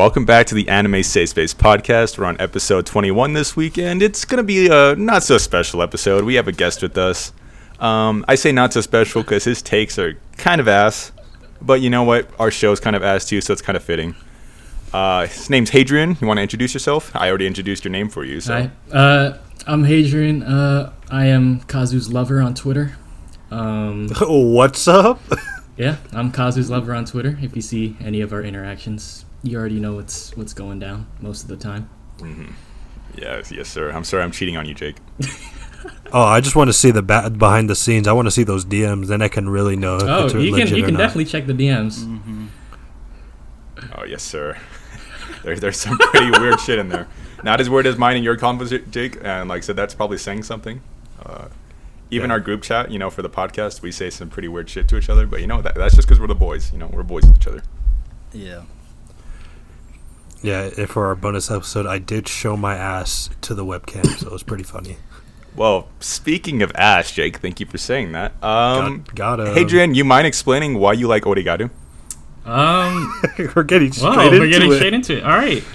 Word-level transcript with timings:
welcome 0.00 0.24
back 0.24 0.46
to 0.46 0.54
the 0.54 0.66
Anime 0.66 1.02
Safe 1.02 1.28
Space 1.28 1.52
podcast. 1.52 2.16
We're 2.16 2.24
on 2.24 2.40
episode 2.40 2.86
21 2.86 3.34
this 3.34 3.54
week, 3.54 3.76
and 3.76 4.02
it's 4.02 4.24
going 4.24 4.38
to 4.38 4.42
be 4.42 4.66
a 4.66 4.96
not 4.96 5.22
so 5.22 5.36
special 5.36 5.82
episode. 5.82 6.24
We 6.24 6.36
have 6.36 6.48
a 6.48 6.52
guest 6.52 6.80
with 6.80 6.96
us. 6.96 7.34
Um, 7.80 8.24
I 8.26 8.36
say 8.36 8.50
not 8.50 8.72
so 8.72 8.80
special 8.80 9.22
because 9.22 9.44
his 9.44 9.60
takes 9.60 9.98
are 9.98 10.14
kind 10.38 10.58
of 10.58 10.68
ass, 10.68 11.12
but 11.60 11.82
you 11.82 11.90
know 11.90 12.02
what? 12.02 12.30
Our 12.40 12.50
show's 12.50 12.80
kind 12.80 12.96
of 12.96 13.02
ass 13.02 13.26
too, 13.26 13.42
so 13.42 13.52
it's 13.52 13.60
kind 13.60 13.76
of 13.76 13.84
fitting. 13.84 14.14
Uh, 14.90 15.26
his 15.26 15.50
name's 15.50 15.68
Hadrian. 15.68 16.16
You 16.18 16.26
want 16.26 16.38
to 16.38 16.42
introduce 16.42 16.72
yourself? 16.72 17.14
I 17.14 17.28
already 17.28 17.46
introduced 17.46 17.84
your 17.84 17.92
name 17.92 18.08
for 18.08 18.24
you. 18.24 18.40
So. 18.40 18.54
Hi, 18.54 18.96
uh, 18.96 19.38
I'm 19.66 19.84
Hadrian. 19.84 20.42
Uh, 20.42 20.94
I 21.10 21.26
am 21.26 21.60
Kazu's 21.64 22.10
lover 22.10 22.40
on 22.40 22.54
Twitter. 22.54 22.96
Um, 23.50 24.08
What's 24.22 24.88
up? 24.88 25.20
yeah, 25.76 25.98
I'm 26.10 26.32
Kazu's 26.32 26.70
lover 26.70 26.94
on 26.94 27.04
Twitter. 27.04 27.38
If 27.42 27.54
you 27.54 27.60
see 27.60 27.98
any 28.00 28.22
of 28.22 28.32
our 28.32 28.42
interactions, 28.42 29.26
you 29.42 29.58
already 29.58 29.80
know 29.80 29.94
what's 29.94 30.36
what's 30.36 30.52
going 30.52 30.78
down 30.78 31.06
most 31.20 31.42
of 31.42 31.48
the 31.48 31.56
time. 31.56 31.88
Yes, 33.16 33.50
yes, 33.50 33.68
sir. 33.68 33.90
I'm 33.90 34.04
sorry, 34.04 34.22
I'm 34.22 34.30
cheating 34.32 34.56
on 34.56 34.66
you, 34.66 34.74
Jake. 34.74 34.96
Oh, 36.12 36.24
I 36.24 36.40
just 36.42 36.56
want 36.56 36.68
to 36.68 36.74
see 36.74 36.90
the 36.90 37.00
ba- 37.02 37.30
behind 37.30 37.70
the 37.70 37.74
scenes. 37.76 38.06
I 38.06 38.12
want 38.12 38.26
to 38.26 38.30
see 38.32 38.42
those 38.42 38.66
DMs. 38.66 39.06
Then 39.06 39.22
I 39.22 39.28
can 39.28 39.48
really 39.48 39.76
know 39.76 39.96
if 39.96 40.02
Oh, 40.02 40.24
it's 40.26 40.34
you 40.34 40.50
legit 40.52 40.68
can 40.68 40.76
you 40.76 40.84
can 40.84 40.92
not. 40.94 40.98
definitely 40.98 41.24
check 41.24 41.46
the 41.46 41.52
DMs. 41.54 42.48
Oh 43.96 44.04
yes, 44.04 44.22
sir. 44.22 44.58
there, 45.44 45.56
there's 45.56 45.78
some 45.78 45.96
pretty 45.96 46.30
weird 46.38 46.60
shit 46.60 46.78
in 46.78 46.88
there. 46.90 47.06
Not 47.42 47.60
as 47.60 47.70
weird 47.70 47.86
as 47.86 47.96
mine 47.96 48.16
and 48.16 48.24
your 48.24 48.36
convo, 48.36 48.90
Jake. 48.90 49.18
And 49.22 49.48
like 49.48 49.58
I 49.58 49.60
said, 49.60 49.76
that's 49.76 49.94
probably 49.94 50.18
saying 50.18 50.42
something. 50.42 50.82
Uh, 51.24 51.46
even 52.10 52.28
Yeah. 52.28 52.34
our 52.34 52.40
group 52.40 52.62
chat, 52.62 52.90
you 52.90 52.98
know, 52.98 53.08
for 53.08 53.22
the 53.22 53.30
podcast, 53.30 53.80
we 53.80 53.90
say 53.92 54.10
some 54.10 54.28
pretty 54.28 54.48
weird 54.48 54.68
shit 54.68 54.86
to 54.88 54.98
each 54.98 55.08
other. 55.08 55.26
But 55.26 55.40
you 55.40 55.46
know, 55.46 55.62
that, 55.62 55.76
that's 55.76 55.94
just 55.94 56.08
because 56.08 56.20
we're 56.20 56.26
the 56.26 56.34
boys. 56.34 56.72
You 56.72 56.78
know, 56.78 56.88
we're 56.92 57.04
boys 57.04 57.24
with 57.24 57.36
each 57.38 57.46
other. 57.46 57.62
Yeah. 58.34 58.62
Yeah, 60.42 60.70
and 60.76 60.88
for 60.88 61.06
our 61.06 61.14
bonus 61.14 61.50
episode, 61.50 61.86
I 61.86 61.98
did 61.98 62.26
show 62.28 62.56
my 62.56 62.74
ass 62.74 63.28
to 63.42 63.54
the 63.54 63.64
webcam, 63.64 64.06
so 64.18 64.28
it 64.28 64.32
was 64.32 64.42
pretty 64.42 64.64
funny. 64.64 64.96
Well, 65.54 65.88
speaking 65.98 66.62
of 66.62 66.72
ass, 66.74 67.12
Jake, 67.12 67.38
thank 67.38 67.60
you 67.60 67.66
for 67.66 67.76
saying 67.76 68.12
that. 68.12 68.32
Um, 68.42 69.02
got, 69.02 69.14
got 69.14 69.40
him. 69.40 69.54
Hadrian, 69.54 69.94
you 69.94 70.04
mind 70.04 70.26
explaining 70.26 70.78
why 70.78 70.94
you 70.94 71.08
like 71.08 71.24
Oregairu? 71.24 71.70
Um, 72.46 73.22
we're 73.54 73.64
getting 73.64 73.92
straight 73.92 74.16
Whoa, 74.16 74.26
into 74.26 74.38
we're 74.40 74.48
getting 74.50 74.72
it. 74.72 74.76
straight 74.76 74.94
into 74.94 75.18
it. 75.18 75.24
All 75.24 75.36
right. 75.36 75.62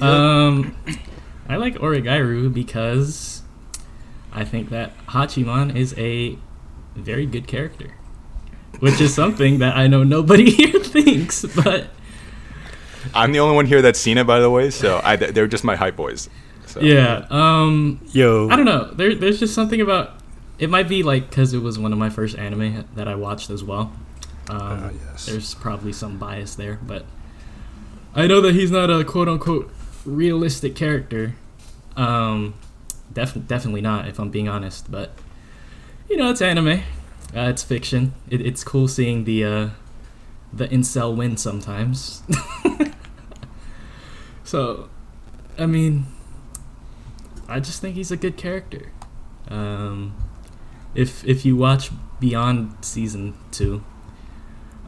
Um, 0.00 0.74
I 1.46 1.56
like 1.56 1.74
Oregairu 1.74 2.50
because 2.54 3.42
I 4.32 4.46
think 4.46 4.70
that 4.70 4.96
Hachiman 5.08 5.76
is 5.76 5.94
a 5.98 6.38
very 6.94 7.26
good 7.26 7.46
character, 7.46 7.96
which 8.78 8.98
is 8.98 9.12
something 9.12 9.58
that 9.58 9.76
I 9.76 9.88
know 9.88 10.02
nobody 10.02 10.50
here 10.52 10.80
thinks. 10.80 11.44
But 11.44 11.90
I'm 13.14 13.32
the 13.32 13.40
only 13.40 13.54
one 13.56 13.66
here 13.66 13.82
that's 13.82 13.98
seen 13.98 14.18
it, 14.18 14.26
by 14.26 14.40
the 14.40 14.50
way. 14.50 14.70
So 14.70 15.00
I, 15.02 15.16
they're 15.16 15.46
just 15.46 15.64
my 15.64 15.76
hype 15.76 15.96
boys. 15.96 16.28
So. 16.66 16.80
yeah, 16.80 17.26
um, 17.30 18.00
Yo, 18.12 18.48
I 18.48 18.54
don't 18.56 18.64
know. 18.64 18.92
There, 18.92 19.14
there's 19.14 19.40
just 19.40 19.54
something 19.54 19.80
about 19.80 20.12
it. 20.58 20.70
Might 20.70 20.88
be 20.88 21.02
like 21.02 21.28
because 21.28 21.52
it 21.52 21.58
was 21.58 21.78
one 21.78 21.92
of 21.92 21.98
my 21.98 22.10
first 22.10 22.38
anime 22.38 22.86
that 22.94 23.08
I 23.08 23.16
watched 23.16 23.50
as 23.50 23.64
well. 23.64 23.92
Um, 24.48 24.58
Ah, 24.60 24.90
yes. 25.10 25.26
There's 25.26 25.54
probably 25.54 25.92
some 25.92 26.18
bias 26.18 26.54
there, 26.54 26.78
but 26.82 27.04
I 28.14 28.26
know 28.26 28.40
that 28.40 28.54
he's 28.54 28.70
not 28.70 28.88
a 28.90 29.04
quote 29.04 29.28
unquote 29.28 29.70
realistic 30.04 30.76
character. 30.76 31.34
Um, 31.96 32.54
def- 33.12 33.46
definitely 33.46 33.80
not, 33.80 34.06
if 34.06 34.18
I'm 34.20 34.30
being 34.30 34.48
honest. 34.48 34.90
But 34.90 35.12
you 36.08 36.16
know, 36.16 36.30
it's 36.30 36.40
anime. 36.42 36.82
Uh, 37.34 37.48
it's 37.48 37.62
fiction. 37.64 38.14
It, 38.28 38.40
it's 38.40 38.62
cool 38.64 38.86
seeing 38.88 39.24
the 39.24 39.44
uh, 39.44 39.68
the 40.52 40.68
incel 40.68 41.16
win 41.16 41.36
sometimes. 41.36 42.22
so, 44.50 44.88
I 45.56 45.66
mean, 45.66 46.06
I 47.46 47.60
just 47.60 47.80
think 47.80 47.94
he's 47.94 48.10
a 48.10 48.16
good 48.16 48.36
character. 48.36 48.90
Um, 49.46 50.16
if 50.92 51.24
if 51.24 51.44
you 51.44 51.54
watch 51.54 51.90
beyond 52.18 52.84
season 52.84 53.34
two, 53.52 53.84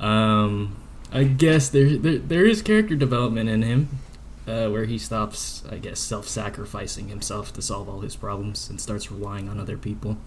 um, 0.00 0.82
I 1.12 1.22
guess 1.22 1.68
there, 1.68 1.96
there 1.96 2.18
there 2.18 2.44
is 2.44 2.60
character 2.60 2.96
development 2.96 3.48
in 3.48 3.62
him, 3.62 4.00
uh, 4.48 4.66
where 4.66 4.86
he 4.86 4.98
stops, 4.98 5.62
I 5.70 5.78
guess, 5.78 6.00
self-sacrificing 6.00 7.06
himself 7.06 7.52
to 7.52 7.62
solve 7.62 7.88
all 7.88 8.00
his 8.00 8.16
problems 8.16 8.68
and 8.68 8.80
starts 8.80 9.12
relying 9.12 9.48
on 9.48 9.60
other 9.60 9.78
people, 9.78 10.18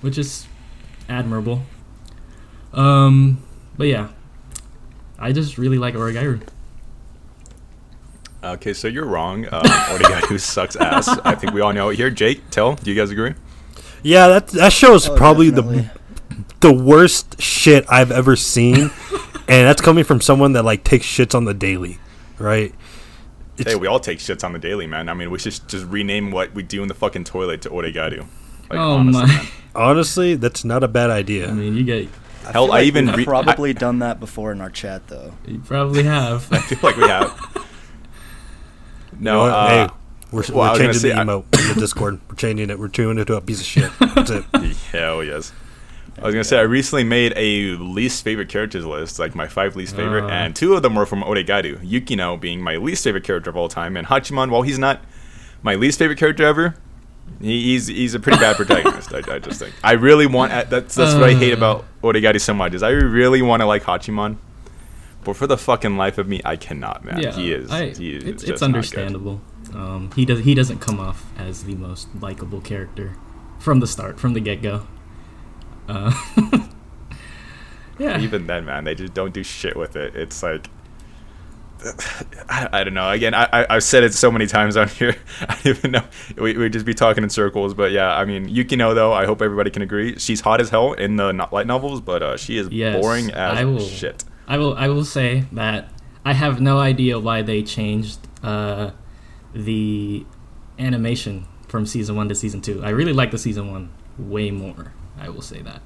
which 0.00 0.16
is 0.16 0.46
admirable. 1.06 1.64
Um, 2.72 3.44
but 3.76 3.88
yeah, 3.88 4.08
I 5.18 5.32
just 5.32 5.58
really 5.58 5.76
like 5.76 5.92
Oregairu. 5.92 6.48
Okay, 8.44 8.72
so 8.74 8.88
you're 8.88 9.06
wrong. 9.06 9.46
Um, 9.46 9.62
Oregairu 9.64 10.38
sucks 10.38 10.76
ass. 10.76 11.08
I 11.24 11.34
think 11.34 11.52
we 11.54 11.60
all 11.60 11.72
know 11.72 11.88
it 11.88 11.96
here. 11.96 12.10
Jake, 12.10 12.50
tell. 12.50 12.74
Do 12.76 12.90
you 12.90 12.96
guys 12.96 13.10
agree? 13.10 13.34
yeah, 14.02 14.28
that 14.28 14.48
that 14.48 14.72
show 14.72 14.94
is 14.94 15.08
Oh, 15.08 15.16
probably 15.16 15.50
definitely. 15.50 15.88
the 16.60 16.68
the 16.68 16.72
worst 16.72 17.40
shit 17.40 17.84
I've 17.88 18.10
ever 18.12 18.36
seen, 18.36 18.76
and 19.48 19.66
that's 19.66 19.80
coming 19.80 20.04
from 20.04 20.20
someone 20.20 20.52
that 20.54 20.64
like 20.64 20.84
takes 20.84 21.06
shits 21.06 21.34
on 21.34 21.44
the 21.46 21.54
daily, 21.54 21.98
right? 22.38 22.74
It's, 23.56 23.70
Hey, 23.70 23.76
we 23.76 23.86
all 23.86 24.00
take 24.00 24.18
shits 24.18 24.42
on 24.44 24.52
the 24.52 24.58
daily, 24.58 24.86
man. 24.86 25.08
I 25.08 25.14
mean, 25.14 25.30
we 25.30 25.38
should 25.38 25.58
just 25.68 25.86
rename 25.86 26.30
what 26.32 26.52
we 26.54 26.62
do 26.62 26.82
in 26.82 26.88
the 26.88 26.94
fucking 26.94 27.24
toilet 27.24 27.62
to 27.62 27.70
Oregairu. 27.70 28.20
Like, 28.68 28.78
oh 28.78 28.92
honestly, 28.96 29.22
my! 29.22 29.26
man. 29.28 29.46
honestly, 29.74 30.34
that's 30.34 30.64
not 30.64 30.82
a 30.82 30.88
bad 30.88 31.10
idea. 31.10 31.48
I 31.48 31.52
mean, 31.52 31.76
you 31.76 31.84
get 31.84 32.08
I 32.46 32.52
Hell, 32.52 32.64
feel 32.66 32.72
I 32.74 32.78
like 32.78 32.86
even 32.86 33.06
we've 33.06 33.16
re- 33.18 33.24
probably 33.24 33.72
done 33.72 34.00
that 34.00 34.20
before 34.20 34.52
in 34.52 34.60
our 34.60 34.70
chat 34.70 35.06
though. 35.08 35.32
you 35.46 35.60
probably 35.60 36.02
have. 36.02 36.46
I 36.52 36.58
feel 36.58 36.78
like 36.82 36.96
we 36.96 37.04
have. 37.08 37.30
No, 39.20 39.42
uh, 39.44 39.68
hey, 39.88 39.94
we're, 40.32 40.42
well, 40.52 40.72
we're 40.72 40.78
changing 40.78 41.00
say, 41.00 41.08
the 41.10 41.20
I- 41.20 41.24
emote 41.24 41.44
in 41.68 41.74
the 41.74 41.80
Discord. 41.80 42.20
We're 42.28 42.34
changing 42.36 42.70
it. 42.70 42.78
We're 42.78 42.88
tuning 42.88 43.18
it 43.18 43.26
to 43.26 43.36
a 43.36 43.40
piece 43.40 43.60
of 43.60 43.66
shit. 43.66 43.90
That's 44.00 44.30
it. 44.30 44.44
hell 44.92 45.22
yes. 45.22 45.52
I 46.16 46.26
was 46.26 46.34
gonna 46.34 46.44
say 46.44 46.58
I 46.58 46.62
recently 46.62 47.02
made 47.04 47.32
a 47.36 47.76
least 47.76 48.22
favorite 48.22 48.48
characters 48.48 48.84
list, 48.86 49.18
like 49.18 49.34
my 49.34 49.48
five 49.48 49.74
least 49.74 49.96
favorite, 49.96 50.24
Uh. 50.24 50.28
and 50.30 50.54
two 50.54 50.74
of 50.74 50.82
them 50.82 50.94
were 50.94 51.06
from 51.06 51.22
Oregairu. 51.22 51.78
Yukino 51.84 52.40
being 52.40 52.60
my 52.62 52.76
least 52.76 53.02
favorite 53.02 53.24
character 53.24 53.50
of 53.50 53.56
all 53.56 53.68
time, 53.68 53.96
and 53.96 54.06
Hachiman, 54.06 54.50
while 54.50 54.62
he's 54.62 54.78
not 54.78 55.00
my 55.64 55.74
least 55.74 55.98
favorite 55.98 56.18
character 56.18 56.44
ever, 56.44 56.76
he, 57.40 57.62
he's 57.72 57.88
he's 57.88 58.14
a 58.14 58.20
pretty 58.20 58.38
bad 58.38 58.54
protagonist. 58.62 59.12
I, 59.12 59.22
I 59.34 59.38
just 59.40 59.58
think 59.58 59.74
I 59.82 59.92
really 59.92 60.26
want 60.26 60.52
that's 60.70 60.94
that's 60.94 61.14
what 61.14 61.24
I 61.24 61.34
hate 61.34 61.52
Uh. 61.52 61.56
about 61.56 61.84
Oregairu 62.02 62.40
so 62.40 62.54
much 62.54 62.74
is 62.74 62.82
I 62.84 62.90
really 62.90 63.42
want 63.42 63.60
to 63.62 63.66
like 63.66 63.82
Hachiman, 63.82 64.36
but 65.24 65.36
for 65.36 65.46
the 65.46 65.56
fucking 65.58 65.96
life 65.96 66.18
of 66.18 66.28
me, 66.28 66.40
I 66.44 66.56
cannot, 66.56 67.04
man. 67.04 67.20
yeah, 67.20 67.32
he 67.32 67.52
is. 67.52 67.70
I- 67.70 67.90
he 67.90 68.16
is 68.16 68.24
it's 68.24 68.42
it's 68.44 68.62
understandable. 68.62 69.40
Um, 69.72 70.10
he 70.14 70.24
does 70.24 70.40
he 70.44 70.54
doesn't 70.54 70.78
come 70.80 71.00
off 71.00 71.24
as 71.38 71.64
the 71.64 71.74
most 71.74 72.08
likable 72.20 72.60
character 72.60 73.16
from 73.58 73.80
the 73.80 73.86
start, 73.86 74.20
from 74.20 74.34
the 74.34 74.40
get 74.40 74.62
go. 74.62 74.86
Uh, 75.88 76.12
yeah, 77.98 78.20
even 78.20 78.46
then, 78.46 78.64
man, 78.64 78.84
they 78.84 78.94
just 78.94 79.14
don't 79.14 79.32
do 79.32 79.42
shit 79.42 79.76
with 79.76 79.96
it. 79.96 80.14
It's 80.16 80.42
like. 80.42 80.68
I, 82.48 82.68
I 82.72 82.84
don't 82.84 82.94
know. 82.94 83.10
Again, 83.10 83.34
I, 83.34 83.44
I 83.52 83.66
I've 83.68 83.84
said 83.84 84.04
it 84.04 84.14
so 84.14 84.30
many 84.30 84.46
times 84.46 84.76
on 84.76 84.88
here. 85.00 85.16
I 85.42 85.46
don't 85.62 85.66
even 85.66 85.90
know. 85.92 86.04
We 86.38 86.56
we 86.56 86.68
just 86.70 86.86
be 86.86 86.94
talking 86.94 87.22
in 87.24 87.30
circles. 87.30 87.74
But 87.74 87.92
yeah, 87.92 88.14
I 88.16 88.24
mean, 88.24 88.48
Yukino 88.48 88.94
though. 88.94 89.12
I 89.12 89.26
hope 89.26 89.42
everybody 89.42 89.70
can 89.70 89.82
agree. 89.82 90.18
She's 90.18 90.40
hot 90.40 90.60
as 90.60 90.70
hell 90.70 90.92
in 90.94 91.16
the 91.16 91.32
light 91.52 91.66
novels, 91.66 92.00
but 92.00 92.22
uh, 92.22 92.36
she 92.36 92.56
is 92.58 92.68
Yes, 92.70 93.00
boring 93.00 93.30
as 93.32 93.64
will- 93.66 93.78
shit. 93.80 94.24
I 94.46 94.58
will 94.58 94.74
I 94.74 94.88
will 94.88 95.04
say 95.04 95.44
that 95.52 95.88
I 96.24 96.32
have 96.34 96.60
no 96.60 96.78
idea 96.78 97.18
why 97.18 97.42
they 97.42 97.62
changed 97.62 98.18
uh, 98.42 98.90
the 99.54 100.26
animation 100.78 101.46
from 101.68 101.86
season 101.86 102.16
one 102.16 102.28
to 102.28 102.34
season 102.34 102.60
two. 102.60 102.82
I 102.84 102.90
really 102.90 103.12
like 103.12 103.30
the 103.30 103.38
season 103.38 103.70
one 103.70 103.90
way 104.18 104.50
more. 104.50 104.92
I 105.18 105.28
will 105.28 105.42
say 105.42 105.62
that. 105.62 105.80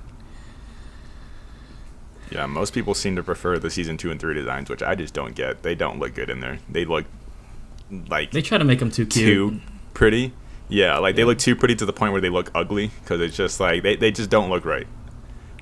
Yeah, 2.30 2.46
most 2.46 2.74
people 2.74 2.94
seem 2.94 3.16
to 3.16 3.22
prefer 3.22 3.58
the 3.58 3.70
season 3.70 3.96
two 3.96 4.10
and 4.10 4.20
three 4.20 4.34
designs, 4.34 4.68
which 4.68 4.82
I 4.82 4.94
just 4.94 5.14
don't 5.14 5.34
get. 5.34 5.62
They 5.62 5.74
don't 5.74 5.98
look 5.98 6.14
good 6.14 6.28
in 6.28 6.40
there. 6.40 6.58
They 6.68 6.84
look 6.84 7.06
like 8.08 8.32
They 8.32 8.42
try 8.42 8.58
to 8.58 8.64
make 8.64 8.80
them 8.80 8.90
too 8.90 9.06
cute. 9.06 9.54
too 9.54 9.60
pretty. 9.94 10.32
Yeah, 10.68 10.98
like 10.98 11.16
they 11.16 11.24
look 11.24 11.38
too 11.38 11.56
pretty 11.56 11.74
to 11.76 11.86
the 11.86 11.92
point 11.94 12.12
where 12.12 12.20
they 12.20 12.28
look 12.28 12.50
ugly 12.54 12.90
because 13.02 13.22
it's 13.22 13.36
just 13.36 13.60
like 13.60 13.82
they, 13.82 13.96
they 13.96 14.10
just 14.10 14.28
don't 14.28 14.50
look 14.50 14.66
right. 14.66 14.86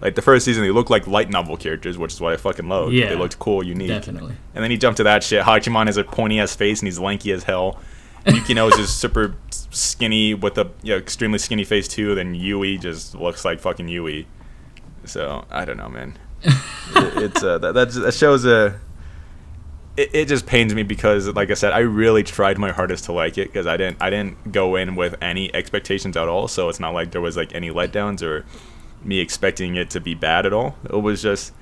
Like 0.00 0.14
the 0.14 0.22
first 0.22 0.44
season, 0.44 0.62
they 0.62 0.70
looked 0.70 0.90
like 0.90 1.06
light 1.06 1.30
novel 1.30 1.56
characters, 1.56 1.96
which 1.96 2.12
is 2.12 2.20
what 2.20 2.32
I 2.32 2.36
fucking 2.36 2.68
love. 2.68 2.92
Yeah, 2.92 3.08
they 3.08 3.16
looked 3.16 3.38
cool, 3.38 3.62
unique. 3.62 3.88
Definitely. 3.88 4.34
And 4.54 4.62
then 4.62 4.70
he 4.70 4.76
jumped 4.76 4.98
to 4.98 5.04
that 5.04 5.22
shit. 5.22 5.42
Hachiman 5.42 5.86
has 5.86 5.96
a 5.96 6.04
pointy 6.04 6.38
ass 6.38 6.54
face 6.54 6.80
and 6.80 6.86
he's 6.86 6.98
lanky 6.98 7.32
as 7.32 7.44
hell. 7.44 7.80
Yukino 8.26 8.70
is 8.70 8.76
just 8.76 8.98
super 9.00 9.36
skinny 9.70 10.34
with 10.34 10.58
a 10.58 10.70
you 10.82 10.92
know, 10.92 10.98
extremely 10.98 11.38
skinny 11.38 11.64
face 11.64 11.88
too. 11.88 12.14
Then 12.14 12.34
Yui 12.34 12.76
just 12.76 13.14
looks 13.14 13.44
like 13.44 13.60
fucking 13.60 13.88
Yui. 13.88 14.26
So 15.04 15.44
I 15.50 15.64
don't 15.64 15.76
know, 15.76 15.88
man. 15.88 16.18
it, 16.42 17.22
it's 17.22 17.42
uh, 17.42 17.58
that 17.58 17.72
that's, 17.72 17.94
that 17.94 18.12
shows 18.14 18.44
a. 18.44 18.78
It, 19.96 20.14
it 20.14 20.28
just 20.28 20.44
pains 20.44 20.74
me 20.74 20.82
because, 20.82 21.26
like 21.28 21.50
I 21.50 21.54
said, 21.54 21.72
I 21.72 21.78
really 21.78 22.22
tried 22.22 22.58
my 22.58 22.70
hardest 22.70 23.04
to 23.04 23.12
like 23.12 23.38
it 23.38 23.48
because 23.48 23.66
I 23.66 23.78
didn't 23.78 24.02
I 24.02 24.10
didn't 24.10 24.52
go 24.52 24.76
in 24.76 24.94
with 24.94 25.14
any 25.22 25.54
expectations 25.54 26.18
at 26.18 26.28
all. 26.28 26.48
So 26.48 26.68
it's 26.68 26.80
not 26.80 26.92
like 26.92 27.12
there 27.12 27.22
was 27.22 27.36
like 27.36 27.54
any 27.54 27.70
letdowns 27.70 28.22
or 28.22 28.44
me 29.06 29.20
expecting 29.20 29.76
it 29.76 29.90
to 29.90 30.00
be 30.00 30.14
bad 30.14 30.46
at 30.46 30.52
all. 30.52 30.76
It 30.84 31.00
was 31.00 31.22
just 31.22 31.52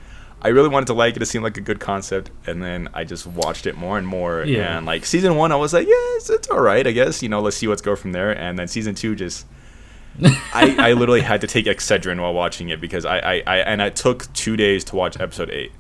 I 0.44 0.48
really 0.48 0.68
wanted 0.68 0.86
to 0.86 0.94
like 0.94 1.16
it. 1.16 1.22
It 1.22 1.26
seemed 1.26 1.42
like 1.42 1.56
a 1.56 1.62
good 1.62 1.80
concept, 1.80 2.30
and 2.46 2.62
then 2.62 2.90
I 2.92 3.04
just 3.04 3.26
watched 3.26 3.66
it 3.66 3.78
more 3.78 3.96
and 3.96 4.06
more. 4.06 4.44
Yeah. 4.44 4.76
And 4.76 4.84
like 4.84 5.06
season 5.06 5.36
one, 5.36 5.52
I 5.52 5.56
was 5.56 5.72
like, 5.72 5.86
yeah, 5.86 5.94
it's, 6.16 6.28
it's 6.28 6.48
all 6.50 6.60
right, 6.60 6.86
I 6.86 6.92
guess. 6.92 7.22
You 7.22 7.30
know, 7.30 7.40
let's 7.40 7.56
see 7.56 7.66
what's 7.66 7.80
go 7.80 7.96
from 7.96 8.12
there. 8.12 8.30
And 8.30 8.58
then 8.58 8.68
season 8.68 8.94
two, 8.94 9.14
just 9.16 9.46
I, 10.52 10.76
I 10.78 10.92
literally 10.92 11.22
had 11.22 11.40
to 11.40 11.46
take 11.46 11.64
Excedrin 11.64 12.20
while 12.20 12.34
watching 12.34 12.68
it 12.68 12.78
because 12.78 13.06
I, 13.06 13.18
I, 13.18 13.42
I 13.46 13.56
and 13.60 13.80
it 13.80 13.96
took 13.96 14.30
two 14.34 14.56
days 14.56 14.84
to 14.84 14.96
watch 14.96 15.18
episode 15.18 15.48
eight. 15.48 15.72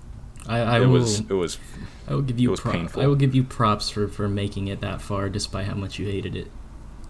I, 0.46 0.60
I 0.60 0.76
it 0.78 0.86
will. 0.86 0.92
was 0.92 1.20
it 1.20 1.34
was 1.34 1.58
I 2.08 2.14
will 2.14 2.22
give 2.22 2.40
you 2.40 2.56
painful. 2.56 3.02
I 3.02 3.06
will 3.06 3.16
give 3.16 3.34
you 3.34 3.44
props 3.44 3.90
for 3.90 4.08
for 4.08 4.28
making 4.28 4.68
it 4.68 4.80
that 4.80 5.02
far, 5.02 5.28
despite 5.28 5.66
how 5.66 5.74
much 5.74 5.98
you 5.98 6.06
hated 6.06 6.34
it. 6.34 6.50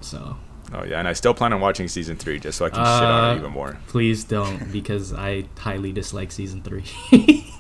So 0.01 0.39
oh 0.73 0.85
yeah, 0.85 0.99
and 0.99 1.07
I 1.09 1.13
still 1.13 1.35
plan 1.35 1.53
on 1.53 1.61
watching 1.61 1.89
season 1.89 2.17
three 2.17 2.39
just 2.41 2.59
so 2.59 2.65
I 2.67 2.71
can 2.71 2.79
shit 2.79 2.85
on 2.87 3.25
Uh, 3.25 3.35
it 3.35 3.39
even 3.39 3.53
more. 3.53 3.79
please 3.89 4.25
don't, 4.25 4.73
because 4.73 5.13
I 5.13 5.45
highly 5.59 5.93
dislike 5.93 6.33
season 6.33 6.63
three. 6.63 6.85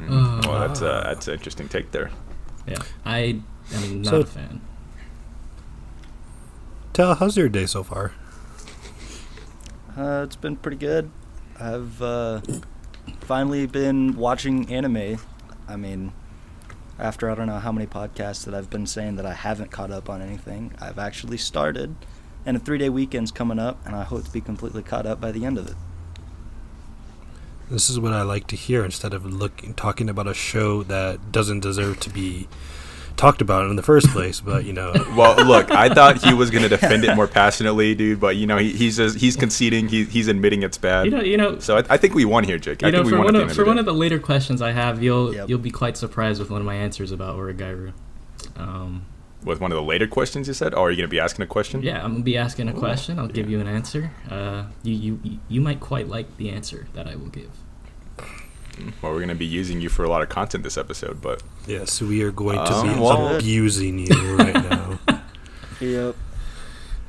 Mm. 0.00 0.46
well, 0.46 0.60
that's 0.66 0.80
uh, 0.80 1.02
that's 1.04 1.28
an 1.28 1.34
interesting 1.34 1.68
take 1.68 1.90
there. 1.90 2.10
yeah, 2.66 2.78
I 3.04 3.42
am 3.74 4.00
not 4.00 4.10
So- 4.10 4.20
a 4.20 4.24
fan. 4.24 4.60
Tell, 6.94 7.14
how's 7.14 7.36
your 7.36 7.48
day 7.50 7.66
so 7.66 7.82
far? 7.82 8.12
Uh, 9.96 10.22
it's 10.24 10.36
been 10.36 10.56
pretty 10.56 10.78
good. 10.78 11.10
I've 11.60 12.00
uh, 12.00 12.40
finally 13.20 13.66
been 13.66 14.16
watching 14.16 14.72
anime. 14.72 15.18
I 15.68 15.76
mean, 15.76 16.12
after 17.00 17.30
I 17.30 17.34
don't 17.34 17.46
know 17.46 17.58
how 17.58 17.72
many 17.72 17.86
podcasts 17.86 18.44
that 18.44 18.54
I've 18.54 18.70
been 18.70 18.86
saying 18.86 19.16
that 19.16 19.26
I 19.26 19.32
haven't 19.32 19.70
caught 19.70 19.90
up 19.90 20.10
on 20.10 20.20
anything, 20.20 20.74
I've 20.80 20.98
actually 20.98 21.38
started. 21.38 21.96
And 22.44 22.56
a 22.56 22.60
three 22.60 22.78
day 22.78 22.88
weekend's 22.88 23.30
coming 23.32 23.58
up, 23.58 23.84
and 23.86 23.96
I 23.96 24.04
hope 24.04 24.24
to 24.24 24.30
be 24.30 24.40
completely 24.40 24.82
caught 24.82 25.06
up 25.06 25.20
by 25.20 25.32
the 25.32 25.44
end 25.44 25.58
of 25.58 25.66
it. 25.68 25.76
This 27.70 27.88
is 27.88 28.00
what 28.00 28.12
I 28.12 28.22
like 28.22 28.46
to 28.48 28.56
hear 28.56 28.84
instead 28.84 29.14
of 29.14 29.24
looking 29.24 29.74
talking 29.74 30.08
about 30.08 30.26
a 30.26 30.34
show 30.34 30.82
that 30.84 31.30
doesn't 31.30 31.60
deserve 31.60 32.00
to 32.00 32.10
be 32.10 32.48
talked 33.20 33.42
about 33.42 33.66
it 33.66 33.70
in 33.70 33.76
the 33.76 33.82
first 33.82 34.08
place. 34.08 34.40
But 34.40 34.64
you 34.64 34.72
know, 34.72 34.92
Well, 35.16 35.36
look, 35.44 35.70
I 35.70 35.88
thought 35.92 36.22
he 36.24 36.32
was 36.32 36.50
gonna 36.50 36.68
defend 36.68 37.04
it 37.04 37.14
more 37.14 37.28
passionately, 37.28 37.94
dude, 37.94 38.18
but 38.18 38.36
you 38.36 38.46
know 38.46 38.56
he, 38.56 38.72
he's 38.72 38.96
just, 38.96 39.18
he's 39.18 39.36
conceding, 39.36 39.88
he, 39.88 40.04
he's 40.04 40.26
admitting 40.28 40.62
it's 40.62 40.78
bad. 40.78 41.04
You 41.04 41.10
know, 41.12 41.20
you 41.20 41.36
know, 41.36 41.58
so 41.58 41.76
I, 41.78 41.84
I 41.90 41.96
think 41.96 42.14
we 42.14 42.24
won 42.24 42.44
here, 42.44 42.58
Jake. 42.58 42.82
I 42.82 42.86
you 42.86 42.92
know, 42.92 42.98
think 42.98 43.06
we 43.06 43.10
for 43.12 43.18
won 43.18 43.34
one 43.34 43.36
of 43.36 43.52
for 43.54 43.64
one 43.64 43.76
the 43.76 43.80
of 43.80 43.86
the 43.86 43.92
later 43.94 44.18
questions 44.18 44.62
I 44.62 44.72
have, 44.72 45.02
you'll 45.02 45.34
Yep. 45.34 45.48
you'll 45.48 45.58
be 45.58 45.70
quite 45.70 45.96
surprised 45.96 46.40
with 46.40 46.50
one 46.50 46.60
of 46.60 46.66
my 46.66 46.74
answers 46.74 47.12
about 47.12 47.36
Oregairu. 47.36 47.92
Um, 48.56 49.04
with 49.44 49.60
one 49.60 49.70
of 49.72 49.76
the 49.76 49.82
later 49.82 50.06
questions 50.06 50.48
you 50.48 50.54
said. 50.54 50.74
Oh, 50.74 50.82
are 50.84 50.90
you 50.90 50.96
gonna 50.96 51.08
be 51.08 51.20
asking 51.20 51.42
a 51.42 51.46
question? 51.46 51.82
yeah, 51.82 52.02
I'm 52.04 52.12
gonna 52.12 52.24
be 52.24 52.36
asking 52.36 52.68
a 52.68 52.72
question. 52.72 53.18
I'll 53.18 53.28
give 53.28 53.48
you 53.50 53.60
an 53.60 53.66
answer. 53.66 54.10
Uh, 54.30 54.64
you 54.82 54.94
you 54.94 55.38
you 55.48 55.60
might 55.60 55.80
quite 55.80 56.08
like 56.08 56.36
the 56.36 56.50
answer 56.50 56.88
that 56.94 57.06
I 57.06 57.16
will 57.16 57.28
give. 57.28 57.50
Well, 59.02 59.12
we're 59.12 59.20
gonna 59.20 59.34
be 59.34 59.46
using 59.46 59.80
you 59.80 59.88
for 59.88 60.04
a 60.04 60.08
lot 60.08 60.22
of 60.22 60.28
content 60.28 60.64
this 60.64 60.78
episode, 60.78 61.20
but 61.20 61.42
yes, 61.66 62.00
we 62.00 62.22
are 62.22 62.30
going 62.30 62.56
to 62.56 62.72
Um, 62.72 62.94
be 62.94 63.00
well- 63.00 63.36
abusing 63.36 63.98
you 63.98 64.36
right 64.36 64.54
now. 64.54 64.98
Yep. 65.80 66.14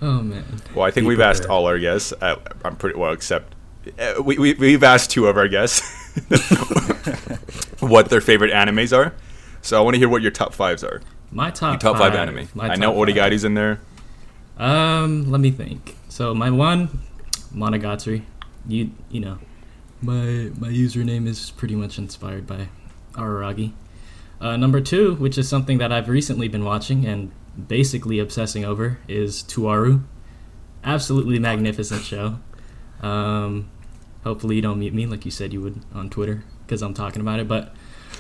Oh 0.02 0.22
man, 0.22 0.46
well, 0.74 0.86
I 0.86 0.92
think 0.92 1.04
Be 1.04 1.10
we've 1.10 1.20
asked 1.20 1.46
all 1.46 1.66
our 1.68 1.78
guests. 1.78 2.14
Uh, 2.22 2.38
I'm 2.64 2.78
pretty 2.78 2.98
well, 2.98 3.12
except 3.12 3.54
uh, 4.00 4.22
we, 4.24 4.38
we 4.38 4.54
we've 4.54 4.82
asked 4.84 5.12
two 5.12 5.28
of 5.28 5.36
our 5.38 5.50
guests 5.50 5.82
what 7.82 8.10
their 8.10 8.22
favorite 8.22 8.52
animes 8.52 8.96
are. 8.96 9.14
So 9.62 9.78
I 9.78 9.82
want 9.82 9.96
to 9.96 10.00
hear 10.00 10.10
what 10.10 10.22
your 10.22 10.32
top 10.32 10.54
fives 10.54 10.84
are. 10.84 11.02
my 11.32 11.52
top 11.52 11.74
Your 11.84 11.94
top 11.94 11.98
five, 12.02 12.16
anime. 12.16 12.48
my 12.56 12.66
I 12.70 12.76
know 12.76 12.94
top 12.96 13.08
five. 13.16 13.44
In 13.44 13.54
there. 13.56 13.80
Um, 14.58 15.30
let 15.30 15.42
me 15.42 15.52
think. 15.52 15.98
So 16.10 16.34
my 16.34 16.50
one, 16.50 17.00
Monogatari. 17.54 18.24
You 18.68 18.92
you 19.10 19.20
know, 19.20 19.38
my 20.02 20.52
my 20.58 20.70
username 20.70 21.28
is 21.28 21.52
pretty 21.52 21.76
much 21.76 21.98
inspired 21.98 22.48
by 22.48 22.70
Araragi. 23.14 23.74
Uh, 24.40 24.58
number 24.58 24.82
two, 24.82 25.16
which 25.16 25.38
is 25.38 25.48
something 25.48 25.78
that 25.78 25.92
I've 25.92 26.10
recently 26.10 26.48
been 26.48 26.64
watching 26.64 27.06
and 27.06 27.32
basically 27.68 28.18
obsessing 28.20 28.66
over, 28.66 28.98
is 29.08 29.44
Toaru. 29.44 30.04
Absolutely 30.84 31.38
magnificent 31.38 32.04
show. 32.04 32.40
Um, 33.02 33.70
hopefully 34.24 34.56
you 34.56 34.62
don't 34.62 34.80
mute 34.80 34.94
me 34.94 35.06
like 35.06 35.26
you 35.26 35.32
said 35.32 35.54
you 35.54 35.62
would 35.62 35.82
on 35.94 36.10
Twitter 36.10 36.44
because 36.66 36.82
I'm 36.82 36.94
talking 36.94 37.22
about 37.22 37.40
it, 37.40 37.48
but. 37.48 37.74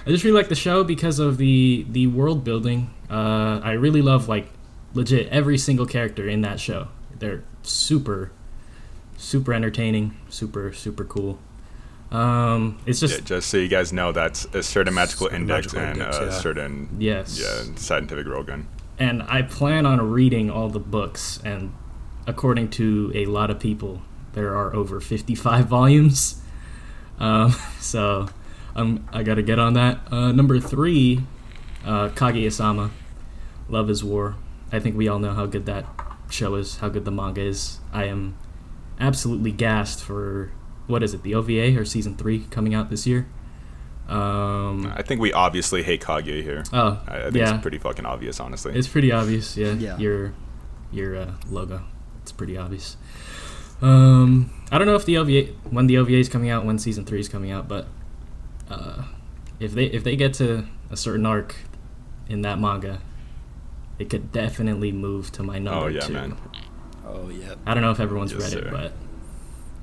I 0.05 0.09
just 0.09 0.23
really 0.23 0.35
like 0.35 0.49
the 0.49 0.55
show 0.55 0.83
because 0.83 1.19
of 1.19 1.37
the 1.37 1.85
the 1.87 2.07
world 2.07 2.43
building. 2.43 2.89
Uh, 3.09 3.59
I 3.63 3.73
really 3.73 4.01
love 4.01 4.27
like 4.27 4.47
legit 4.93 5.27
every 5.29 5.57
single 5.57 5.85
character 5.85 6.27
in 6.27 6.41
that 6.41 6.59
show. 6.59 6.87
They're 7.19 7.43
super, 7.61 8.31
super 9.17 9.53
entertaining, 9.53 10.17
super 10.29 10.73
super 10.73 11.03
cool. 11.05 11.37
Um, 12.11 12.77
it's 12.85 12.99
just 12.99 13.19
yeah, 13.19 13.25
just 13.25 13.49
so 13.49 13.57
you 13.57 13.69
guys 13.69 13.93
know, 13.93 14.11
that's 14.11 14.45
a 14.53 14.61
certain 14.61 14.93
magical 14.93 15.27
index 15.27 15.67
magical 15.67 15.79
and 15.79 15.97
index, 16.01 16.17
a 16.17 16.25
yeah. 16.25 16.29
certain 16.31 16.89
yes, 16.99 17.39
yeah 17.39 17.75
scientific 17.77 18.25
railgun. 18.27 18.65
and 18.99 19.23
I 19.23 19.43
plan 19.43 19.85
on 19.85 20.01
reading 20.11 20.49
all 20.51 20.67
the 20.69 20.79
books. 20.79 21.39
And 21.45 21.73
according 22.27 22.69
to 22.71 23.11
a 23.15 23.25
lot 23.27 23.49
of 23.49 23.59
people, 23.59 24.01
there 24.33 24.55
are 24.55 24.75
over 24.75 24.99
fifty-five 24.99 25.67
volumes. 25.67 26.37
Um, 27.19 27.51
so 27.79 28.29
um, 28.75 29.07
I 29.13 29.21
gotta 29.21 29.43
get 29.43 29.59
on 29.59 29.73
that. 29.73 29.99
Uh, 30.11 30.31
number 30.31 30.59
three, 30.59 31.21
uh, 31.85 32.09
Kaguya-sama, 32.09 32.89
Love 33.69 33.91
is 33.91 34.03
War. 34.03 34.37
I 34.71 34.79
think 34.79 34.97
we 34.97 35.07
all 35.07 35.19
know 35.19 35.33
how 35.35 35.45
good 35.45 35.67
that 35.67 35.85
show 36.31 36.55
is, 36.55 36.77
how 36.77 36.89
good 36.89 37.05
the 37.05 37.11
manga 37.11 37.41
is. 37.41 37.77
I 37.93 38.05
am 38.05 38.35
absolutely 38.99 39.51
gassed 39.51 40.01
for 40.03 40.51
what 40.87 41.03
is 41.03 41.13
it, 41.13 41.23
the 41.23 41.35
OVA 41.35 41.77
or 41.79 41.85
season 41.85 42.15
three 42.15 42.45
coming 42.49 42.73
out 42.73 42.89
this 42.89 43.05
year. 43.07 43.27
Um, 44.09 44.91
I 44.95 45.03
think 45.03 45.21
we 45.21 45.31
obviously 45.31 45.83
hate 45.83 46.01
Kaguya 46.01 46.43
here. 46.43 46.63
oh, 46.73 47.01
I, 47.07 47.17
I 47.17 47.21
think 47.23 47.35
yeah, 47.35 47.53
it's 47.55 47.61
pretty 47.61 47.77
fucking 47.77 48.05
obvious, 48.05 48.39
honestly. 48.39 48.73
it's 48.73 48.87
pretty 48.87 49.11
obvious. 49.11 49.55
Yeah, 49.55 49.73
Yeah. 49.73 49.97
your 49.97 50.33
your 50.91 51.15
uh, 51.15 51.31
logo, 51.49 51.83
it's 52.21 52.31
pretty 52.33 52.57
obvious. 52.57 52.97
Um, 53.81 54.51
I 54.71 54.77
don't 54.77 54.87
know 54.87 54.95
if 54.95 55.05
the 55.05 55.17
OVA 55.17 55.43
when 55.69 55.87
the 55.87 55.97
OVA 55.97 56.13
is 56.17 56.29
coming 56.29 56.49
out, 56.49 56.65
when 56.65 56.77
season 56.77 57.05
three 57.05 57.19
is 57.19 57.29
coming 57.29 57.51
out, 57.51 57.67
but 57.67 57.87
uh, 58.69 59.03
if 59.59 59.71
they 59.73 59.85
if 59.85 60.03
they 60.03 60.15
get 60.15 60.33
to 60.35 60.65
a 60.89 60.97
certain 60.97 61.25
arc 61.25 61.55
in 62.27 62.41
that 62.41 62.59
manga, 62.59 62.99
it 63.97 64.09
could 64.09 64.31
definitely 64.33 64.91
move 64.91 65.31
to 65.33 65.43
my 65.43 65.57
number 65.57 65.85
oh 65.85 65.87
yeah, 65.87 65.99
two. 66.01 66.13
man. 66.13 66.37
Oh, 67.05 67.29
yep. 67.29 67.57
I 67.65 67.73
don't 67.73 67.81
know 67.83 67.91
if 67.91 67.99
everyone's 67.99 68.33
Yes, 68.33 68.41
read 68.41 68.51
sir. 68.51 68.67
it, 68.67 68.71
but 68.71 68.93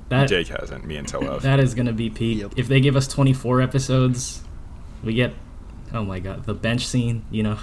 that 0.09 0.29
Jake 0.29 0.47
hasn't. 0.47 0.85
Me 0.85 0.97
and 0.97 1.07
Telef. 1.07 1.41
that 1.41 1.59
is 1.59 1.73
gonna 1.73 1.93
be 1.93 2.09
peak. 2.09 2.39
Yep. 2.39 2.53
If 2.57 2.67
they 2.67 2.81
give 2.81 2.95
us 2.95 3.07
24 3.07 3.61
episodes, 3.61 4.41
we 5.03 5.13
get 5.13 5.33
oh 5.93 6.03
my 6.03 6.19
god, 6.19 6.45
the 6.45 6.53
bench 6.53 6.87
scene. 6.87 7.25
You 7.31 7.43
know, 7.43 7.57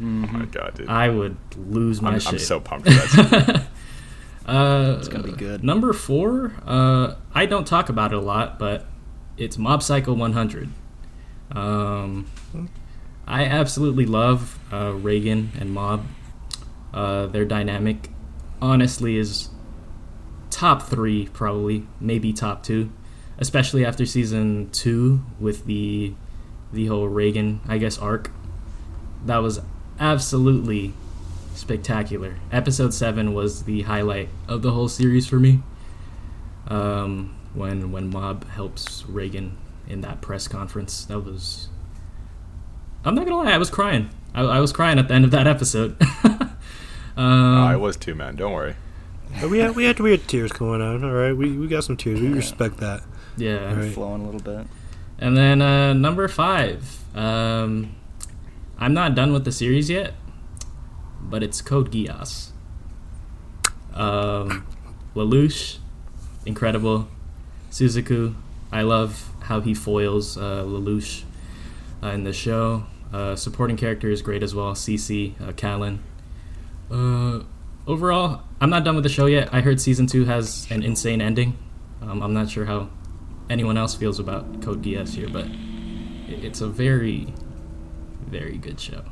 oh 0.00 0.02
my 0.02 0.46
god, 0.46 0.74
dude. 0.74 0.88
I 0.88 1.08
would 1.08 1.36
lose 1.56 2.00
my 2.00 2.14
I'm, 2.14 2.20
shit. 2.20 2.32
I'm 2.32 2.38
so 2.38 2.60
pumped 2.60 2.88
for 2.88 2.94
that. 3.22 3.66
uh, 4.46 4.96
It's 4.98 5.08
gonna 5.08 5.24
be 5.24 5.32
good. 5.32 5.62
Number 5.64 5.92
four, 5.92 6.52
uh, 6.66 7.14
I 7.34 7.46
don't 7.46 7.66
talk 7.66 7.88
about 7.88 8.12
it 8.12 8.18
a 8.18 8.20
lot, 8.20 8.58
but 8.58 8.86
it's 9.36 9.58
Mob 9.58 9.82
Psycho 9.82 10.12
100. 10.12 10.68
Um, 11.52 12.26
I 13.26 13.44
absolutely 13.44 14.06
love 14.06 14.58
uh, 14.70 14.92
Reigen 14.92 15.48
and 15.60 15.72
Mob. 15.72 16.06
Uh, 16.92 17.26
their 17.26 17.44
dynamic, 17.44 18.10
honestly, 18.62 19.16
is 19.16 19.48
top 20.54 20.82
three, 20.82 21.26
probably, 21.32 21.84
maybe 22.00 22.32
top 22.32 22.62
two, 22.62 22.92
especially 23.38 23.84
after 23.84 24.06
season 24.06 24.70
two 24.70 25.24
with 25.40 25.66
the 25.66 26.14
the 26.72 26.86
whole 26.86 27.08
Reigen, 27.08 27.58
I 27.68 27.78
guess, 27.78 27.98
arc. 27.98 28.30
That 29.26 29.38
was 29.38 29.60
absolutely 29.98 30.92
spectacular. 31.54 32.36
Episode 32.52 32.94
seven 32.94 33.34
was 33.34 33.64
the 33.64 33.82
highlight 33.82 34.28
of 34.46 34.62
the 34.62 34.70
whole 34.70 34.88
series 34.88 35.26
for 35.26 35.40
me. 35.40 35.60
Um, 36.68 37.36
when 37.52 37.90
when 37.90 38.08
Mob 38.08 38.48
helps 38.50 39.02
Reigen 39.02 39.56
in 39.88 40.02
that 40.02 40.20
press 40.20 40.46
conference, 40.46 41.04
that 41.06 41.18
was. 41.18 41.68
I'm 43.04 43.16
not 43.16 43.24
gonna 43.24 43.42
lie, 43.42 43.52
I 43.52 43.58
was 43.58 43.70
crying. 43.70 44.10
I, 44.32 44.42
I 44.42 44.60
was 44.60 44.72
crying 44.72 45.00
at 45.00 45.08
the 45.08 45.14
end 45.14 45.24
of 45.24 45.32
that 45.32 45.48
episode. 45.48 45.96
um, 46.24 46.46
I 47.16 47.74
was 47.74 47.96
too, 47.96 48.14
man. 48.14 48.36
Don't 48.36 48.52
worry. 48.52 48.76
But 49.40 49.50
we 49.50 49.58
had 49.58 49.74
we 49.76 49.84
had 49.84 49.98
we 50.00 50.10
had 50.12 50.26
tears 50.28 50.52
going 50.52 50.80
on. 50.80 51.04
All 51.04 51.12
right, 51.12 51.32
we 51.36 51.52
we 51.56 51.66
got 51.68 51.84
some 51.84 51.96
tears. 51.96 52.20
We 52.20 52.28
respect 52.28 52.78
that. 52.78 53.02
yeah. 53.36 53.70
All 53.70 53.76
right. 53.76 53.92
Flowing 53.92 54.22
a 54.22 54.24
little 54.24 54.40
bit. 54.40 54.66
And 55.18 55.36
then 55.36 55.60
uh, 55.62 55.92
number 55.92 56.26
five. 56.28 56.98
Um, 57.16 57.94
I'm 58.78 58.92
not 58.94 59.14
done 59.14 59.32
with 59.32 59.44
the 59.44 59.52
series 59.52 59.88
yet, 59.88 60.14
but 61.20 61.42
it's 61.42 61.62
Code 61.62 61.92
Geass. 61.92 62.50
Um, 63.92 64.66
Lelouch, 65.14 65.78
incredible. 66.44 67.08
Suzaku, 67.70 68.34
I 68.72 68.82
love 68.82 69.30
how 69.42 69.60
he 69.60 69.74
foils 69.74 70.36
uh, 70.36 70.64
Lelouch 70.64 71.22
uh, 72.02 72.08
in 72.08 72.24
the 72.24 72.32
show. 72.32 72.86
Uh, 73.12 73.36
supporting 73.36 73.76
character 73.76 74.10
is 74.10 74.22
great 74.22 74.42
as 74.42 74.54
well. 74.54 74.74
CC, 74.74 75.40
uh, 75.40 75.52
Kallen. 75.52 75.98
Uh, 76.90 77.44
overall, 77.86 78.42
I'm 78.60 78.70
not 78.70 78.84
done 78.84 78.94
with 78.94 79.04
the 79.04 79.10
show 79.10 79.26
yet. 79.26 79.48
I 79.52 79.60
heard 79.60 79.80
season 79.80 80.06
two 80.06 80.24
has 80.24 80.66
an 80.70 80.82
insane 80.82 81.20
ending. 81.20 81.56
Um, 82.02 82.22
I'm 82.22 82.34
not 82.34 82.48
sure 82.50 82.64
how 82.64 82.90
anyone 83.50 83.76
else 83.76 83.94
feels 83.94 84.18
about 84.18 84.62
Code 84.62 84.82
Geass 84.82 85.14
here, 85.14 85.28
but 85.28 85.46
it's 86.28 86.60
a 86.60 86.68
very, 86.68 87.32
very 88.26 88.56
good 88.58 88.80
show. 88.80 89.02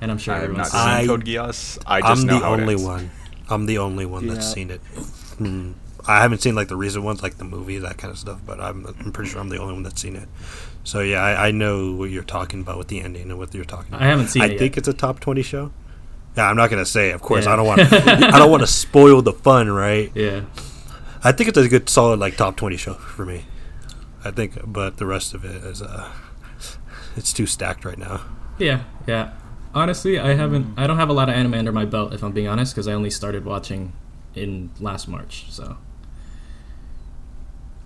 And 0.00 0.10
I'm 0.10 0.18
sure 0.18 0.34
I 0.34 0.38
have 0.40 0.50
not 0.52 0.66
everyone's 0.66 0.72
seen 0.72 0.80
I- 0.80 1.06
Code 1.06 1.24
Geass. 1.24 1.78
I 1.86 2.00
just 2.00 2.22
I'm 2.22 2.26
know 2.26 2.38
the 2.38 2.44
how 2.44 2.54
it 2.54 2.60
only 2.60 2.74
ends. 2.74 2.84
one. 2.84 3.10
I'm 3.50 3.66
the 3.66 3.78
only 3.78 4.04
one 4.06 4.26
that's 4.26 4.52
seen 4.52 4.70
it. 4.70 4.80
Hmm. 5.38 5.72
I 6.06 6.20
haven't 6.20 6.40
seen 6.42 6.54
like 6.54 6.68
the 6.68 6.76
recent 6.76 7.04
ones, 7.04 7.22
like 7.22 7.36
the 7.38 7.44
movie, 7.44 7.78
that 7.78 7.96
kind 7.98 8.10
of 8.10 8.18
stuff. 8.18 8.40
But 8.46 8.60
I'm, 8.60 8.86
I'm 8.86 9.12
pretty 9.12 9.30
sure 9.30 9.40
I'm 9.40 9.48
the 9.48 9.58
only 9.58 9.74
one 9.74 9.82
that's 9.82 10.00
seen 10.00 10.16
it. 10.16 10.28
So 10.84 11.00
yeah, 11.00 11.22
I, 11.22 11.48
I 11.48 11.50
know 11.50 11.92
what 11.94 12.10
you're 12.10 12.22
talking 12.22 12.60
about 12.60 12.78
with 12.78 12.88
the 12.88 13.00
ending 13.00 13.30
and 13.30 13.38
what 13.38 13.54
you're 13.54 13.64
talking. 13.64 13.88
about. 13.88 14.02
I 14.02 14.06
haven't 14.06 14.28
seen 14.28 14.42
I 14.42 14.46
it 14.46 14.58
think 14.58 14.72
yet. 14.76 14.78
it's 14.78 14.88
a 14.88 14.92
top 14.92 15.20
twenty 15.20 15.42
show. 15.42 15.72
Yeah, 16.38 16.48
I'm 16.48 16.56
not 16.56 16.70
gonna 16.70 16.86
say. 16.86 17.10
Of 17.10 17.20
course, 17.20 17.46
Yeah. 17.46 17.52
I 17.52 17.56
don't 17.56 17.66
want. 17.66 17.80
I 17.92 18.38
don't 18.38 18.50
want 18.50 18.60
to 18.62 18.66
spoil 18.84 19.22
the 19.22 19.32
fun, 19.32 19.68
right? 19.68 20.12
Yeah. 20.14 20.42
I 21.24 21.32
think 21.32 21.48
it's 21.48 21.58
a 21.58 21.68
good, 21.68 21.88
solid 21.88 22.20
like 22.20 22.36
top 22.36 22.56
twenty 22.56 22.76
show 22.76 22.94
for 22.94 23.26
me. 23.26 23.44
I 24.24 24.30
think, 24.30 24.56
but 24.64 24.98
the 24.98 25.06
rest 25.06 25.34
of 25.34 25.44
it 25.44 25.64
is 25.64 25.82
uh, 25.82 26.12
it's 27.16 27.32
too 27.32 27.44
stacked 27.46 27.84
right 27.84 27.98
now. 27.98 28.20
Yeah, 28.56 28.84
yeah. 29.08 29.32
Honestly, 29.74 30.16
I 30.20 30.34
haven't. 30.34 30.74
I 30.78 30.86
don't 30.86 30.96
have 30.98 31.08
a 31.08 31.12
lot 31.12 31.28
of 31.28 31.34
anime 31.34 31.54
under 31.54 31.72
my 31.72 31.84
belt, 31.84 32.14
if 32.14 32.22
I'm 32.22 32.30
being 32.30 32.46
honest, 32.46 32.72
because 32.72 32.86
I 32.86 32.92
only 32.92 33.10
started 33.10 33.44
watching 33.44 33.92
in 34.36 34.70
last 34.78 35.08
March. 35.08 35.46
So, 35.50 35.76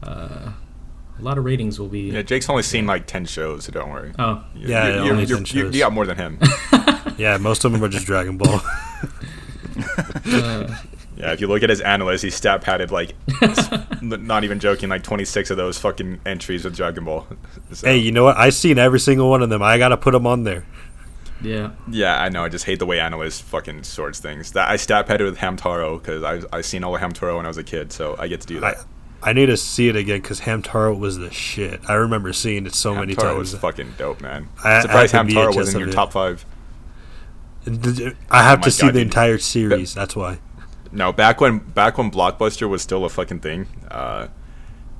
uh, 0.02 0.52
a 1.19 1.23
lot 1.23 1.38
of 1.38 1.45
ratings 1.45 1.78
will 1.78 1.88
be. 1.88 2.11
Yeah, 2.11 2.23
Jake's 2.23 2.49
only 2.50 2.62
seen 2.62 2.87
like 2.87 3.07
ten 3.07 3.25
shows, 3.26 3.64
so 3.64 3.73
don't 3.73 3.90
worry. 3.90 4.12
Oh, 4.19 4.42
You- 4.54 4.69
Yeah, 4.69 4.87
you, 4.88 4.95
yeah, 4.95 5.04
you, 5.04 5.11
only 5.11 5.25
you, 5.25 5.35
10 5.37 5.38
you, 5.38 5.45
shows. 5.47 5.75
you 5.75 5.81
got 5.81 5.92
more 5.92 6.07
than 6.07 6.16
him. 6.16 6.38
Yeah, 7.19 7.37
most 7.37 7.64
of 7.64 7.73
them 7.73 7.85
are 7.85 7.88
just 7.90 8.07
Dragon 8.07 8.38
Ball. 8.38 8.61
uh, 10.26 10.76
yeah, 11.16 11.33
if 11.33 11.40
you 11.40 11.47
look 11.47 11.62
at 11.62 11.71
his 11.71 11.81
AniList, 11.83 12.23
he's 12.23 12.35
stat 12.35 12.62
padded 12.62 12.90
like, 12.90 13.14
not 14.02 14.45
even 14.45 14.59
joking, 14.59 14.88
like 14.88 15.02
twenty 15.02 15.25
six 15.25 15.50
of 15.50 15.57
those 15.57 15.78
fucking 15.78 16.21
entries 16.26 16.64
with 16.64 16.75
Dragon 16.75 17.04
Ball. 17.04 17.26
So, 17.73 17.87
hey, 17.87 17.99
you 17.99 18.12
know 18.12 18.25
what? 18.25 18.37
I've 18.38 18.54
seen 18.54 18.78
every 18.78 18.99
single 19.00 19.31
one 19.31 19.42
of 19.42 19.50
them. 19.50 19.62
I 19.62 19.78
gotta 19.78 19.97
put 19.97 20.12
them 20.12 20.26
on 20.26 20.45
there. 20.45 20.64
yeah. 21.42 21.73
Yeah, 21.88 22.21
I 22.21 22.28
know. 22.28 22.45
I 22.45 22.49
just 22.49 22.64
hate 22.64 22.78
the 22.78 22.87
way 22.87 22.97
AniList's 22.99 23.40
fucking 23.42 23.83
sorts 23.85 24.19
things. 24.19 24.52
That 24.52 24.71
I 24.71 24.76
stat 24.76 25.07
padded 25.07 25.26
with 25.26 25.38
Hamtaro 25.38 25.99
because 26.00 26.23
I 26.25 26.57
I 26.57 26.61
seen 26.62 26.83
all 26.83 26.95
of 26.97 27.00
Hamtaro 27.02 27.37
when 27.37 27.45
I 27.45 27.49
was 27.49 27.59
a 27.59 27.64
kid, 27.64 27.92
so 27.92 28.16
I 28.19 28.26
get 28.28 28.40
to 28.40 28.47
do 28.47 28.57
I, 28.59 28.73
that. 28.73 28.85
I 29.25 29.33
need 29.33 29.47
to 29.47 29.57
see 29.57 29.88
it 29.88 29.95
again 29.97 30.21
because 30.21 30.41
Hamtaro 30.41 30.99
was 30.99 31.19
the 31.19 31.31
shit. 31.31 31.81
I 31.88 31.95
remember 31.95 32.33
seeing 32.33 32.67
it 32.67 32.75
so 32.75 32.93
many 32.95 33.14
times. 33.14 33.38
was 33.38 33.55
fucking 33.55 33.95
dope, 33.97 34.21
man. 34.21 34.49
I- 34.64 34.79
I 34.79 34.81
Surprised 34.81 35.14
the 35.14 35.19
Hamtaro 35.19 35.55
was 35.57 35.73
in 35.75 35.81
your 35.81 35.88
it. 35.91 35.93
top 35.93 36.12
five. 36.12 36.45
I 37.67 38.43
have 38.43 38.59
Oh 38.61 38.62
to 38.62 38.71
see 38.71 38.87
God, 38.87 38.95
the 38.95 39.00
entire 39.00 39.38
series. 39.38 39.95
That's 39.95 40.17
why. 40.17 40.38
No, 40.91 41.12
back 41.12 41.41
when 41.41 41.59
back 41.59 41.97
when 41.99 42.11
Blockbuster 42.11 42.69
was 42.69 42.83
still 42.83 43.05
a 43.05 43.09
fucking 43.09 43.38
thing. 43.41 43.67
Uh, 43.91 44.26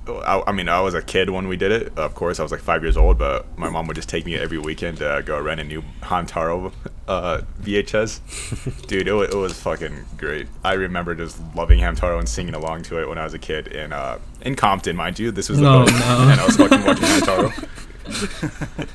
I, 0.09 0.43
I 0.49 0.53
mean, 0.53 0.69
I 0.69 0.81
was 0.81 0.95
a 0.95 1.03
kid 1.03 1.31
when 1.31 1.47
we 1.49 1.57
did 1.57 1.71
it. 1.73 1.97
Of 1.97 2.15
course, 2.15 2.41
I 2.41 2.43
was 2.43 2.51
like 2.51 2.61
five 2.61 2.83
years 2.83 2.97
old, 2.97 3.19
but 3.19 3.47
my 3.57 3.71
mom 3.71 3.87
would 3.87 3.95
just 3.97 4.09
take 4.09 4.25
me 4.27 4.35
every 4.37 4.59
weekend 4.59 4.99
to 4.99 5.23
go 5.25 5.41
rent 5.41 5.61
a 5.61 5.65
new 5.65 5.83
Hamtaro 6.01 6.73
uh, 7.07 7.43
VHS. 7.63 8.87
Dude, 8.89 9.07
it, 9.07 9.13
wa- 9.15 9.23
it 9.23 9.35
was 9.35 9.61
fucking 9.61 10.05
great. 10.19 10.49
I 10.65 10.73
remember 10.75 11.15
just 11.15 11.41
loving 11.55 11.79
Hamtaro 11.79 12.19
and 12.19 12.29
singing 12.29 12.55
along 12.55 12.83
to 12.85 13.01
it 13.01 13.09
when 13.09 13.17
I 13.19 13.25
was 13.25 13.35
a 13.35 13.39
kid 13.39 13.69
in 13.69 13.93
uh, 13.93 14.19
in 14.41 14.57
Compton, 14.57 14.97
mind 14.97 15.19
you. 15.19 15.31
This 15.31 15.49
was 15.49 15.59
the 15.59 15.65
No, 15.65 15.85
no. 15.85 16.29
and 16.31 16.41
I 16.41 16.47
was 16.47 16.57
fucking 16.57 16.85
watching 16.85 17.05
Hamtaro. 17.05 17.69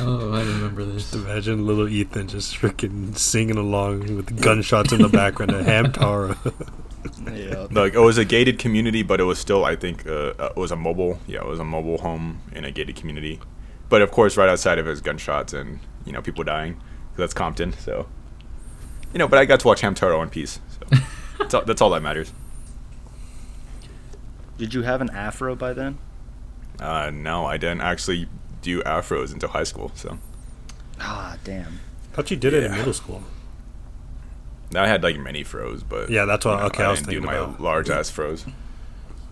Oh, 0.00 0.32
I 0.34 0.40
remember 0.42 0.84
this. 0.84 1.12
Imagine 1.14 1.66
little 1.66 1.88
Ethan 1.88 2.28
just 2.28 2.54
freaking 2.54 3.16
singing 3.16 3.56
along 3.56 4.14
with 4.16 4.40
gunshots 4.40 4.92
in 4.92 5.00
the 5.00 5.08
background 5.08 5.52
of 5.52 5.64
Hamtaro. 5.66 6.36
Yeah. 7.32 7.66
Like 7.70 7.94
it 7.94 7.98
was 8.00 8.18
a 8.18 8.24
gated 8.24 8.58
community, 8.58 9.02
but 9.02 9.20
it 9.20 9.24
was 9.24 9.38
still, 9.38 9.64
I 9.64 9.76
think, 9.76 10.06
uh, 10.06 10.34
uh, 10.38 10.52
it 10.54 10.56
was 10.56 10.70
a 10.70 10.76
mobile. 10.76 11.18
Yeah, 11.26 11.40
it 11.40 11.46
was 11.46 11.58
a 11.60 11.64
mobile 11.64 11.98
home 11.98 12.40
in 12.52 12.64
a 12.64 12.70
gated 12.70 12.96
community. 12.96 13.40
But 13.88 14.02
of 14.02 14.10
course, 14.10 14.36
right 14.36 14.48
outside 14.48 14.78
of 14.78 14.86
it 14.86 14.90
is 14.90 15.00
gunshots 15.00 15.52
and 15.52 15.80
you 16.06 16.12
know 16.12 16.22
people 16.22 16.44
dying. 16.44 16.74
'cause 16.74 17.16
That's 17.18 17.34
Compton, 17.34 17.72
so 17.74 18.06
you 19.12 19.18
know. 19.18 19.28
But 19.28 19.38
I 19.38 19.44
got 19.44 19.60
to 19.60 19.66
watch 19.66 19.82
Hamtaro 19.82 20.22
in 20.22 20.30
peace. 20.30 20.60
So 20.70 20.98
that's, 21.38 21.54
all, 21.54 21.62
that's 21.64 21.80
all 21.82 21.90
that 21.90 22.02
matters. 22.02 22.32
Did 24.58 24.74
you 24.74 24.82
have 24.82 25.00
an 25.00 25.10
afro 25.10 25.54
by 25.56 25.72
then? 25.72 25.98
Uh, 26.80 27.10
no, 27.12 27.46
I 27.46 27.56
didn't 27.56 27.80
actually 27.80 28.28
do 28.60 28.80
afros 28.82 29.32
until 29.32 29.48
high 29.50 29.64
school. 29.64 29.90
So 29.94 30.18
Ah, 31.00 31.36
damn. 31.44 31.80
thought 32.12 32.30
you 32.30 32.36
did 32.36 32.54
it 32.54 32.64
in 32.64 32.72
middle 32.72 32.92
school. 32.92 33.22
I 34.76 34.86
had 34.86 35.02
like 35.02 35.18
mini 35.18 35.42
froze, 35.44 35.82
but 35.82 36.10
Yeah, 36.10 36.24
that's 36.24 36.44
what- 36.44 36.52
you 36.54 36.58
know, 36.60 36.66
okay, 36.66 36.84
I 36.84 36.90
was 36.90 37.00
didn't 37.00 37.12
do 37.12 37.20
my 37.26 37.34
about. 37.34 37.60
large 37.60 37.90
ass 37.90 38.10
froze. 38.10 38.44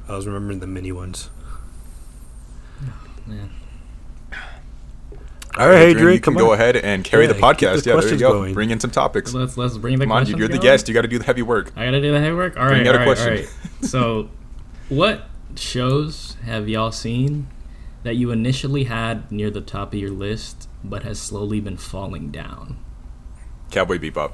I 0.08 0.14
was 0.16 0.26
remembering 0.26 0.60
the 0.60 0.66
mini 0.66 0.92
ones. 0.92 1.30
Man. 3.26 3.50
All 5.58 5.66
right, 5.68 5.76
hey, 5.76 5.82
Adrian, 5.90 5.96
Drake, 6.04 6.14
you 6.14 6.20
can 6.20 6.34
come 6.34 6.42
go 6.42 6.48
on. 6.52 6.54
ahead 6.60 6.76
and 6.76 7.04
carry 7.04 7.24
Yeah, 7.24 7.28
the 7.28 7.34
keep 7.34 7.40
the 7.40 7.46
podcast. 7.46 7.84
yeah, 7.86 7.96
there 8.00 8.12
you 8.12 8.18
go. 8.18 8.32
going. 8.34 8.54
Bring 8.54 8.70
in 8.70 8.78
some 8.78 8.90
topics. 8.92 9.34
Let's 9.34 9.56
let's 9.56 9.76
bring 9.78 9.98
the 9.98 10.04
Come 10.04 10.12
on, 10.12 10.24
dude, 10.24 10.38
you're 10.38 10.46
the 10.48 10.54
going. 10.54 10.62
guest. 10.62 10.88
You 10.88 10.94
got 10.94 11.02
to 11.02 11.08
do 11.08 11.18
the 11.18 11.24
heavy 11.24 11.42
work. 11.42 11.72
I 11.76 11.84
gotta 11.86 12.00
do 12.00 12.12
the 12.12 12.20
heavy 12.20 12.34
work. 12.36 12.56
All 12.56 12.68
Bring 12.68 12.86
right, 12.86 12.86
out 12.86 12.94
all 12.96 13.02
a 13.02 13.04
question. 13.04 13.28
right. 13.34 13.48
So, 13.82 14.28
what 14.88 15.24
shows 15.56 16.36
have 16.44 16.68
y'all 16.68 16.92
seen 16.92 17.48
that 18.04 18.14
you 18.14 18.30
initially 18.30 18.84
had 18.84 19.30
near 19.32 19.50
the 19.50 19.60
top 19.60 19.92
of 19.92 19.98
your 19.98 20.10
list, 20.10 20.68
but 20.84 21.02
has 21.02 21.18
slowly 21.18 21.60
been 21.60 21.76
falling 21.76 22.30
down? 22.30 22.76
Cowboy 23.70 23.98
Bebop. 23.98 24.32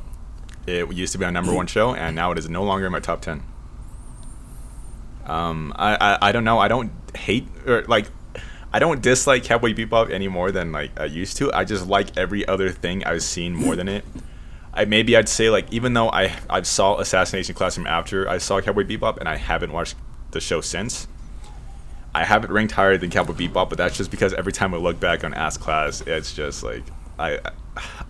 It 0.67 0.93
used 0.93 1.13
to 1.13 1.19
be 1.19 1.25
our 1.25 1.31
number 1.31 1.55
one 1.55 1.67
show, 1.67 1.95
and 1.95 2.17
now 2.17 2.33
it 2.33 2.39
is 2.39 2.49
no 2.49 2.65
longer 2.65 2.87
in 2.87 2.93
my 2.93 3.01
top 3.01 3.21
ten. 3.23 3.43
Um, 5.25 5.73
I, 5.77 5.97
I, 5.97 6.29
I 6.29 6.33
don't 6.33 6.45
know. 6.45 6.59
I 6.59 6.69
don't 6.69 6.91
hate 7.17 7.47
or 7.67 7.83
like, 7.85 8.07
I 8.73 8.79
don't 8.79 9.01
dislike 9.03 9.45
Cowboy 9.45 9.75
Bebop 9.75 10.11
any 10.11 10.29
more 10.29 10.51
than 10.53 10.73
like 10.73 10.99
I 10.99 11.05
used 11.05 11.37
to. 11.39 11.53
I 11.53 11.65
just 11.65 11.87
like 11.87 12.17
every 12.17 12.47
other 12.47 12.71
thing 12.71 13.05
I've 13.05 13.23
seen 13.23 13.55
more 13.55 13.77
than 13.77 13.89
it. 13.89 14.05
I 14.73 14.85
maybe 14.85 15.17
I'd 15.17 15.29
say 15.29 15.51
like 15.51 15.73
even 15.73 15.95
though 15.95 16.11
I 16.11 16.37
I 16.51 16.63
saw 16.63 16.99
Assassination 16.99 17.55
Classroom 17.55 17.87
after 17.87 18.29
I 18.29 18.39
saw 18.39 18.61
Cowboy 18.61 18.85
Bebop, 18.85 19.19
and 19.19 19.29
I 19.29 19.37
haven't 19.37 19.73
watched 19.73 19.97
the 20.33 20.41
show 20.41 20.61
since. 20.61 21.09
I 22.15 22.25
haven't 22.25 22.51
ranked 22.51 22.73
higher 22.73 22.97
than 22.97 23.11
Cowboy 23.11 23.35
Bebop, 23.35 23.69
but 23.69 23.79
that's 23.79 23.97
just 23.97 24.11
because 24.11 24.33
every 24.35 24.53
time 24.53 24.75
I 24.75 24.79
look 24.79 24.99
back 24.99 25.23
on 25.23 25.35
Ass 25.35 25.57
Class, 25.57 26.03
it's 26.03 26.33
just 26.33 26.63
like 26.63 26.83
I 27.19 27.39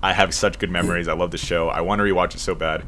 I 0.02 0.12
have 0.12 0.34
such 0.34 0.58
good 0.58 0.70
memories. 0.70 1.08
I 1.08 1.14
love 1.14 1.30
the 1.30 1.38
show. 1.38 1.68
I 1.68 1.80
want 1.80 1.98
to 2.00 2.04
rewatch 2.04 2.34
it 2.34 2.40
so 2.40 2.54
bad. 2.54 2.84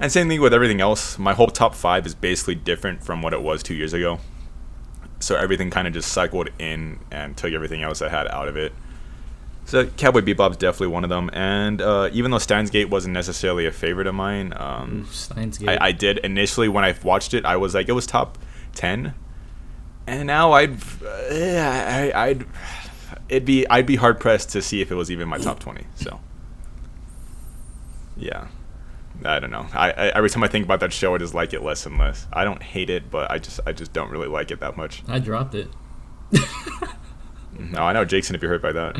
And 0.00 0.10
same 0.10 0.28
thing 0.28 0.40
with 0.40 0.52
everything 0.54 0.80
else. 0.80 1.18
My 1.18 1.34
whole 1.34 1.46
top 1.46 1.74
five 1.74 2.06
is 2.06 2.14
basically 2.14 2.56
different 2.56 3.04
from 3.04 3.22
what 3.22 3.32
it 3.32 3.42
was 3.42 3.62
two 3.62 3.74
years 3.74 3.92
ago. 3.92 4.18
So 5.20 5.36
everything 5.36 5.70
kind 5.70 5.86
of 5.86 5.94
just 5.94 6.12
cycled 6.12 6.50
in 6.58 6.98
and 7.10 7.36
took 7.36 7.52
everything 7.52 7.82
else 7.82 8.02
I 8.02 8.08
had 8.08 8.26
out 8.28 8.48
of 8.48 8.56
it. 8.56 8.72
So 9.66 9.86
Cowboy 9.86 10.20
Bebop 10.20 10.50
is 10.50 10.56
definitely 10.58 10.88
one 10.88 11.04
of 11.04 11.10
them. 11.10 11.30
And 11.32 11.80
uh, 11.80 12.10
even 12.12 12.30
though 12.30 12.38
Steins 12.38 12.70
Gate 12.70 12.90
wasn't 12.90 13.14
necessarily 13.14 13.64
a 13.64 13.72
favorite 13.72 14.06
of 14.06 14.14
mine, 14.14 14.52
um, 14.56 15.08
Steins 15.10 15.56
Gate. 15.56 15.70
I, 15.70 15.86
I 15.86 15.92
did 15.92 16.18
initially 16.18 16.68
when 16.68 16.84
I 16.84 16.94
watched 17.02 17.32
it. 17.32 17.46
I 17.46 17.56
was 17.56 17.74
like, 17.74 17.88
it 17.88 17.92
was 17.92 18.06
top 18.06 18.36
ten, 18.74 19.14
and 20.06 20.26
now 20.26 20.52
I'd, 20.52 20.74
uh, 21.02 21.30
I, 21.30 22.12
I'd, 22.14 22.44
it'd 23.28 23.44
be, 23.44 23.66
I'd 23.68 23.86
be 23.86 23.96
hard 23.96 24.20
pressed 24.20 24.50
to 24.50 24.62
see 24.62 24.80
if 24.80 24.90
it 24.90 24.94
was 24.94 25.10
even 25.10 25.28
my 25.28 25.38
top 25.38 25.58
twenty. 25.60 25.84
So, 25.94 26.20
yeah, 28.16 28.46
I 29.24 29.40
don't 29.40 29.50
know. 29.50 29.66
I, 29.72 29.90
I 29.90 30.06
every 30.16 30.30
time 30.30 30.42
I 30.44 30.48
think 30.48 30.64
about 30.64 30.80
that 30.80 30.92
show, 30.92 31.14
I 31.14 31.18
just 31.18 31.34
like 31.34 31.52
it 31.52 31.62
less 31.62 31.86
and 31.86 31.98
less. 31.98 32.26
I 32.32 32.44
don't 32.44 32.62
hate 32.62 32.90
it, 32.90 33.10
but 33.10 33.30
I 33.30 33.38
just, 33.38 33.60
I 33.66 33.72
just 33.72 33.92
don't 33.92 34.10
really 34.10 34.28
like 34.28 34.50
it 34.50 34.60
that 34.60 34.76
much. 34.76 35.02
I 35.08 35.18
dropped 35.18 35.54
it. 35.54 35.68
No, 37.58 37.82
I 37.82 37.92
know 37.92 38.04
Jake's 38.04 38.28
gonna 38.28 38.38
be 38.38 38.48
hurt 38.48 38.62
by 38.62 38.72
that, 38.72 38.96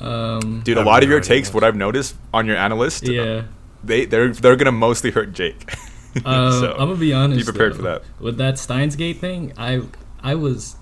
Um, 0.00 0.60
dude. 0.64 0.76
A 0.76 0.80
I've 0.80 0.86
lot 0.86 1.02
of 1.02 1.08
your 1.10 1.20
takes, 1.20 1.48
of 1.48 1.54
what 1.56 1.64
I've 1.64 1.74
noticed 1.74 2.14
on 2.32 2.46
your 2.46 2.54
AniList, 2.56 3.10
yeah. 3.12 3.46
they, 3.82 4.04
they're, 4.04 4.28
they're 4.32 4.54
gonna 4.56 4.70
mostly 4.72 5.10
hurt 5.10 5.32
Jake. 5.32 5.72
Uh, 6.24 6.50
So, 6.60 6.72
I'm 6.72 6.78
gonna 6.88 6.96
be 6.96 7.12
honest. 7.12 7.40
Be 7.40 7.44
prepared 7.52 7.72
though. 7.74 7.76
for 7.76 7.82
that. 7.82 8.02
With 8.20 8.36
that 8.38 8.58
Steins 8.58 8.94
Gate 8.96 9.18
thing, 9.18 9.52
I 9.56 9.82
I 10.22 10.34
was 10.36 10.74
s- 10.74 10.76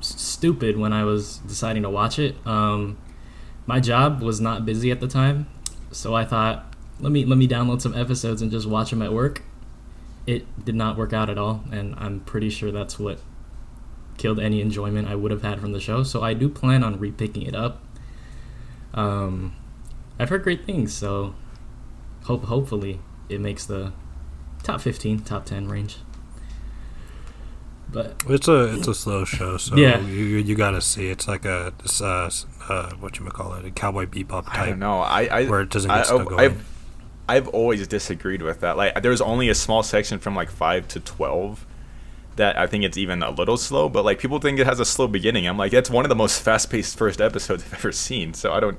stupid 0.00 0.76
when 0.76 0.92
I 0.92 1.04
was 1.04 1.38
deciding 1.38 1.82
to 1.82 1.90
watch 1.90 2.18
it. 2.18 2.36
Um, 2.46 2.98
my 3.66 3.80
job 3.80 4.22
was 4.22 4.40
not 4.40 4.64
busy 4.64 4.90
at 4.90 5.00
the 5.00 5.08
time, 5.08 5.46
so 5.90 6.14
I 6.14 6.24
thought, 6.24 6.74
let 7.00 7.12
me 7.12 7.24
let 7.24 7.38
me 7.38 7.46
download 7.46 7.80
some 7.80 7.94
episodes 7.94 8.42
and 8.42 8.50
just 8.50 8.66
watch 8.66 8.90
them 8.90 9.02
at 9.02 9.12
work. 9.12 9.42
It 10.26 10.64
did 10.64 10.74
not 10.74 10.96
work 10.96 11.12
out 11.12 11.30
at 11.30 11.38
all, 11.38 11.64
and 11.70 11.94
I'm 11.96 12.20
pretty 12.20 12.50
sure 12.50 12.70
that's 12.70 12.98
what 12.98 13.20
killed 14.18 14.40
any 14.40 14.60
enjoyment 14.60 15.08
I 15.08 15.14
would 15.14 15.30
have 15.30 15.42
had 15.42 15.60
from 15.60 15.72
the 15.72 15.80
show. 15.80 16.02
So 16.02 16.22
I 16.22 16.34
do 16.34 16.48
plan 16.48 16.82
on 16.82 16.98
repicking 16.98 17.46
it 17.46 17.54
up. 17.54 17.82
Um, 18.92 19.54
I've 20.18 20.28
heard 20.28 20.42
great 20.42 20.66
things, 20.66 20.92
so 20.92 21.34
hope 22.24 22.44
hopefully 22.44 23.00
it 23.28 23.40
makes 23.40 23.64
the 23.64 23.92
top 24.62 24.80
15, 24.80 25.20
top 25.20 25.46
10 25.46 25.68
range. 25.68 25.98
But 27.90 28.22
It's 28.28 28.48
a 28.48 28.76
it's 28.76 28.86
a 28.86 28.94
slow 28.94 29.24
show, 29.24 29.56
so 29.56 29.76
Yeah. 29.76 29.98
you 30.00 30.24
you, 30.24 30.36
you 30.38 30.54
gotta 30.54 30.80
see. 30.80 31.08
It's 31.08 31.26
like 31.26 31.44
a 31.44 31.72
this, 31.82 32.02
uh, 32.02 32.30
uh 32.68 32.90
what 33.00 33.18
you 33.18 33.24
call 33.26 33.54
it, 33.54 33.64
a 33.64 33.70
cowboy 33.70 34.06
bebop 34.06 34.46
type. 34.46 34.58
I 34.58 34.66
don't 34.66 34.78
know. 34.78 35.00
I, 35.00 35.22
I 35.24 35.44
Where 35.46 35.62
it 35.62 35.70
doesn't 35.70 35.90
I, 35.90 35.98
get 35.98 36.06
stuck 36.06 36.20
I've, 36.20 36.28
going. 36.28 36.40
I've, 36.40 36.64
I've 37.30 37.48
always 37.48 37.86
disagreed 37.88 38.42
with 38.42 38.60
that. 38.60 38.76
Like, 38.76 39.02
there's 39.02 39.20
only 39.20 39.48
a 39.48 39.54
small 39.54 39.82
section 39.82 40.18
from 40.18 40.34
like 40.34 40.50
five 40.50 40.86
to 40.88 41.00
twelve 41.00 41.66
that 42.36 42.56
I 42.58 42.66
think 42.66 42.84
it's 42.84 42.96
even 42.96 43.22
a 43.22 43.30
little 43.30 43.56
slow. 43.56 43.88
But 43.88 44.04
like 44.04 44.18
people 44.18 44.38
think 44.38 44.58
it 44.58 44.66
has 44.66 44.80
a 44.80 44.84
slow 44.84 45.08
beginning. 45.08 45.46
I'm 45.46 45.56
like, 45.58 45.72
it's 45.72 45.90
one 45.90 46.04
of 46.04 46.08
the 46.08 46.14
most 46.14 46.40
fast-paced 46.42 46.96
first 46.96 47.20
episodes 47.20 47.64
I've 47.64 47.74
ever 47.74 47.92
seen. 47.92 48.32
So 48.34 48.52
I 48.52 48.60
don't, 48.60 48.78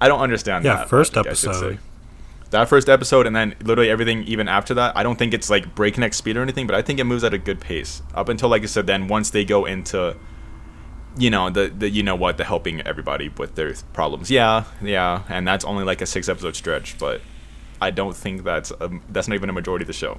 I 0.00 0.08
don't 0.08 0.20
understand. 0.20 0.64
That. 0.64 0.68
Yeah, 0.68 0.76
that 0.78 0.88
first 0.88 1.16
logic, 1.16 1.28
I 1.28 1.30
episode. 1.30 1.78
That 2.52 2.68
first 2.68 2.90
episode, 2.90 3.26
and 3.26 3.34
then 3.34 3.54
literally 3.64 3.88
everything 3.88 4.24
even 4.24 4.46
after 4.46 4.74
that. 4.74 4.94
I 4.94 5.02
don't 5.02 5.18
think 5.18 5.32
it's 5.32 5.48
like 5.48 5.74
breakneck 5.74 6.12
speed 6.12 6.36
or 6.36 6.42
anything, 6.42 6.66
but 6.66 6.76
I 6.76 6.82
think 6.82 7.00
it 7.00 7.04
moves 7.04 7.24
at 7.24 7.32
a 7.32 7.38
good 7.38 7.60
pace 7.60 8.02
up 8.14 8.28
until, 8.28 8.50
like 8.50 8.62
I 8.62 8.66
said, 8.66 8.86
then 8.86 9.08
once 9.08 9.30
they 9.30 9.42
go 9.42 9.64
into 9.64 10.16
you 11.16 11.30
know 11.30 11.50
the, 11.50 11.68
the 11.68 11.88
you 11.88 12.02
know 12.02 12.14
what 12.14 12.36
the 12.36 12.44
helping 12.44 12.80
everybody 12.82 13.28
with 13.36 13.54
their 13.54 13.74
problems 13.92 14.30
yeah 14.30 14.64
yeah 14.80 15.22
and 15.28 15.46
that's 15.46 15.62
only 15.64 15.84
like 15.84 16.00
a 16.00 16.06
six 16.06 16.26
episode 16.26 16.56
stretch 16.56 16.96
but 16.96 17.20
i 17.82 17.90
don't 17.90 18.16
think 18.16 18.44
that's 18.44 18.70
a, 18.80 18.90
that's 19.10 19.28
not 19.28 19.34
even 19.34 19.50
a 19.50 19.52
majority 19.52 19.82
of 19.82 19.88
the 19.88 19.92
show 19.92 20.18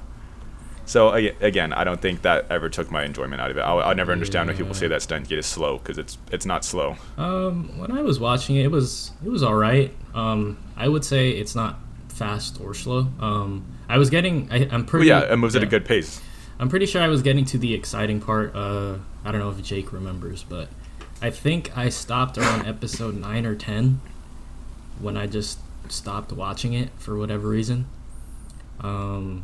so 0.86 1.12
again 1.14 1.74
i 1.74 1.84
don't 1.84 2.00
think 2.00 2.22
that 2.22 2.46
ever 2.52 2.70
took 2.70 2.92
my 2.92 3.04
enjoyment 3.04 3.42
out 3.42 3.50
of 3.50 3.58
it 3.58 3.62
i'll, 3.62 3.80
I'll 3.80 3.96
never 3.96 4.12
understand 4.12 4.48
when 4.48 4.56
people 4.56 4.76
say 4.76 4.88
that 4.88 5.02
Steins 5.02 5.28
Gate 5.28 5.40
is 5.40 5.48
slow 5.48 5.80
because 5.80 5.98
it's 5.98 6.20
it's 6.32 6.46
not 6.46 6.64
slow 6.64 6.96
Um, 7.18 7.76
when 7.80 7.92
I 7.92 8.04
was 8.04 8.20
watching 8.20 8.58
it, 8.58 8.66
it 8.66 8.72
was 8.72 9.14
it 9.26 9.30
was 9.30 9.42
all 9.42 9.56
right. 9.56 9.92
Um, 10.14 10.60
I 10.78 10.88
would 10.88 11.04
say 11.04 11.32
it's 11.32 11.56
not 11.56 11.80
fast 12.24 12.60
or 12.62 12.74
slow. 12.74 13.08
Um, 13.20 13.66
I 13.90 13.98
was 13.98 14.10
getting. 14.10 14.48
I, 14.52 14.56
I'm 14.72 14.86
pretty. 14.86 14.86
pretty. 14.86 15.08
yeah 15.08 15.32
it 15.34 15.38
moves 15.38 15.56
at 15.56 15.64
a 15.64 15.68
good 15.68 15.86
pace 15.86 16.22
I'm 16.60 16.70
pretty 16.70 16.86
sure 16.86 17.02
I 17.02 17.08
was 17.08 17.22
getting 17.24 17.46
to 17.46 17.58
the 17.58 17.74
exciting 17.74 18.22
part. 18.22 18.56
Uh, 18.56 18.98
I 19.26 19.32
don't 19.32 19.42
know 19.42 19.50
if 19.50 19.62
Jake 19.64 19.92
remembers, 19.92 20.44
but 20.44 20.70
I 21.22 21.30
think 21.30 21.76
I 21.78 21.90
stopped 21.90 22.38
around 22.38 22.66
episode 22.68 23.16
nine 23.16 23.46
or 23.46 23.56
ten 23.56 24.02
when 25.00 25.18
I 25.18 25.28
just 25.28 25.60
stopped 25.90 26.32
watching 26.32 26.74
it 26.74 26.90
for 26.98 27.18
whatever 27.18 27.48
reason. 27.50 27.88
Um, 28.80 29.44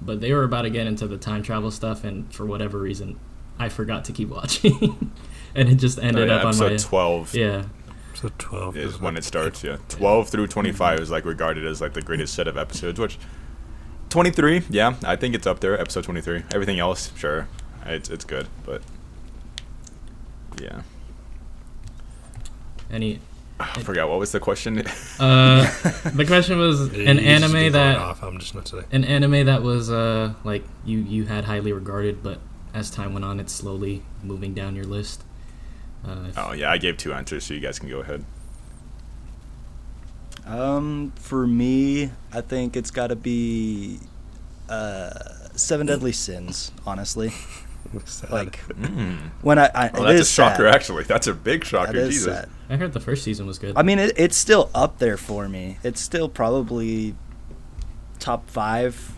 but 0.00 0.20
they 0.20 0.32
were 0.32 0.44
about 0.44 0.62
to 0.62 0.70
get 0.70 0.86
into 0.86 1.06
the 1.06 1.16
time 1.16 1.42
travel 1.42 1.70
stuff, 1.70 2.04
and 2.04 2.32
for 2.32 2.44
whatever 2.46 2.78
reason, 2.78 3.18
I 3.58 3.68
forgot 3.68 4.04
to 4.06 4.12
keep 4.12 4.28
watching, 4.38 5.12
and 5.54 5.68
it 5.68 5.76
just 5.76 5.98
Oh, 5.98 6.02
ended 6.02 6.28
yeah, 6.28 6.36
up 6.36 6.42
on 6.42 6.48
episode 6.48 6.70
my 6.72 6.76
12 6.76 7.34
yeah. 7.34 7.64
So 8.20 8.30
twelve 8.36 8.76
is 8.76 9.00
when 9.00 9.16
it 9.16 9.22
starts 9.22 9.62
yeah 9.62 9.76
12 9.90 10.28
through 10.28 10.48
25 10.48 10.98
is 10.98 11.08
like 11.08 11.24
regarded 11.24 11.64
as 11.64 11.80
like 11.80 11.94
the 11.94 12.02
greatest 12.02 12.34
set 12.34 12.48
of 12.48 12.58
episodes 12.58 12.98
which 12.98 13.16
23 14.10 14.64
yeah 14.70 14.96
i 15.04 15.14
think 15.14 15.36
it's 15.36 15.46
up 15.46 15.60
there 15.60 15.78
episode 15.80 16.02
23 16.02 16.42
everything 16.52 16.80
else 16.80 17.12
sure 17.16 17.46
it's, 17.86 18.08
it's 18.10 18.24
good 18.24 18.48
but 18.66 18.82
yeah 20.60 20.82
Any 22.90 23.20
i 23.60 23.82
forgot 23.82 24.08
what 24.08 24.18
was 24.18 24.32
the 24.32 24.40
question 24.40 24.78
uh, 25.20 25.62
the 26.14 26.24
question 26.26 26.58
was 26.58 26.92
It 26.92 27.06
an 27.06 27.18
used 27.18 27.44
to 27.44 27.52
be 27.52 27.58
anime 27.58 27.72
that 27.72 27.98
off. 27.98 28.24
I'm 28.24 28.40
just 28.40 28.52
not 28.52 28.66
today. 28.66 28.86
an 28.90 29.04
anime 29.04 29.46
that 29.46 29.62
was 29.62 29.92
uh 29.92 30.34
like 30.42 30.64
you 30.84 30.98
you 30.98 31.24
had 31.26 31.44
highly 31.44 31.72
regarded, 31.72 32.22
but 32.24 32.40
as 32.74 32.90
time 32.90 33.12
went 33.12 33.24
on, 33.24 33.38
it's 33.38 33.52
slowly 33.52 34.02
moving 34.24 34.54
down 34.54 34.74
your 34.74 34.84
list. 34.86 35.22
Uh, 36.06 36.30
oh 36.36 36.52
yeah 36.52 36.70
i 36.70 36.78
gave 36.78 36.96
two 36.96 37.12
answers 37.12 37.44
so 37.44 37.54
you 37.54 37.60
guys 37.60 37.78
can 37.78 37.88
go 37.88 38.00
ahead 38.00 38.24
Um, 40.46 41.12
for 41.16 41.46
me, 41.46 42.10
I 42.32 42.40
think 42.40 42.74
it's 42.76 42.90
got 42.90 43.08
to 43.08 43.16
be 43.16 43.98
uh, 44.68 45.10
Seven 45.54 45.86
Deadly 45.86 46.12
Sins. 46.12 46.72
Honestly, 46.86 47.30
Sad. 48.06 48.30
like 48.30 48.58
mm. 48.68 49.18
when 49.42 49.58
I, 49.58 49.70
I 49.74 49.90
oh, 49.92 50.04
that's 50.04 50.22
a 50.22 50.24
shocker 50.32 50.64
sad. 50.64 50.74
actually 50.74 51.04
that's 51.04 51.26
a 51.26 51.34
big 51.34 51.64
shocker 51.64 51.92
That 51.92 52.08
is 52.08 52.14
jesus 52.14 52.34
sad. 52.34 52.48
I 52.70 52.76
heard 52.76 52.92
the 52.94 53.00
first 53.00 53.24
season 53.24 53.46
was 53.46 53.58
good. 53.58 53.76
I 53.76 53.82
mean, 53.82 53.98
it, 53.98 54.12
it's 54.16 54.36
still 54.36 54.70
up 54.74 54.98
there 54.98 55.16
for 55.18 55.48
me. 55.48 55.78
It's 55.82 56.00
still 56.00 56.28
probably 56.30 57.14
top 58.18 58.48
five, 58.48 59.12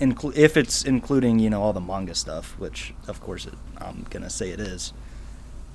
inclu- 0.00 0.36
if 0.36 0.56
it's 0.56 0.84
including 0.84 1.38
you 1.38 1.50
know 1.50 1.62
all 1.62 1.72
the 1.72 1.80
manga 1.80 2.14
stuff, 2.16 2.56
which 2.58 2.94
of 3.06 3.20
course 3.20 3.46
it, 3.46 3.54
I'm 3.78 4.06
gonna 4.10 4.30
say 4.30 4.50
it 4.50 4.58
is. 4.60 4.92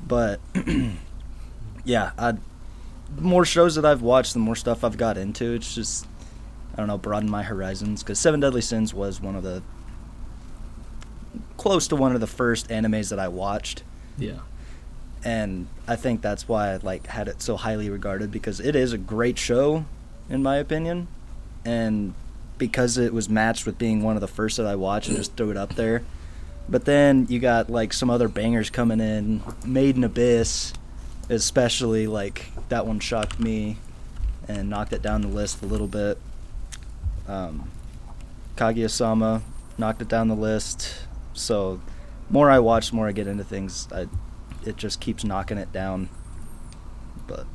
But 0.08 0.40
yeah, 1.86 2.12
I, 2.18 2.34
more 3.20 3.46
shows 3.46 3.76
that 3.76 3.86
I've 3.86 4.02
watched, 4.02 4.34
the 4.34 4.40
more 4.40 4.56
stuff 4.56 4.84
I've 4.84 4.98
got 4.98 5.18
into. 5.18 5.54
It's 5.54 5.74
just 5.74 6.08
I 6.74 6.78
don't 6.78 6.88
know, 6.88 6.98
broaden 6.98 7.30
my 7.30 7.44
horizons. 7.44 8.04
Because 8.04 8.20
Seven 8.20 8.40
Deadly 8.40 8.62
Sins 8.62 8.94
was 8.94 9.22
one 9.22 9.36
of 9.36 9.44
the 9.44 9.62
close 11.58 11.88
to 11.88 11.96
one 11.96 12.14
of 12.14 12.22
the 12.22 12.28
first 12.28 12.68
animes 12.70 13.10
that 13.10 13.20
I 13.20 13.28
watched 13.28 13.84
yeah, 14.18 14.40
and 15.24 15.68
I 15.88 15.96
think 15.96 16.22
that's 16.22 16.48
why 16.48 16.74
I 16.74 16.78
like 16.78 17.08
had 17.08 17.28
it 17.28 17.42
so 17.42 17.58
highly 17.58 17.90
regarded 17.90 18.32
because 18.32 18.60
it 18.60 18.76
is 18.76 18.94
a 18.94 18.98
great 18.98 19.38
show, 19.38 19.86
in 20.30 20.44
my 20.44 20.58
opinion, 20.58 21.08
and 21.66 22.14
because 22.58 22.98
it 22.98 23.14
was 23.14 23.28
matched 23.30 23.66
with 23.66 23.78
being 23.78 24.04
one 24.04 24.16
of 24.16 24.22
the 24.22 24.28
first 24.28 24.58
that 24.58 24.66
I 24.66 24.76
watched 24.76 25.08
and 25.08 25.18
just 25.18 25.36
threw 25.36 25.50
it 25.50 25.58
up 25.58 25.76
there. 25.76 26.04
But 26.70 26.86
then 26.86 27.28
you 27.30 27.40
got 27.40 27.70
like 27.70 27.94
some 27.94 28.10
other 28.10 28.28
bangers 28.28 28.70
coming 28.70 29.00
in, 29.00 29.42
Made 29.66 29.98
in 29.98 30.04
Abyss, 30.04 30.74
especially 31.30 32.08
like 32.08 32.52
that 32.70 32.88
one 32.88 33.00
shocked 33.00 33.40
me 33.40 33.78
and 34.48 34.70
knocked 34.70 34.94
it 34.94 35.02
down 35.02 35.22
the 35.22 35.28
list 35.28 35.62
a 35.62 35.66
little 35.66 35.88
bit. 35.88 36.18
Um, 37.28 37.70
Kaguya-sama 38.56 39.42
knocked 39.78 40.02
it 40.02 40.08
down 40.08 40.28
the 40.28 40.36
list. 40.36 41.06
So, 41.34 41.82
more 42.30 42.50
I 42.50 42.60
watch, 42.60 42.94
more 42.94 43.08
I 43.08 43.12
get 43.12 43.28
into 43.28 43.44
things. 43.44 43.88
I, 43.92 44.08
it 44.66 44.78
just 44.78 45.00
keeps 45.00 45.24
knocking 45.24 45.58
it 45.58 45.72
down. 45.72 46.10
But 47.28 47.46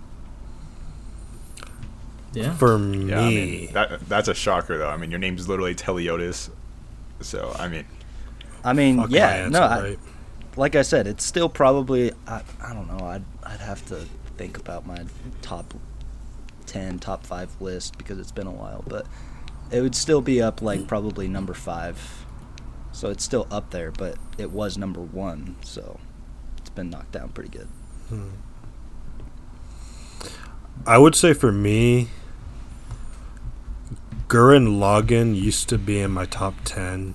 yeah. 2.33 2.55
For 2.55 2.79
me, 2.79 3.07
yeah 3.07 3.21
i 3.21 3.29
mean 3.31 3.73
that, 3.73 4.09
that's 4.09 4.29
a 4.29 4.35
shocker 4.35 4.77
though 4.77 4.90
i 4.90 4.97
mean 4.99 5.11
your 5.11 5.18
name's 5.18 5.49
literally 5.49 5.75
teliotis 5.75 6.51
so 7.21 7.55
i 7.59 7.68
mean 7.68 7.85
I 8.68 8.72
mean, 8.72 8.98
fuck 8.98 9.11
yeah, 9.11 9.28
answer, 9.28 9.50
no, 9.50 9.66
I, 9.66 9.81
right? 9.81 9.98
like 10.57 10.76
I 10.76 10.83
said, 10.83 11.07
it's 11.07 11.24
still 11.24 11.48
probably 11.48 12.12
I, 12.26 12.42
I 12.62 12.74
don't 12.74 12.87
know. 12.87 13.07
I'd 13.07 13.24
I'd 13.42 13.61
have 13.61 13.85
to 13.87 14.07
think 14.37 14.59
about 14.59 14.87
my 14.87 15.04
top 15.42 15.74
ten, 16.66 16.98
top 16.98 17.24
five 17.26 17.50
list 17.61 17.96
because 17.98 18.18
it's 18.18 18.33
been 18.33 18.46
a 18.46 18.52
while, 18.52 18.85
but 18.87 19.07
it 19.70 19.81
would 19.81 19.94
still 19.94 20.20
be 20.20 20.40
up 20.42 20.62
like 20.62 20.87
probably 20.87 21.28
number 21.28 21.54
five. 21.54 22.24
So 22.92 23.11
it's 23.11 23.22
still 23.22 23.46
up 23.50 23.70
there, 23.70 23.92
but 23.92 24.16
it 24.38 24.50
was 24.50 24.76
number 24.76 25.00
one, 25.00 25.57
so 25.62 26.00
it's 26.57 26.70
been 26.70 26.90
knocked 26.90 27.12
down 27.12 27.28
pretty 27.28 27.50
good. 27.50 27.68
Hmm. 28.09 28.31
I 30.87 30.98
would 30.98 31.14
say 31.14 31.33
for 31.33 31.52
me, 31.52 32.09
Gurren 34.28 34.78
Lagann 34.78 35.35
used 35.35 35.68
to 35.68 35.78
be 35.78 36.00
in 36.00 36.11
my 36.11 36.26
top 36.26 36.54
10. 36.64 37.14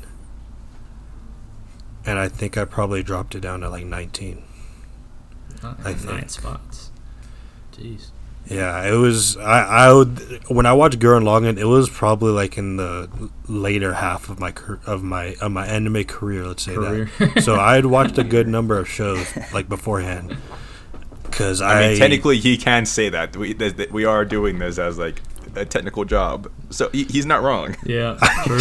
And 2.05 2.19
I 2.19 2.27
think 2.27 2.57
I 2.57 2.65
probably 2.65 3.03
dropped 3.03 3.35
it 3.35 3.39
down 3.39 3.61
to 3.61 3.69
like 3.69 3.85
19. 3.85 4.43
Not 5.61 5.79
I 5.79 5.83
nine 5.91 5.97
think. 5.97 6.29
spots. 6.29 6.91
Jeez. 7.73 8.09
Yeah, 8.45 8.85
it 8.85 8.97
was. 8.97 9.37
I, 9.37 9.63
I 9.87 9.93
would 9.93 10.19
when 10.49 10.65
I 10.65 10.73
watched 10.73 10.99
Gurren 10.99 11.23
Lagann, 11.23 11.57
it 11.57 11.65
was 11.65 11.89
probably 11.89 12.31
like 12.33 12.57
in 12.57 12.75
the 12.75 13.09
later 13.47 13.93
half 13.93 14.29
of 14.29 14.39
my 14.39 14.53
of 14.85 15.01
my 15.01 15.35
of 15.35 15.51
my 15.53 15.65
anime 15.65 16.03
career. 16.03 16.45
Let's 16.45 16.63
say 16.63 16.75
Career. 16.75 17.09
that. 17.19 17.41
So 17.43 17.55
I 17.55 17.75
had 17.75 17.85
watched 17.85 18.17
a 18.17 18.23
good 18.23 18.47
number 18.57 18.77
of 18.77 18.89
shows 18.89 19.25
like 19.53 19.69
beforehand. 19.69 20.35
Because 21.23 21.61
I, 21.61 21.83
I 21.83 21.87
mean, 21.89 21.97
technically, 21.97 22.37
he 22.37 22.57
can 22.57 22.85
say 22.85 23.07
that. 23.09 23.35
We 23.37 23.53
that, 23.53 23.77
that 23.77 23.91
we 23.93 24.03
are 24.03 24.25
doing 24.25 24.59
this 24.59 24.77
as 24.77 24.97
like 24.97 25.21
a 25.55 25.63
technical 25.65 26.03
job, 26.03 26.51
so 26.69 26.89
he, 26.89 27.05
he's 27.05 27.25
not 27.25 27.41
wrong. 27.43 27.77
Yeah. 27.85 28.17
True. 28.45 28.59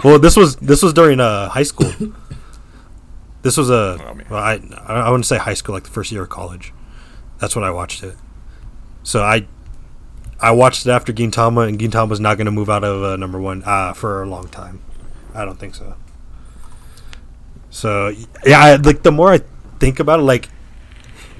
well, 0.04 0.18
this 0.18 0.36
was 0.36 0.56
this 0.56 0.82
was 0.82 0.92
during 0.92 1.20
uh, 1.20 1.48
high 1.48 1.62
school. 1.62 1.92
This 3.42 3.56
was 3.56 3.70
a 3.70 3.98
Oh, 4.00 4.18
well, 4.30 4.42
I 4.42 4.60
I 4.86 5.10
wouldn't 5.10 5.26
say 5.26 5.38
high 5.38 5.54
school, 5.54 5.74
like 5.74 5.84
the 5.84 5.90
first 5.90 6.12
year 6.12 6.22
of 6.22 6.28
college. 6.30 6.72
That's 7.38 7.56
when 7.56 7.64
I 7.64 7.70
watched 7.70 8.02
it. 8.02 8.16
So 9.02 9.22
I 9.22 9.46
I 10.40 10.52
watched 10.52 10.86
it 10.86 10.90
after 10.90 11.12
Gintama, 11.12 11.68
and 11.68 11.78
Gintama's 11.78 12.20
not 12.20 12.36
going 12.36 12.46
to 12.46 12.52
move 12.52 12.70
out 12.70 12.84
of 12.84 13.02
uh, 13.02 13.16
number 13.16 13.40
one 13.40 13.62
uh, 13.64 13.92
for 13.92 14.22
a 14.22 14.26
long 14.26 14.48
time. 14.48 14.80
I 15.34 15.44
don't 15.44 15.58
think 15.58 15.74
so. 15.74 15.94
So 17.70 18.14
yeah, 18.44 18.60
I, 18.60 18.76
like 18.76 19.02
the 19.02 19.12
more 19.12 19.32
I 19.32 19.40
think 19.78 19.98
about 19.98 20.20
it, 20.20 20.24
like 20.24 20.48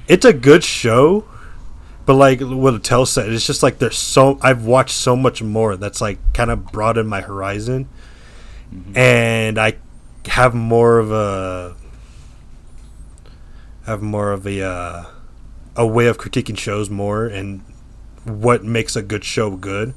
it's 0.07 0.25
a 0.25 0.33
good 0.33 0.63
show, 0.63 1.25
but 2.05 2.15
like 2.15 2.41
what 2.41 2.83
Tell 2.83 3.05
said, 3.05 3.31
it's 3.31 3.45
just 3.45 3.63
like 3.63 3.79
there's 3.79 3.97
so 3.97 4.39
I've 4.41 4.65
watched 4.65 4.95
so 4.95 5.15
much 5.15 5.41
more 5.41 5.77
that's 5.77 6.01
like 6.01 6.17
kind 6.33 6.51
of 6.51 6.71
broadened 6.71 7.09
my 7.09 7.21
horizon, 7.21 7.87
and 8.95 9.59
I 9.59 9.77
have 10.25 10.53
more 10.53 10.99
of 10.99 11.11
a 11.11 11.75
have 13.85 14.01
more 14.01 14.31
of 14.31 14.45
a 14.47 14.61
uh, 14.61 15.05
a 15.75 15.85
way 15.85 16.07
of 16.07 16.17
critiquing 16.17 16.57
shows 16.57 16.89
more 16.89 17.25
and 17.25 17.61
what 18.25 18.63
makes 18.63 18.95
a 18.95 19.01
good 19.01 19.23
show 19.23 19.51
good. 19.55 19.93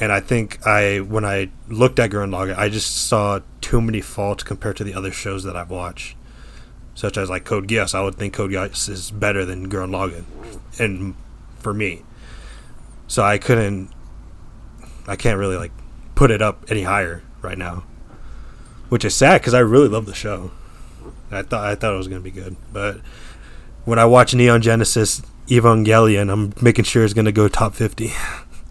And 0.00 0.10
I 0.10 0.20
think 0.20 0.64
I 0.66 0.98
when 1.00 1.24
I 1.24 1.50
looked 1.68 1.98
at 1.98 2.10
Gurren 2.10 2.30
Lagann, 2.30 2.58
I 2.58 2.68
just 2.68 3.06
saw 3.06 3.40
too 3.60 3.80
many 3.80 4.00
faults 4.00 4.42
compared 4.42 4.76
to 4.78 4.84
the 4.84 4.94
other 4.94 5.12
shows 5.12 5.44
that 5.44 5.56
I've 5.56 5.70
watched, 5.70 6.16
such 6.94 7.16
as 7.16 7.30
like 7.30 7.44
Code 7.44 7.68
Geass. 7.68 7.94
I 7.94 8.02
would 8.02 8.16
think 8.16 8.34
Code 8.34 8.50
Geass 8.50 8.88
is 8.88 9.10
better 9.10 9.44
than 9.44 9.70
Gurren 9.70 9.90
Lagann, 9.90 10.24
and 10.80 11.14
for 11.58 11.72
me, 11.72 12.02
so 13.06 13.22
I 13.22 13.38
couldn't, 13.38 13.90
I 15.06 15.16
can't 15.16 15.38
really 15.38 15.56
like 15.56 15.72
put 16.14 16.30
it 16.30 16.42
up 16.42 16.64
any 16.68 16.82
higher 16.82 17.22
right 17.42 17.58
now. 17.58 17.84
which 18.88 19.04
is 19.04 19.14
sad 19.14 19.40
because 19.40 19.54
I 19.54 19.60
really 19.60 19.88
love 19.88 20.06
the 20.06 20.14
show. 20.14 20.50
I 21.36 21.42
thought 21.42 21.64
I 21.64 21.74
thought 21.74 21.94
it 21.94 21.98
was 21.98 22.08
gonna 22.08 22.20
be 22.20 22.30
good, 22.30 22.56
but 22.72 23.00
when 23.84 23.98
I 23.98 24.04
watch 24.04 24.34
Neon 24.34 24.62
Genesis 24.62 25.22
Evangelion, 25.48 26.32
I'm 26.32 26.52
making 26.62 26.84
sure 26.84 27.04
it's 27.04 27.14
gonna 27.14 27.32
go 27.32 27.48
top 27.48 27.74
fifty. 27.74 28.12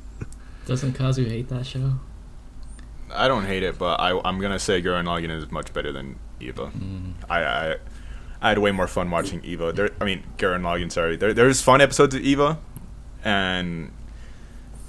Doesn't 0.65 0.93
Kazu 0.93 1.25
hate 1.25 1.49
that 1.49 1.65
show? 1.65 1.95
I 3.11 3.27
don't 3.27 3.45
hate 3.45 3.63
it, 3.63 3.77
but 3.77 3.99
I, 3.99 4.19
I'm 4.25 4.39
gonna 4.39 4.59
say 4.59 4.81
Gurren 4.81 5.05
Lagann 5.05 5.29
is 5.29 5.51
much 5.51 5.73
better 5.73 5.91
than 5.91 6.17
Eva. 6.39 6.67
Mm. 6.67 7.13
I, 7.29 7.43
I 7.43 7.75
I 8.41 8.49
had 8.49 8.57
way 8.57 8.71
more 8.71 8.87
fun 8.87 9.09
watching 9.09 9.43
Eva. 9.43 9.71
There, 9.71 9.89
I 10.01 10.05
mean 10.05 10.23
Gurren 10.37 10.61
Lagann. 10.61 10.91
Sorry, 10.91 11.15
there 11.15 11.33
there's 11.33 11.61
fun 11.61 11.81
episodes 11.81 12.15
of 12.15 12.21
Eva, 12.21 12.57
and 13.23 13.91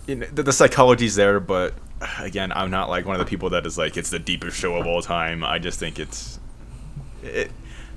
you 0.07 0.17
know, 0.17 0.27
the, 0.27 0.43
the 0.43 0.53
psychology's 0.53 1.15
there. 1.15 1.41
But 1.41 1.75
again, 2.19 2.53
I'm 2.53 2.71
not 2.71 2.89
like 2.89 3.07
one 3.07 3.15
of 3.15 3.25
the 3.25 3.29
people 3.29 3.51
that 3.51 3.67
is 3.67 3.77
like 3.79 3.97
it's 3.97 4.11
the 4.11 4.19
deepest 4.19 4.59
show 4.59 4.75
of 4.77 4.87
all 4.87 5.03
time. 5.03 5.45
I 5.45 5.59
just 5.59 5.79
think 5.79 5.99
it's 5.99 6.41
it. 7.23 7.51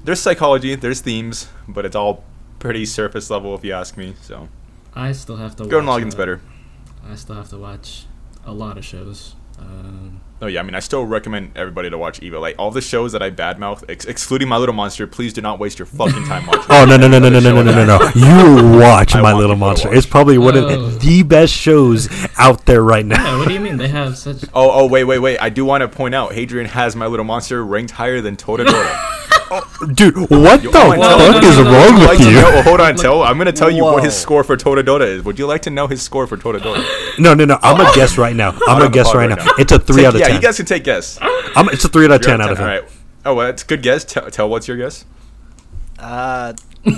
There's 0.07 0.21
psychology, 0.21 0.73
there's 0.75 1.01
themes, 1.01 1.49
but 1.67 1.85
it's 1.85 1.93
all 1.95 2.23
pretty 2.59 2.85
surface 2.85 3.29
level 3.29 3.53
if 3.55 3.65
you 3.65 3.73
ask 3.73 3.97
me. 3.97 4.15
So 4.21 4.47
I 4.95 5.11
still 5.11 5.35
have 5.35 5.57
to. 5.57 5.65
Gurren 5.65 5.85
watch, 5.85 6.01
Lagann's 6.01 6.15
uh, 6.15 6.17
better. 6.17 6.41
I 7.05 7.15
still 7.15 7.35
have 7.35 7.49
to 7.49 7.57
watch 7.57 8.05
a 8.45 8.53
lot 8.53 8.77
of 8.77 8.85
shows. 8.85 9.35
Um, 9.59 10.21
Oh 10.39 10.45
yeah, 10.45 10.59
I 10.59 10.63
mean, 10.63 10.75
I 10.75 10.79
still 10.81 11.03
recommend 11.03 11.57
everybody 11.57 11.89
to 11.89 11.97
watch 11.97 12.21
Eva. 12.21 12.39
Like 12.39 12.55
all 12.59 12.69
the 12.71 12.79
shows 12.79 13.11
that 13.13 13.21
I 13.23 13.31
badmouth, 13.31 13.83
ex- 13.89 14.05
excluding 14.05 14.47
My 14.47 14.55
Little 14.57 14.75
Monster. 14.75 15.07
Please 15.07 15.33
do 15.33 15.41
not 15.41 15.57
waste 15.59 15.77
your 15.79 15.87
fucking 15.87 16.23
time 16.25 16.45
watching. 16.47 16.65
Oh 16.69 16.85
no 16.85 16.95
no 16.95 17.07
no 17.09 17.17
no 17.19 17.27
no 17.27 17.39
no 17.39 17.51
no 17.51 17.63
no 17.63 17.71
no 17.85 17.97
no! 17.97 18.11
You 18.15 18.79
watch 18.79 19.13
My 19.15 19.33
Little 19.33 19.55
Monster. 19.57 19.89
watch. 19.89 19.97
It's 19.97 20.05
probably 20.07 20.37
one 20.37 20.55
Oh. 20.55 20.67
of 20.67 21.01
the 21.01 21.23
best 21.23 21.51
shows 21.51 22.07
out 22.37 22.65
there 22.65 22.81
right 22.83 23.05
now. 23.05 23.21
yeah, 23.31 23.37
what 23.39 23.47
do 23.49 23.53
you 23.55 23.59
mean 23.59 23.75
they 23.77 23.87
have 23.89 24.15
such? 24.17 24.43
Oh, 24.53 24.69
oh, 24.71 24.85
wait, 24.85 25.03
wait, 25.05 25.17
wait. 25.19 25.39
I 25.39 25.49
do 25.49 25.65
want 25.65 25.81
to 25.81 25.87
point 25.89 26.13
out, 26.15 26.33
Hadrian 26.33 26.67
has 26.67 26.95
My 26.95 27.07
Little 27.07 27.25
Monster 27.25 27.65
ranked 27.65 27.91
higher 27.91 28.21
than 28.21 28.35
Toradora. 29.49 29.95
Dude, 29.95 30.15
what 30.29 30.63
Yo, 30.63 30.71
the 30.71 30.77
oh, 30.77 30.89
no, 30.91 30.95
no, 30.95 31.33
fuck 31.33 31.41
no, 31.43 31.49
is 31.49 31.57
no, 31.57 31.63
no, 31.63 31.71
wrong 31.71 31.99
no, 31.99 32.05
like 32.05 32.19
with 32.19 32.27
you? 32.27 32.33
know, 32.33 32.61
hold 32.63 32.79
on, 32.81 32.95
tell. 32.95 33.23
I'm 33.23 33.37
going 33.37 33.45
to 33.47 33.51
tell 33.51 33.69
you 33.71 33.83
what 33.83 34.03
his 34.03 34.15
score 34.17 34.43
for 34.43 34.55
Toradora 34.57 35.07
is. 35.07 35.23
Would 35.23 35.39
you 35.39 35.47
like 35.47 35.61
to 35.63 35.69
know 35.69 35.87
his 35.87 36.01
score 36.01 36.27
for 36.27 36.37
Toradora? 36.37 36.83
No, 37.19 37.33
no, 37.33 37.45
no. 37.45 37.57
I'm 37.61 37.77
gonna 37.77 37.89
guess 37.95 38.17
right 38.17 38.35
now. 38.35 38.49
I'm 38.51 38.75
on 38.75 38.79
gonna 38.81 38.89
guess 38.91 39.13
right 39.13 39.29
right 39.29 39.37
now. 39.37 39.45
now. 39.45 39.51
It's 39.57 39.71
a 39.71 39.79
three 39.79 39.97
Take- 39.97 40.05
out 40.05 40.13
of 40.15 40.19
yeah, 40.21 40.27
ten. 40.27 40.35
you 40.35 40.41
guys 40.41 40.57
can 40.57 40.65
take 40.65 40.83
guess. 40.83 41.17
I'm, 41.21 41.69
it's 41.69 41.83
a 41.85 41.89
three 41.89 42.05
out 42.05 42.11
of 42.11 42.21
Three 42.21 42.31
ten 42.31 42.41
out 42.41 42.51
of 42.51 42.59
All 42.59 42.65
ten. 42.67 42.81
right. 42.83 42.91
Oh, 43.25 43.33
well, 43.35 43.47
that's 43.47 43.63
a 43.63 43.65
good 43.65 43.81
guess. 43.81 44.05
Tell, 44.05 44.29
tell 44.29 44.49
what's 44.49 44.67
your 44.67 44.77
guess? 44.77 45.03
Uh, 45.99 46.53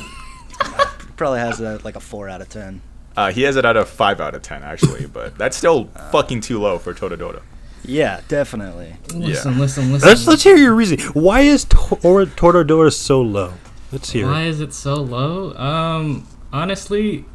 probably 1.18 1.40
has 1.40 1.60
a, 1.62 1.80
like 1.84 1.96
a 1.96 2.00
four 2.00 2.30
out 2.30 2.42
of 2.42 2.50
ten. 2.50 2.82
Uh, 3.16 3.32
he 3.32 3.42
has 3.44 3.56
it 3.56 3.66
out 3.66 3.76
of 3.78 3.90
five 3.90 4.22
out 4.22 4.36
of 4.36 4.42
ten, 4.42 4.64
actually, 4.64 5.06
but 5.08 5.38
that's 5.38 5.58
still 5.58 5.86
fucking 6.12 6.42
too 6.42 6.60
low 6.60 6.78
for 6.78 6.94
Toradora. 6.94 7.42
Yeah, 7.84 8.22
definitely. 8.28 8.96
Listen, 9.13 9.58
listen, 9.58 9.92
listen. 9.92 10.08
Let's 10.08 10.28
let's 10.28 10.44
hear 10.44 10.58
your 10.58 10.76
reason. 10.76 11.00
Why 11.13 11.42
is 11.42 11.65
Tor- 11.65 12.26
Toradora 12.26 12.94
so 12.94 13.22
low? 13.22 13.54
Let's 13.92 14.12
hear. 14.12 14.28
Why 14.28 14.44
it. 14.44 14.50
is 14.50 14.62
it 14.62 14.74
so 14.74 14.96
low? 14.96 15.54
Um, 15.56 16.28
honestly, 16.54 17.26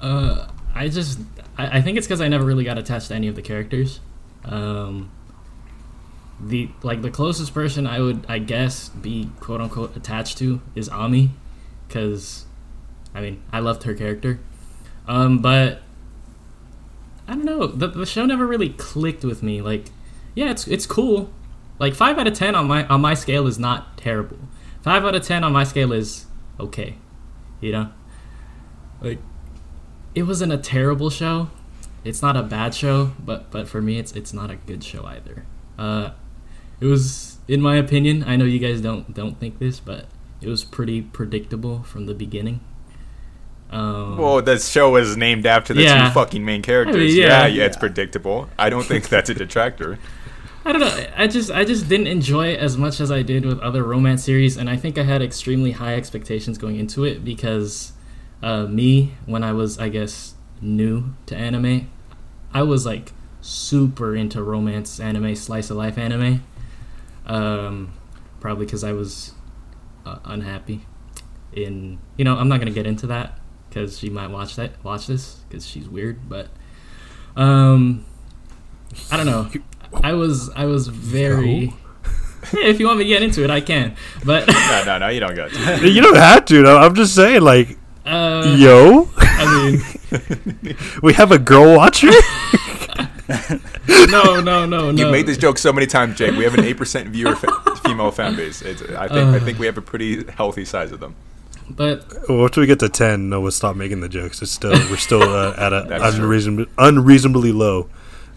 uh, 0.00 0.46
I 0.74 0.88
just 0.88 1.18
I, 1.58 1.78
I 1.78 1.82
think 1.82 1.98
it's 1.98 2.06
because 2.06 2.20
I 2.20 2.28
never 2.28 2.44
really 2.44 2.64
got 2.64 2.78
attached 2.78 3.08
to 3.08 3.14
any 3.14 3.28
of 3.28 3.36
the 3.36 3.42
characters. 3.42 4.00
Um, 4.44 5.10
the 6.40 6.70
like 6.82 7.02
the 7.02 7.10
closest 7.10 7.54
person 7.54 7.86
I 7.86 8.00
would 8.00 8.24
I 8.28 8.38
guess 8.38 8.88
be 8.88 9.30
quote 9.40 9.60
unquote 9.60 9.96
attached 9.96 10.38
to 10.38 10.60
is 10.74 10.88
Ami, 10.88 11.30
because 11.86 12.46
I 13.14 13.20
mean 13.20 13.42
I 13.52 13.60
loved 13.60 13.82
her 13.84 13.94
character. 13.94 14.40
Um, 15.06 15.38
but 15.38 15.81
I 17.32 17.34
don't 17.34 17.46
know 17.46 17.66
the 17.66 17.88
the 17.88 18.04
show 18.04 18.26
never 18.26 18.46
really 18.46 18.68
clicked 18.68 19.24
with 19.24 19.42
me. 19.42 19.62
Like, 19.62 19.86
yeah, 20.34 20.50
it's 20.50 20.68
it's 20.68 20.84
cool. 20.84 21.32
Like 21.78 21.94
five 21.94 22.18
out 22.18 22.26
of 22.26 22.34
ten 22.34 22.54
on 22.54 22.66
my 22.66 22.86
on 22.88 23.00
my 23.00 23.14
scale 23.14 23.46
is 23.46 23.58
not 23.58 23.96
terrible. 23.96 24.36
Five 24.82 25.02
out 25.06 25.14
of 25.14 25.22
ten 25.22 25.42
on 25.42 25.50
my 25.50 25.64
scale 25.64 25.94
is 25.94 26.26
okay. 26.60 26.96
You 27.62 27.72
know, 27.72 27.92
like 29.00 29.18
it 30.14 30.24
wasn't 30.24 30.52
a 30.52 30.58
terrible 30.58 31.08
show. 31.08 31.48
It's 32.04 32.20
not 32.20 32.36
a 32.36 32.42
bad 32.42 32.74
show, 32.74 33.12
but 33.18 33.50
but 33.50 33.66
for 33.66 33.80
me, 33.80 33.98
it's 33.98 34.12
it's 34.12 34.34
not 34.34 34.50
a 34.50 34.56
good 34.56 34.84
show 34.84 35.06
either. 35.06 35.46
Uh, 35.78 36.10
it 36.80 36.86
was, 36.86 37.38
in 37.48 37.62
my 37.62 37.76
opinion, 37.76 38.24
I 38.24 38.36
know 38.36 38.44
you 38.44 38.58
guys 38.58 38.82
don't 38.82 39.14
don't 39.14 39.40
think 39.40 39.58
this, 39.58 39.80
but 39.80 40.04
it 40.42 40.48
was 40.48 40.64
pretty 40.64 41.00
predictable 41.00 41.82
from 41.82 42.04
the 42.04 42.14
beginning. 42.14 42.60
Um, 43.72 44.18
Well, 44.18 44.42
the 44.42 44.58
show 44.58 44.96
is 44.96 45.16
named 45.16 45.46
after 45.46 45.72
the 45.74 45.82
Yeah. 45.82 46.08
two 46.08 46.14
fucking 46.14 46.44
main 46.44 46.62
characters. 46.62 46.96
I 46.96 46.98
mean, 46.98 47.16
yeah. 47.16 47.26
yeah. 47.26 47.46
yeah, 47.46 47.64
it's 47.64 47.76
predictable. 47.76 48.48
I 48.58 48.68
don't 48.70 48.84
think 48.84 49.08
that's 49.08 49.30
a 49.30 49.34
detractor. 49.34 49.98
I 50.64 50.70
don't 50.70 50.80
know. 50.80 51.06
I 51.16 51.26
just 51.26 51.50
I 51.50 51.64
just 51.64 51.88
didn't 51.88 52.06
enjoy 52.06 52.48
it 52.48 52.60
as 52.60 52.76
much 52.76 53.00
as 53.00 53.10
I 53.10 53.22
did 53.22 53.44
with 53.44 53.58
other 53.60 53.82
romance 53.82 54.22
series, 54.22 54.56
and 54.56 54.70
I 54.70 54.76
think 54.76 54.96
I 54.96 55.02
had 55.02 55.20
extremely 55.20 55.72
high 55.72 55.96
expectations 55.96 56.56
going 56.56 56.76
into 56.76 57.02
it 57.02 57.24
because 57.24 57.92
uh, 58.44 58.66
me, 58.66 59.14
when 59.26 59.42
I 59.42 59.52
was 59.52 59.78
I 59.80 59.88
guess 59.88 60.34
new 60.60 61.14
to 61.26 61.34
anime, 61.36 61.90
I 62.54 62.62
was 62.62 62.86
like 62.86 63.12
super 63.40 64.14
into 64.14 64.40
romance 64.40 65.00
anime, 65.00 65.34
slice 65.34 65.68
of 65.70 65.76
life 65.78 65.98
anime. 65.98 66.44
Um, 67.26 67.92
probably 68.38 68.66
because 68.66 68.84
I 68.84 68.92
was 68.92 69.32
uh, 70.06 70.18
unhappy 70.24 70.86
in 71.52 71.98
you 72.16 72.24
know 72.24 72.36
I'm 72.36 72.48
not 72.48 72.58
gonna 72.58 72.70
get 72.70 72.86
into 72.86 73.06
that 73.08 73.38
because 73.72 73.98
she 73.98 74.10
might 74.10 74.28
watch 74.30 74.56
that 74.56 74.72
watch 74.84 75.06
this 75.06 75.36
because 75.48 75.66
she's 75.66 75.88
weird, 75.88 76.28
but 76.28 76.48
um, 77.36 78.04
I 79.10 79.16
don't 79.16 79.26
know. 79.26 79.50
I 80.02 80.12
was 80.12 80.50
I 80.50 80.66
was 80.66 80.88
very. 80.88 81.72
Yeah, 82.52 82.64
if 82.68 82.80
you 82.80 82.86
want 82.86 82.98
me 82.98 83.04
to 83.04 83.08
get 83.08 83.22
into 83.22 83.44
it, 83.44 83.50
I 83.50 83.60
can. 83.60 83.96
But 84.24 84.46
No, 84.48 84.82
no, 84.84 84.98
no, 84.98 85.08
you 85.08 85.20
don't 85.20 85.34
got 85.34 85.50
to. 85.52 85.88
You 85.88 86.02
don't 86.02 86.16
have 86.16 86.44
to. 86.46 86.62
though. 86.62 86.78
I'm 86.78 86.94
just 86.94 87.14
saying, 87.14 87.40
like, 87.40 87.78
uh, 88.04 88.54
yo, 88.58 89.08
I 89.16 89.80
mean, 90.12 90.76
we 91.02 91.14
have 91.14 91.32
a 91.32 91.38
girl 91.38 91.76
watcher. 91.76 92.10
no, 94.10 94.40
no, 94.40 94.66
no, 94.66 94.66
no. 94.66 94.90
You've 94.90 95.10
made 95.12 95.26
this 95.26 95.38
joke 95.38 95.56
so 95.56 95.72
many 95.72 95.86
times, 95.86 96.18
Jake. 96.18 96.36
We 96.36 96.44
have 96.44 96.54
an 96.54 96.64
eight 96.64 96.76
percent 96.76 97.08
viewer 97.08 97.36
fa- 97.36 97.76
female 97.84 98.10
fan 98.10 98.36
base. 98.36 98.60
It's, 98.60 98.82
I 98.82 99.08
think 99.08 99.28
I 99.34 99.38
think 99.38 99.58
we 99.58 99.64
have 99.66 99.78
a 99.78 99.82
pretty 99.82 100.30
healthy 100.30 100.66
size 100.66 100.92
of 100.92 101.00
them. 101.00 101.14
But 101.70 102.04
Once 102.28 102.56
we 102.56 102.66
get 102.66 102.80
to 102.80 102.88
ten, 102.88 103.28
no, 103.28 103.40
we'll 103.40 103.50
stop 103.50 103.76
making 103.76 104.00
the 104.00 104.08
jokes. 104.08 104.42
It's 104.42 104.52
still 104.52 104.72
we're 104.72 104.96
still 104.96 105.22
uh, 105.22 105.54
at 105.56 105.72
a 105.72 105.86
unreasonably 106.14 106.66
unreasonably 106.78 107.52
low 107.52 107.88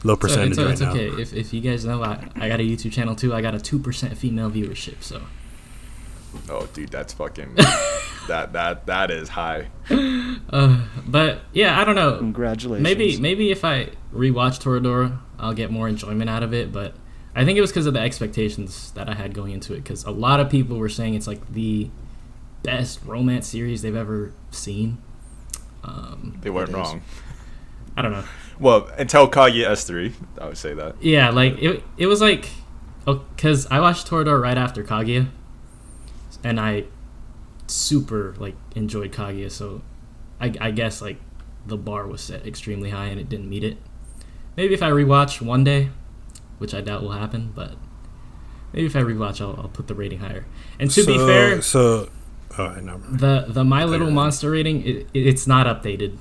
low 0.04 0.14
so 0.14 0.18
percentage 0.18 0.52
it's, 0.52 0.60
right 0.60 0.72
it's 0.72 0.82
now. 0.82 0.92
okay. 0.92 1.08
If, 1.22 1.34
if 1.34 1.54
you 1.54 1.62
guys 1.62 1.86
know, 1.86 2.04
I, 2.04 2.30
I 2.36 2.48
got 2.48 2.60
a 2.60 2.64
YouTube 2.64 2.92
channel 2.92 3.16
too. 3.16 3.34
I 3.34 3.42
got 3.42 3.56
a 3.56 3.60
two 3.60 3.80
percent 3.80 4.18
female 4.18 4.50
viewership. 4.50 5.02
So 5.02 5.22
Oh, 6.50 6.68
dude, 6.74 6.90
that's 6.90 7.14
fucking 7.14 7.56
that 8.28 8.54
that 8.54 8.86
that 8.86 9.12
is 9.12 9.30
high. 9.30 9.68
Uh, 9.90 10.86
but 11.08 11.42
yeah, 11.54 11.80
I 11.80 11.84
don't 11.84 11.96
know. 11.96 12.18
Congratulations. 12.18 12.84
Maybe 12.84 13.18
maybe 13.18 13.52
if 13.52 13.66
I 13.66 13.90
rewatch 14.14 14.62
Toradora, 14.62 15.20
I'll 15.40 15.54
get 15.54 15.72
more 15.72 15.88
enjoyment 15.88 16.30
out 16.30 16.44
of 16.44 16.54
it. 16.54 16.72
But 16.72 16.94
I 17.36 17.46
think 17.46 17.58
it 17.58 17.62
was 17.62 17.72
because 17.72 17.86
of 17.86 17.94
the 17.94 18.00
expectations 18.02 18.92
that 18.92 19.10
I 19.10 19.14
had 19.14 19.34
going 19.34 19.54
into 19.54 19.74
it. 19.74 19.78
Because 19.78 20.04
a 20.04 20.12
lot 20.12 20.40
of 20.40 20.50
people 20.50 20.78
were 20.78 20.90
saying 20.90 21.16
it's 21.16 21.28
like 21.28 21.54
the 21.54 21.90
best 22.66 23.00
romance 23.06 23.48
series 23.48 23.82
they've 23.82 23.96
ever 23.96 24.34
seen. 24.52 24.98
Um, 25.84 26.38
They 26.42 26.50
weren't 26.50 26.72
wrong. 26.72 27.02
I 27.96 28.02
don't 28.02 28.12
know. 28.12 28.24
Well, 28.60 28.90
until 28.98 29.30
Kaguya 29.30 29.70
S 29.70 29.84
three, 29.86 30.14
I 30.40 30.48
would 30.48 30.58
say 30.58 30.74
that. 30.74 31.02
Yeah, 31.02 31.30
like 31.30 31.62
it. 31.62 31.84
It 31.98 32.08
was 32.08 32.22
like, 32.22 32.50
because 33.06 33.68
I 33.68 33.80
watched 33.80 34.08
Toradora 34.08 34.42
right 34.42 34.58
after 34.58 34.84
Kaguya, 34.84 35.28
and 36.44 36.60
I 36.60 36.86
super 37.68 38.36
like 38.38 38.56
enjoyed 38.76 39.12
Kaguya. 39.12 39.52
So, 39.52 39.82
I, 40.40 40.54
I 40.60 40.72
guess 40.72 41.02
like 41.02 41.20
the 41.66 41.78
bar 41.78 42.08
was 42.08 42.22
set 42.22 42.46
extremely 42.46 42.92
high 42.92 43.06
and 43.06 43.20
it 43.20 43.28
didn't 43.30 43.50
meet 43.50 43.64
it. 43.64 43.78
Maybe 44.56 44.74
if 44.74 44.84
I 44.84 44.90
rewatch 44.90 45.42
one 45.42 45.64
day, 45.64 45.90
which 46.58 46.74
I 46.74 46.82
doubt 46.82 47.02
will 47.02 47.12
happen, 47.12 47.52
but 47.56 47.74
maybe 48.72 48.86
if 48.86 48.96
I 48.96 49.02
rewatch, 49.02 49.42
I'll, 49.42 49.60
I'll 49.60 49.70
put 49.70 49.88
the 49.88 49.96
rating 49.96 50.20
higher. 50.20 50.46
And 50.80 50.92
to 50.92 51.06
be 51.06 51.18
fair, 51.18 51.62
so 51.62 52.10
oh, 52.58 52.66
I 52.66 52.82
know. 52.82 52.98
the 53.10 53.46
the 53.48 53.64
My 53.64 53.86
Little 53.86 54.12
Monster 54.12 54.52
rating 54.52 54.86
it, 54.86 55.08
it's 55.14 55.46
not 55.48 55.66
updated. 55.68 56.18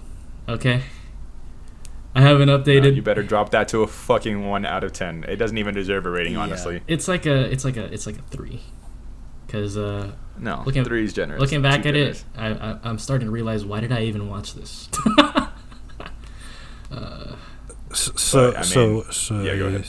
Okay, 0.48 0.82
I 2.14 2.20
haven't 2.22 2.48
Uh, 2.50 2.58
updated. 2.58 2.94
you 2.96 3.02
better 3.02 3.22
drop 3.22 3.50
that 3.50 3.68
to 3.68 3.82
a 3.82 3.86
fucking 3.86 4.46
one 4.46 4.64
out 4.66 4.84
of 4.84 4.92
ten. 4.92 5.24
It 5.28 5.36
doesn't 5.36 5.56
even 5.58 5.74
deserve 5.74 6.06
a 6.06 6.10
rating, 6.10 6.34
Yeah. 6.34 6.40
honestly. 6.40 6.82
it's 6.86 7.08
like 7.08 7.26
a 7.26 7.50
it's 7.50 7.64
like 7.64 7.76
a 7.76 7.84
it's 7.92 8.06
like 8.06 8.18
a 8.18 8.22
three, 8.30 8.60
because 9.46 9.76
uh, 9.76 10.12
No, 10.38 10.62
Looking- 10.66 10.84
three 10.84 11.04
is 11.04 11.12
generous. 11.12 11.40
looking 11.40 11.62
back 11.62 11.82
Too 11.82 11.88
at 11.90 11.94
generous. 11.94 12.20
it, 12.34 12.40
I, 12.40 12.48
I 12.72 12.78
I'm 12.84 12.98
starting 12.98 13.26
to 13.26 13.32
realize 13.32 13.64
why 13.64 13.80
did 13.80 13.92
I 13.92 14.02
even 14.02 14.28
watch 14.28 14.54
this? 14.54 14.88
uh, 16.90 17.36
So 17.92 18.50
But, 18.52 18.58
I 18.58 18.62
so 18.62 18.86
mean- 18.86 19.04
so 19.12 19.40
yeah. 19.42 19.82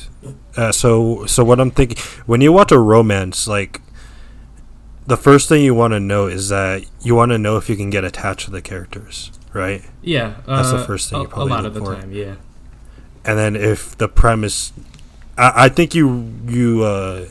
Uh, 0.56 0.72
so 0.72 1.26
so 1.26 1.44
what 1.44 1.60
I'm 1.60 1.72
thinking 1.72 1.98
when 2.28 2.40
you 2.42 2.52
watch 2.54 2.72
a 2.72 2.78
romance, 2.80 3.48
like 3.48 3.82
the 5.08 5.18
first 5.18 5.50
thing 5.50 5.64
you 5.64 5.74
want 5.74 5.94
to 5.94 6.00
know 6.00 6.28
is 6.28 6.50
that 6.50 6.86
you 7.02 7.16
want 7.16 7.32
to 7.32 7.38
know 7.38 7.58
if 7.58 7.70
you 7.70 7.76
can 7.76 7.90
get 7.90 8.04
attached 8.04 8.46
to 8.46 8.52
the 8.52 8.62
characters, 8.62 9.32
right? 9.54 9.84
yeah, 10.02 10.36
That's 10.54 10.72
the 10.72 10.78
uh, 10.78 10.86
first 10.86 11.10
thing 11.10 11.22
you 11.22 11.28
probably 11.28 11.52
a 11.52 11.56
lot 11.56 11.66
of 11.66 11.74
the 11.74 11.80
for. 11.82 11.96
time. 11.96 12.12
Yeah, 12.12 12.36
And 13.24 13.38
then 13.38 13.56
if 13.56 13.98
the 13.98 14.08
premise, 14.08 14.74
I, 15.38 15.66
I 15.66 15.70
think 15.70 15.96
you 15.96 16.34
you 16.48 16.84
uh 16.84 17.28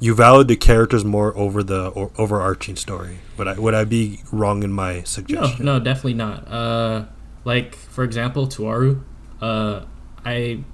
you 0.00 0.14
value 0.14 0.44
the 0.44 0.56
characters 0.56 1.04
more 1.04 1.36
over 1.36 1.62
the 1.62 1.92
o- 1.94 2.12
overarching 2.18 2.76
story. 2.76 3.18
Would 3.38 3.48
I 3.48 3.58
would 3.58 3.74
I 3.74 3.84
be 3.84 4.20
wrong 4.32 4.62
in 4.62 4.72
my 4.72 4.94
No, 4.96 5.04
suggestion? 5.04 5.64
no, 5.64 5.78
definitely 5.80 6.14
not. 6.14 6.48
Uh, 6.50 7.04
like 7.44 7.74
for 7.76 8.04
example, 8.04 8.46
Toaru, 8.48 9.02
uh, 9.40 9.84
I 10.24 10.64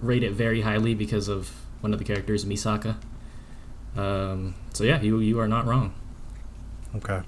rate 0.00 0.22
it 0.22 0.32
very 0.32 0.60
highly 0.60 0.94
because 0.94 1.28
of 1.28 1.50
one 1.80 1.92
of 1.92 1.98
the 1.98 2.04
characters, 2.04 2.44
Misaka. 2.44 2.96
Um, 3.96 4.54
so 4.78 4.84
yeah, 4.84 5.00
you 5.00 5.18
you 5.18 5.40
are 5.40 5.48
not 5.48 5.66
wrong. 5.66 5.92
Okay. 6.94 7.20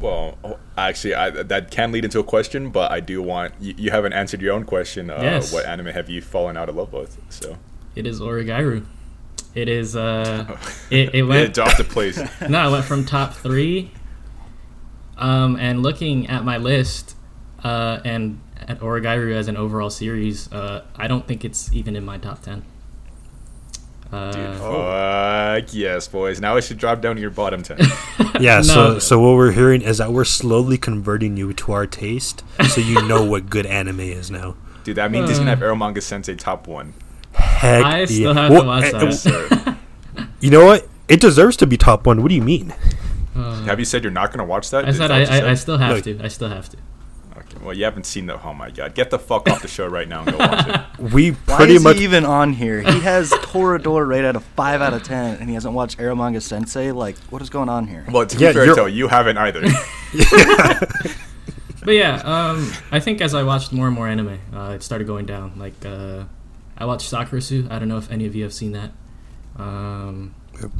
Well, 0.00 0.38
oh, 0.42 0.58
actually, 0.76 1.14
I, 1.14 1.30
that 1.30 1.70
can 1.70 1.92
lead 1.92 2.04
into 2.04 2.18
a 2.18 2.24
question, 2.24 2.70
but 2.70 2.90
I 2.90 3.00
do 3.00 3.20
want 3.22 3.54
you, 3.60 3.74
you 3.76 3.90
haven't 3.90 4.12
answered 4.12 4.40
your 4.40 4.54
own 4.54 4.64
question. 4.64 5.10
Uh, 5.10 5.18
Yes. 5.20 5.52
What 5.52 5.66
anime 5.66 5.86
have 5.86 6.08
you 6.08 6.22
fallen 6.22 6.56
out 6.56 6.68
of 6.68 6.76
love 6.76 6.92
with? 6.92 7.20
So 7.28 7.58
It 7.96 8.06
is 8.06 8.20
Oregairu. 8.20 8.86
It 9.54 9.68
is 9.68 9.96
uh, 9.96 10.58
it, 10.90 11.14
it 11.14 11.22
went 11.24 11.48
it 11.48 11.54
dropped 11.54 11.80
a 11.80 11.84
place. 11.84 12.18
no, 12.48 12.58
I 12.58 12.68
went 12.68 12.84
from 12.84 13.04
top 13.04 13.34
three. 13.34 13.90
Um, 15.16 15.56
and 15.56 15.82
looking 15.82 16.28
at 16.28 16.44
my 16.44 16.56
list, 16.56 17.14
uh, 17.62 18.00
and 18.04 18.40
at 18.58 18.80
Oregairu 18.80 19.32
as 19.34 19.46
an 19.48 19.56
overall 19.56 19.90
series, 19.90 20.52
uh, 20.52 20.84
I 20.96 21.06
don't 21.08 21.26
think 21.26 21.44
it's 21.44 21.72
even 21.72 21.94
in 21.94 22.04
my 22.04 22.18
top 22.18 22.42
ten. 22.42 22.64
Uh, 24.14 24.32
Dude, 24.32 25.64
fuck 25.66 25.74
yes, 25.74 26.06
boys. 26.08 26.40
Now 26.40 26.56
I 26.56 26.60
should 26.60 26.78
drop 26.78 27.00
down 27.00 27.16
to 27.16 27.20
your 27.20 27.30
bottom 27.30 27.62
ten. 27.62 27.78
Yeah. 28.40 28.56
No. 28.56 28.62
So 28.62 28.98
so 28.98 29.20
what 29.20 29.36
we're 29.36 29.52
hearing 29.52 29.80
is 29.82 29.98
that 29.98 30.12
we're 30.12 30.24
slowly 30.24 30.76
converting 30.76 31.36
you 31.36 31.52
to 31.52 31.72
our 31.72 31.86
taste, 31.86 32.42
so 32.68 32.80
you 32.80 33.06
know 33.06 33.24
what 33.24 33.48
good 33.48 33.64
anime 33.66 34.00
is 34.00 34.30
now. 34.30 34.56
Dude, 34.82 34.96
that 34.96 35.10
means 35.12 35.28
he's 35.28 35.38
gonna 35.38 35.50
have 35.50 35.62
Uh. 35.62 35.66
Eromanga 35.66 36.02
Sensei 36.02 36.34
top 36.34 36.66
one. 36.66 36.94
Heck 37.32 37.84
I 37.84 38.04
still 38.06 38.34
yeah. 38.34 38.42
have 38.42 38.50
Well, 38.52 38.62
to 38.62 38.66
watch 38.66 38.84
eh, 38.84 38.90
that. 38.92 39.04
eh, 39.04 39.10
sir. 39.10 39.76
You 40.40 40.50
know 40.50 40.64
what? 40.66 40.86
It 41.08 41.20
deserves 41.20 41.56
to 41.58 41.66
be 41.66 41.76
top 41.76 42.06
one. 42.06 42.22
What 42.22 42.28
do 42.28 42.34
you 42.34 42.42
mean? 42.42 42.74
uh, 43.36 43.62
have 43.64 43.78
you 43.78 43.84
said 43.84 44.02
you're 44.04 44.12
not 44.12 44.30
gonna 44.32 44.44
watch 44.44 44.70
that? 44.70 44.84
I 44.84 44.92
said 44.92 45.10
I, 45.10 45.20
I, 45.20 45.24
said? 45.24 45.44
I 45.44 45.54
still 45.54 45.78
have 45.78 45.96
Look. 45.96 46.04
to. 46.04 46.24
I 46.24 46.28
still 46.28 46.48
have 46.48 46.68
to. 46.70 46.76
Okay, 47.64 47.68
well, 47.68 47.76
you 47.76 47.84
haven't 47.84 48.04
seen 48.04 48.26
the. 48.26 48.40
Oh 48.42 48.52
my 48.52 48.70
god, 48.70 48.94
get 48.94 49.10
the 49.10 49.18
fuck 49.18 49.48
off 49.48 49.62
the 49.62 49.68
show 49.68 49.86
right 49.86 50.06
now 50.06 50.22
and 50.22 50.32
go 50.32 50.38
watch 50.38 50.68
it. 50.68 50.80
We 51.14 51.30
Why 51.32 51.56
pretty 51.56 51.74
is 51.74 51.82
much 51.84 51.96
he 51.98 52.04
even 52.04 52.24
on 52.24 52.52
here? 52.52 52.80
He 52.82 53.00
has 53.00 53.30
Toradora 53.30 54.06
rated 54.06 54.26
at 54.26 54.36
a 54.36 54.40
five 54.40 54.80
out 54.82 54.92
of 54.94 55.02
ten, 55.02 55.36
and 55.38 55.48
he 55.48 55.54
hasn't 55.54 55.74
watched 55.74 55.98
Eromanga 55.98 56.40
Sensei. 56.42 56.92
Like, 56.92 57.16
what 57.30 57.42
is 57.42 57.50
going 57.50 57.68
on 57.68 57.86
here? 57.86 58.04
Well, 58.10 58.26
to 58.26 58.38
Yeah, 58.38 58.50
be 58.50 58.54
fair, 58.54 58.66
you're- 58.66 58.92
you 58.92 59.08
haven't 59.08 59.38
either. 59.38 59.62
But 61.84 61.92
yeah, 61.96 62.14
um, 62.24 62.72
I 62.90 62.98
think 62.98 63.20
as 63.20 63.34
I 63.34 63.42
watched 63.42 63.70
more 63.70 63.86
and 63.86 63.94
more 63.94 64.08
anime, 64.08 64.40
uh, 64.54 64.70
it 64.70 64.82
started 64.82 65.06
going 65.06 65.26
down. 65.26 65.52
Like 65.58 65.74
uh, 65.84 66.24
I 66.78 66.86
watched 66.86 67.12
Sakurasou. 67.12 67.70
I 67.70 67.78
don't 67.78 67.88
know 67.88 67.98
if 67.98 68.10
any 68.10 68.24
of 68.24 68.34
you 68.34 68.42
have 68.44 68.54
seen 68.54 68.72
that. 68.72 68.90
Um, 69.56 70.34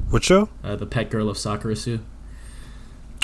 what 0.08 0.24
show? 0.24 0.48
uh, 0.62 0.76
the 0.76 0.86
pet 0.86 1.10
girl 1.10 1.28
of 1.28 1.36
Sakurasou. 1.36 2.00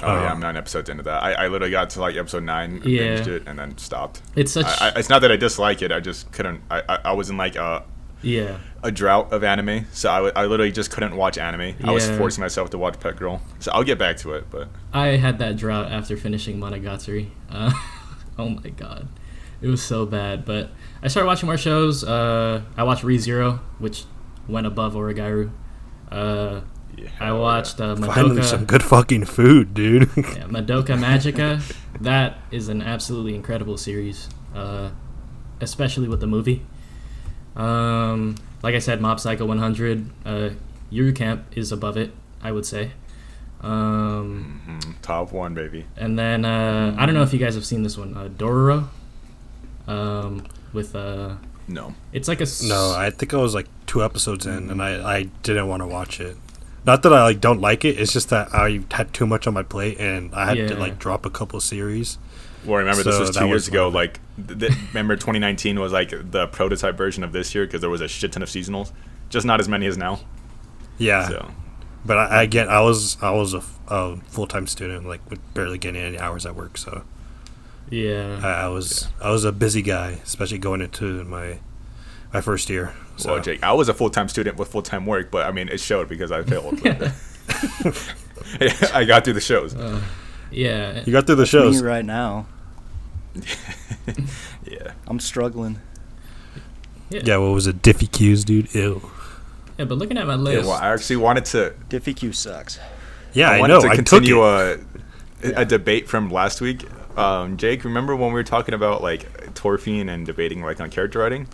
Oh 0.02 0.06
yeah, 0.14 0.28
Uh, 0.28 0.32
I'm 0.32 0.40
nine 0.40 0.56
episodes 0.56 0.88
into 0.88 1.02
that. 1.04 1.22
I, 1.22 1.32
I 1.32 1.48
literally 1.48 1.70
got 1.70 1.90
to 1.90 2.00
like 2.00 2.16
episode 2.16 2.42
nine, 2.44 2.76
and 2.76 2.84
Yeah. 2.84 3.02
binged 3.18 3.26
it, 3.28 3.42
and 3.46 3.58
then 3.58 3.76
stopped. 3.78 4.22
It's 4.36 4.52
such 4.52 4.66
I, 4.66 4.88
I, 4.88 4.98
it's 4.98 5.08
not 5.08 5.20
that 5.22 5.30
I 5.32 5.36
dislike 5.36 5.82
it. 5.82 5.92
I 5.92 6.00
just 6.00 6.30
couldn't. 6.32 6.62
I, 6.70 6.82
I, 6.88 6.98
I 7.06 7.12
was 7.12 7.28
in 7.30 7.36
like 7.36 7.56
a, 7.56 7.84
yeah. 8.22 8.58
a 8.82 8.90
drought 8.90 9.32
of 9.32 9.44
anime, 9.44 9.86
so 9.92 10.10
I, 10.10 10.16
w- 10.16 10.32
I 10.36 10.46
literally 10.46 10.72
just 10.72 10.90
couldn't 10.90 11.16
watch 11.16 11.36
anime. 11.38 11.76
I 11.84 11.90
was 11.92 12.08
forcing 12.10 12.40
myself 12.42 12.70
to 12.70 12.78
watch 12.78 12.98
Pet 13.00 13.16
Girl. 13.16 13.42
So 13.58 13.72
I'll 13.72 13.84
get 13.84 13.98
back 13.98 14.16
to 14.18 14.32
it, 14.34 14.44
but 14.50 14.68
I 14.92 15.08
had 15.16 15.38
that 15.38 15.56
drought 15.56 15.92
after 15.92 16.16
finishing 16.16 16.58
Monogatari. 16.58 17.28
Uh, 17.50 17.72
oh 18.38 18.48
my 18.48 18.70
god, 18.70 19.08
it 19.60 19.68
was 19.68 19.82
so 19.82 20.06
bad. 20.06 20.44
But 20.44 20.70
I 21.02 21.08
started 21.08 21.26
watching 21.26 21.46
more 21.46 21.58
shows. 21.58 22.04
Uh, 22.04 22.62
I 22.76 22.84
watched 22.84 23.04
ReZero, 23.04 23.58
which 23.78 24.04
went 24.48 24.66
above 24.66 24.94
Oregairu. 24.94 25.50
Uh, 26.10 26.60
yeah. 27.02 27.08
I 27.20 27.32
watched 27.32 27.80
uh, 27.80 27.96
Finally, 27.96 28.42
some 28.42 28.64
good 28.66 28.82
fucking 28.82 29.24
food, 29.26 29.74
dude. 29.74 30.08
Yeah, 30.16 30.46
Madoka 30.48 30.96
Magica. 30.98 31.60
that 32.00 32.38
is 32.50 32.68
an 32.68 32.82
absolutely 32.82 33.34
incredible 33.34 33.76
series, 33.76 34.28
uh, 34.54 34.90
especially 35.60 36.08
with 36.08 36.20
the 36.20 36.26
movie. 36.26 36.62
Um, 37.56 38.36
like 38.62 38.74
I 38.74 38.78
said, 38.78 39.00
Mob 39.00 39.18
Psycho 39.20 39.44
100. 39.46 40.06
Uh, 40.24 40.50
Yuru 40.92 41.14
Camp 41.14 41.44
is 41.56 41.72
above 41.72 41.96
it, 41.96 42.12
I 42.42 42.52
would 42.52 42.66
say. 42.66 42.92
Um, 43.62 44.60
Mhm, 44.66 44.94
top 45.02 45.32
one, 45.32 45.52
baby. 45.54 45.84
and 45.96 46.18
then 46.18 46.44
uh, 46.44 46.94
I 46.98 47.04
don't 47.06 47.14
know 47.14 47.22
if 47.22 47.32
you 47.32 47.38
guys 47.38 47.54
have 47.54 47.64
seen 47.66 47.82
this 47.82 47.96
one, 47.98 48.16
uh, 48.16 48.28
Dororo. 48.28 48.88
Um, 49.86 50.46
with 50.72 50.94
uh, 50.94 51.34
No. 51.68 51.94
it's 52.12 52.28
like 52.28 52.38
a 52.40 52.44
s- 52.44 52.62
no, 52.62 52.94
I 52.96 53.10
think 53.10 53.34
I 53.34 53.38
was 53.38 53.54
like 53.54 53.66
two 53.86 54.02
episodes 54.04 54.46
in, 54.46 54.70
and 54.70 54.80
I, 54.82 55.18
I 55.18 55.22
didn't 55.42 55.68
want 55.68 55.82
to 55.82 55.86
watch 55.86 56.20
it. 56.20 56.36
Not 56.86 57.02
that 57.02 57.12
I 57.12 57.22
like 57.22 57.40
don't 57.40 57.60
like 57.60 57.84
it. 57.84 57.98
It's 58.00 58.12
just 58.12 58.30
that 58.30 58.54
I 58.54 58.80
had 58.90 59.12
too 59.12 59.26
much 59.26 59.46
on 59.46 59.54
my 59.54 59.62
plate, 59.62 59.98
and 60.00 60.34
I 60.34 60.46
had 60.46 60.68
to 60.68 60.74
like 60.76 60.98
drop 60.98 61.26
a 61.26 61.30
couple 61.30 61.60
series. 61.60 62.18
Well, 62.64 62.78
remember 62.78 63.02
this 63.02 63.18
was 63.18 63.32
that 63.32 63.40
two 63.40 63.46
was 63.46 63.64
years 63.64 63.68
ago. 63.68 63.84
one 63.86 63.94
Like, 63.94 64.20
th- 64.36 64.58
th- 64.58 64.72
remember 64.88 65.16
2019 65.16 65.78
was 65.80 65.92
like 65.92 66.10
the 66.10 66.46
prototype 66.48 66.96
version 66.96 67.24
of 67.24 67.32
this 67.32 67.54
year 67.54 67.64
because 67.66 67.80
there 67.80 67.88
was 67.90 68.00
a 68.02 68.08
shit 68.08 68.32
ton 68.32 68.42
of 68.42 68.48
seasonals, 68.50 68.92
just 69.30 69.46
not 69.46 69.60
as 69.60 69.68
many 69.68 69.86
as 69.86 69.96
now. 69.96 70.20
Yeah, 70.98 71.28
So 71.28 71.50
but 72.04 72.18
I, 72.18 72.42
again, 72.42 72.68
I 72.68 72.80
was 72.80 73.16
I 73.22 73.30
was 73.30 73.54
a 73.54 73.60
full 74.28 74.46
time 74.46 74.66
student, 74.66 75.06
like 75.06 75.20
with 75.30 75.40
barely 75.54 75.78
getting 75.78 76.02
any 76.02 76.18
hours 76.18 76.44
at 76.44 76.54
work, 76.54 76.76
so 76.78 77.02
Yeah. 77.90 78.40
I, 78.42 78.64
I 78.64 78.68
was 78.68 79.08
I 79.20 79.30
was 79.30 79.44
a 79.44 79.52
busy 79.52 79.80
guy, 79.82 80.18
especially 80.24 80.58
going 80.58 80.80
into 80.82 81.24
my 81.24 81.60
my 82.32 82.40
first 82.40 82.70
year. 82.70 82.92
So 83.16 83.34
Well, 83.34 83.42
Jake, 83.42 83.62
I 83.62 83.72
was 83.72 83.88
a 83.88 83.94
full 83.94 84.10
time 84.10 84.28
student 84.28 84.56
with 84.56 84.68
full 84.68 84.82
time 84.82 85.06
work, 85.06 85.30
but 85.30 85.46
I 85.46 85.52
mean, 85.52 85.68
it 85.68 85.80
showed 85.80 86.08
because 86.08 86.32
I 86.32 86.42
failed. 86.42 86.80
I 88.94 89.04
got 89.04 89.24
through 89.24 89.34
the 89.34 89.40
shows. 89.40 89.74
Uh, 89.74 90.00
yeah. 90.50 91.02
you 91.04 91.12
got 91.12 91.26
through 91.26 91.36
the 91.36 91.42
Me 91.42 91.48
shows. 91.48 91.82
right 91.82 92.04
now, 92.04 92.46
yeah. 94.64 94.92
I'm 95.06 95.20
struggling. 95.20 95.78
Yeah. 97.10 97.22
Yeah, 97.24 97.36
what 97.38 97.52
was 97.52 97.66
it? 97.66 97.82
Diffie 97.82 98.10
Q's, 98.10 98.44
dude. 98.44 98.72
Ew. 98.74 99.02
Yeah, 99.78 99.84
but 99.86 99.98
looking 99.98 100.18
at 100.18 100.26
my 100.26 100.34
Yeah, 100.34 100.40
list, 100.40 100.68
well, 100.68 100.76
I 100.78 100.92
actually 100.92 101.16
wanted 101.16 101.44
to. 101.46 101.74
Diffie 101.88 102.16
Q 102.16 102.32
sucks. 102.32 102.78
Yeah, 103.32 103.50
I, 103.50 103.60
wanted 103.60 103.74
know. 103.74 103.80
to 103.82 103.86
I 103.88 103.96
took 103.96 104.06
continue 104.06 104.44
it. 104.44 104.80
a 105.42 105.60
a 105.60 105.64
debate 105.64 106.08
from 106.08 106.30
last 106.30 106.60
week. 106.60 106.84
Um, 107.16 107.56
Jake, 107.56 107.84
remember 107.84 108.14
when 108.14 108.28
we 108.28 108.34
were 108.34 108.44
talking 108.44 108.74
about 108.74 109.02
like 109.02 109.54
Thorfinn 109.54 110.08
and 110.08 110.26
debating 110.26 110.62
like 110.62 110.80
on 110.80 110.90
character 110.90 111.20
writing? 111.20 111.46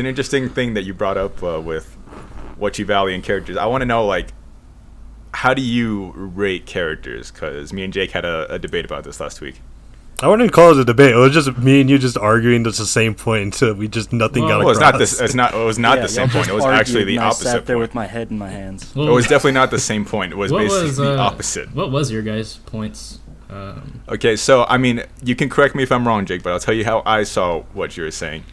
It's 0.00 0.04
an 0.06 0.08
interesting 0.08 0.48
thing 0.48 0.72
that 0.72 0.84
you 0.84 0.94
brought 0.94 1.18
up 1.18 1.42
uh, 1.42 1.60
with 1.60 1.94
what 2.56 2.78
you 2.78 2.86
value 2.86 3.14
in 3.14 3.20
characters. 3.20 3.58
I 3.58 3.66
want 3.66 3.82
to 3.82 3.84
know 3.84 4.06
like 4.06 4.32
how 5.34 5.52
do 5.52 5.60
you 5.60 6.12
rate 6.14 6.64
characters? 6.64 7.30
Because 7.30 7.70
me 7.74 7.84
and 7.84 7.92
Jake 7.92 8.12
had 8.12 8.24
a, 8.24 8.50
a 8.54 8.58
debate 8.58 8.86
about 8.86 9.04
this 9.04 9.20
last 9.20 9.42
week. 9.42 9.60
I 10.22 10.28
wouldn't 10.28 10.52
call 10.52 10.70
it 10.70 10.78
a 10.78 10.86
debate. 10.86 11.12
It 11.12 11.18
was 11.18 11.34
just 11.34 11.58
me 11.58 11.82
and 11.82 11.90
you 11.90 11.98
just 11.98 12.16
arguing 12.16 12.62
that's 12.62 12.78
the 12.78 12.86
same 12.86 13.14
point 13.14 13.42
until 13.42 13.74
we 13.74 13.88
just 13.88 14.10
nothing 14.10 14.44
Well, 14.44 14.60
got 14.60 14.64
Well, 14.64 14.70
it's 14.70 14.80
not 14.80 14.94
across. 14.94 15.20
It's 15.20 15.34
not. 15.34 15.52
It 15.52 15.62
was 15.62 15.78
not 15.78 15.98
Yeah, 15.98 16.04
the 16.04 16.08
same 16.08 16.30
point. 16.30 16.48
It 16.48 16.54
was 16.54 16.64
actually 16.64 17.04
the 17.04 17.16
and 17.16 17.24
I 17.24 17.26
opposite 17.26 17.44
sat 17.44 17.66
there 17.66 17.76
point. 17.76 17.88
with 17.88 17.94
my 17.94 18.06
head 18.06 18.30
in 18.30 18.38
my 18.38 18.48
hands. 18.48 18.96
Well, 18.96 19.06
It 19.06 19.12
was 19.12 19.26
definitely 19.26 19.52
not 19.52 19.70
the 19.70 19.78
same 19.78 20.06
point. 20.06 20.32
It 20.32 20.36
was 20.36 20.50
basically 20.50 20.82
was 20.84 20.96
the 20.96 21.20
uh, 21.20 21.24
opposite. 21.24 21.74
What 21.74 21.90
was 21.92 22.10
your 22.10 22.22
guys' 22.22 22.56
points? 22.56 23.18
Um, 23.50 24.00
Okay, 24.08 24.36
so 24.36 24.64
I 24.64 24.78
mean, 24.78 25.02
you 25.22 25.36
can 25.36 25.50
correct 25.50 25.74
me 25.74 25.82
if 25.82 25.92
I'm 25.92 26.08
wrong, 26.08 26.24
Jake, 26.24 26.42
but 26.42 26.54
I'll 26.54 26.58
tell 26.58 26.72
you 26.72 26.86
how 26.86 27.02
I 27.04 27.24
saw 27.24 27.64
what 27.74 27.98
you 27.98 28.04
were 28.04 28.10
saying. 28.10 28.44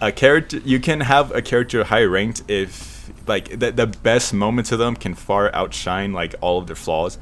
A 0.00 0.12
character, 0.12 0.58
you 0.58 0.78
can 0.78 1.00
have 1.00 1.34
a 1.34 1.42
character 1.42 1.84
high 1.84 2.04
ranked 2.04 2.42
if 2.48 3.12
like 3.26 3.58
the 3.58 3.72
the 3.72 3.86
best 3.86 4.32
moments 4.32 4.72
of 4.72 4.78
them 4.78 4.94
can 4.96 5.14
far 5.14 5.54
outshine 5.54 6.12
like 6.12 6.34
all 6.40 6.58
of 6.58 6.66
their 6.66 6.76
flaws. 6.76 7.18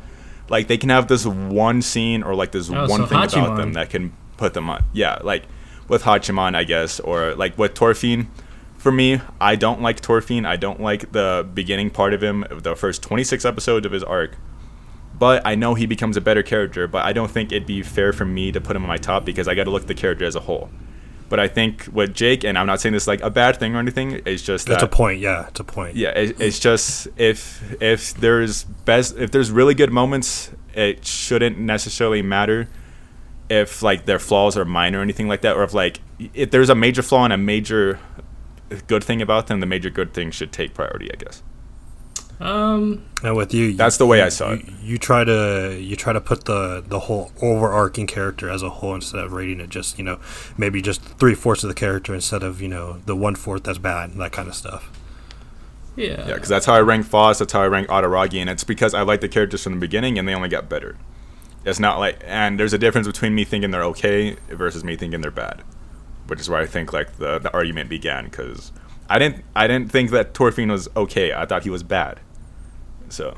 Like 0.49 0.69
they 0.69 0.77
can 0.77 0.91
have 0.91 1.09
this 1.09 1.27
one 1.27 1.83
scene 1.83 2.23
or 2.23 2.35
like 2.35 2.53
this 2.53 2.71
Oh, 2.71 2.87
one 2.87 3.01
so 3.01 3.07
thing 3.07 3.43
about 3.43 3.57
them 3.57 3.73
that 3.73 3.91
can 3.91 4.13
put 4.37 4.55
them 4.55 4.69
on. 4.71 4.85
Yeah, 4.93 5.19
like 5.23 5.45
with 5.89 6.03
Hachiman, 6.03 6.55
I 6.55 6.65
guess, 6.65 7.01
or 7.01 7.35
like 7.35 7.57
with 7.59 7.75
Thorfinn. 7.75 8.31
For 8.77 8.93
me, 8.93 9.21
I 9.41 9.57
don't 9.57 9.81
like 9.81 9.99
Thorfinn. 10.01 10.47
I 10.47 10.57
don't 10.57 10.81
like 10.81 11.11
the 11.11 11.49
beginning 11.53 11.91
part 11.91 12.13
of 12.15 12.23
him, 12.23 12.45
the 12.51 12.77
first 12.77 13.03
26 13.03 13.45
episodes 13.45 13.85
of 13.85 13.93
his 13.93 14.05
arc 14.05 14.37
but 15.19 15.43
I 15.47 15.55
know 15.55 15.75
he 15.75 15.87
becomes 15.87 16.17
a 16.17 16.21
better 16.21 16.43
character. 16.43 16.87
But 16.87 17.05
I 17.05 17.13
don't 17.13 17.31
think 17.31 17.53
it'd 17.53 17.67
be 17.67 17.83
fair 17.83 18.13
for 18.13 18.25
me 18.25 18.53
to 18.53 18.61
put 18.61 18.77
him 18.77 18.83
on 18.83 18.89
my 18.89 18.99
top 18.99 19.25
because 19.25 19.49
I 19.49 19.55
got 19.55 19.65
to 19.65 19.71
look 19.71 19.83
at 19.83 19.89
the 19.89 19.95
character 19.95 20.25
as 20.25 20.37
a 20.37 20.41
whole. 20.41 20.71
But 21.29 21.41
I 21.41 21.49
think 21.49 21.89
with 21.93 22.15
Jake, 22.15 22.45
and 22.45 22.57
I'm 22.57 22.67
not 22.67 22.81
saying 22.81 22.93
this 22.93 23.07
like 23.07 23.21
a 23.21 23.31
bad 23.31 23.57
thing 23.57 23.75
or 23.75 23.79
anything. 23.79 24.23
It's 24.25 24.43
just 24.43 24.67
That's 24.67 24.81
that 24.81 24.87
a 24.87 24.89
point. 24.89 25.21
Yeah, 25.21 25.49
it's 25.49 25.61
a 25.61 25.65
point. 25.65 25.97
yeah, 25.97 26.11
it, 26.11 26.41
it's 26.41 26.59
just 26.59 27.09
if 27.17 27.83
if 27.83 28.15
there's 28.15 28.65
best 28.65 29.17
if 29.17 29.31
there's 29.33 29.51
really 29.51 29.75
good 29.75 29.93
moments, 29.93 30.51
it 30.75 31.05
shouldn't 31.05 31.59
necessarily 31.59 32.23
matter 32.23 32.69
if 33.49 33.83
like 33.83 34.07
their 34.07 34.19
flaws 34.19 34.57
are 34.57 34.65
minor 34.65 35.01
or 35.01 35.03
anything 35.03 35.29
like 35.29 35.41
that, 35.41 35.57
or 35.57 35.65
if 35.65 35.75
like 35.75 36.01
if 36.35 36.51
there's 36.51 36.71
a 36.71 36.75
major 36.75 37.03
flaw 37.03 37.25
and 37.25 37.33
a 37.33 37.39
major 37.39 37.99
good 38.87 39.03
thing 39.05 39.23
about 39.23 39.47
them, 39.47 39.61
the 39.61 39.67
major 39.67 39.91
good 39.91 40.13
thing 40.15 40.31
should 40.31 40.53
take 40.53 40.75
priority, 40.75 41.11
I 41.13 41.17
guess. 41.17 41.43
Um, 42.41 43.03
And 43.23 43.35
with 43.35 43.55
you, 43.55 43.67
you- 43.67 43.77
That's 43.77 43.97
the 43.97 44.07
way 44.07 44.19
you- 44.19 44.25
I 44.25 44.29
saw 44.29 44.53
it. 44.53 44.65
You, 44.67 44.73
you 44.93 44.99
try 44.99 45.25
to 45.25 45.77
you 45.81 45.97
try 45.97 46.13
to 46.13 46.21
put 46.21 46.45
the 46.45 46.85
the 46.87 47.01
whole 47.01 47.33
overarching 47.41 48.07
character 48.07 48.51
as 48.51 48.63
a 48.63 48.69
whole 48.69 48.95
instead 48.95 49.25
of 49.25 49.33
rating 49.33 49.59
it 49.61 49.71
just 49.71 49.99
you 49.99 50.05
know 50.05 50.19
maybe 50.59 50.83
just 50.83 51.03
three 51.03 51.35
fourths 51.35 51.65
of 51.65 51.69
the 51.69 51.75
character 51.75 52.15
instead 52.15 52.43
of 52.43 52.61
you 52.61 52.69
know 52.69 52.99
the 53.07 53.17
one 53.17 53.35
fourth 53.37 53.63
that's 53.65 53.79
bad 53.79 54.11
and 54.11 54.21
that 54.21 54.33
kind 54.33 54.49
of 54.49 54.55
stuff. 54.55 54.91
Yeah. 55.97 56.27
Yeah, 56.29 56.35
because 56.35 56.51
that's 56.51 56.67
how 56.67 56.75
I 56.75 56.81
rank 56.81 57.07
Foss. 57.07 57.39
That's 57.39 57.55
how 57.55 57.63
I 57.63 57.69
rank 57.69 57.89
Araragi, 57.89 58.39
and 58.39 58.51
it's 58.51 58.65
because 58.65 58.93
I 58.93 59.01
like 59.01 59.23
the 59.23 59.29
characters 59.29 59.63
from 59.63 59.73
the 59.73 59.79
beginning, 59.81 60.19
and 60.19 60.29
they 60.29 60.35
only 60.35 60.51
got 60.51 60.69
better. 60.69 60.97
It's 61.65 61.81
not 61.81 61.99
like, 61.99 62.19
and 62.27 62.61
there's 62.61 62.75
a 62.75 62.79
difference 62.79 63.07
between 63.07 63.35
me 63.35 63.45
thinking 63.45 63.71
they're 63.71 63.83
okay 63.85 64.37
versus 64.51 64.85
me 64.85 64.95
thinking 64.95 65.23
they're 65.23 65.31
bad, 65.31 65.63
which 66.27 66.39
is 66.39 66.51
where 66.51 66.61
I 66.61 66.67
think 66.67 66.93
like 66.93 67.17
the, 67.17 67.39
the 67.39 67.51
argument 67.55 67.89
began. 67.89 68.25
Because 68.27 68.73
I 69.09 69.19
didn't 69.19 69.43
I 69.57 69.67
didn't 69.67 69.91
think 69.91 70.11
that 70.11 70.35
Thorfinn 70.35 70.71
was 70.71 70.87
okay. 70.95 71.33
I 71.33 71.47
thought 71.47 71.65
he 71.65 71.71
was 71.71 71.83
bad. 71.83 72.21
So, 73.09 73.37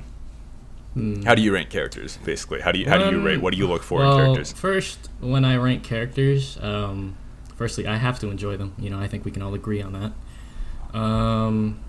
Hmm. 0.94 1.22
how 1.22 1.34
do 1.34 1.42
you 1.42 1.52
rank 1.52 1.68
characters? 1.70 2.18
Basically, 2.24 2.60
how 2.60 2.72
do 2.72 2.78
you 2.78 2.88
how 2.88 2.98
do 2.98 3.04
you 3.10 3.18
Um, 3.18 3.24
rate? 3.24 3.40
What 3.40 3.52
do 3.52 3.58
you 3.58 3.66
look 3.68 3.82
for 3.82 4.00
well, 4.00 4.12
in 4.12 4.18
characters? 4.18 4.52
First, 4.52 5.10
when 5.20 5.44
I 5.44 5.56
rank 5.56 5.82
characters, 5.82 6.58
um, 6.62 7.14
firstly, 7.56 7.86
I 7.86 7.96
have 7.96 8.18
to 8.20 8.30
enjoy 8.30 8.56
them. 8.56 8.72
You 8.78 8.90
know, 8.90 8.98
I 8.98 9.06
think 9.08 9.24
we 9.24 9.30
can 9.30 9.42
all 9.42 9.54
agree 9.54 9.82
on 9.82 9.92
that. 9.92 10.98
Um, 10.98 11.80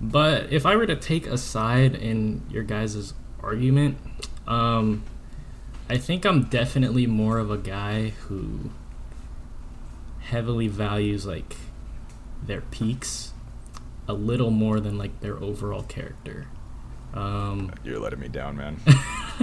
but 0.00 0.52
if 0.52 0.66
I 0.66 0.76
were 0.76 0.86
to 0.86 0.96
take 0.96 1.26
a 1.26 1.38
side 1.38 1.94
in 1.94 2.42
your 2.50 2.62
guys' 2.62 3.14
argument, 3.42 3.96
um, 4.46 5.02
I 5.90 5.96
think 5.96 6.26
I'm 6.26 6.44
definitely 6.44 7.06
more 7.06 7.38
of 7.38 7.50
a 7.50 7.56
guy 7.56 8.10
who 8.28 8.70
heavily 10.20 10.68
values 10.68 11.24
like 11.26 11.56
their 12.46 12.60
peaks 12.60 13.32
a 14.06 14.12
little 14.12 14.50
more 14.50 14.78
than 14.80 14.98
like 14.98 15.20
their 15.20 15.42
overall 15.42 15.82
character. 15.82 16.46
Um, 17.14 17.72
You're 17.84 17.98
letting 17.98 18.20
me 18.20 18.28
down, 18.28 18.56
man. 18.56 18.76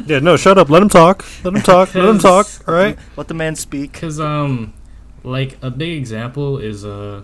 Yeah, 0.08 0.19
no, 0.19 0.36
shut 0.36 0.58
up. 0.58 0.69
Let 0.69 0.82
him 0.82 0.89
talk. 0.89 1.23
Let 1.45 1.54
him 1.56 1.62
talk. 1.62 1.95
Let 1.95 2.04
him 2.04 2.19
talk. 2.34 2.47
All 2.67 2.73
right. 2.73 2.99
Let 3.15 3.30
the 3.30 3.34
man 3.34 3.56
speak. 3.56 3.93
Cause 3.93 4.19
um, 4.19 4.73
like 5.23 5.58
a 5.62 5.71
big 5.71 5.97
example 5.97 6.58
is 6.58 6.84
uh, 6.84 7.21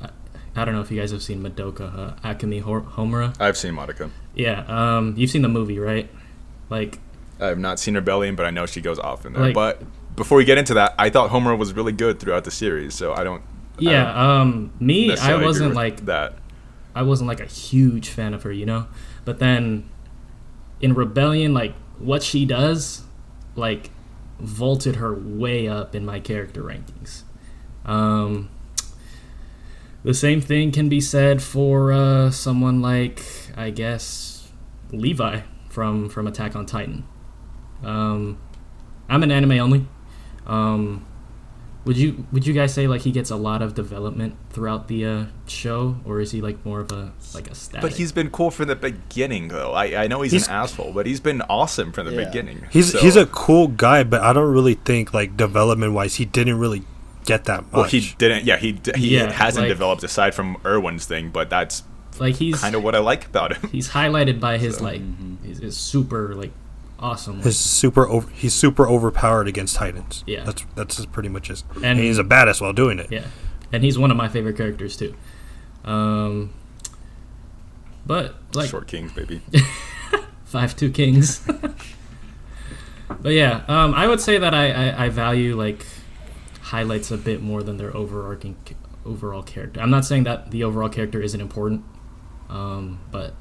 I, 0.00 0.08
I 0.54 0.64
don't 0.64 0.74
know 0.74 0.80
if 0.80 0.92
you 0.92 1.00
guys 1.00 1.10
have 1.10 1.22
seen 1.22 1.42
Madoka 1.42 2.14
uh, 2.24 2.28
Akemi 2.28 2.62
Homura. 2.62 3.34
I've 3.40 3.56
seen 3.56 3.74
Madoka. 3.74 4.10
Yeah, 4.34 4.64
um, 4.68 5.14
you've 5.16 5.30
seen 5.30 5.42
the 5.42 5.48
movie, 5.48 5.78
right? 5.80 6.08
Like, 6.70 7.00
I 7.40 7.46
have 7.46 7.58
not 7.58 7.78
seen 7.80 7.94
Rebellion, 7.94 8.36
but 8.36 8.46
I 8.46 8.50
know 8.50 8.66
she 8.66 8.80
goes 8.80 8.98
off 9.00 9.26
in 9.26 9.32
there. 9.32 9.42
Like- 9.46 9.54
but 9.54 9.82
before 10.16 10.38
we 10.38 10.44
get 10.44 10.56
into 10.58 10.74
that, 10.74 10.94
I 10.98 11.10
thought 11.10 11.30
Homer 11.30 11.56
was 11.56 11.72
really 11.72 11.92
good 11.92 12.20
throughout 12.20 12.44
the 12.44 12.50
series, 12.50 12.94
so 12.94 13.12
I 13.12 13.24
don't. 13.24 13.42
I 13.42 13.82
don't 13.82 13.92
yeah, 13.92 14.40
um, 14.40 14.72
me, 14.78 15.16
I 15.16 15.42
wasn't 15.42 15.74
like 15.74 16.04
that. 16.06 16.34
I 16.94 17.02
wasn't 17.02 17.28
like 17.28 17.40
a 17.40 17.46
huge 17.46 18.08
fan 18.08 18.34
of 18.34 18.42
her, 18.42 18.52
you 18.52 18.66
know. 18.66 18.86
But 19.24 19.38
then 19.38 19.88
in 20.80 20.94
Rebellion, 20.94 21.54
like 21.54 21.74
what 21.98 22.22
she 22.22 22.44
does, 22.44 23.02
like 23.54 23.90
vaulted 24.38 24.96
her 24.96 25.14
way 25.14 25.68
up 25.68 25.94
in 25.94 26.04
my 26.04 26.20
character 26.20 26.62
rankings. 26.62 27.22
Um, 27.84 28.50
the 30.04 30.14
same 30.14 30.40
thing 30.40 30.72
can 30.72 30.88
be 30.88 31.00
said 31.00 31.42
for 31.42 31.92
uh, 31.92 32.30
someone 32.30 32.82
like 32.82 33.22
I 33.56 33.70
guess 33.70 34.50
Levi 34.90 35.42
from 35.68 36.08
from 36.08 36.26
Attack 36.26 36.56
on 36.56 36.66
Titan. 36.66 37.06
Um, 37.82 38.38
I'm 39.08 39.22
an 39.22 39.30
anime 39.30 39.52
only. 39.52 39.86
Um, 40.46 41.06
would 41.84 41.96
you 41.96 42.26
would 42.32 42.46
you 42.46 42.52
guys 42.52 42.72
say 42.72 42.86
like 42.86 43.00
he 43.02 43.10
gets 43.10 43.30
a 43.30 43.36
lot 43.36 43.60
of 43.62 43.74
development 43.74 44.36
throughout 44.50 44.88
the 44.88 45.04
uh, 45.04 45.24
show, 45.46 45.96
or 46.04 46.20
is 46.20 46.30
he 46.30 46.40
like 46.40 46.64
more 46.64 46.80
of 46.80 46.92
a 46.92 47.12
like 47.34 47.50
a 47.50 47.54
static? 47.54 47.82
But 47.82 47.96
he's 47.98 48.12
been 48.12 48.30
cool 48.30 48.50
from 48.50 48.68
the 48.68 48.76
beginning, 48.76 49.48
though. 49.48 49.72
I, 49.72 50.04
I 50.04 50.06
know 50.06 50.22
he's, 50.22 50.32
He's- 50.32 50.46
an 50.48 50.54
asshole, 50.54 50.92
but 50.92 51.06
he's 51.06 51.20
been 51.20 51.42
awesome 51.42 51.92
from 51.92 52.06
the 52.06 52.12
Yeah. 52.12 52.24
beginning. 52.26 52.66
He's 52.70 52.92
So- 52.92 52.98
he's 53.00 53.16
a 53.16 53.26
cool 53.26 53.68
guy, 53.68 54.04
but 54.04 54.20
I 54.22 54.32
don't 54.32 54.52
really 54.52 54.74
think 54.74 55.12
like 55.12 55.36
development 55.36 55.92
wise, 55.92 56.14
he 56.16 56.24
didn't 56.24 56.58
really 56.58 56.82
get 57.24 57.44
that 57.44 57.62
much. 57.64 57.72
well, 57.72 57.84
he 57.84 58.12
didn't. 58.18 58.44
Yeah, 58.44 58.56
he 58.58 58.78
he 58.94 59.16
Yeah, 59.16 59.30
hasn't 59.32 59.64
like- 59.64 59.72
developed 59.72 60.04
aside 60.04 60.34
from 60.34 60.56
Erwin's 60.64 61.06
thing, 61.06 61.30
but 61.30 61.50
that's 61.50 61.82
like 62.20 62.36
he's 62.36 62.60
kind 62.60 62.74
of 62.74 62.84
what 62.84 62.94
I 62.94 62.98
like 62.98 63.26
about 63.26 63.56
him. 63.56 63.70
he's 63.70 63.88
highlighted 63.90 64.38
by 64.38 64.58
his 64.58 64.80
like 64.80 65.00
Mhm. 65.00 65.42
his, 65.44 65.58
his 65.58 65.76
super 65.76 66.34
like 66.34 66.52
awesome. 67.02 67.36
like- 67.36 67.44
His 67.44 67.58
super 67.58 68.08
over, 68.08 68.30
he's 68.30 68.54
super 68.54 68.88
overpowered 68.88 69.48
against 69.48 69.76
Titans. 69.76 70.24
Yeah. 70.26 70.44
that's 70.44 70.64
that's 70.74 71.04
pretty 71.06 71.28
much 71.28 71.48
his. 71.48 71.64
And- 71.74 71.84
And 71.84 71.98
he's 71.98 72.18
a 72.18 72.24
badass 72.24 72.60
while 72.62 72.72
doing 72.72 72.98
it. 72.98 73.10
Yeah, 73.12 73.26
and 73.72 73.82
he's 73.84 73.98
one 73.98 74.10
of 74.10 74.16
my 74.16 74.28
favorite 74.28 74.56
characters 74.56 74.96
too. 74.96 75.14
Um, 75.84 76.50
but 78.06 78.36
like 78.54 78.70
Short 78.70 78.86
Kings, 78.86 79.12
baby. 79.12 79.42
five 80.44 80.74
two 80.76 80.90
kings. 80.90 81.40
but 83.22 83.32
yeah, 83.32 83.62
um, 83.68 83.94
I 83.94 84.06
would 84.08 84.20
say 84.20 84.38
that 84.38 84.54
I, 84.54 84.70
I, 84.90 85.04
I 85.04 85.08
value 85.08 85.56
like 85.56 85.84
highlights 86.62 87.10
a 87.10 87.16
bit 87.18 87.42
more 87.42 87.62
than 87.62 87.76
their 87.76 87.94
overarching 87.96 88.56
overall 89.04 89.42
character. 89.42 89.80
I'm 89.80 89.90
not 89.90 90.04
saying 90.04 90.24
that 90.24 90.50
the 90.50 90.64
overall 90.64 90.88
character 90.88 91.20
isn't 91.20 91.40
important, 91.40 91.84
um, 92.48 93.00
but 93.10 93.34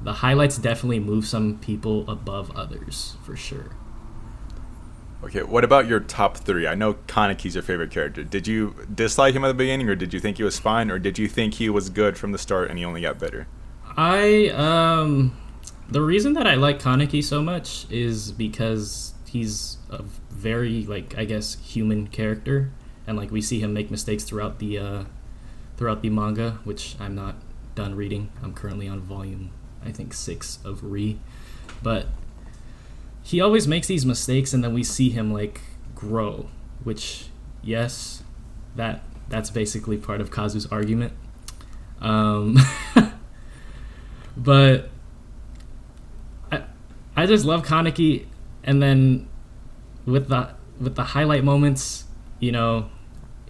the 0.00 0.14
highlights 0.14 0.58
definitely 0.58 1.00
move 1.00 1.26
some 1.26 1.58
people 1.58 2.08
above 2.10 2.54
others 2.56 3.16
for 3.24 3.36
sure. 3.36 3.70
Okay, 5.24 5.42
what 5.42 5.64
about 5.64 5.88
your 5.88 6.00
top 6.00 6.36
three? 6.36 6.66
I 6.66 6.74
know 6.74 6.94
Kaneki's 6.94 7.54
your 7.54 7.62
favorite 7.62 7.90
character. 7.90 8.22
Did 8.22 8.46
you 8.46 8.76
dislike 8.94 9.34
him 9.34 9.44
at 9.44 9.48
the 9.48 9.54
beginning, 9.54 9.88
or 9.88 9.96
did 9.96 10.12
you 10.12 10.20
think 10.20 10.36
he 10.36 10.44
was 10.44 10.58
fine, 10.58 10.90
or 10.90 10.98
did 10.98 11.18
you 11.18 11.26
think 11.26 11.54
he 11.54 11.68
was 11.68 11.88
good 11.88 12.18
from 12.18 12.32
the 12.32 12.38
start 12.38 12.68
and 12.68 12.78
he 12.78 12.84
only 12.84 13.00
got 13.00 13.18
better? 13.18 13.48
I 13.96 14.48
um 14.48 15.36
the 15.88 16.02
reason 16.02 16.34
that 16.34 16.46
I 16.46 16.54
like 16.54 16.80
Kaneki 16.80 17.24
so 17.24 17.42
much 17.42 17.90
is 17.90 18.30
because 18.32 19.14
he's 19.26 19.78
a 19.88 20.02
very 20.30 20.84
like 20.84 21.16
I 21.16 21.24
guess 21.24 21.56
human 21.56 22.08
character 22.08 22.70
and 23.06 23.16
like 23.16 23.30
we 23.30 23.40
see 23.40 23.60
him 23.60 23.72
make 23.72 23.90
mistakes 23.90 24.24
throughout 24.24 24.58
the 24.58 24.78
uh 24.78 25.04
throughout 25.76 26.02
the 26.02 26.10
manga 26.10 26.58
which 26.64 26.96
I'm 27.00 27.14
not 27.14 27.36
done 27.74 27.94
reading. 27.94 28.30
I'm 28.42 28.52
currently 28.52 28.86
on 28.86 29.00
volume 29.00 29.50
I 29.86 29.92
think 29.92 30.12
6 30.12 30.58
of 30.64 30.82
Re. 30.84 31.18
But 31.82 32.06
he 33.22 33.40
always 33.40 33.66
makes 33.66 33.86
these 33.86 34.06
mistakes 34.06 34.52
and 34.52 34.62
then 34.62 34.72
we 34.72 34.82
see 34.82 35.10
him 35.10 35.32
like 35.32 35.60
grow, 35.94 36.48
which 36.84 37.26
yes, 37.62 38.22
that 38.76 39.02
that's 39.28 39.50
basically 39.50 39.96
part 39.96 40.20
of 40.20 40.30
Kazu's 40.30 40.66
argument. 40.66 41.12
Um 42.00 42.58
but 44.36 44.90
I 46.52 46.62
I 47.16 47.26
just 47.26 47.44
love 47.44 47.64
Kaneki 47.64 48.26
and 48.62 48.82
then 48.82 49.28
with 50.04 50.28
the 50.28 50.50
with 50.78 50.94
the 50.94 51.02
highlight 51.04 51.42
moments, 51.42 52.04
you 52.38 52.52
know, 52.52 52.90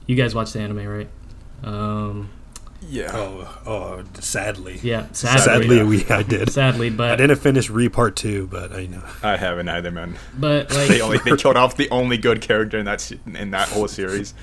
you 0.06 0.16
guys 0.16 0.34
watch 0.34 0.52
the 0.52 0.60
anime, 0.60 0.86
right? 0.86 1.08
Um 1.64 2.30
Yeah. 2.82 3.10
Oh, 3.12 3.58
oh, 3.66 4.04
sadly. 4.20 4.78
yeah, 4.82 5.06
sadly. 5.12 5.40
Sadly, 5.40 5.82
we 5.82 6.04
I 6.06 6.22
did. 6.22 6.50
sadly, 6.50 6.90
but 6.90 7.10
I 7.10 7.16
didn't 7.16 7.38
finish 7.38 7.70
re 7.70 7.88
part 7.88 8.16
two, 8.16 8.46
but 8.46 8.72
I 8.72 8.86
know. 8.86 9.02
I 9.22 9.36
haven't 9.36 9.68
either, 9.68 9.90
man. 9.90 10.16
but 10.38 10.70
like 10.74 10.88
They 10.88 11.00
only 11.00 11.18
they 11.18 11.36
killed 11.36 11.56
off 11.56 11.76
the 11.76 11.90
only 11.90 12.18
good 12.18 12.40
character 12.40 12.78
in 12.78 12.84
that 12.84 13.10
in 13.26 13.50
that 13.50 13.68
whole 13.68 13.88
series, 13.88 14.34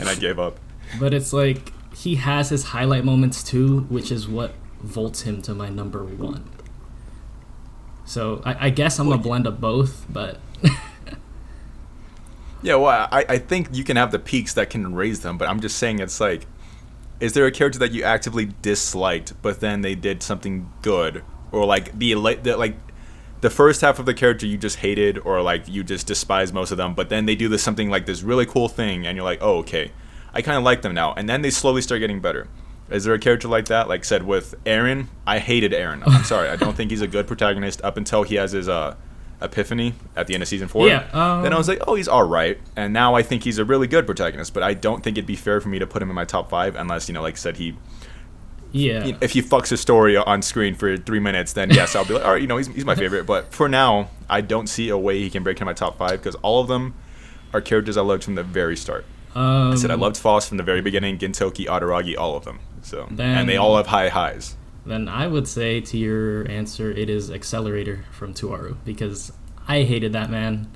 and 0.00 0.08
I 0.08 0.14
gave 0.14 0.38
up. 0.38 0.58
But 0.98 1.14
it's 1.14 1.32
like 1.32 1.72
he 1.94 2.16
has 2.16 2.48
his 2.48 2.64
highlight 2.64 3.04
moments 3.04 3.42
too, 3.42 3.80
which 3.88 4.10
is 4.10 4.26
what 4.26 4.54
vaults 4.80 5.22
him 5.22 5.42
to 5.42 5.54
my 5.54 5.68
number 5.68 6.02
one. 6.04 6.48
So 8.04 8.42
I, 8.44 8.66
I 8.66 8.70
guess 8.70 8.98
I'm 8.98 9.12
a 9.12 9.18
blend 9.18 9.46
of 9.46 9.60
both, 9.60 10.06
but 10.10 10.40
Yeah, 12.62 12.76
well, 12.76 13.08
I, 13.10 13.24
I 13.28 13.38
think 13.38 13.68
you 13.72 13.82
can 13.82 13.96
have 13.96 14.12
the 14.12 14.18
peaks 14.20 14.54
that 14.54 14.70
can 14.70 14.94
raise 14.94 15.20
them, 15.20 15.36
but 15.36 15.48
I'm 15.48 15.60
just 15.60 15.78
saying 15.78 15.98
it's 15.98 16.20
like, 16.20 16.46
is 17.22 17.34
there 17.34 17.46
a 17.46 17.52
character 17.52 17.78
that 17.78 17.92
you 17.92 18.02
actively 18.02 18.50
disliked, 18.62 19.40
but 19.42 19.60
then 19.60 19.82
they 19.82 19.94
did 19.94 20.24
something 20.24 20.68
good, 20.82 21.22
or 21.52 21.64
like 21.64 21.96
the, 21.96 22.16
like 22.16 22.74
the 23.40 23.48
first 23.48 23.80
half 23.80 24.00
of 24.00 24.06
the 24.06 24.12
character 24.12 24.44
you 24.44 24.58
just 24.58 24.78
hated, 24.78 25.18
or 25.18 25.40
like 25.40 25.68
you 25.68 25.84
just 25.84 26.08
despise 26.08 26.52
most 26.52 26.72
of 26.72 26.78
them, 26.78 26.94
but 26.94 27.10
then 27.10 27.24
they 27.26 27.36
do 27.36 27.48
this 27.48 27.62
something 27.62 27.88
like 27.88 28.06
this 28.06 28.22
really 28.22 28.44
cool 28.44 28.68
thing, 28.68 29.06
and 29.06 29.14
you're 29.14 29.24
like, 29.24 29.38
oh 29.40 29.58
okay, 29.58 29.92
I 30.34 30.42
kind 30.42 30.58
of 30.58 30.64
like 30.64 30.82
them 30.82 30.94
now, 30.94 31.14
and 31.14 31.28
then 31.28 31.42
they 31.42 31.50
slowly 31.50 31.80
start 31.80 32.00
getting 32.00 32.20
better. 32.20 32.48
Is 32.90 33.04
there 33.04 33.14
a 33.14 33.20
character 33.20 33.46
like 33.46 33.66
that? 33.66 33.88
Like 33.88 34.04
said 34.04 34.24
with 34.24 34.56
Eren, 34.64 35.06
I 35.24 35.38
hated 35.38 35.70
Eren. 35.70 36.02
I'm 36.04 36.24
sorry, 36.24 36.48
I 36.48 36.56
don't 36.56 36.76
think 36.76 36.90
he's 36.90 37.02
a 37.02 37.06
good 37.06 37.28
protagonist 37.28 37.80
up 37.84 37.96
until 37.96 38.24
he 38.24 38.34
has 38.34 38.50
his 38.50 38.68
uh 38.68 38.96
epiphany 39.42 39.94
at 40.16 40.26
the 40.26 40.34
end 40.34 40.42
of 40.42 40.48
season 40.48 40.68
four. 40.68 40.86
Yeah, 40.88 41.08
um, 41.12 41.42
then 41.42 41.52
I 41.52 41.58
was 41.58 41.68
like, 41.68 41.80
oh, 41.86 41.94
he's 41.94 42.08
all 42.08 42.24
right, 42.24 42.58
and 42.76 42.92
now 42.92 43.14
I 43.14 43.22
think 43.22 43.44
he's 43.44 43.58
a 43.58 43.64
really 43.64 43.86
good 43.86 44.06
protagonist. 44.06 44.54
But 44.54 44.62
I 44.62 44.74
don't 44.74 45.02
think 45.02 45.16
it'd 45.18 45.26
be 45.26 45.36
fair 45.36 45.60
for 45.60 45.68
me 45.68 45.78
to 45.78 45.86
put 45.86 46.02
him 46.02 46.08
in 46.08 46.14
my 46.14 46.24
top 46.24 46.48
five 46.50 46.76
unless 46.76 47.08
you 47.08 47.14
know, 47.14 47.22
like 47.22 47.34
I 47.34 47.38
said, 47.38 47.56
he 47.56 47.76
yeah. 48.72 49.04
you 49.04 49.12
know, 49.12 49.18
if 49.20 49.32
he 49.32 49.42
fucks 49.42 49.68
his 49.68 49.80
story 49.80 50.16
on 50.16 50.42
screen 50.42 50.74
for 50.74 50.96
three 50.96 51.20
minutes, 51.20 51.52
then 51.52 51.70
yes, 51.70 51.94
I'll 51.94 52.04
be 52.04 52.14
like, 52.14 52.24
all 52.24 52.32
right, 52.32 52.40
you 52.40 52.48
know, 52.48 52.56
he's, 52.56 52.68
he's 52.68 52.84
my 52.84 52.94
favorite. 53.04 53.26
But 53.26 53.52
for 53.52 53.68
now, 53.68 54.08
I 54.28 54.40
don't 54.40 54.66
see 54.66 54.88
a 54.88 54.96
way 54.96 55.20
he 55.20 55.30
can 55.30 55.42
break 55.42 55.56
into 55.56 55.66
my 55.66 55.74
top 55.74 55.98
five 55.98 56.20
because 56.22 56.34
all 56.36 56.60
of 56.60 56.68
them 56.68 56.94
are 57.52 57.60
characters 57.60 57.96
I 57.96 58.00
loved 58.00 58.24
from 58.24 58.34
the 58.34 58.42
very 58.42 58.76
start. 58.76 59.04
um, 59.34 59.72
I 59.72 59.74
said 59.74 59.90
I 59.90 59.94
loved 59.94 60.16
Foss 60.16 60.48
from 60.48 60.56
the 60.56 60.62
very 60.62 60.80
beginning, 60.80 61.18
Gintoki, 61.18 61.66
Araragi, 61.66 62.16
all 62.16 62.34
of 62.36 62.44
them. 62.44 62.60
So 62.82 63.06
Then- 63.10 63.38
and 63.38 63.48
they 63.48 63.56
all 63.56 63.76
have 63.76 63.88
high 63.88 64.08
highs. 64.08 64.56
Then 64.84 65.08
I 65.08 65.26
would 65.26 65.46
say 65.46 65.80
to 65.80 65.96
your 65.96 66.48
answer, 66.50 66.90
it 66.90 67.08
is 67.08 67.30
Accelerator 67.30 68.04
from 68.10 68.34
Toaru 68.34 68.76
because 68.84 69.32
I 69.68 69.82
hated 69.82 70.12
that 70.12 70.30
man 70.30 70.68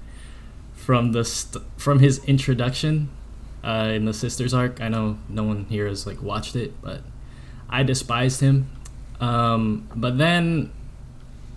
from 0.75 1.13
the 1.13 1.25
st- 1.25 1.65
from 1.77 1.99
his 1.99 2.25
introduction 2.25 3.09
uh, 3.65 3.91
in 3.93 4.05
the 4.05 4.15
Sisters 4.15 4.55
arc. 4.55 4.81
I 4.81 4.89
know 4.89 5.19
no 5.29 5.43
one 5.43 5.65
here 5.65 5.89
has 5.89 6.07
like 6.07 6.23
watched 6.23 6.55
it, 6.55 6.81
but 6.81 7.01
I 7.69 7.83
despised 7.83 8.41
him. 8.41 8.71
Um, 9.21 9.89
but 9.95 10.19
then 10.19 10.73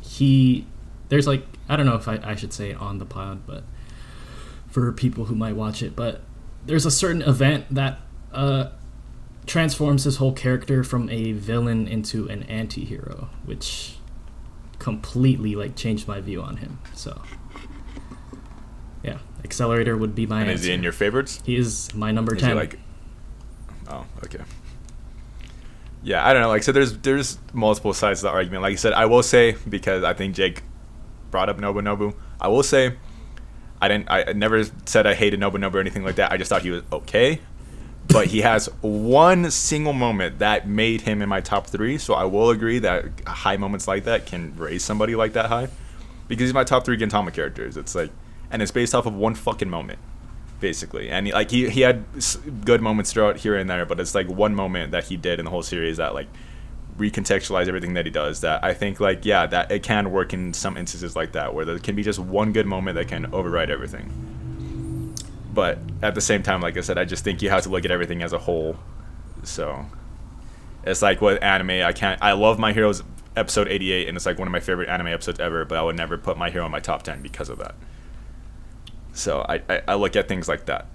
he, 0.02 0.66
there's 1.10 1.28
like, 1.28 1.46
I 1.68 1.76
don't 1.76 1.86
know 1.86 1.96
if 1.96 2.08
I, 2.08 2.20
I 2.24 2.36
should 2.36 2.54
say 2.54 2.72
it 2.72 2.78
on 2.78 2.98
the 2.98 3.06
pod, 3.06 3.46
but 3.46 3.64
for 4.70 4.92
people 4.92 5.26
who 5.26 5.36
might 5.36 5.56
watch 5.56 5.84
it, 5.84 5.96
but 5.96 6.22
there's 6.66 6.86
a 6.86 6.92
certain 6.92 7.22
event 7.22 7.66
that 7.72 8.00
uh, 8.34 8.70
transforms 9.50 10.04
his 10.04 10.18
whole 10.18 10.32
character 10.32 10.84
from 10.84 11.10
a 11.10 11.32
villain 11.34 11.88
into 11.88 12.28
an 12.30 12.44
anti-hero, 12.44 13.30
which 13.46 13.98
completely 14.78 15.56
like 15.56 15.76
changed 15.76 16.08
my 16.08 16.22
view 16.22 16.42
on 16.42 16.58
him. 16.58 16.80
So 16.94 17.20
yeah, 19.04 19.18
Accelerator 19.44 19.98
would 19.98 20.14
be 20.16 20.26
my 20.28 20.42
And 20.42 20.52
answer. 20.52 20.62
is 20.62 20.68
he 20.68 20.74
in 20.74 20.84
your 20.84 20.92
favorites? 20.92 21.42
He 21.46 21.56
is 21.56 21.94
my 21.96 22.12
number 22.12 22.36
Is 22.36 22.42
ten. 22.42 22.56
like? 22.56 22.80
Oh, 23.90 24.06
okay. 24.24 24.44
Yeah, 26.04 26.26
I 26.26 26.32
don't 26.32 26.42
know. 26.44 26.48
Like, 26.50 26.64
so 26.64 26.72
there's 26.72 26.98
there's 27.00 27.40
multiple 27.52 27.94
sides 27.94 28.20
to 28.22 28.28
the 28.28 28.32
argument. 28.32 28.62
Like 28.62 28.74
I 28.74 28.76
said, 28.76 28.94
I 28.94 29.06
will 29.08 29.24
say 29.24 29.56
because 29.68 30.04
I 30.04 30.14
think 30.14 30.36
Jake 30.36 30.62
brought 31.32 31.50
up 31.50 31.58
Nobunobu. 31.58 32.14
I 32.40 32.48
will 32.48 32.64
say, 32.64 32.94
I 33.82 33.88
didn't. 33.88 34.10
I 34.10 34.26
I 34.30 34.34
never 34.34 34.64
said 34.86 35.08
I 35.08 35.14
hated 35.16 35.40
Nobunobu 35.42 35.74
or 35.74 35.80
anything 35.80 36.04
like 36.06 36.16
that. 36.16 36.32
I 36.32 36.38
just 36.38 36.50
thought 36.50 36.62
he 36.62 36.70
was 36.70 36.84
okay. 36.94 37.42
But 38.12 38.28
he 38.28 38.42
has 38.42 38.68
one 38.82 39.52
single 39.52 39.94
moment 39.94 40.40
that 40.40 40.68
made 40.68 41.02
him 41.02 41.22
in 41.22 41.30
my 41.30 41.42
top 41.42 41.68
three. 41.68 41.98
So 41.98 42.16
I 42.16 42.24
will 42.24 42.50
agree 42.50 42.80
that 42.80 43.06
high 43.28 43.58
moments 43.58 43.88
like 43.88 44.04
that 44.06 44.26
can 44.26 44.56
raise 44.58 44.84
somebody 44.84 45.16
like 45.16 45.34
that 45.34 45.46
high, 45.46 45.70
because 46.28 46.44
he's 46.44 46.54
my 46.54 46.64
top 46.64 46.86
three 46.86 46.98
Gintama 46.98 47.34
characters. 47.34 47.78
It's 47.78 47.94
like, 47.94 48.12
and 48.52 48.62
it's 48.62 48.72
based 48.72 48.96
off 48.96 49.06
of 49.06 49.14
one 49.14 49.36
fucking 49.36 49.70
moment 49.70 50.00
basically. 50.60 51.10
And 51.10 51.28
he, 51.28 51.34
like 51.34 51.52
he 51.52 51.70
he 51.70 51.82
had 51.82 52.04
good 52.66 52.82
moments 52.82 53.14
throughout 53.14 53.38
here 53.38 53.56
and 53.56 53.70
there, 53.70 53.86
but 53.86 54.00
it's 54.00 54.16
like 54.16 54.28
one 54.28 54.56
moment 54.56 54.92
that 54.92 55.06
he 55.06 55.18
did 55.18 55.40
in 55.40 55.46
the 55.46 55.52
whole 55.52 55.64
series 55.64 55.98
that 55.98 56.14
like 56.14 56.28
recontextualize 56.98 57.68
everything 57.68 57.94
that 57.94 58.06
he 58.06 58.12
does. 58.12 58.42
That 58.42 58.64
I 58.64 58.74
think 58.74 59.00
like 59.00 59.26
yeah, 59.26 59.46
that 59.48 59.72
it 59.72 59.84
can 59.84 60.12
work 60.12 60.34
in 60.34 60.54
some 60.54 60.78
instances 60.78 61.16
like 61.16 61.32
that 61.34 61.54
where 61.54 61.66
there 61.66 61.80
can 61.80 61.96
be 61.96 62.04
just 62.04 62.20
one 62.20 62.52
good 62.52 62.66
moment 62.66 62.96
that 62.96 63.08
can 63.08 63.34
override 63.34 63.70
everything. 63.70 64.12
But 65.52 65.80
at 66.02 66.16
the 66.16 66.22
same 66.22 66.44
time, 66.44 66.62
like 66.62 66.78
I 66.78 66.82
said, 66.82 66.98
I 66.98 67.06
just 67.06 67.24
think 67.24 67.42
you 67.42 67.50
have 67.50 67.64
to 67.64 67.70
look 67.70 67.86
at 67.86 67.92
everything 67.92 68.22
as 68.22 68.34
a 68.34 68.38
whole. 68.38 68.78
So 69.44 69.86
it's 70.84 71.02
like 71.02 71.22
with 71.22 71.42
anime, 71.44 71.72
I 71.84 71.92
can't. 71.94 72.22
I 72.22 72.34
love 72.34 72.60
My 72.60 72.72
Heroes 72.74 73.04
episode 73.36 73.68
88, 73.68 74.08
and 74.08 74.16
it's 74.18 74.26
like 74.26 74.38
one 74.38 74.48
of 74.48 74.52
my 74.52 74.60
favorite 74.60 74.90
anime 74.90 75.08
episodes 75.08 75.40
ever. 75.40 75.66
But 75.66 75.78
I 75.78 75.82
would 75.82 75.96
never 75.98 76.18
put 76.18 76.38
My 76.38 76.50
Hero 76.50 76.66
in 76.66 76.72
my 76.72 76.80
top 76.80 77.04
10 77.04 77.22
because 77.22 77.50
of 77.50 77.58
that. 77.60 77.76
So 79.14 79.46
I, 79.50 79.62
I, 79.70 79.82
I 79.90 79.96
look 79.96 80.16
at 80.16 80.28
things 80.28 80.48
like 80.48 80.66
that. 80.68 80.86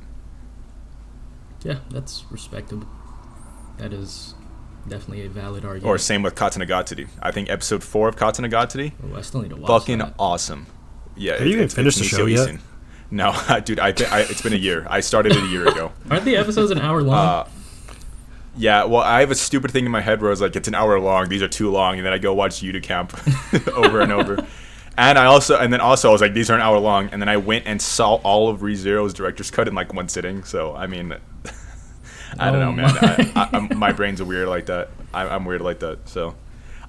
yeah, 1.62 1.78
that's 1.90 2.24
respectable. 2.30 2.86
That 3.78 3.92
is 3.92 4.34
definitely 4.88 5.26
a 5.26 5.28
valid 5.28 5.64
argument. 5.64 5.86
Or 5.92 5.98
same 5.98 6.22
with 6.22 6.34
Katanagatari. 6.36 7.08
I 7.20 7.32
think 7.32 7.50
episode 7.50 7.82
four 7.82 8.08
of 8.08 8.16
Katanagatari, 8.16 8.92
Oh, 9.02 9.16
I 9.16 9.20
still 9.22 9.42
need 9.42 9.50
to 9.50 9.56
watch 9.56 9.66
fucking 9.66 9.98
that. 9.98 10.14
awesome. 10.18 10.66
Yeah. 11.16 11.32
Have 11.38 11.46
you 11.46 11.54
even 11.54 11.68
finished 11.68 11.98
the 11.98 12.04
show 12.04 12.26
yet? 12.26 12.48
Isin. 12.50 12.60
No, 13.14 13.32
dude. 13.64 13.78
I, 13.78 13.88
I 14.10 14.20
it's 14.28 14.42
been 14.42 14.52
a 14.52 14.56
year. 14.56 14.86
I 14.90 15.00
started 15.00 15.32
it 15.32 15.42
a 15.42 15.46
year 15.46 15.68
ago. 15.68 15.92
Aren't 16.10 16.24
the 16.24 16.36
episodes 16.36 16.70
an 16.72 16.78
hour 16.80 17.00
long? 17.02 17.16
Uh, 17.46 17.48
yeah. 18.56 18.84
Well, 18.84 19.02
I 19.02 19.20
have 19.20 19.30
a 19.30 19.34
stupid 19.36 19.70
thing 19.70 19.84
in 19.86 19.92
my 19.92 20.00
head 20.00 20.20
where 20.20 20.30
I 20.30 20.32
was 20.32 20.40
like, 20.40 20.56
it's 20.56 20.66
an 20.68 20.74
hour 20.74 20.98
long. 20.98 21.28
These 21.28 21.42
are 21.42 21.48
too 21.48 21.70
long, 21.70 21.96
and 21.96 22.04
then 22.04 22.12
I 22.12 22.18
go 22.18 22.34
watch 22.34 22.60
Uticamp 22.60 23.68
over 23.76 24.00
and 24.00 24.10
over. 24.12 24.44
And 24.96 25.18
I 25.18 25.26
also, 25.26 25.56
and 25.58 25.72
then 25.72 25.80
also, 25.80 26.08
I 26.08 26.12
was 26.12 26.20
like, 26.20 26.34
these 26.34 26.50
are 26.50 26.54
an 26.54 26.60
hour 26.60 26.78
long, 26.78 27.08
and 27.10 27.20
then 27.22 27.28
I 27.28 27.36
went 27.36 27.66
and 27.66 27.80
saw 27.80 28.14
all 28.16 28.48
of 28.48 28.60
ReZero's 28.60 29.12
director's 29.14 29.50
cut 29.50 29.68
in 29.68 29.74
like 29.74 29.92
one 29.94 30.08
sitting. 30.08 30.44
So 30.44 30.74
I 30.74 30.86
mean, 30.88 31.14
I 32.38 32.50
don't 32.50 32.62
Oh 32.62 32.70
know, 32.70 32.72
man. 32.72 32.94
my. 32.94 32.98
I, 33.00 33.32
I, 33.36 33.48
I'm, 33.52 33.78
my 33.78 33.92
brain's 33.92 34.22
weird 34.22 34.48
like 34.48 34.66
that. 34.66 34.90
I, 35.12 35.28
I'm 35.28 35.44
weird 35.44 35.60
like 35.62 35.78
that. 35.80 36.08
So 36.08 36.34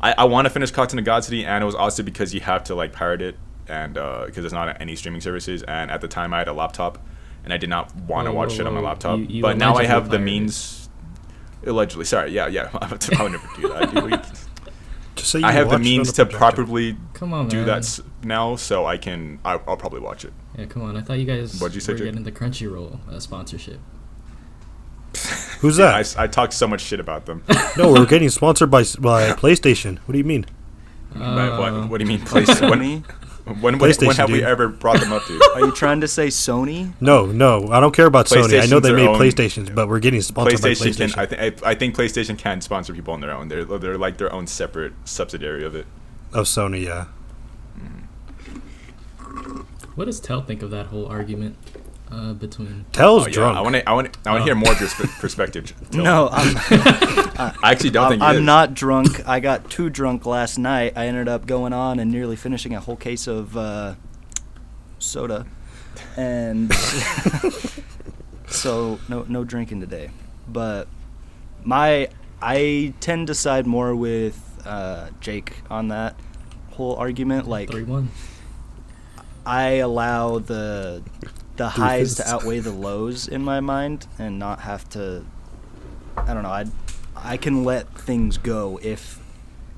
I, 0.01 0.13
I 0.17 0.23
want 0.25 0.45
to 0.45 0.49
finish 0.49 0.71
Katanagatari, 0.71 1.45
and 1.45 1.63
it 1.63 1.65
was 1.65 1.75
also 1.75 2.01
because 2.03 2.33
you 2.33 2.41
have 2.41 2.63
to 2.65 2.75
like 2.75 2.93
pirate 2.93 3.21
it, 3.21 3.37
and 3.67 3.93
because 3.93 4.45
it's 4.45 4.53
not 4.53 4.69
on 4.69 4.77
any 4.77 4.95
streaming 4.95 5.21
services. 5.21 5.63
And 5.63 5.89
at 5.91 6.01
the 6.01 6.07
time, 6.07 6.33
I 6.33 6.39
had 6.39 6.47
a 6.47 6.53
laptop, 6.53 6.97
and 7.43 7.51
I 7.53 7.57
did 7.57 7.69
not 7.69 7.95
want 7.95 8.27
to 8.27 8.31
watch 8.31 8.49
whoa, 8.51 8.55
shit 8.57 8.67
on 8.67 8.73
my 8.73 8.79
whoa. 8.79 8.85
laptop. 8.87 9.19
You- 9.19 9.25
you 9.27 9.41
but 9.41 9.57
now 9.57 9.69
I 9.69 9.83
allegedly 9.83 9.87
have 9.87 10.03
the 10.05 10.09
pirated. 10.17 10.25
means. 10.25 10.89
Allegedly, 11.65 12.05
sorry. 12.05 12.31
Yeah, 12.31 12.47
yeah. 12.47 12.69
I 12.81 12.87
would 12.91 13.31
never 13.31 13.49
do 13.55 13.69
that. 13.69 13.91
dude. 13.93 14.21
Just 15.15 15.31
say 15.31 15.39
you 15.39 15.45
I 15.45 15.51
have 15.53 15.67
the 15.69 15.69
watched 15.69 15.73
it 15.73 15.75
on 15.75 15.81
means 15.83 16.07
the 16.09 16.13
to 16.13 16.25
projector. 16.25 16.37
properly 16.37 16.97
Come 17.13 17.33
on, 17.33 17.47
do 17.47 17.57
man. 17.57 17.65
that 17.67 17.77
s- 17.79 18.01
now, 18.23 18.55
so 18.57 18.85
I 18.85 18.97
can. 18.97 19.39
I, 19.45 19.53
I'll 19.65 19.77
probably 19.77 20.01
watch 20.01 20.25
it. 20.25 20.33
Yeah, 20.57 20.65
come 20.65 20.81
on. 20.83 20.97
I 20.97 21.01
thought 21.01 21.17
you 21.19 21.25
guys 21.25 21.59
What'd 21.59 21.73
you 21.73 21.79
say, 21.81 21.93
were 21.93 21.97
Jake? 21.99 22.07
getting 22.07 22.23
the 22.23 22.31
Crunchyroll 22.33 22.99
uh, 23.09 23.19
sponsorship. 23.21 23.79
Who's 25.61 25.77
that? 25.77 25.87
I, 25.87 25.91
that? 25.93 25.99
s- 26.01 26.15
I 26.17 26.27
talk 26.27 26.51
so 26.51 26.67
much 26.67 26.81
shit 26.81 26.99
about 26.99 27.25
them. 27.25 27.43
no, 27.77 27.93
we're 27.93 28.05
getting 28.05 28.29
sponsored 28.29 28.69
by 28.69 28.83
by 28.99 29.29
PlayStation. 29.31 29.99
What 29.99 30.11
do 30.11 30.17
you 30.17 30.23
mean? 30.25 30.45
But 31.13 31.21
Uh, 31.21 31.57
what, 31.57 31.89
what 31.91 31.97
do 31.99 32.03
you 32.03 32.09
mean, 32.17 32.25
place? 32.25 32.47
when, 32.61 32.79
Sony? 32.79 33.03
When, 33.45 33.61
when, 33.61 33.77
when 33.77 33.91
PlayStation, 33.91 34.15
have 34.15 34.31
we 34.31 34.43
ever 34.43 34.67
brought 34.67 34.99
them 34.99 35.13
up, 35.13 35.25
dude? 35.27 35.41
Are 35.53 35.59
you 35.61 35.71
trying 35.71 36.01
to 36.01 36.07
say 36.07 36.27
Sony? 36.27 36.93
No, 36.99 37.27
no, 37.27 37.67
I 37.69 37.79
don't 37.79 37.95
care 37.95 38.07
about 38.07 38.25
Sony. 38.25 38.59
I 38.61 38.65
know 38.65 38.79
they 38.79 38.91
made 38.91 39.07
own- 39.07 39.19
PlayStations, 39.19 39.73
but 39.73 39.87
we're 39.87 39.99
getting 39.99 40.21
sponsored 40.21 40.61
by 40.61 40.69
PlayStation 40.69 41.07
PlayStation. 41.09 41.13
can. 41.13 41.19
I, 41.19 41.25
th- 41.51 41.63
I 41.63 41.69
I 41.71 41.75
think 41.75 41.95
PlayStation 41.95 42.37
can 42.37 42.59
sponsor 42.61 42.93
people 42.93 43.13
on 43.13 43.21
their 43.21 43.31
own. 43.31 43.47
They're 43.47 43.63
they're 43.65 43.97
like 43.97 44.17
their 44.17 44.33
own 44.33 44.47
separate 44.47 44.93
subsidiary 45.05 45.63
of 45.63 45.75
it. 45.75 45.85
of 46.33 46.45
Sony, 46.45 46.83
yeah. 46.85 47.05
Mm-hmm. 47.79 49.61
what 49.95 50.05
does 50.05 50.19
Tell 50.19 50.41
think 50.41 50.61
of 50.61 50.71
that 50.71 50.87
whole 50.87 51.05
argument 51.05 51.55
uh, 52.11 52.33
between? 52.33 52.85
Tell's 52.91 53.23
Oh, 53.23 53.27
yeah. 53.27 53.33
drunk. 53.33 53.57
I 53.57 53.61
want 53.61 53.75
to. 53.75 53.89
I 53.89 53.93
want. 53.93 54.17
I 54.25 54.31
want 54.31 54.39
to 54.39 54.41
Oh. 54.41 54.45
hear 54.45 54.55
more 54.55 54.71
of 54.71 54.79
your 54.79 54.89
sp- 54.89 55.09
perspective. 55.19 55.73
No, 55.93 56.29
I'm, 56.31 56.55
I 57.63 57.71
actually 57.71 57.89
don't 57.91 58.03
I'm, 58.05 58.09
think 58.11 58.21
he 58.21 58.27
I'm 58.27 58.35
is. 58.37 58.41
not 58.43 58.73
drunk. 58.73 59.27
I 59.27 59.39
got 59.39 59.69
too 59.69 59.89
drunk 59.89 60.25
last 60.25 60.57
night. 60.57 60.93
I 60.95 61.07
ended 61.07 61.27
up 61.27 61.45
going 61.45 61.73
on 61.73 61.99
and 61.99 62.11
nearly 62.11 62.35
finishing 62.35 62.73
a 62.75 62.79
whole 62.79 62.95
case 62.97 63.27
of 63.27 63.55
uh, 63.57 63.95
soda, 64.99 65.45
and 66.17 66.71
so 68.47 68.99
no 69.09 69.25
no 69.27 69.43
drinking 69.43 69.79
today. 69.81 70.09
But 70.47 70.87
my 71.63 72.09
I 72.41 72.93
tend 72.99 73.27
to 73.27 73.35
side 73.35 73.65
more 73.65 73.95
with 73.95 74.41
uh, 74.65 75.09
Jake 75.19 75.53
on 75.69 75.87
that 75.89 76.15
whole 76.71 76.95
argument. 76.95 77.47
Like 77.47 77.69
Three 77.71 77.83
one. 77.83 78.09
I 79.45 79.75
allow 79.75 80.39
the 80.39 81.03
the 81.57 81.69
highs 81.69 82.15
to 82.15 82.27
outweigh 82.29 82.59
the 82.59 82.71
lows 82.71 83.27
in 83.27 83.41
my 83.43 83.59
mind 83.59 84.07
and 84.19 84.37
not 84.39 84.59
have 84.61 84.87
to 84.89 85.25
I 86.17 86.33
don't 86.33 86.43
know, 86.43 86.49
I 86.49 86.65
I 87.15 87.37
can 87.37 87.63
let 87.63 87.87
things 87.97 88.37
go 88.37 88.79
if 88.83 89.19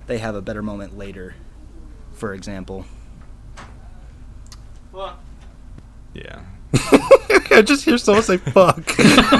they 0.07 0.17
have 0.19 0.35
a 0.35 0.41
better 0.41 0.61
moment 0.61 0.97
later. 0.97 1.35
For 2.13 2.33
example. 2.33 2.85
Yeah. 6.13 6.39
I 7.51 7.61
just 7.63 7.85
hear 7.85 7.97
someone 7.97 8.23
say 8.23 8.37
"fuck." 8.37 8.83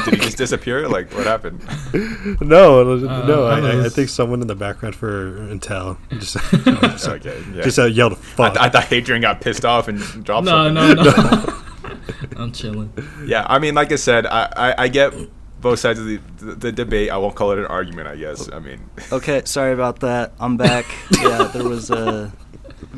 Did 0.06 0.14
he 0.14 0.18
just 0.18 0.38
disappear? 0.38 0.88
Like 0.88 1.12
what 1.14 1.26
happened? 1.26 1.62
no, 2.42 2.84
no, 2.96 3.08
Uh, 3.08 3.50
I, 3.50 3.60
I, 3.82 3.86
I 3.86 3.90
think 3.90 4.10
someone 4.10 4.42
in 4.42 4.48
the 4.48 4.56
background 4.56 4.96
for 4.96 5.32
Intel 5.54 5.98
just 6.20 6.38
just, 6.64 7.08
Okay. 7.08 7.44
Yeah. 7.54 7.64
just 7.64 7.80
uh, 7.80 7.86
yelled 7.86 8.14
I, 8.14 8.16
"fuck." 8.16 8.54
th- 8.54 8.66
I 8.66 8.70
thought 8.70 8.84
Hadrian 8.86 9.22
got 9.22 9.42
pissed 9.42 9.66
off 9.66 9.88
and 9.88 10.00
dropped 10.24 10.46
No, 10.46 10.74
something. 10.74 11.04
no, 11.04 11.12
no. 11.12 11.54
I'm 12.38 12.52
chilling. 12.52 12.92
Yeah, 13.26 13.46
I 13.48 13.60
mean, 13.60 13.76
like 13.76 13.92
I 13.92 13.96
said, 13.96 14.26
I, 14.26 14.52
I, 14.56 14.84
I 14.84 14.88
get 14.88 15.14
both 15.62 15.80
sides 15.80 16.00
of 16.00 16.06
the, 16.06 16.20
the 16.38 16.56
the 16.56 16.72
debate. 16.72 17.10
I 17.10 17.18
won't 17.18 17.36
call 17.36 17.52
it 17.52 17.60
an 17.60 17.66
argument. 17.66 18.08
I 18.08 18.16
guess. 18.16 18.52
I 18.52 18.60
mean, 18.60 18.90
Okay, 19.12 19.42
sorry 19.46 19.74
about 19.74 20.00
that. 20.02 20.34
I'm 20.40 20.58
back. 20.58 20.86
yeah, 21.22 21.44
there 21.54 21.64
was 21.68 21.90
uh, 21.92 22.32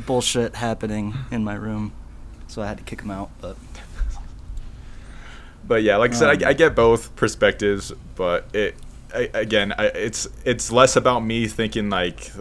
bullshit 0.06 0.56
happening 0.56 1.14
in 1.32 1.44
my 1.44 1.56
room. 1.56 1.94
So 2.48 2.62
I 2.62 2.68
had 2.68 2.78
to 2.78 2.84
kick 2.84 3.02
him 3.02 3.12
out, 3.12 3.30
but 3.42 3.56
but 5.68 5.84
yeah, 5.84 5.98
like 5.98 6.12
I 6.12 6.16
said, 6.16 6.30
Um, 6.30 6.48
I, 6.48 6.50
I 6.50 6.54
get 6.54 6.76
both 6.76 7.16
perspectives, 7.16 7.92
but 8.16 8.48
it 8.54 8.76
I, 9.14 9.30
again, 9.34 9.74
I, 9.78 9.86
it's 9.88 10.28
it's 10.46 10.72
less 10.72 10.96
about 10.96 11.20
me 11.22 11.48
thinking 11.48 11.90
like 11.90 12.32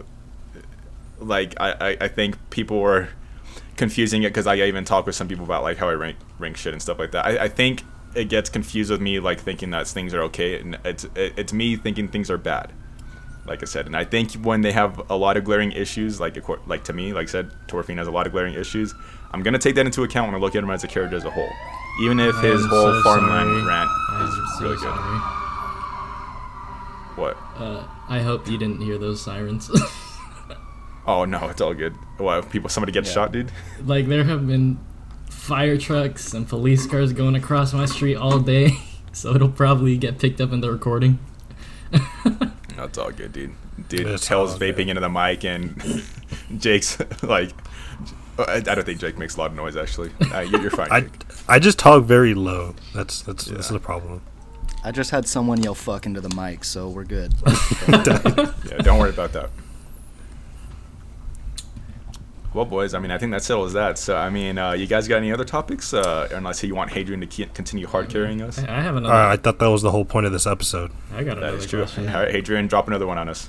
like 1.19 1.53
I, 1.59 1.71
I, 1.91 1.97
I 2.01 2.07
think 2.07 2.37
people 2.49 2.79
were 2.79 3.09
confusing 3.79 4.21
it 4.23 4.29
because 4.29 4.45
I 4.45 4.57
even 4.57 4.85
talk 4.85 5.07
with 5.07 5.15
some 5.15 5.27
people 5.27 5.45
about 5.45 5.63
like 5.63 5.77
how 5.77 5.89
I 5.89 5.93
rank 5.93 6.17
rank 6.37 6.57
shit 6.57 6.73
and 6.73 6.81
stuff 6.81 6.99
like 6.99 7.11
that. 7.11 7.25
I, 7.25 7.45
I 7.45 7.47
think 7.47 7.83
it 8.13 8.25
gets 8.25 8.49
confused 8.49 8.91
with 8.91 9.01
me 9.01 9.19
like 9.19 9.39
thinking 9.39 9.71
that 9.71 9.87
things 9.87 10.13
are 10.13 10.21
okay, 10.23 10.59
and 10.59 10.77
it's 10.85 11.05
it, 11.15 11.33
it's 11.37 11.53
me 11.53 11.75
thinking 11.77 12.07
things 12.09 12.29
are 12.29 12.37
bad. 12.37 12.71
Like 13.45 13.63
I 13.63 13.65
said, 13.65 13.87
and 13.87 13.95
I 13.95 14.03
think 14.03 14.33
when 14.33 14.61
they 14.61 14.73
have 14.73 15.01
a 15.09 15.15
lot 15.15 15.37
of 15.37 15.43
glaring 15.45 15.71
issues, 15.71 16.19
like 16.19 16.37
like 16.67 16.83
to 16.83 16.93
me, 16.93 17.13
like 17.13 17.29
I 17.29 17.31
said, 17.31 17.51
Thorfinn 17.67 17.97
has 17.97 18.07
a 18.07 18.11
lot 18.11 18.27
of 18.27 18.33
glaring 18.33 18.53
issues. 18.53 18.93
I'm 19.31 19.41
gonna 19.41 19.57
take 19.57 19.75
that 19.75 19.85
into 19.85 20.03
account 20.03 20.27
when 20.27 20.35
I 20.35 20.43
look 20.43 20.55
at 20.55 20.63
him 20.63 20.69
as 20.69 20.83
a 20.83 20.87
character 20.87 21.15
as 21.15 21.23
a 21.23 21.31
whole, 21.31 21.49
even 22.03 22.19
if 22.19 22.35
his 22.41 22.61
I'm 22.63 22.69
whole 22.69 22.93
so 22.93 23.01
farmland 23.01 23.49
sorry. 23.49 23.65
rant 23.65 23.89
is 24.23 24.35
so 24.57 24.63
really 24.63 24.75
good. 24.75 24.83
sorry. 24.83 25.19
What? 27.15 27.37
Uh, 27.55 27.87
I 28.07 28.19
hope 28.21 28.47
you 28.47 28.57
didn't 28.57 28.81
hear 28.81 28.97
those 28.97 29.21
sirens. 29.21 29.69
Oh 31.11 31.25
no, 31.25 31.49
it's 31.49 31.59
all 31.61 31.73
good. 31.73 31.93
What? 32.17 32.49
People, 32.51 32.69
somebody 32.69 32.91
gets 32.91 33.09
Yeah. 33.09 33.13
shot, 33.15 33.31
dude. 33.31 33.51
like 33.85 34.07
there 34.07 34.23
have 34.25 34.45
been 34.47 34.77
fire 35.29 35.77
trucks 35.77 36.33
and 36.35 36.47
police 36.47 36.85
cars 36.85 37.13
going 37.13 37.35
across 37.35 37.73
my 37.73 37.85
street 37.85 38.15
all 38.15 38.39
day, 38.39 38.71
so 39.11 39.33
it'll 39.33 39.49
probably 39.49 39.97
get 39.97 40.19
picked 40.19 40.39
up 40.39 40.51
in 40.53 40.61
the 40.61 40.71
recording. 40.71 41.17
No, 42.77 42.89
all 42.97 43.11
good, 43.11 43.33
dude. 43.33 43.51
Dude, 43.89 44.07
It's 44.07 44.25
Tails 44.25 44.57
vaping 44.57 44.75
good. 44.77 44.89
into 44.89 45.01
the 45.01 45.09
mic, 45.09 45.43
and 45.43 45.81
Jake's 46.57 46.97
like, 47.23 47.51
I, 48.37 48.53
I 48.55 48.59
don't 48.61 48.85
think 48.85 49.01
Jake 49.01 49.17
makes 49.17 49.35
a 49.35 49.39
lot 49.39 49.51
of 49.51 49.57
noise. 49.57 49.75
Actually, 49.75 50.11
uh, 50.33 50.39
you- 50.39 50.61
you're 50.61 50.71
fine. 50.71 50.87
I, 50.89 51.01
Jake. 51.01 51.25
I 51.49 51.59
just 51.59 51.77
talk 51.77 52.05
very 52.05 52.33
low. 52.33 52.75
That's 52.95 53.21
that's 53.23 53.43
that's 53.45 53.67
the 53.67 53.79
problem. 53.81 54.21
I 54.85 54.91
just 54.93 55.11
had 55.11 55.27
someone 55.27 55.61
yell 55.61 55.75
"fuck" 55.75 56.05
into 56.05 56.21
the 56.21 56.33
mic, 56.33 56.63
so 56.63 56.87
we're 56.87 57.03
good. 57.03 57.33
Yeah, 57.89 58.77
don't 58.81 58.97
worry 58.97 59.09
about 59.09 59.33
that. 59.33 59.49
Well, 62.53 62.65
boys, 62.65 62.95
I 62.95 62.99
mean, 62.99 63.11
I 63.11 63.17
think 63.19 63.31
that 63.33 63.43
settles 63.43 63.73
that. 63.73 63.99
So, 63.99 64.15
I 64.17 64.29
mean, 64.31 64.57
uh, 64.57 64.71
you 64.71 64.87
guys 64.87 65.07
got 65.07 65.17
any 65.17 65.31
other 65.31 65.43
topics? 65.45 65.93
Uh, 65.93 66.27
unless 66.31 66.63
you 66.63 66.73
want 66.73 66.91
Hadrian 66.91 67.21
to 67.25 67.27
ke- 67.45 67.53
continue 67.53 67.85
hard 67.85 68.09
carrying 68.09 68.41
us. 68.41 68.57
I, 68.57 68.77
I 68.77 68.81
have 68.81 68.95
another. 68.95 69.13
Uh, 69.13 69.33
I 69.33 69.37
thought 69.37 69.59
that 69.59 69.67
was 69.67 69.83
the 69.83 69.91
whole 69.91 70.05
point 70.05 70.25
of 70.25 70.31
this 70.31 70.47
episode. 70.47 70.91
I 71.13 71.23
got 71.23 71.35
That 71.35 71.43
another 71.43 71.57
is 71.57 71.67
true. 71.67 71.81
question. 71.81 72.07
All 72.09 72.23
right, 72.23 72.31
Hadrian, 72.31 72.65
drop 72.67 72.87
another 72.87 73.05
one 73.05 73.19
on 73.19 73.29
us. 73.29 73.47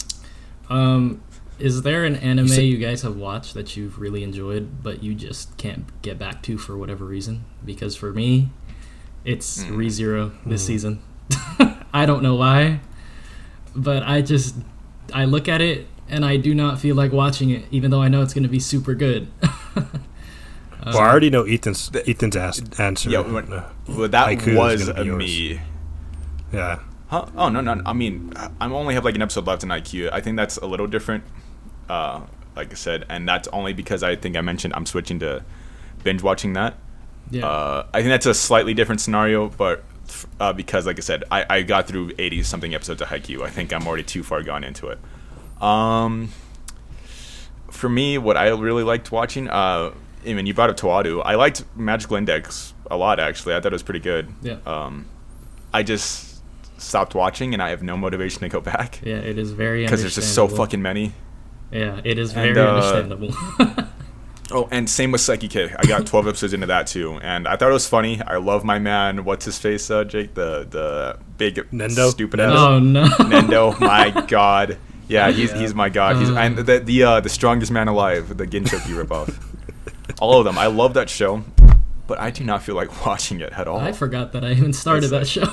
Um, 0.69 1.23
is 1.59 1.81
there 1.83 2.05
an 2.05 2.17
anime 2.17 2.49
said- 2.49 2.65
you 2.65 2.77
guys 2.77 3.01
have 3.03 3.17
watched 3.17 3.55
that 3.55 3.75
you've 3.75 3.99
really 3.99 4.23
enjoyed, 4.23 4.83
but 4.83 5.03
you 5.03 5.15
just 5.15 5.57
can't 5.57 5.85
get 6.03 6.19
back 6.19 6.43
to 6.43 6.59
for 6.59 6.77
whatever 6.77 7.07
reason? 7.07 7.45
Because 7.65 7.97
for 7.97 8.13
me, 8.13 8.51
it's 9.25 9.65
Mm. 9.65 9.77
ReZero 9.77 10.33
this 10.45 10.63
Mm. 10.63 10.67
season. 10.67 11.03
I 11.95 12.05
don't 12.07 12.23
know 12.23 12.35
why, 12.37 12.81
but 13.75 14.03
I 14.03 14.21
just 14.21 14.57
I 15.13 15.25
look 15.25 15.49
at 15.49 15.61
it 15.61 15.87
and 16.11 16.25
I 16.25 16.37
do 16.37 16.55
not 16.55 16.79
feel 16.79 16.95
like 16.97 17.13
watching 17.13 17.51
it, 17.51 17.65
even 17.71 17.91
though 17.91 18.03
I 18.03 18.09
know 18.09 18.23
it's 18.23 18.35
going 18.35 18.43
to 18.45 18.49
be 18.51 18.61
super 18.61 18.95
good. 18.95 19.29
well, 19.77 20.99
I 20.99 21.09
already 21.11 21.31
know 21.31 21.45
Ethan's 21.45 21.91
Ethan's 21.95 22.37
ass, 22.37 22.61
answer. 22.79 23.11
Yeah, 23.11 23.21
when- 23.21 23.49
Well, 23.89 24.09
that 24.09 24.29
Haikyuu 24.29 24.57
was 24.57 24.89
a 24.89 25.05
yours. 25.05 25.19
me. 25.19 25.61
yeah. 26.53 26.81
Huh? 27.09 27.27
Oh 27.37 27.49
no, 27.49 27.61
no. 27.61 27.81
I 27.85 27.93
mean, 27.93 28.33
I 28.61 28.67
only 28.67 28.95
have 28.95 29.05
like 29.05 29.17
an 29.17 29.23
episode 29.23 29.47
left 29.47 29.63
in 29.65 29.69
IQ. 29.69 30.11
I 30.13 30.21
think 30.21 30.37
that's 30.37 30.57
a 30.59 30.67
little 30.67 30.87
different. 30.87 31.25
Uh, 31.89 32.21
like 32.55 32.71
I 32.71 32.75
said, 32.75 33.05
and 33.09 33.29
that's 33.29 33.49
only 33.49 33.73
because 33.73 34.03
I 34.03 34.15
think 34.17 34.37
I 34.37 34.41
mentioned 34.43 34.75
I'm 34.75 34.87
switching 34.87 35.19
to 35.21 35.45
binge 36.05 36.23
watching 36.23 36.53
that. 36.55 36.77
yeah, 37.31 37.47
Uh, 37.47 37.87
I 37.93 37.99
think 38.01 38.11
that's 38.11 38.27
a 38.27 38.35
slightly 38.35 38.75
different 38.75 39.01
scenario, 39.01 39.49
but 39.49 39.83
uh, 40.39 40.53
because, 40.53 40.87
like 40.87 40.99
I 40.99 41.01
said, 41.03 41.25
I, 41.33 41.45
I 41.51 41.63
got 41.63 41.87
through 41.89 42.13
80 42.19 42.43
something 42.45 42.75
episodes 42.75 43.03
of 43.03 43.09
Haikyuu. 43.09 43.43
I 43.43 43.51
think 43.51 43.73
I'm 43.73 43.87
already 43.89 44.03
too 44.05 44.23
far 44.23 44.43
gone 44.43 44.63
into 44.65 44.87
it. 44.89 44.99
Um, 45.61 46.31
for 47.71 47.89
me, 47.89 48.19
what 48.19 48.37
I 48.37 48.49
really 48.49 48.83
liked 48.83 49.13
watching, 49.13 49.49
uh, 49.49 49.93
I 50.27 50.33
mean, 50.35 50.47
you 50.47 50.55
brought 50.55 50.71
up 50.71 50.77
Toaru. 50.77 51.23
I 51.25 51.35
liked 51.37 51.65
Magical 51.77 52.17
Index 52.17 52.75
a 52.91 52.97
lot, 52.97 53.21
actually. 53.21 53.55
I 53.55 53.61
thought 53.61 53.73
it 53.73 53.75
was 53.75 53.83
pretty 53.83 54.01
good. 54.01 54.29
yeah, 54.43 54.57
Um, 54.67 55.07
I 55.73 55.83
just 55.83 56.43
stopped 56.81 57.15
watching, 57.15 57.53
and 57.55 57.63
I 57.63 57.71
have 57.71 57.83
no 57.83 57.97
motivation 57.97 58.41
to 58.41 58.49
go 58.49 58.61
back 58.61 59.01
yeah. 59.05 59.17
It 59.17 59.39
is 59.39 59.53
very 59.53 59.85
because 59.85 60.01
there's 60.01 60.15
just 60.15 60.35
so 60.35 60.49
fucking 60.49 60.83
many. 60.83 61.13
Yeah, 61.71 62.01
it 62.05 62.19
is 62.19 62.35
And, 62.35 62.55
very 62.55 62.67
uh, 62.67 62.75
understandable. 62.75 63.35
Oh, 64.53 64.67
and 64.73 64.91
same 64.91 65.13
with 65.13 65.21
Saiki 65.21 65.77
i 65.79 65.87
got 65.87 66.07
12 66.07 66.27
episodes 66.27 66.53
into 66.53 66.67
that 66.67 66.89
too, 66.89 67.21
and 67.23 67.47
I 67.47 67.55
thought 67.55 67.71
it 67.71 67.73
was 67.73 67.87
funny. 67.87 68.21
I 68.21 68.39
love 68.39 68.65
my 68.65 68.81
man. 68.81 69.25
What's 69.25 69.45
his 69.45 69.59
face, 69.61 69.89
uh, 69.93 70.03
Jake? 70.03 70.35
The 70.35 70.67
the 70.69 71.19
big 71.39 71.55
Nendo? 71.71 72.11
stupid 72.11 72.41
Nendo? 72.41 72.51
ass 72.51 72.59
oh 72.59 72.79
no, 72.81 73.05
Nendo. 73.05 73.79
My 73.79 74.11
God, 74.29 74.77
yeah, 75.11 75.31
he's 75.39 75.51
Yeah. 75.53 75.59
he's 75.59 75.75
my 75.75 75.89
God. 75.89 76.17
He's 76.17 76.31
Um. 76.31 76.39
and 76.39 76.57
the 76.59 76.79
the 76.81 77.03
uh, 77.03 77.21
the 77.21 77.29
strongest 77.29 77.71
man 77.73 77.89
alive, 77.89 78.37
the 78.37 78.47
Gintoki 78.47 78.95
ripoff. 78.95 79.35
All 80.21 80.39
of 80.39 80.45
them. 80.45 80.57
I 80.59 80.67
love 80.67 80.95
that 80.95 81.09
show, 81.11 81.45
but 82.07 82.19
I 82.19 82.31
do 82.31 82.45
not 82.45 82.63
feel 82.63 82.75
like 82.75 83.05
watching 83.07 83.41
it 83.41 83.53
at 83.53 83.67
all. 83.69 83.81
I 83.81 83.93
forgot 83.93 84.33
that 84.33 84.45
I 84.45 84.53
even 84.53 84.73
started 84.73 85.05
It's 85.05 85.11
that 85.13 85.27
show. 85.27 85.49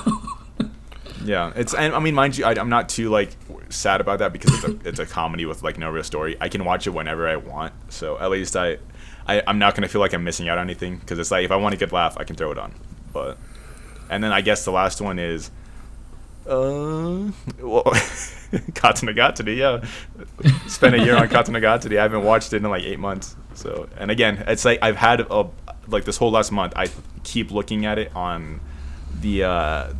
Yeah, 1.24 1.52
it's 1.56 1.74
and 1.74 1.94
I 1.94 1.98
mean, 2.00 2.14
mind 2.14 2.38
you, 2.38 2.44
I, 2.44 2.52
I'm 2.52 2.68
not 2.68 2.88
too 2.88 3.08
like 3.10 3.36
sad 3.70 4.00
about 4.00 4.20
that 4.20 4.32
because 4.32 4.54
it's 4.54 4.64
a 4.64 4.88
it's 4.88 4.98
a 4.98 5.06
comedy 5.06 5.44
with 5.46 5.62
like 5.62 5.76
no 5.78 5.90
real 5.90 6.04
story. 6.04 6.36
I 6.40 6.48
can 6.48 6.64
watch 6.64 6.86
it 6.86 6.90
whenever 6.90 7.28
I 7.28 7.36
want, 7.36 7.72
so 7.88 8.18
at 8.18 8.30
least 8.30 8.56
I, 8.56 8.78
I 9.26 9.42
I'm 9.46 9.58
not 9.58 9.74
gonna 9.74 9.88
feel 9.88 10.00
like 10.00 10.12
I'm 10.14 10.24
missing 10.24 10.48
out 10.48 10.58
on 10.58 10.66
anything 10.66 10.96
because 10.98 11.18
it's 11.18 11.30
like 11.30 11.44
if 11.44 11.50
I 11.50 11.56
want 11.56 11.74
a 11.74 11.78
good 11.78 11.92
laugh, 11.92 12.16
I 12.18 12.24
can 12.24 12.36
throw 12.36 12.50
it 12.52 12.58
on. 12.58 12.72
But, 13.12 13.36
and 14.10 14.22
then 14.22 14.32
I 14.32 14.40
guess 14.42 14.64
the 14.64 14.70
last 14.70 15.00
one 15.00 15.18
is, 15.18 15.50
uh, 16.46 17.30
well, 17.60 17.92
Katanagatari. 18.52 19.56
Yeah, 19.56 19.84
spent 20.66 20.94
a 20.94 21.04
year 21.04 21.16
on 21.16 21.28
Katanagatari. 21.28 21.98
I 21.98 22.02
haven't 22.02 22.24
watched 22.24 22.52
it 22.52 22.64
in 22.64 22.70
like 22.70 22.84
eight 22.84 22.98
months. 22.98 23.36
So, 23.54 23.88
and 23.96 24.10
again, 24.10 24.44
it's 24.46 24.64
like 24.64 24.78
I've 24.82 24.96
had 24.96 25.20
a 25.20 25.48
like 25.88 26.04
this 26.04 26.16
whole 26.16 26.30
last 26.30 26.52
month. 26.52 26.72
I 26.76 26.88
keep 27.24 27.50
looking 27.50 27.84
at 27.86 27.98
it 27.98 28.14
on 28.14 28.60
the 29.20 29.44
uh, 29.44 29.92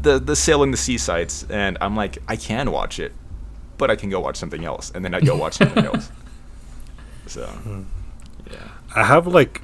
the 0.00 0.18
the 0.18 0.36
sailing 0.36 0.70
the 0.70 0.76
sea 0.76 0.98
sites, 0.98 1.44
and 1.50 1.76
I'm 1.80 1.96
like, 1.96 2.18
I 2.28 2.36
can 2.36 2.70
watch 2.70 2.98
it, 2.98 3.12
but 3.78 3.90
I 3.90 3.96
can 3.96 4.10
go 4.10 4.20
watch 4.20 4.36
something 4.36 4.64
else, 4.64 4.90
and 4.94 5.04
then 5.04 5.14
I 5.14 5.20
go 5.20 5.36
watch 5.36 5.54
something 5.54 5.84
else. 5.84 6.10
So, 7.26 7.48
yeah, 8.50 8.58
I 8.96 9.04
have 9.04 9.28
like 9.28 9.62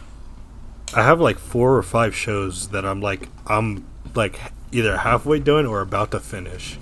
I 0.94 1.02
have 1.02 1.20
like 1.20 1.36
four 1.36 1.76
or 1.76 1.82
five 1.82 2.14
shows 2.14 2.68
that 2.68 2.86
I'm 2.86 3.00
like 3.00 3.28
I'm 3.48 3.84
like 4.14 4.38
either 4.70 4.98
halfway 4.98 5.40
done 5.40 5.66
or 5.66 5.80
about 5.80 6.12
to 6.12 6.20
finish. 6.20 6.78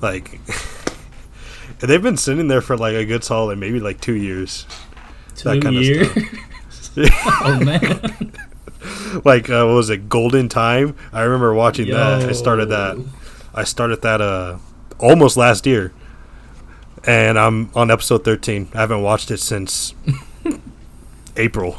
Like 0.00 0.40
and 1.82 1.90
they've 1.90 2.02
been 2.02 2.16
sitting 2.16 2.48
there 2.48 2.62
for 2.62 2.76
like 2.76 2.94
a 2.94 3.04
good 3.04 3.24
solid 3.24 3.58
maybe 3.58 3.80
like 3.80 4.00
2 4.00 4.14
years. 4.14 4.66
Two 5.34 5.60
kinda 5.60 5.72
years. 5.72 6.08
stuff. 6.70 7.10
oh 7.44 7.60
man. 7.62 8.32
like 9.24 9.50
uh, 9.50 9.64
what 9.66 9.74
was 9.74 9.90
it 9.90 10.08
Golden 10.08 10.48
Time? 10.48 10.96
I 11.12 11.22
remember 11.22 11.52
watching 11.54 11.88
that. 11.90 12.22
I 12.22 12.32
started 12.32 12.66
that 12.70 13.04
I 13.54 13.64
started 13.64 14.02
that 14.02 14.20
uh 14.20 14.58
almost 14.98 15.36
last 15.36 15.66
year. 15.66 15.92
And 17.04 17.36
I'm 17.36 17.70
on 17.74 17.90
episode 17.90 18.24
13. 18.24 18.68
I 18.74 18.78
haven't 18.78 19.02
watched 19.02 19.32
it 19.32 19.38
since 19.38 19.92
April. 21.36 21.76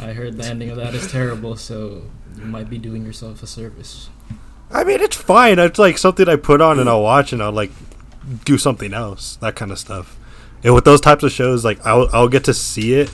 I 0.00 0.14
heard 0.14 0.38
the 0.38 0.46
ending 0.46 0.70
of 0.70 0.76
that 0.78 0.94
is 0.94 1.10
terrible, 1.12 1.54
so 1.56 2.02
you 2.38 2.44
might 2.46 2.70
be 2.70 2.78
doing 2.78 3.04
yourself 3.04 3.42
a 3.42 3.46
service. 3.46 4.08
I 4.70 4.84
mean, 4.84 5.00
it's 5.00 5.16
fine. 5.16 5.58
It's 5.58 5.78
like 5.78 5.98
something 5.98 6.28
I 6.28 6.36
put 6.36 6.62
on 6.62 6.80
and 6.80 6.88
I'll 6.88 7.02
watch 7.02 7.34
and 7.34 7.42
I'll 7.42 7.52
like 7.52 7.70
do 8.44 8.58
something 8.58 8.92
else, 8.92 9.36
that 9.36 9.56
kind 9.56 9.70
of 9.70 9.78
stuff. 9.78 10.16
And 10.64 10.74
with 10.74 10.84
those 10.84 11.00
types 11.00 11.24
of 11.24 11.32
shows, 11.32 11.64
like 11.64 11.84
I'll 11.84 12.08
I'll 12.12 12.28
get 12.28 12.44
to 12.44 12.54
see 12.54 12.94
it, 12.94 13.12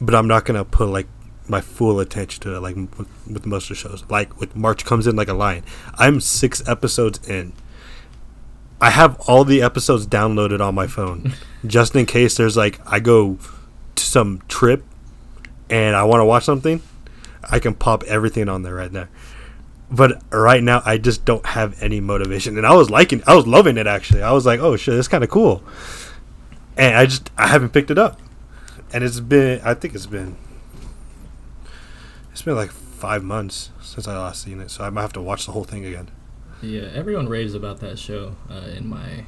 but 0.00 0.14
I'm 0.14 0.28
not 0.28 0.44
gonna 0.44 0.64
put 0.64 0.88
like 0.88 1.06
my 1.48 1.60
full 1.60 2.00
attention 2.00 2.42
to 2.42 2.56
it. 2.56 2.60
Like 2.60 2.76
with, 2.76 3.08
with 3.26 3.46
most 3.46 3.64
of 3.64 3.68
the 3.70 3.74
shows, 3.76 4.04
like 4.08 4.38
with 4.38 4.54
March 4.54 4.84
comes 4.84 5.06
in 5.06 5.16
like 5.16 5.28
a 5.28 5.34
lion. 5.34 5.64
I'm 5.94 6.20
six 6.20 6.66
episodes 6.68 7.26
in. 7.28 7.52
I 8.78 8.90
have 8.90 9.18
all 9.26 9.44
the 9.44 9.62
episodes 9.62 10.06
downloaded 10.06 10.60
on 10.60 10.74
my 10.74 10.86
phone, 10.86 11.32
just 11.66 11.96
in 11.96 12.04
case 12.04 12.36
there's 12.36 12.56
like 12.56 12.80
I 12.86 13.00
go 13.00 13.38
to 13.94 14.04
some 14.04 14.42
trip 14.48 14.84
and 15.70 15.96
I 15.96 16.04
want 16.04 16.20
to 16.20 16.24
watch 16.26 16.44
something. 16.44 16.82
I 17.48 17.58
can 17.58 17.74
pop 17.74 18.02
everything 18.04 18.48
on 18.48 18.62
there 18.62 18.74
right 18.74 18.92
there 18.92 19.08
but 19.90 20.22
right 20.32 20.62
now 20.62 20.82
I 20.84 20.98
just 20.98 21.24
don't 21.24 21.44
have 21.46 21.80
any 21.82 22.00
motivation. 22.00 22.56
And 22.56 22.66
I 22.66 22.74
was 22.74 22.90
liking, 22.90 23.22
I 23.26 23.34
was 23.34 23.46
loving 23.46 23.76
it 23.76 23.86
actually. 23.86 24.22
I 24.22 24.32
was 24.32 24.46
like, 24.46 24.60
oh 24.60 24.76
shit, 24.76 24.94
it's 24.94 25.08
kind 25.08 25.24
of 25.24 25.30
cool. 25.30 25.62
And 26.76 26.96
I 26.96 27.06
just 27.06 27.30
I 27.38 27.46
haven't 27.48 27.70
picked 27.70 27.90
it 27.90 27.98
up, 27.98 28.20
and 28.92 29.02
it's 29.02 29.20
been 29.20 29.60
I 29.64 29.74
think 29.74 29.94
it's 29.94 30.06
been 30.06 30.36
it's 32.32 32.42
been 32.42 32.56
like 32.56 32.70
five 32.70 33.24
months 33.24 33.70
since 33.80 34.06
I 34.06 34.18
last 34.18 34.42
seen 34.42 34.60
it, 34.60 34.70
so 34.70 34.84
I 34.84 34.90
might 34.90 35.02
have 35.02 35.12
to 35.14 35.22
watch 35.22 35.46
the 35.46 35.52
whole 35.52 35.64
thing 35.64 35.86
again. 35.86 36.10
Yeah, 36.62 36.88
everyone 36.92 37.28
raves 37.28 37.54
about 37.54 37.80
that 37.80 37.98
show 37.98 38.36
uh, 38.50 38.68
in 38.76 38.88
my 38.88 39.24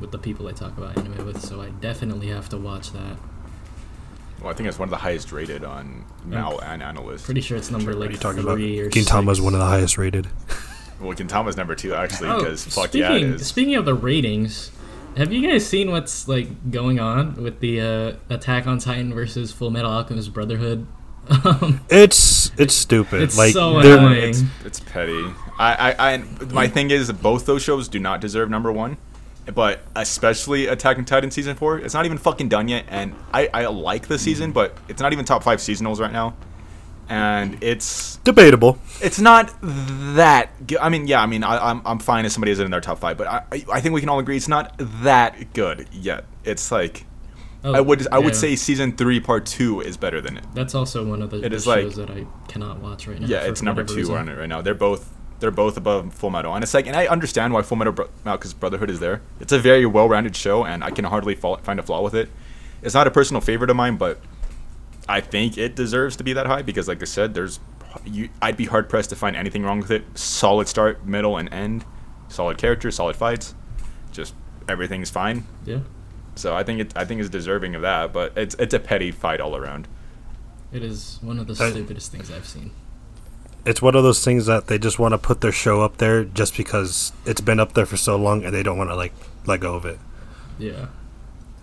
with 0.00 0.12
the 0.12 0.18
people 0.18 0.46
I 0.46 0.52
talk 0.52 0.76
about 0.78 0.96
anime 0.96 1.26
with, 1.26 1.40
so 1.44 1.60
I 1.60 1.70
definitely 1.70 2.28
have 2.28 2.48
to 2.50 2.56
watch 2.56 2.92
that. 2.92 3.16
Well, 4.40 4.50
I 4.50 4.54
think 4.54 4.68
it's 4.68 4.78
one 4.78 4.86
of 4.86 4.90
the 4.90 4.96
highest 4.98 5.32
rated 5.32 5.64
on 5.64 6.04
Mal 6.24 6.60
and 6.60 6.80
AniList. 6.82 7.24
Pretty 7.24 7.40
sure 7.40 7.56
it's 7.56 7.70
number 7.70 7.90
What 7.90 8.00
like 8.00 8.08
are 8.10 8.12
you 8.12 8.18
talking 8.18 8.40
about? 8.40 8.54
three 8.54 8.78
or 8.78 8.88
Gintama's 8.90 9.38
six. 9.38 9.44
one 9.44 9.54
of 9.54 9.60
the 9.60 9.66
highest 9.66 9.98
rated. 9.98 10.28
Well, 11.00 11.14
Gintama's 11.16 11.56
number 11.56 11.76
two 11.76 11.94
actually 11.94 12.28
Oh, 12.28 12.38
because 12.40 12.64
fuck 12.64 12.88
speaking, 12.88 13.00
yeah, 13.08 13.14
it 13.14 13.22
is. 13.22 13.46
Speaking 13.46 13.76
of 13.76 13.84
the 13.84 13.94
ratings, 13.94 14.72
have 15.16 15.32
you 15.32 15.48
guys 15.48 15.64
seen 15.64 15.92
what's 15.92 16.26
like 16.26 16.72
going 16.72 16.98
on 16.98 17.40
with 17.40 17.60
the 17.60 17.80
uh, 17.80 18.12
Attack 18.34 18.66
on 18.66 18.80
Titan 18.80 19.14
versus 19.14 19.52
Full 19.52 19.70
Metal 19.70 19.92
Alchemist 19.92 20.32
Brotherhood? 20.32 20.88
Um, 21.44 21.82
It's 21.88 22.50
it's 22.58 22.74
stupid. 22.74 23.22
It's 23.22 23.38
like 23.38 23.52
so 23.52 23.78
annoying. 23.78 24.30
it's, 24.30 24.42
it's 24.64 24.80
petty. 24.80 25.24
I, 25.56 25.94
I, 25.96 26.14
I, 26.14 26.16
my 26.52 26.66
thing 26.66 26.90
is 26.90 27.12
both 27.12 27.46
those 27.46 27.62
shows 27.62 27.86
do 27.86 28.00
not 28.00 28.20
deserve 28.20 28.50
number 28.50 28.72
one, 28.72 28.96
but 29.54 29.80
especially 29.96 30.66
Attack 30.66 30.98
on 30.98 31.04
Titan 31.04 31.30
season 31.30 31.56
four. 31.56 31.78
It's 31.78 31.94
not 31.94 32.04
even 32.06 32.18
fucking 32.18 32.48
done 32.48 32.68
yet, 32.68 32.84
and 32.88 33.14
I, 33.32 33.48
I 33.52 33.66
like 33.66 34.08
the 34.08 34.18
season, 34.18 34.52
but 34.52 34.76
it's 34.88 35.00
not 35.00 35.12
even 35.12 35.24
top 35.24 35.42
five 35.42 35.58
seasonals 35.60 35.98
right 36.00 36.12
now, 36.12 36.34
and 37.08 37.62
it's 37.62 38.16
debatable. 38.18 38.78
it's 39.00 39.18
not 39.20 39.54
that. 39.62 40.50
Good. 40.66 40.78
I 40.78 40.88
mean, 40.88 41.06
yeah, 41.06 41.22
I 41.22 41.26
mean, 41.26 41.42
I, 41.44 41.70
I'm 41.70 41.82
I'm 41.86 41.98
fine 41.98 42.26
if 42.26 42.32
somebody 42.32 42.52
is 42.52 42.60
in 42.60 42.70
their 42.70 42.80
top 42.80 42.98
five, 42.98 43.16
but 43.16 43.26
I 43.26 43.42
I- 43.52 43.64
I 43.74 43.80
think 43.80 43.94
we 43.94 44.00
can 44.00 44.08
all 44.08 44.18
agree 44.18 44.36
it's 44.36 44.48
not 44.48 44.74
that 45.02 45.52
good 45.54 45.88
yet. 45.92 46.24
It's 46.44 46.70
like 46.70 47.04
oh, 47.64 47.72
I 47.74 47.80
would 47.80 48.06
I 48.12 48.18
would 48.18 48.36
say 48.36 48.54
season 48.56 48.96
three 48.96 49.20
part 49.20 49.46
two 49.46 49.80
is 49.80 49.96
better 49.96 50.20
than 50.20 50.36
it. 50.36 50.44
that's 50.54 50.74
also 50.74 51.04
one 51.04 51.22
of 51.22 51.30
the, 51.30 51.38
It 51.38 51.48
the 51.50 51.56
is 51.56 51.66
like- 51.66 51.82
shows 51.84 51.96
that 51.96 52.10
I 52.10 52.26
cannot 52.48 52.80
watch 52.80 53.06
right 53.06 53.18
now. 53.20 53.26
Yeah, 53.26 53.44
it's 53.44 53.62
number 53.62 53.84
two 53.84 53.96
reason. 53.96 54.14
on 54.16 54.28
it 54.28 54.36
right 54.38 54.48
now. 54.48 54.60
They're 54.60 54.74
both 54.74 55.14
They're 55.40 55.50
both 55.52 55.76
above 55.76 56.12
Full 56.14 56.30
Metal, 56.30 56.52
and 56.54 56.64
it's 56.64 56.74
like, 56.74 56.86
and 56.88 56.96
I 56.96 57.06
understand 57.06 57.52
why 57.52 57.62
Full 57.62 57.76
Metal 57.76 57.92
Bro- 57.92 58.08
Alchemist 58.26 58.58
Brotherhood 58.58 58.90
is 58.90 58.98
there. 58.98 59.20
It's 59.38 59.52
a 59.52 59.58
very 59.58 59.86
well-rounded 59.86 60.34
show, 60.34 60.64
and 60.64 60.82
I 60.82 60.90
can 60.90 61.04
hardly 61.04 61.34
fa- 61.36 61.58
find 61.62 61.78
a 61.78 61.82
flaw 61.82 62.02
with 62.02 62.14
it. 62.14 62.28
It's 62.82 62.94
not 62.94 63.06
a 63.06 63.10
personal 63.10 63.40
favorite 63.40 63.70
of 63.70 63.76
mine, 63.76 63.96
but 63.96 64.20
I 65.08 65.20
think 65.20 65.56
it 65.56 65.76
deserves 65.76 66.16
to 66.16 66.24
be 66.24 66.32
that 66.32 66.46
high 66.46 66.62
because, 66.62 66.88
like 66.88 67.00
I 67.02 67.04
said, 67.04 67.34
there's 67.34 67.60
you, 68.04 68.28
I'd 68.42 68.56
be 68.56 68.66
hard 68.66 68.88
pressed 68.88 69.10
to 69.10 69.16
find 69.16 69.34
anything 69.36 69.62
wrong 69.62 69.78
with 69.80 69.90
it. 69.90 70.04
Solid 70.18 70.66
start, 70.68 71.06
middle, 71.06 71.36
and 71.36 71.52
end. 71.52 71.84
Solid 72.28 72.58
characters, 72.58 72.96
solid 72.96 73.16
fights. 73.16 73.54
Just 74.12 74.34
everything's 74.68 75.08
fine. 75.10 75.46
Yeah, 75.64 75.80
So 76.34 76.54
I 76.54 76.62
think 76.64 76.80
it 76.80 76.92
I 76.96 77.04
think 77.04 77.20
it's 77.20 77.30
deserving 77.30 77.74
of 77.76 77.82
that, 77.82 78.12
but 78.12 78.36
it's 78.36 78.54
it's 78.56 78.74
a 78.74 78.78
petty 78.80 79.10
fight 79.12 79.40
all 79.40 79.56
around. 79.56 79.88
it 80.72 80.82
is 80.82 81.18
one 81.22 81.38
of 81.38 81.46
the 81.46 81.54
stupidest 81.56 82.12
things 82.12 82.30
I've 82.30 82.46
seen. 82.46 82.70
It's 83.68 83.82
one 83.82 83.94
of 83.94 84.02
those 84.02 84.24
things 84.24 84.46
that 84.46 84.66
they 84.68 84.78
just 84.78 84.98
want 84.98 85.12
to 85.12 85.18
put 85.18 85.40
their 85.42 85.52
show 85.52 85.82
up 85.82 85.98
there 85.98 86.24
just 86.24 86.56
because 86.56 87.12
it's 87.26 87.40
been 87.42 87.60
up 87.60 87.74
there 87.74 87.84
for 87.86 87.96
so 87.98 88.16
long 88.16 88.44
and 88.44 88.54
they 88.54 88.62
don't 88.62 88.78
want 88.78 88.88
to 88.90 88.96
like 88.96 89.12
let 89.46 89.60
go 89.60 89.74
of 89.74 89.84
it. 89.84 89.98
Yeah, 90.58 90.86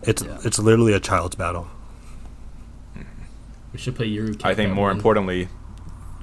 It's 0.04 0.22
Yeah. 0.24 0.38
it's 0.44 0.60
literally 0.60 0.94
a 0.94 1.00
child's 1.00 1.36
battle. 1.36 1.68
we 3.74 3.80
should 3.80 3.96
put 3.96 4.08
Yuru. 4.08 4.40
I 4.44 4.54
think 4.54 4.72
more 4.74 4.92
importantly, 4.92 5.50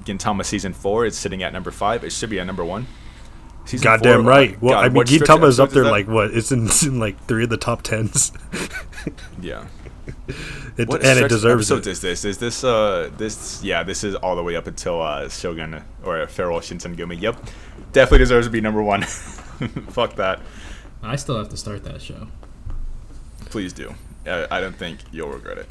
Gintama 0.05 0.43
season 0.45 0.73
four 0.73 1.05
is 1.05 1.17
sitting 1.17 1.43
at 1.43 1.53
number 1.53 1.69
five. 1.71 2.03
It 2.03 2.11
should 2.11 2.29
be 2.29 2.39
at 2.39 2.47
number 2.47 2.63
one. 2.65 2.87
Season 3.65 3.83
Goddamn 3.83 4.21
four, 4.23 4.29
right. 4.29 4.55
uh, 4.55 4.57
Well, 4.61 4.73
God, 4.75 4.85
I 4.85 4.89
mean, 4.89 5.03
Gintama 5.03 5.45
is 5.47 5.59
up 5.59 5.69
episodes 5.69 5.73
there 5.73 5.83
is 5.83 5.87
that? 5.87 5.91
like 5.91 6.07
what? 6.07 6.31
It's 6.33 6.51
in, 6.51 6.67
in 6.93 6.99
like 6.99 7.23
three 7.27 7.43
of 7.43 7.49
the 7.49 7.57
top 7.57 7.81
tens. 7.81 8.31
yeah. 9.41 9.65
It, 10.75 10.87
What 10.87 11.01
and 11.01 11.11
it 11.11 11.15
stretch 11.17 11.21
of 11.23 11.29
deserves 11.29 11.69
episodes 11.71 11.87
it. 11.87 11.91
is 11.91 12.01
this? 12.01 12.25
Is 12.25 12.37
this 12.39 12.63
uh 12.63 13.11
this 13.17 13.63
yeah 13.63 13.83
this 13.83 14.03
is 14.03 14.15
all 14.15 14.35
the 14.35 14.41
way 14.41 14.55
up 14.55 14.65
until 14.65 15.01
uh 15.01 15.29
Shogun 15.29 15.83
or 16.03 16.25
Farewell 16.27 16.61
Shinsengumi. 16.61 17.21
Yep, 17.21 17.37
definitely 17.91 18.17
deserves 18.19 18.47
to 18.47 18.51
be 18.51 18.59
number 18.59 18.81
one. 18.81 19.03
Fuck 19.89 20.15
that. 20.15 20.39
I 21.03 21.15
still 21.15 21.37
have 21.37 21.49
to 21.49 21.57
start 21.57 21.83
that 21.83 22.01
show. 22.01 22.27
Please 23.45 23.71
do. 23.73 23.93
Uh, 24.25 24.47
I 24.49 24.61
don't 24.61 24.75
think 24.75 24.99
you'll 25.11 25.29
regret 25.29 25.57
it. 25.59 25.67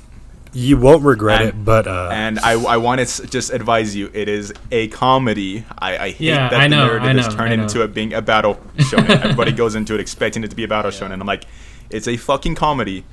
You 0.53 0.77
won't 0.77 1.03
regret 1.03 1.41
And- 1.41 1.49
it, 1.49 1.65
but 1.65 1.87
uh, 1.89 2.11
And 2.13 2.39
I, 2.41 2.53
I 2.63 2.77
want 2.77 3.01
to 3.07 3.27
just 3.27 3.51
advise 3.53 3.97
you, 3.97 4.11
it 4.13 4.29
is 4.29 4.53
a 4.71 4.89
comedy. 4.89 5.65
I, 5.79 5.97
I 5.99 6.11
hate 6.11 6.21
Yeah, 6.21 6.49
that 6.51 6.61
I 6.61 6.65
the 6.69 6.77
know, 6.77 6.87
narrative 6.87 7.09
I 7.09 7.19
is 7.21 7.29
know, 7.29 7.35
turned 7.35 7.53
into 7.55 7.83
it 7.83 7.95
being 7.95 8.13
a 8.13 8.21
battle 8.23 8.61
shonen. 8.77 9.09
Everybody 9.25 9.53
goes 9.53 9.75
into 9.75 9.95
it 9.95 10.01
expecting 10.01 10.45
it 10.45 10.51
to 10.51 10.57
be 10.57 10.65
a 10.65 10.69
battle 10.69 10.91
shonen. 10.91 11.13
I'm 11.21 11.27
like, 11.27 11.45
it's 11.91 12.07
a 12.07 12.17
fucking 12.19 12.55
comedy. 12.55 13.05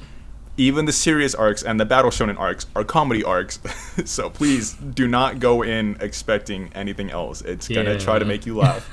Even 0.59 0.83
the 0.83 0.91
serious 0.91 1.33
arcs 1.33 1.63
and 1.63 1.79
the 1.79 1.85
battle 1.85 2.11
shonen 2.11 2.37
arcs 2.37 2.65
are 2.75 2.83
comedy 2.83 3.23
arcs. 3.23 3.59
so 4.05 4.29
please 4.29 4.73
do 4.73 5.07
not 5.07 5.39
go 5.39 5.61
in 5.61 5.95
expecting 6.01 6.69
anything 6.75 7.09
else. 7.09 7.41
It's 7.41 7.69
gonna 7.69 7.97
try 7.97 8.19
to 8.19 8.25
make 8.25 8.45
you 8.45 8.57
laugh 8.57 8.83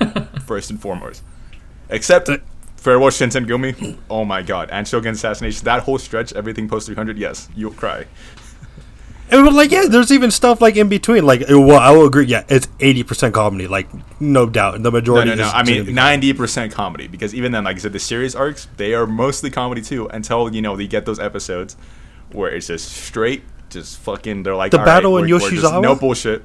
first 0.45 0.69
and 0.69 0.81
foremost. 0.81 1.23
Except 1.89 2.29
Farewell 2.77 3.09
Shinsengumi. 3.09 3.97
Oh 4.09 4.23
my 4.23 4.41
god. 4.41 4.69
And 4.71 4.87
Shogun 4.87 5.13
Assassination. 5.13 5.65
That 5.65 5.83
whole 5.83 5.97
stretch, 5.97 6.31
everything 6.31 6.69
post 6.69 6.85
300, 6.85 7.17
yes, 7.17 7.49
you'll 7.53 7.73
cry. 7.73 8.05
And 9.29 9.43
we're 9.45 9.51
like, 9.51 9.71
yeah, 9.71 9.85
there's 9.87 10.11
even 10.11 10.31
stuff 10.31 10.61
like 10.61 10.77
in 10.77 10.87
between. 10.87 11.25
Like, 11.25 11.43
well, 11.49 11.79
I 11.79 11.91
will 11.91 12.05
agree. 12.05 12.25
Yeah, 12.25 12.43
it's 12.47 12.67
eighty 12.79 13.03
percent 13.03 13.33
comedy. 13.33 13.67
Like, 13.67 13.87
no 14.21 14.47
doubt. 14.47 14.81
The 14.83 14.91
majority. 14.91 15.31
no, 15.31 15.35
no. 15.35 15.47
is 15.47 15.53
I 15.53 15.63
mean, 15.63 15.93
ninety 15.93 16.31
percent 16.33 16.71
comedy 16.73 17.07
because 17.07 17.35
even 17.35 17.51
then, 17.51 17.65
like 17.65 17.75
I 17.75 17.79
said, 17.79 17.93
the 17.93 17.99
series 17.99 18.35
arcs 18.35 18.67
they 18.77 18.93
are 18.93 19.05
mostly 19.05 19.49
comedy 19.49 19.81
too. 19.81 20.07
Until 20.07 20.53
you 20.53 20.61
know 20.61 20.75
they 20.77 20.87
get 20.87 21.05
those 21.05 21.19
episodes 21.19 21.75
where 22.31 22.49
it's 22.49 22.67
just 22.67 22.89
straight, 22.89 23.43
just 23.69 23.97
fucking. 23.99 24.43
They're 24.43 24.55
like 24.55 24.71
The 24.71 24.79
"All 24.79 24.85
battle 24.85 25.17
in 25.17 25.29
we're 25.29 25.39
just 25.39 25.51
Yoshizawa? 25.51 25.81
no 25.81 25.95
bullshit. 25.95 26.43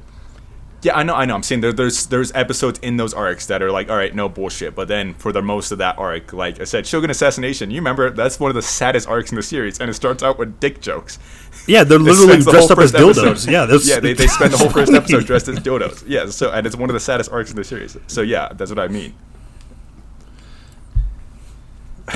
Yeah, 0.82 0.96
I 0.96 1.04
know, 1.04 1.14
I 1.14 1.26
know. 1.26 1.36
I'm 1.36 1.44
saying 1.44 1.60
there, 1.60 1.72
there's 1.72 2.06
there's 2.06 2.32
episodes 2.32 2.80
in 2.80 2.96
those 2.96 3.14
arcs 3.14 3.46
that 3.46 3.62
are 3.62 3.70
like, 3.70 3.88
all 3.88 3.96
right, 3.96 4.12
no 4.12 4.28
bullshit. 4.28 4.74
But 4.74 4.88
then 4.88 5.14
for 5.14 5.30
the 5.30 5.40
most 5.40 5.70
of 5.70 5.78
that 5.78 5.96
arc, 5.96 6.32
like 6.32 6.60
I 6.60 6.64
said, 6.64 6.88
Shogun 6.88 7.08
Assassination. 7.08 7.70
You 7.70 7.76
remember 7.76 8.10
that's 8.10 8.40
one 8.40 8.50
of 8.50 8.56
the 8.56 8.62
saddest 8.62 9.08
arcs 9.08 9.30
in 9.30 9.36
the 9.36 9.44
series, 9.44 9.78
and 9.78 9.88
it 9.88 9.94
starts 9.94 10.24
out 10.24 10.38
with 10.40 10.58
dick 10.58 10.80
jokes. 10.80 11.20
Yeah, 11.68 11.84
they're 11.84 11.98
literally 12.10 12.42
the 12.42 12.50
dressed 12.50 12.70
up 12.72 12.78
as 12.78 12.90
first 12.90 13.18
episode- 13.18 13.50
Yeah, 13.52 13.66
yeah, 13.84 14.00
they, 14.00 14.12
they 14.14 14.26
spend 14.26 14.52
the 14.52 14.58
whole 14.58 14.70
first 14.70 14.92
episode 14.92 15.24
dressed 15.24 15.46
as 15.46 15.58
dildos. 15.60 16.02
Yeah, 16.06 16.26
so 16.26 16.50
and 16.50 16.66
it's 16.66 16.74
one 16.74 16.90
of 16.90 16.94
the 16.94 17.00
saddest 17.00 17.30
arcs 17.30 17.50
in 17.50 17.56
the 17.56 17.64
series. 17.64 17.96
So 18.08 18.22
yeah, 18.22 18.48
that's 18.52 18.70
what 18.70 18.80
I 18.80 18.88
mean. 18.88 19.14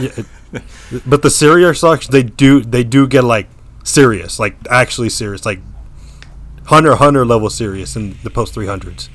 Yeah, 0.00 0.10
it- 0.16 0.26
but 1.06 1.22
the 1.22 1.30
serious 1.30 1.84
arcs, 1.84 2.06
they 2.08 2.22
do 2.22 2.60
they 2.62 2.82
do 2.82 3.06
get 3.06 3.22
like 3.24 3.48
serious, 3.84 4.38
like 4.38 4.56
actually 4.70 5.10
serious, 5.10 5.44
like 5.44 5.60
Hunter 6.66 6.92
x 6.92 6.98
Hunter 6.98 7.24
level 7.24 7.50
serious 7.50 7.96
in 7.96 8.16
the 8.22 8.30
post 8.30 8.54
three 8.54 8.66
hundreds. 8.66 9.08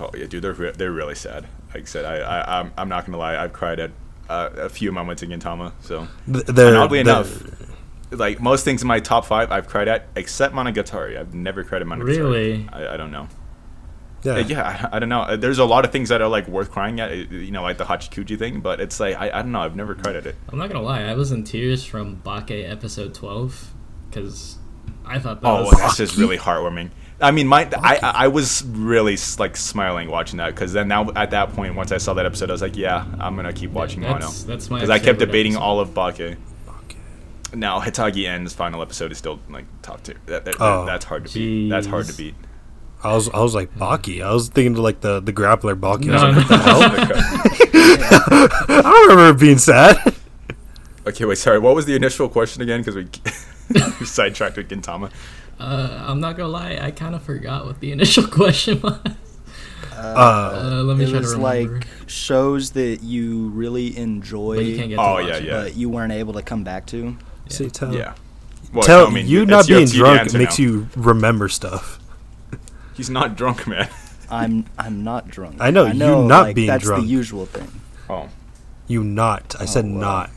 Oh 0.00 0.10
yeah, 0.16 0.26
dude, 0.26 0.42
they're 0.42 0.52
re- 0.52 0.72
they're 0.76 0.92
really 0.92 1.14
sad. 1.14 1.46
Like 1.74 1.82
I 1.84 1.86
said, 1.86 2.04
I, 2.04 2.16
I 2.18 2.60
I'm, 2.60 2.72
I'm 2.76 2.88
not 2.88 3.06
gonna 3.06 3.18
lie, 3.18 3.36
I've 3.42 3.52
cried 3.52 3.80
at 3.80 3.90
uh, 4.28 4.50
a 4.56 4.68
few 4.68 4.92
moments 4.92 5.22
in 5.22 5.30
Gintama. 5.30 5.72
So 5.80 6.06
They're, 6.26 6.68
and 6.68 6.76
oddly 6.76 7.02
they're- 7.02 7.14
enough, 7.14 7.42
like 8.10 8.40
most 8.40 8.64
things 8.64 8.82
in 8.82 8.88
my 8.88 9.00
top 9.00 9.24
five, 9.24 9.50
I've 9.50 9.66
cried 9.68 9.88
at 9.88 10.08
except 10.16 10.54
Monogatari. 10.54 11.18
I've 11.18 11.34
never 11.34 11.64
cried 11.64 11.82
at 11.82 11.88
Monogatari. 11.88 12.06
Really? 12.06 12.68
I, 12.72 12.94
I 12.94 12.96
don't 12.96 13.10
know. 13.10 13.28
yeah, 14.22 14.32
Uh, 14.34 14.38
yeah, 14.38 14.88
I, 14.92 14.96
I 14.96 14.98
don't 14.98 15.08
know. 15.08 15.20
Uh, 15.22 15.36
There's 15.36 15.58
a 15.58 15.64
lot 15.64 15.84
of 15.84 15.92
things 15.92 16.08
that 16.10 16.20
are 16.22 16.28
like 16.28 16.46
worth 16.48 16.70
crying 16.70 17.00
at. 17.00 17.10
uh, 17.10 17.14
You 17.14 17.50
know, 17.50 17.62
like 17.62 17.78
the 17.78 17.84
Hachikuji 17.84 18.38
thing, 18.38 18.60
but 18.60 18.80
it's 18.80 19.00
like 19.00 19.16
I, 19.16 19.30
I 19.30 19.42
don't 19.42 19.52
know. 19.52 19.60
I've 19.60 19.76
never 19.76 19.94
cried 19.94 20.16
at 20.16 20.26
it. 20.26 20.36
I'm 20.50 20.58
not 20.58 20.68
gonna 20.68 20.84
lie, 20.84 21.02
I 21.02 21.14
was 21.14 21.32
in 21.32 21.44
tears 21.44 21.84
from 21.84 22.16
Bake 22.16 22.50
episode 22.50 23.14
12 23.14 23.72
because 24.10 24.58
I 25.06 25.18
thought 25.18 25.40
that 25.40 25.48
Oh, 25.48 25.62
was 25.62 25.72
well, 25.72 25.80
that's 25.80 25.96
just 25.96 26.16
really 26.16 26.36
heartwarming. 26.38 26.90
I 27.20 27.30
mean, 27.30 27.46
my 27.46 27.66
I 27.82 27.96
I 27.96 27.98
I 28.24 28.28
was 28.28 28.62
really 28.66 29.16
like 29.38 29.56
smiling 29.56 30.10
watching 30.10 30.36
that 30.38 30.54
because 30.54 30.72
then 30.74 30.88
now 30.88 31.10
at 31.16 31.30
that 31.30 31.52
point, 31.54 31.74
once 31.74 31.90
I 31.92 31.96
saw 31.98 32.12
that 32.14 32.26
episode, 32.26 32.50
I 32.50 32.52
was 32.52 32.60
like, 32.62 32.76
yeah, 32.76 33.06
I'm 33.18 33.36
gonna 33.36 33.52
keep 33.54 33.70
watching 33.70 34.02
Mono 34.02 34.18
that's, 34.20 34.42
that's 34.44 34.68
my 34.70 34.76
because 34.78 34.90
I 34.90 34.98
kept 34.98 35.18
debating 35.20 35.52
episode. 35.52 35.64
all 35.64 35.80
of 35.80 35.94
Bake. 35.94 36.36
Now 37.54 37.80
Hitagi 37.80 38.26
N's 38.28 38.52
final 38.52 38.82
episode 38.82 39.12
is 39.12 39.18
still 39.18 39.38
like 39.48 39.64
top 39.80 40.02
tier. 40.02 40.16
That, 40.26 40.44
that, 40.44 40.56
Oh. 40.60 40.84
that's 40.84 41.04
hard 41.06 41.26
to 41.26 41.32
beat. 41.32 41.68
That's 41.70 41.86
hard 41.86 42.06
to 42.06 42.12
beat. 42.12 42.34
I 43.02 43.14
was 43.14 43.28
I 43.30 43.40
was 43.40 43.54
like 43.54 43.74
Baki. 43.76 44.22
I 44.22 44.32
was 44.34 44.48
thinking 44.48 44.72
of 44.72 44.80
like 44.80 45.00
the 45.00 45.20
the 45.20 45.32
grappler 45.32 45.78
Baki. 45.78 46.10
I, 46.12 46.12
was 46.12 46.22
No, 46.22 46.28
like, 46.28 46.50
no. 46.50 46.56
the 46.56 46.58
hell? 46.58 46.80
I 48.68 48.82
don't 48.82 49.08
remember 49.16 49.38
being 49.38 49.58
sad. 49.58 49.96
okay, 51.06 51.24
wait, 51.24 51.38
sorry. 51.38 51.58
What 51.60 51.74
was 51.74 51.86
the 51.86 51.94
initial 51.94 52.28
question 52.28 52.62
again? 52.62 52.80
Because 52.80 52.96
we, 52.96 53.04
we 53.04 53.08
sidetracked 54.04 54.56
with 54.56 54.68
Gintama. 54.68 55.10
Uh, 55.58 56.04
I'm 56.06 56.20
not 56.20 56.36
gonna 56.36 56.48
lie, 56.50 56.78
I 56.80 56.90
kind 56.90 57.14
of 57.14 57.22
forgot 57.22 57.64
what 57.66 57.80
the 57.80 57.92
initial 57.96 58.26
question 58.26 58.80
was. 58.82 59.00
Uh, 59.92 59.96
Uh, 59.96 60.82
let 60.84 60.96
me 60.98 61.04
it 61.04 61.10
try 61.10 61.18
was 61.20 61.32
to 61.32 61.38
like 61.40 61.86
shows 62.06 62.72
that 62.72 63.02
you 63.02 63.48
really 63.48 63.96
enjoy, 63.96 64.56
but 64.56 64.64
you 64.66 64.76
can't 64.76 64.88
get 64.90 64.96
to 64.96 65.02
Oh, 65.02 65.14
watch 65.14 65.26
yeah, 65.26 65.38
yeah. 65.38 65.62
but 65.64 65.76
you 65.76 65.88
weren't 65.88 66.12
able 66.12 66.34
to 66.34 66.42
come 66.42 66.64
back 66.64 66.86
to. 66.86 67.16
see, 67.48 67.70
tell, 67.70 67.94
Yeah. 67.94 68.14
Well, 68.72 68.82
tell 68.82 69.06
I 69.06 69.10
mean, 69.10 69.26
you 69.26 69.42
it's 69.42 69.50
not 69.50 69.66
being 69.66 69.86
drunk 69.86 70.34
makes 70.34 70.58
now. 70.58 70.64
you 70.64 70.88
remember 70.96 71.48
stuff. 71.48 71.98
He's 72.94 73.08
not 73.08 73.36
drunk, 73.36 73.66
man. 73.66 73.88
I'm 74.28 74.66
I'm 74.78 75.04
not 75.04 75.28
drunk. 75.28 75.56
I 75.60 75.70
know, 75.70 75.86
you 75.86 75.94
not 75.94 76.28
like, 76.48 76.56
being 76.56 76.66
that's 76.66 76.84
drunk. 76.84 77.04
the 77.04 77.08
usual 77.08 77.46
thing. 77.46 77.70
Oh. 78.10 78.28
You 78.88 79.02
not. 79.04 79.54
I 79.60 79.64
said 79.66 79.84
Oh, 79.84 79.88
well. 79.92 80.00
not. 80.00 80.30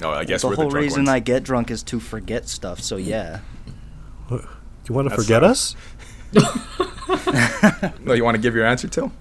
No, 0.00 0.10
I 0.10 0.24
guess 0.24 0.42
the 0.42 0.48
we're 0.48 0.54
whole 0.56 0.64
the 0.66 0.70
drunk 0.70 0.82
reason 0.84 1.00
ones. 1.00 1.08
I 1.10 1.18
get 1.20 1.42
drunk 1.42 1.70
is 1.70 1.82
to 1.84 2.00
forget 2.00 2.48
stuff. 2.48 2.80
So 2.80 2.96
yeah. 2.96 3.40
Do 4.28 4.42
You 4.88 4.94
want 4.94 5.06
to 5.08 5.10
That's 5.10 5.22
forget 5.24 5.44
us? 5.44 5.76
No, 8.04 8.12
you 8.14 8.24
want 8.24 8.36
to 8.36 8.40
give 8.40 8.54
your 8.54 8.64
answer 8.66 8.88
till 8.88 9.12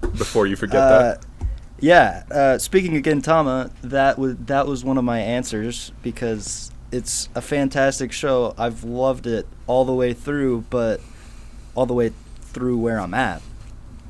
before 0.00 0.46
you 0.46 0.56
forget 0.56 0.80
Uh, 0.80 0.98
that. 1.02 1.26
yeah. 1.80 2.22
Uh, 2.30 2.58
speaking 2.58 2.96
of 2.96 3.02
Gintama, 3.02 3.70
that 3.82 4.18
was 4.18 4.36
that 4.46 4.66
was 4.66 4.84
one 4.84 4.96
of 4.98 5.04
my 5.04 5.18
answers 5.18 5.92
because 6.02 6.70
it's 6.92 7.28
a 7.34 7.40
fantastic 7.40 8.12
show. 8.12 8.54
I've 8.56 8.84
loved 8.84 9.26
it 9.26 9.46
all 9.66 9.84
the 9.84 9.92
way 9.94 10.12
through, 10.14 10.64
but 10.70 11.00
all 11.74 11.86
the 11.86 11.94
way 11.94 12.12
through 12.40 12.78
where 12.78 13.00
I'm 13.00 13.14
at. 13.14 13.42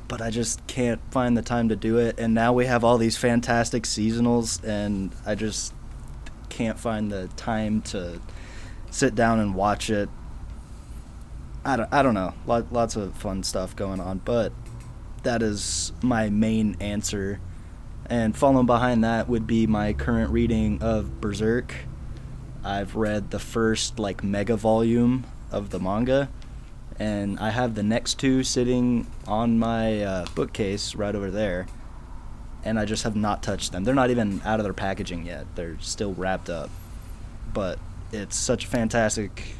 But 0.07 0.21
I 0.21 0.29
just 0.29 0.65
can't 0.67 1.01
find 1.11 1.35
the 1.35 1.41
time 1.41 1.69
to 1.69 1.75
do 1.75 1.97
it. 1.97 2.19
And 2.19 2.33
now 2.35 2.53
we 2.53 2.67
have 2.67 2.83
all 2.83 2.99
these 2.99 3.17
fantastic 3.17 3.83
seasonals, 3.83 4.63
and 4.63 5.11
I 5.25 5.33
just 5.33 5.73
can't 6.55 6.79
find 6.79 7.11
the 7.11 7.27
time 7.35 7.81
to 7.81 8.21
sit 8.89 9.13
down 9.13 9.41
and 9.41 9.53
watch 9.53 9.89
it. 9.89 10.07
I 11.65 11.75
don't, 11.75 11.93
I 11.93 12.01
don't 12.01 12.13
know. 12.13 12.33
Lot, 12.47 12.71
lots 12.71 12.95
of 12.95 13.13
fun 13.15 13.43
stuff 13.43 13.75
going 13.75 13.99
on, 13.99 14.19
but 14.19 14.53
that 15.23 15.41
is 15.41 15.91
my 16.01 16.29
main 16.29 16.77
answer. 16.79 17.41
And 18.05 18.37
following 18.37 18.67
behind 18.67 19.03
that 19.03 19.27
would 19.27 19.45
be 19.45 19.67
my 19.67 19.91
current 19.91 20.31
reading 20.31 20.81
of 20.81 21.19
Berserk. 21.19 21.75
I've 22.63 22.95
read 22.95 23.31
the 23.31 23.39
first 23.39 23.99
like 23.99 24.23
mega 24.23 24.55
volume 24.55 25.25
of 25.51 25.71
the 25.71 25.79
manga, 25.79 26.29
and 26.97 27.37
I 27.37 27.49
have 27.49 27.75
the 27.75 27.83
next 27.83 28.17
two 28.17 28.43
sitting 28.43 29.07
on 29.27 29.59
my 29.59 30.03
uh, 30.03 30.25
bookcase 30.35 30.95
right 30.95 31.13
over 31.13 31.29
there. 31.29 31.67
And 32.65 32.79
I 32.79 32.85
just 32.85 33.03
have 33.03 33.15
not 33.15 33.43
touched 33.43 33.71
them. 33.71 33.83
They're 33.83 33.95
not 33.95 34.09
even 34.09 34.41
out 34.43 34.59
of 34.59 34.63
their 34.63 34.73
packaging 34.73 35.25
yet. 35.25 35.45
They're 35.55 35.77
still 35.79 36.13
wrapped 36.13 36.49
up. 36.49 36.69
But 37.53 37.79
it's 38.11 38.35
such 38.35 38.65
a 38.65 38.67
fantastic 38.67 39.55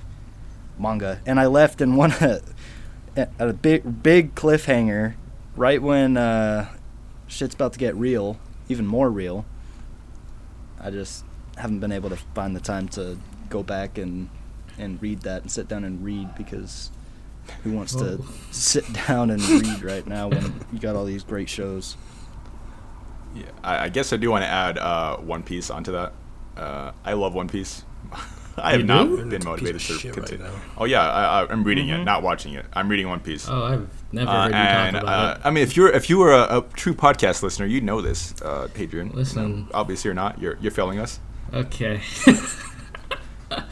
manga. 0.78 1.22
And 1.26 1.40
I 1.40 1.46
left 1.46 1.82
in 1.82 1.96
one 1.96 2.12
at 2.14 2.42
a 3.40 3.54
big 3.54 4.04
big 4.04 4.36
cliffhanger 4.36 5.16
right 5.56 5.82
when 5.82 6.18
uh, 6.18 6.70
shit's 7.28 7.56
about 7.56 7.74
to 7.74 7.80
get 7.80 7.96
real, 7.96 8.38
even 8.70 8.86
more 8.86 9.10
real, 9.10 9.46
I 10.80 10.92
just 10.92 11.24
haven't 11.58 11.80
been 11.80 11.92
able 11.92 12.10
to 12.10 12.18
find 12.34 12.56
the 12.56 12.60
time 12.60 12.88
to 12.90 13.18
go 13.50 13.64
back 13.64 13.98
and 13.98 14.30
and 14.78 15.02
read 15.02 15.22
that 15.22 15.42
and 15.42 15.50
sit 15.50 15.70
down 15.70 15.86
and 15.86 16.04
read 16.04 16.36
because 16.36 16.92
who 17.64 17.72
wants 17.72 17.96
to 17.96 18.22
sit 18.52 18.84
down 19.08 19.30
and 19.30 19.42
read 19.42 19.82
right 19.82 20.06
now 20.06 20.28
when 20.28 20.54
you 20.74 20.80
got 20.80 20.96
all 20.96 21.06
these 21.06 21.24
great 21.24 21.48
shows? 21.50 21.96
Yeah, 23.36 23.44
I, 23.64 23.86
I 23.86 23.90
guess 23.90 24.14
I 24.14 24.18
do 24.18 24.32
want 24.32 24.44
to 24.44 24.48
add 24.50 24.78
uh, 24.78 25.18
One 25.18 25.44
Piece 25.44 25.70
onto 25.70 25.92
that. 25.92 26.14
Uh, 26.58 26.92
I 27.04 27.14
love 27.14 27.34
One 27.36 27.48
Piece. 27.50 27.84
I 28.58 28.72
have 28.72 28.80
You 28.80 28.86
not 28.88 29.04
do? 29.08 29.26
Been 29.26 29.44
motivated 29.44 29.82
to 29.82 29.94
shit 29.98 30.16
right 30.16 30.26
continue. 30.26 30.50
oh 30.78 30.86
yeah, 30.86 31.02
I, 31.02 31.46
I'm 31.52 31.66
reading 31.66 31.90
it, 31.90 32.00
Mhm. 32.00 32.06
not 32.06 32.24
watching 32.24 32.54
it. 32.54 32.66
I'm 32.72 32.88
reading 32.88 33.10
One 33.10 33.20
Piece. 33.20 33.50
Oh, 33.50 33.64
I've 33.66 33.90
never 34.14 34.30
Uh, 34.32 34.44
heard 34.44 34.52
you 34.52 34.56
and 34.56 34.96
talk 34.96 35.04
uh, 35.04 35.06
about 35.08 35.38
it. 35.38 35.42
I 35.46 35.50
mean, 35.52 35.64
if 35.64 35.76
you're 35.76 35.90
if 35.90 36.10
you 36.10 36.18
were 36.20 36.32
a, 36.32 36.60
a 36.60 36.62
true 36.74 36.94
podcast 36.94 37.44
listener, 37.44 37.66
you 37.66 37.82
know 37.82 38.00
this, 38.00 38.34
uh, 38.42 38.70
Hadrian. 38.74 39.10
Listen. 39.14 39.68
obviously 39.74 40.08
you're 40.08 40.16
not. 40.16 40.40
You're 40.42 40.58
you're 40.62 40.72
failing 40.72 41.00
us. 41.00 41.20
Okay. 41.54 42.00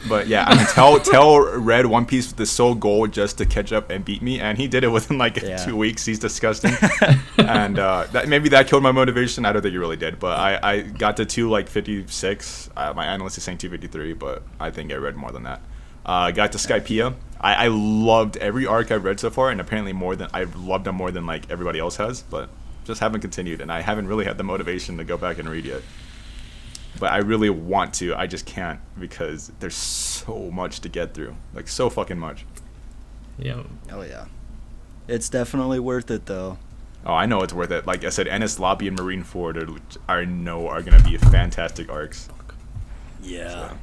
But 0.08 0.28
yeah, 0.28 0.44
I 0.46 0.56
mean, 0.56 0.66
tell 0.66 1.00
tell 1.00 1.40
Red 1.58 1.86
One 1.86 2.06
Piece 2.06 2.32
the 2.32 2.46
sole 2.46 2.74
goal 2.74 3.06
just 3.06 3.38
to 3.38 3.46
catch 3.46 3.72
up 3.72 3.90
and 3.90 4.04
beat 4.04 4.22
me, 4.22 4.38
and 4.40 4.56
he 4.56 4.68
did 4.68 4.84
it 4.84 4.88
within 4.88 5.18
like 5.18 5.36
Yeah. 5.36 5.56
two 5.56 5.76
weeks. 5.76 6.04
He's 6.04 6.18
disgusting, 6.18 6.72
and 7.38 7.78
uh, 7.78 8.06
that, 8.12 8.28
maybe 8.28 8.48
that 8.50 8.68
killed 8.68 8.82
my 8.82 8.92
motivation. 8.92 9.44
I 9.44 9.52
don't 9.52 9.62
think 9.62 9.72
he 9.72 9.78
really 9.78 9.96
did, 9.96 10.18
but 10.20 10.38
I, 10.38 10.58
I 10.62 10.80
got 10.82 11.16
to 11.18 11.24
two 11.26 11.50
like 11.50 11.68
fifty 11.68 12.06
six. 12.06 12.70
Uh, 12.76 12.92
my 12.94 13.06
AniList 13.06 13.36
is 13.38 13.44
saying 13.44 13.58
two 13.58 13.70
fifty 13.70 13.86
three, 13.88 14.12
but 14.12 14.42
I 14.60 14.70
think 14.70 14.92
I 14.92 14.96
read 14.96 15.16
more 15.16 15.32
than 15.32 15.42
that. 15.44 15.60
Uh, 16.06 16.30
got 16.30 16.52
to 16.52 16.58
Skypiea. 16.58 17.14
I, 17.40 17.64
I 17.64 17.68
loved 17.68 18.36
every 18.36 18.66
arc 18.66 18.90
I've 18.90 19.04
read 19.04 19.18
so 19.20 19.30
far, 19.30 19.50
and 19.50 19.60
apparently 19.60 19.92
more 19.92 20.14
than 20.16 20.28
I've 20.32 20.54
loved 20.56 20.84
them 20.84 20.94
more 20.96 21.10
than 21.10 21.26
like 21.26 21.50
everybody 21.50 21.78
else 21.78 21.96
has, 21.96 22.22
but 22.22 22.48
just 22.84 23.00
haven't 23.00 23.22
continued, 23.22 23.60
and 23.60 23.72
I 23.72 23.80
haven't 23.80 24.06
really 24.06 24.24
had 24.24 24.38
the 24.38 24.44
motivation 24.44 24.98
to 24.98 25.04
go 25.04 25.16
back 25.16 25.38
and 25.38 25.48
read 25.48 25.64
yet 25.64 25.82
but 27.00 27.12
I 27.12 27.18
really 27.18 27.50
want 27.50 27.94
to. 27.94 28.14
I 28.14 28.26
just 28.26 28.46
can't 28.46 28.80
because 28.98 29.50
there's 29.60 29.74
so 29.74 30.50
much 30.50 30.80
to 30.80 30.88
get 30.88 31.14
through, 31.14 31.34
like 31.54 31.68
so 31.68 31.90
fucking 31.90 32.18
much. 32.18 32.44
yeah. 33.38 33.62
Oh 33.92 34.02
yeah, 34.02 34.26
it's 35.08 35.28
definitely 35.28 35.80
worth 35.80 36.10
it 36.10 36.26
though. 36.26 36.58
Oh, 37.06 37.12
I 37.14 37.26
know 37.26 37.42
it's 37.42 37.52
worth 37.52 37.70
it. 37.70 37.86
Like 37.86 38.04
I 38.04 38.08
said, 38.08 38.26
Enies 38.26 38.58
Lobby 38.58 38.88
and 38.88 38.98
Marineford 38.98 39.62
are, 39.62 39.70
which 39.72 39.98
I 40.08 40.24
know 40.24 40.68
are 40.68 40.80
gonna 40.82 41.02
be 41.02 41.16
fantastic 41.18 41.90
arcs. 41.90 42.28
Yeah. 43.22 43.48
So- 43.70 43.76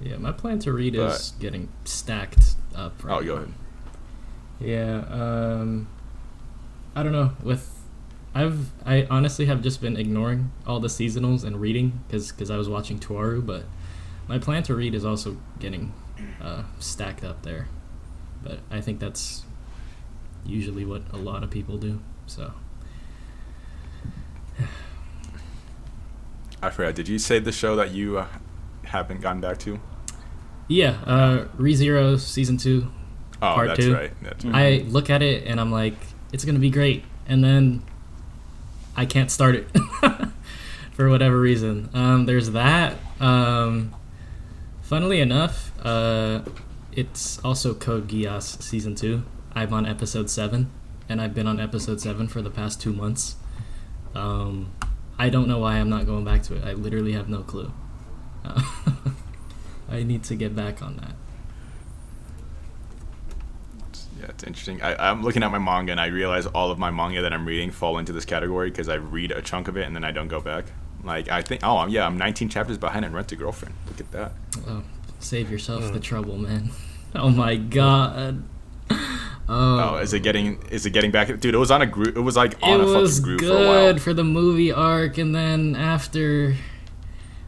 Yeah, 0.00 0.16
my 0.18 0.30
plan 0.30 0.60
to 0.60 0.72
read 0.72 0.94
But- 0.94 1.10
is 1.16 1.32
getting 1.40 1.68
stacked 1.84 2.54
up. 2.76 3.02
Right 3.02 3.14
Oh, 3.16 3.24
go 3.24 3.34
now. 3.34 3.42
ahead. 3.42 3.54
Yeah, 4.60 5.04
um, 5.10 5.88
I 6.94 7.02
don't 7.02 7.10
know. 7.12 7.32
With 7.42 7.77
I've 8.34 8.70
I 8.84 9.06
honestly 9.10 9.46
have 9.46 9.62
just 9.62 9.80
been 9.80 9.96
ignoring 9.96 10.52
all 10.66 10.80
the 10.80 10.88
seasonals 10.88 11.44
and 11.44 11.60
reading 11.60 12.00
because 12.08 12.50
I 12.50 12.56
was 12.56 12.68
watching 12.68 12.98
Toaru, 12.98 13.44
but 13.44 13.64
my 14.28 14.38
plan 14.38 14.62
to 14.64 14.74
read 14.74 14.94
is 14.94 15.04
also 15.04 15.36
getting 15.58 15.92
uh, 16.40 16.64
stacked 16.78 17.24
up 17.24 17.42
there. 17.42 17.68
But 18.42 18.60
I 18.70 18.80
think 18.80 19.00
that's 19.00 19.44
usually 20.44 20.84
what 20.84 21.02
a 21.12 21.16
lot 21.16 21.42
of 21.42 21.50
people 21.50 21.78
do. 21.78 22.00
So 22.26 22.52
I 26.62 26.70
forgot. 26.70 26.94
Did 26.94 27.08
you 27.08 27.18
say 27.18 27.38
the 27.38 27.52
show 27.52 27.76
that 27.76 27.92
you 27.92 28.18
uh, 28.18 28.26
haven't 28.84 29.20
gone 29.20 29.40
back 29.40 29.58
to? 29.58 29.80
yeah, 30.68 30.98
uh, 31.06 31.46
ReZero 31.56 32.18
season 32.20 32.58
two. 32.58 32.90
Oh, 33.40 33.54
Part 33.54 33.68
that's 33.68 33.80
two. 33.80 33.94
right. 33.94 34.12
That's 34.22 34.44
right. 34.44 34.82
I 34.82 34.84
look 34.88 35.08
at 35.10 35.22
it 35.22 35.46
and 35.46 35.60
I'm 35.60 35.70
like, 35.72 35.94
it's 36.32 36.44
gonna 36.44 36.58
be 36.58 36.70
great, 36.70 37.04
and 37.26 37.42
then 37.42 37.82
I 38.98 39.06
can't 39.06 39.30
start 39.30 39.54
it 39.54 39.68
for 40.92 41.08
whatever 41.08 41.38
reason. 41.38 41.88
Um, 41.94 42.26
there's 42.26 42.50
that. 42.50 42.96
Um, 43.20 43.94
funnily 44.82 45.20
enough, 45.20 45.70
uh, 45.86 46.40
it's 46.90 47.38
also 47.44 47.74
Code 47.74 48.08
Geass 48.08 48.60
season 48.60 48.96
two. 48.96 49.22
I'm 49.54 49.72
on 49.72 49.86
episode 49.86 50.28
seven, 50.28 50.72
and 51.08 51.20
I've 51.20 51.32
been 51.32 51.46
on 51.46 51.60
episode 51.60 52.00
seven 52.00 52.26
for 52.26 52.42
the 52.42 52.50
past 52.50 52.80
two 52.80 52.92
months. 52.92 53.36
Um, 54.16 54.72
I 55.16 55.28
don't 55.28 55.46
know 55.46 55.60
why 55.60 55.74
I'm 55.76 55.88
not 55.88 56.04
going 56.04 56.24
back 56.24 56.42
to 56.44 56.56
it. 56.56 56.64
I 56.64 56.72
literally 56.72 57.12
have 57.12 57.28
no 57.28 57.44
clue. 57.44 57.72
Uh, 58.44 58.60
I 59.88 60.02
need 60.02 60.24
to 60.24 60.34
get 60.34 60.56
back 60.56 60.82
on 60.82 60.96
that. 60.96 61.14
Yeah, 64.18 64.26
it's 64.28 64.42
interesting. 64.44 64.82
I, 64.82 65.10
I'm 65.10 65.22
looking 65.22 65.42
at 65.42 65.50
my 65.50 65.58
manga 65.58 65.92
and 65.92 66.00
I 66.00 66.06
realize 66.06 66.46
all 66.46 66.70
of 66.70 66.78
my 66.78 66.90
manga 66.90 67.22
that 67.22 67.32
I'm 67.32 67.46
reading 67.46 67.70
fall 67.70 67.98
into 67.98 68.12
this 68.12 68.24
category 68.24 68.70
because 68.70 68.88
I 68.88 68.94
read 68.94 69.30
a 69.30 69.40
chunk 69.42 69.68
of 69.68 69.76
it 69.76 69.86
and 69.86 69.94
then 69.94 70.04
I 70.04 70.10
don't 70.10 70.28
go 70.28 70.40
back. 70.40 70.64
Like 71.04 71.28
I 71.28 71.42
think, 71.42 71.60
oh 71.64 71.86
yeah, 71.86 72.04
I'm 72.06 72.18
19 72.18 72.48
chapters 72.48 72.78
behind 72.78 73.04
in 73.04 73.12
Rent 73.12 73.30
a 73.32 73.36
Girlfriend. 73.36 73.74
Look 73.86 74.00
at 74.00 74.10
that. 74.12 74.32
Oh, 74.66 74.82
save 75.20 75.50
yourself 75.50 75.84
Hmm. 75.84 75.92
the 75.92 76.00
trouble, 76.00 76.36
man. 76.38 76.70
Oh 77.14 77.30
my 77.30 77.56
god. 77.56 78.42
Oh, 78.90 79.18
Oh, 79.48 79.96
is 79.96 80.12
it 80.12 80.20
getting? 80.22 80.60
Is 80.70 80.84
it 80.84 80.90
getting 80.90 81.10
back? 81.10 81.28
Dude, 81.40 81.54
it 81.54 81.58
was 81.58 81.70
on 81.70 81.80
a 81.80 81.86
group. 81.86 82.14
It 82.16 82.20
was 82.20 82.36
like 82.36 82.52
It 82.52 82.62
on 82.64 82.82
a 82.82 82.86
fucking 82.86 83.22
group 83.22 83.40
for 83.40 83.46
a 83.46 83.50
while. 83.54 83.92
good 83.92 84.02
for 84.02 84.12
the 84.12 84.24
movie 84.24 84.70
arc, 84.70 85.16
and 85.16 85.34
then 85.34 85.74
after. 85.74 86.54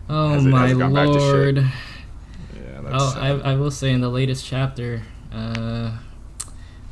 Oh 0.08 0.30
Has 0.30 0.46
it- 0.46 0.48
my 0.48 0.62
has 0.62 0.72
it 0.72 0.78
gone 0.78 0.94
back 0.94 1.08
to 1.08 1.12
shit? 1.12 1.20
lord. 1.22 1.56
Yeah, 1.58 2.80
that's. 2.80 2.94
Oh, 3.04 3.10
sad. 3.10 3.42
I, 3.42 3.52
I 3.52 3.54
will 3.56 3.70
say 3.70 3.92
in 3.92 4.00
the 4.00 4.08
latest 4.08 4.46
chapter, 4.46 5.02
uh, 5.30 5.90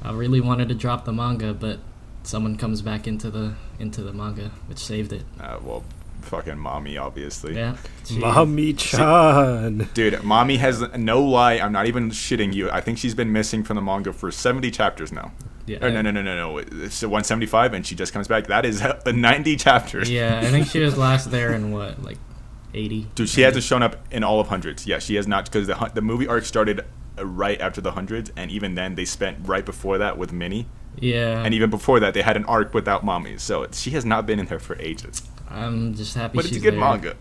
I 0.03 0.13
really 0.13 0.41
wanted 0.41 0.69
to 0.69 0.75
drop 0.75 1.05
the 1.05 1.13
manga, 1.13 1.53
but 1.55 1.79
someone 2.23 2.57
comes 2.57 2.83
back 2.83 3.07
into 3.07 3.31
the 3.31 3.55
into 3.79 4.03
the 4.03 4.13
manga, 4.13 4.51
which 4.67 4.79
saved 4.79 5.13
it. 5.13 5.25
Uh, 5.41 5.59
well, 5.63 5.85
fucking 6.23 6.59
mommy, 6.59 6.97
obviously. 6.99 7.55
Yeah. 7.55 7.77
she- 8.05 8.19
Mommy 8.19 8.73
Chan. 8.75 9.89
Dude, 9.95 10.23
mommy 10.23 10.57
has 10.59 10.81
no 10.97 11.23
lie. 11.23 11.55
I'm 11.55 11.73
not 11.73 11.87
even 11.87 12.11
shitting 12.11 12.53
you. 12.55 12.71
I 12.71 12.81
think 12.81 12.99
she's 12.99 13.15
been 13.15 13.33
missing 13.33 13.63
from 13.65 13.77
the 13.77 13.83
manga 13.83 14.13
for 14.13 14.31
70 14.31 14.71
chapters 14.71 15.13
now. 15.13 15.33
Yeah. 15.67 15.85
Or 15.85 15.91
no, 15.91 16.01
no, 16.01 16.11
no, 16.11 16.23
no, 16.23 16.35
no. 16.35 16.59
It's 16.59 17.03
175, 17.03 17.75
and 17.75 17.87
she 17.87 17.95
just 17.95 18.13
comes 18.13 18.27
back. 18.27 18.47
That 18.47 18.65
is 18.65 18.83
90 19.07 19.57
chapters. 19.57 20.11
Yeah, 20.11 20.41
I 20.41 20.47
think 20.47 20.67
she 20.67 20.81
was 20.81 20.97
last 21.07 21.31
there 21.31 21.53
in 21.53 21.73
what, 21.73 22.03
like, 22.03 22.17
eighty. 22.75 23.07
Dude, 23.15 23.29
she 23.29 23.43
hasn't 23.43 23.65
shown 23.65 23.83
up 23.83 23.97
in 24.11 24.23
all 24.25 24.41
of 24.41 24.49
hundreds. 24.49 24.87
Yeah, 24.87 24.99
she 24.99 25.15
has 25.17 25.27
not 25.27 25.45
because 25.47 25.67
the 25.67 25.91
the 25.95 26.03
movie 26.03 26.27
arc 26.27 26.45
started 26.45 26.85
Uh, 27.19 27.25
right 27.27 27.61
after 27.61 27.81
the 27.81 27.93
hundreds, 27.93 28.31
and 28.37 28.51
even 28.51 28.75
then 28.75 28.95
they 28.95 29.05
spent 29.05 29.39
right 29.43 29.64
before 29.64 29.99
that 29.99 30.16
with 30.19 30.33
Minnie, 30.33 30.66
Yeah. 31.01 31.43
and 31.45 31.53
even 31.55 31.71
before 31.71 32.01
that 32.01 32.14
they 32.14 32.23
had 32.23 32.37
an 32.37 32.45
arc 32.45 32.73
without 32.75 33.05
mommy. 33.05 33.39
So 33.39 33.66
she 33.73 33.91
has 33.93 34.05
not 34.05 34.27
been 34.27 34.39
in 34.39 34.47
there 34.47 34.59
for 34.59 34.77
ages. 34.81 35.23
I'm 35.51 35.95
just 35.95 36.14
happy 36.14 36.37
But 36.37 36.45
she's 36.45 36.57
it's 36.57 36.61
a 36.61 36.71
good 36.71 36.75
there. 36.75 36.81
manga. 36.81 37.16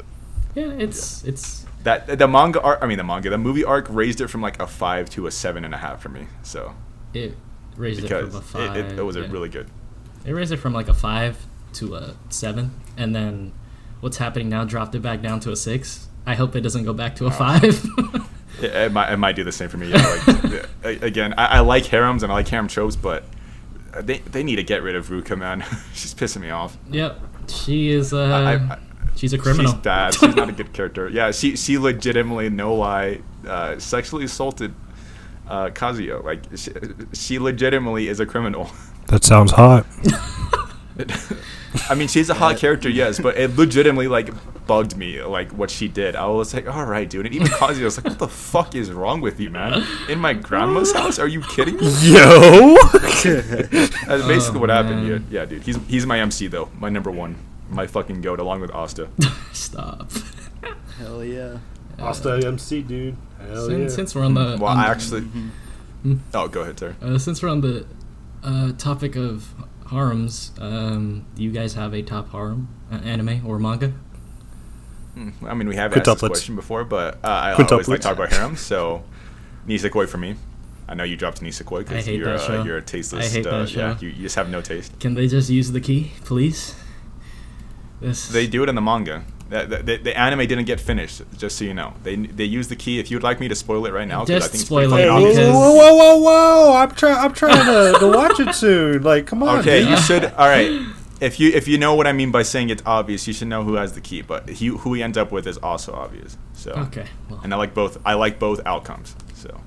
Yeah, 0.55 0.71
it's 0.85 1.23
it's 1.23 1.65
That 1.83 2.17
the 2.19 2.27
manga 2.27 2.59
arc, 2.61 2.79
I 2.81 2.87
mean 2.87 2.97
the 2.97 3.03
manga, 3.03 3.29
the 3.29 3.37
movie 3.37 3.63
arc 3.63 3.87
raised 3.89 4.19
it 4.21 4.27
from 4.27 4.41
like 4.41 4.59
a 4.59 4.67
five 4.67 5.09
to 5.11 5.27
a 5.27 5.31
seven 5.31 5.63
and 5.63 5.73
a 5.73 5.77
half 5.77 6.01
for 6.01 6.09
me. 6.09 6.27
So 6.43 6.73
it 7.13 7.35
raised 7.75 8.03
it 8.03 8.09
from 8.09 8.35
a 8.35 8.41
five. 8.41 8.75
it, 8.75 8.99
it 8.99 9.03
was 9.03 9.15
a 9.15 9.23
really 9.27 9.49
good. 9.49 9.67
It 10.25 10.33
raised 10.33 10.51
it 10.51 10.57
from 10.57 10.73
like 10.73 10.87
a 10.89 10.93
five 10.93 11.45
to 11.73 11.95
a 11.95 12.15
seven, 12.29 12.71
and 12.97 13.15
then 13.15 13.53
what's 14.01 14.17
happening 14.17 14.49
now 14.49 14.65
dropped 14.65 14.95
it 14.95 15.01
back 15.01 15.21
down 15.21 15.39
to 15.41 15.51
a 15.51 15.55
six. 15.55 16.07
I 16.25 16.35
hope 16.35 16.55
it 16.57 16.61
doesn't 16.61 16.83
go 16.83 16.93
back 16.93 17.15
to 17.17 17.25
a 17.25 17.27
Oh. 17.27 17.31
five. 17.31 17.85
It, 18.61 18.73
it 18.73 18.91
might 18.91 19.11
it 19.13 19.17
might 19.17 19.35
do 19.35 19.43
the 19.43 19.51
same 19.51 19.69
for 19.69 19.77
me. 19.77 19.89
Yeah, 19.91 20.65
like 20.83 21.01
again, 21.03 21.33
I, 21.37 21.45
I 21.45 21.59
like 21.59 21.85
harems 21.85 22.23
and 22.23 22.31
I 22.31 22.35
like 22.35 22.47
harem 22.47 22.67
tropes, 22.67 22.95
but 22.95 23.23
they 24.01 24.19
they 24.19 24.43
need 24.43 24.55
to 24.57 24.63
get 24.63 24.81
rid 24.83 24.95
of 24.95 25.07
Ruka, 25.09 25.37
man. 25.37 25.63
She's 25.93 26.13
pissing 26.13 26.41
me 26.41 26.49
off. 26.49 26.77
yep, 26.89 27.19
she 27.47 27.89
is. 27.89 28.13
Uh, 28.13 28.23
I- 28.23 28.73
I- 28.73 28.79
she's 29.15 29.33
a 29.33 29.37
criminal. 29.37 29.71
She's 29.71 29.81
bad. 29.81 30.13
She's 30.13 30.35
not 30.35 30.49
a 30.49 30.51
good 30.51 30.73
character. 30.73 31.09
Yeah, 31.13 31.31
she 31.31 31.55
she 31.55 31.77
legitimately, 31.77 32.49
no 32.49 32.75
lie, 32.75 33.21
uh, 33.47 33.79
sexually 33.79 34.25
assaulted 34.25 34.73
uh, 35.47 35.69
Kazuya. 35.69 36.23
Like 36.23 36.43
she, 36.55 36.71
she 37.13 37.39
legitimately 37.39 38.07
is 38.07 38.19
a 38.19 38.25
criminal. 38.25 38.69
That 39.07 39.23
sounds 39.23 39.53
hot. 39.53 39.85
I 41.89 41.95
mean, 41.95 42.07
she's 42.07 42.29
a 42.29 42.33
hot 42.33 42.57
character, 42.57 42.89
yes, 42.89 43.19
but 43.19 43.37
it 43.37 43.55
legitimately 43.55 44.07
like 44.07 44.29
bugged 44.65 44.97
me, 44.97 45.21
like 45.23 45.51
what 45.51 45.69
she 45.69 45.87
did. 45.87 46.15
I 46.15 46.25
was 46.27 46.53
like, 46.53 46.67
all 46.67 46.85
right, 46.85 47.09
dude. 47.09 47.25
And 47.25 47.35
even 47.35 47.47
Kazuya 47.47 47.83
was 47.83 47.97
like, 47.97 48.05
what 48.05 48.19
the 48.19 48.27
fuck 48.27 48.75
is 48.75 48.91
wrong 48.91 49.21
with 49.21 49.39
you, 49.39 49.49
man? 49.49 49.83
In 50.09 50.19
my 50.19 50.33
grandma's 50.33 50.91
house? 50.99 51.19
Are 51.19 51.27
you 51.27 51.41
kidding 51.41 51.77
me? 51.77 51.87
Yo. 52.01 52.75
That's 53.23 54.25
basically 54.27 54.57
Oh, 54.57 54.59
what 54.59 54.69
happened. 54.69 55.07
Yeah, 55.07 55.19
yeah, 55.41 55.45
dude. 55.45 55.63
He's 55.63 55.77
he's 55.87 56.05
my 56.05 56.19
MC 56.19 56.47
though, 56.47 56.69
my 56.79 56.89
number 56.89 57.11
one, 57.11 57.35
my 57.69 57.87
fucking 57.87 58.21
goat, 58.21 58.39
along 58.39 58.61
with 58.61 58.71
Asta. 58.71 59.07
Stop. 59.53 60.11
Hell 60.97 61.23
yeah. 61.23 61.57
Asta 61.99 62.41
MC, 62.45 62.81
dude. 62.81 63.15
Hell 63.39 63.67
since, 63.67 63.91
yeah. 63.91 63.95
since 63.95 64.15
we're 64.15 64.23
on 64.25 64.33
the 64.33 64.57
Well, 64.59 64.71
on 64.71 64.77
I 64.77 64.83
the- 64.85 64.89
actually. 64.89 65.21
Hmm? 65.21 66.15
Oh, 66.33 66.47
go 66.47 66.61
ahead, 66.61 66.77
sir. 66.79 66.95
uh, 67.01 67.17
since 67.17 67.41
we're 67.41 67.49
on 67.49 67.61
the 67.61 67.85
uh, 68.43 68.71
topic 68.77 69.15
of 69.15 69.53
harems, 69.89 70.51
um, 70.59 71.25
do 71.35 71.43
you 71.43 71.51
guys 71.51 71.73
have 71.75 71.93
a 71.93 72.01
top 72.01 72.31
harem 72.31 72.67
uh, 72.91 72.95
anime 72.95 73.45
or 73.45 73.59
manga? 73.59 73.93
Hmm, 75.13 75.29
I 75.45 75.53
mean, 75.53 75.67
we 75.67 75.75
have 75.75 75.93
asked 75.95 76.05
this 76.05 76.21
question 76.29 76.55
before, 76.55 76.83
but 76.83 77.15
uh, 77.23 77.27
I 77.27 77.51
always 77.53 77.87
like 77.87 78.01
to 78.01 78.07
talk 78.07 78.17
about 78.17 78.31
harems, 78.31 78.59
so 78.59 79.03
Nisekoi 79.67 80.07
for 80.07 80.17
me. 80.17 80.35
I 80.89 80.93
know 80.93 81.03
you 81.03 81.17
dropped 81.17 81.41
Nisekoi 81.41 81.79
because 81.79 82.07
you're 82.07 82.29
uh, 82.29 82.63
you're 82.63 82.77
a 82.77 82.81
tasteless. 82.81 83.25
I 83.25 83.37
hate 83.37 83.45
uh, 83.47 83.59
that 83.59 83.71
Yeah, 83.73 83.97
show. 83.97 84.05
you, 84.05 84.09
you 84.11 84.21
just 84.21 84.35
have 84.35 84.49
no 84.49 84.61
taste. 84.61 84.97
Can 84.99 85.15
they 85.15 85.27
just 85.27 85.49
use 85.49 85.71
the 85.71 85.81
key, 85.81 86.11
please? 86.23 86.75
This 87.99 88.29
They 88.29 88.47
do 88.47 88.63
it 88.63 88.69
in 88.69 88.75
the 88.75 88.81
manga. 88.81 89.25
The, 89.49 89.65
the, 89.65 89.77
the, 89.83 89.97
the 89.97 90.17
anime 90.19 90.39
didn't 90.39 90.65
get 90.65 90.79
finished, 90.81 91.21
just 91.37 91.57
so 91.57 91.63
you 91.63 91.73
know. 91.73 91.93
They 92.03 92.15
they 92.17 92.43
use 92.43 92.67
the 92.67 92.75
key. 92.75 92.99
If 92.99 93.09
you'd 93.09 93.23
like 93.23 93.39
me 93.39 93.47
to 93.47 93.55
spoil 93.55 93.85
it 93.85 93.93
right 93.93 94.07
now, 94.07 94.19
'cause 94.19 94.27
Just 94.27 94.47
I 94.47 94.51
think 94.51 94.59
it's 94.61 94.65
spoil 94.65 94.89
pretty 94.89 95.03
it, 95.03 95.07
fucking 95.07 95.23
Whoa, 95.23 95.29
obvious. 95.29 95.37
because- 95.37 95.53
whoa, 95.55 95.93
whoa, 95.95 96.17
whoa, 96.17 96.17
whoa! 96.71 96.75
I'm 96.75 96.91
trying. 96.91 97.15
I'm 97.17 97.33
trying 97.33 97.65
to, 97.93 97.99
to 97.99 98.07
watch 98.07 98.39
it 98.41 98.53
soon. 98.55 99.03
Like, 99.03 99.25
come 99.25 99.43
on. 99.43 99.59
Okay, 99.59 99.79
dude. 99.81 99.89
you 99.91 99.97
should. 99.97 100.25
All 100.25 100.47
right. 100.47 100.81
If 101.19 101.39
you 101.39 101.49
if 101.49 101.67
you 101.67 101.79
know 101.79 101.95
what 101.95 102.05
I 102.05 102.11
mean 102.11 102.29
by 102.29 102.43
saying 102.43 102.69
it's 102.69 102.83
obvious, 102.85 103.25
you 103.25 103.33
should 103.33 103.47
know 103.47 103.63
who 103.63 103.73
has 103.73 103.93
the 103.93 104.01
key. 104.01 104.21
But 104.21 104.47
he 104.49 104.67
who 104.67 104.93
he 104.93 105.01
ends 105.01 105.17
up 105.17 105.31
with 105.31 105.47
is 105.47 105.57
also 105.57 105.91
obvious. 105.93 106.37
So 106.53 106.73
Okay. 106.73 107.07
Well, 107.27 107.39
and 107.43 107.51
I 107.55 107.57
like 107.57 107.73
both. 107.73 107.97
I 108.05 108.13
like 108.13 108.37
both 108.37 108.61
outcomes. 108.67 109.15
So. 109.33 109.59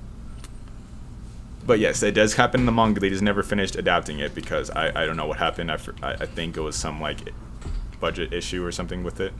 But 1.65 1.79
yes, 1.79 2.01
it 2.03 2.13
does 2.13 2.35
happen 2.35 2.61
in 2.61 2.65
the 2.65 2.71
manga. 2.71 3.01
They 3.01 3.09
just 3.09 3.21
never 3.21 3.43
finished 3.43 3.75
adapting 3.75 4.19
it 4.19 4.33
because 4.33 4.69
I, 4.69 4.87
I 5.03 5.05
don't 5.05 5.17
know 5.17 5.25
what 5.27 5.39
happened. 5.39 5.71
I, 5.71 5.75
fr- 5.75 5.91
I 6.01 6.11
I 6.13 6.25
think 6.25 6.55
it 6.55 6.61
was 6.61 6.77
some 6.77 7.01
like 7.01 7.33
budget 7.99 8.31
issue 8.33 8.63
or 8.65 8.71
something 8.71 9.03
with 9.03 9.19
it. 9.19 9.33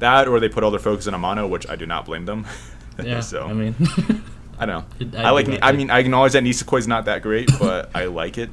That 0.00 0.28
or 0.28 0.38
they 0.40 0.48
put 0.48 0.62
all 0.64 0.70
their 0.70 0.80
focus 0.80 1.06
on 1.08 1.14
Amano, 1.14 1.48
which 1.48 1.68
I 1.68 1.76
do 1.76 1.86
not 1.86 2.04
blame 2.06 2.24
them. 2.26 2.46
yeah. 3.02 3.20
so 3.20 3.44
I 3.46 3.52
mean, 3.52 3.74
I 4.58 4.66
don't 4.66 5.00
know. 5.00 5.18
I 5.18 5.24
I, 5.24 5.30
like. 5.30 5.48
like 5.48 5.58
I 5.62 5.72
mean, 5.72 5.90
I 5.90 5.98
acknowledge 6.00 6.32
that 6.32 6.42
Nisekoi's 6.44 6.86
not 6.88 7.04
that 7.06 7.22
great, 7.22 7.50
but 7.58 7.90
I 7.94 8.04
like 8.06 8.38
it. 8.38 8.50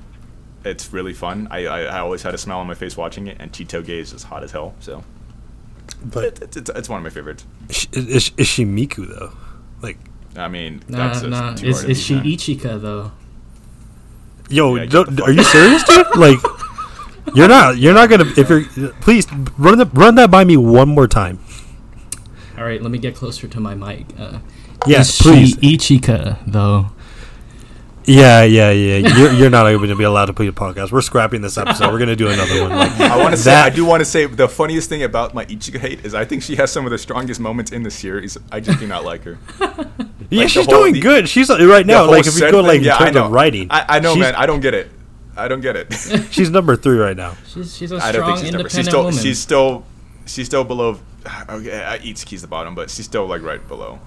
It's 0.63 0.91
really 0.91 1.13
fun. 1.13 1.47
I, 1.51 1.65
I, 1.67 1.81
I 1.83 1.99
always 1.99 2.23
had 2.23 2.33
a 2.33 2.37
smile 2.39 2.57
on 2.59 2.65
my 2.67 2.73
face 2.73 2.97
watching 2.97 3.27
it, 3.27 3.37
and 3.39 3.51
Chitoge 3.51 3.89
is 3.89 4.11
just 4.11 4.25
hot 4.25 4.43
as 4.43 4.51
hell. 4.51 4.73
So 4.79 5.03
But 6.03 6.23
it, 6.23 6.41
it's, 6.41 6.57
it's, 6.57 6.69
it's 6.71 6.89
one 6.89 6.97
of 6.97 7.03
my 7.03 7.11
favorites. 7.11 7.45
is, 7.69 8.07
is, 8.07 8.31
is 8.37 8.47
she 8.47 8.65
Miku 8.65 9.07
though? 9.07 9.33
Like, 9.83 9.99
I 10.35 10.47
mean, 10.47 10.81
nah, 10.87 10.97
that's 11.09 11.19
just 11.21 11.29
nah. 11.29 11.53
too 11.53 11.67
Is, 11.67 11.79
hard 11.81 11.89
is 11.91 12.01
she 12.01 12.19
beat, 12.19 12.57
man. 12.57 12.57
Ichika 12.75 12.81
though? 12.81 13.11
yo, 14.49 14.75
Yeah, 14.75 14.85
don't- 14.85 15.21
are 15.21 15.31
you 15.31 15.43
serious, 15.43 15.83
dude? 15.83 16.07
Like, 16.15 16.39
you're 17.33 17.47
not. 17.47 17.77
You're 17.77 17.93
not 17.93 18.09
gonna. 18.09 18.25
If 18.37 18.49
you're, 18.49 18.63
please 19.01 19.27
run 19.57 19.77
that 19.79 19.89
run 19.93 20.15
that 20.15 20.29
by 20.31 20.43
me 20.43 20.57
one 20.57 20.89
more 20.89 21.07
time. 21.07 21.39
All 22.57 22.63
right, 22.63 22.81
let 22.81 22.91
me 22.91 22.97
get 22.97 23.15
closer 23.15 23.47
to 23.47 23.59
my 23.59 23.75
mic. 23.75 24.05
Uh, 24.17 24.39
Yes, 24.87 25.09
is 25.09 25.21
please. 25.21 25.55
Ichika 25.57 26.39
though? 26.45 26.87
Yeah, 28.07 28.43
yeah, 28.43 28.69
yeah. 28.69 28.97
You're, 29.17 29.31
you're 29.33 29.49
not 29.49 29.63
going 29.63 29.89
to 29.89 29.95
be 29.95 30.03
allowed 30.03 30.25
to 30.27 30.33
play 30.33 30.45
a 30.47 30.51
podcast. 30.51 30.91
We're 30.91 31.01
scrapping 31.01 31.41
this 31.41 31.57
episode. 31.57 31.91
We're 31.91 31.97
gonna 31.97 32.15
do 32.15 32.27
another 32.27 32.61
one. 32.61 32.69
Like, 32.77 32.91
I 32.99 33.17
want 33.17 33.31
to 33.35 33.41
say, 33.41 33.55
I 33.55 33.71
do 33.71 33.83
want 33.83 34.01
to 34.01 34.05
say, 34.05 34.27
the 34.27 34.47
funniest 34.47 34.89
thing 34.89 35.01
about 35.01 35.33
my 35.33 35.43
Ichigo 35.45 35.79
hate 35.79 36.05
is 36.05 36.13
I 36.13 36.23
think 36.23 36.43
she 36.43 36.55
has 36.57 36.71
some 36.71 36.85
of 36.85 36.91
the 36.91 36.99
strongest 36.99 37.39
moments 37.39 37.71
in 37.71 37.81
the 37.81 37.89
series. 37.89 38.37
I 38.51 38.59
just 38.59 38.79
do 38.79 38.85
not 38.85 39.05
like 39.05 39.23
her. 39.23 39.39
yeah, 40.29 40.45
she's 40.45 40.65
whole- 40.65 40.81
doing 40.81 40.93
the- 40.93 40.99
good. 41.01 41.27
She's 41.27 41.49
uh, 41.49 41.57
right 41.67 41.85
now. 41.85 42.07
Like, 42.07 42.27
if 42.27 42.35
you 42.35 42.41
go 42.41 42.59
thing, 42.59 42.67
like 42.67 42.77
in 42.79 42.83
yeah, 42.83 42.95
I 42.95 43.05
terms 43.05 43.15
know. 43.15 43.25
of 43.25 43.31
writing, 43.31 43.67
I, 43.71 43.97
I 43.97 43.99
know, 44.01 44.13
she's, 44.13 44.21
man. 44.21 44.35
I 44.35 44.45
don't 44.45 44.59
get 44.59 44.75
it. 44.75 44.91
I 45.37 45.47
don't 45.47 45.61
get 45.61 45.75
it. 45.75 45.93
she's 46.31 46.49
number 46.49 46.75
three 46.75 46.97
right 46.97 47.17
now. 47.17 47.35
She's 47.47 47.75
she's 47.75 47.91
a 47.91 47.97
I 47.97 48.11
strong, 48.11 48.13
don't 48.13 48.25
think 48.25 48.37
she's 48.45 48.51
number. 48.53 48.67
independent 48.67 48.71
She's 48.71 48.87
still 48.87 49.03
woman. 49.03 49.19
she's 49.19 49.39
still 49.39 49.85
she's 50.25 50.45
still 50.45 50.63
below. 50.63 50.99
Okay, 51.49 51.83
uh, 51.83 51.97
Itsuki's 51.97 52.41
the 52.41 52.47
bottom, 52.47 52.75
but 52.75 52.89
she's 52.91 53.05
still 53.05 53.25
like 53.25 53.41
right 53.41 53.65
below. 53.67 53.99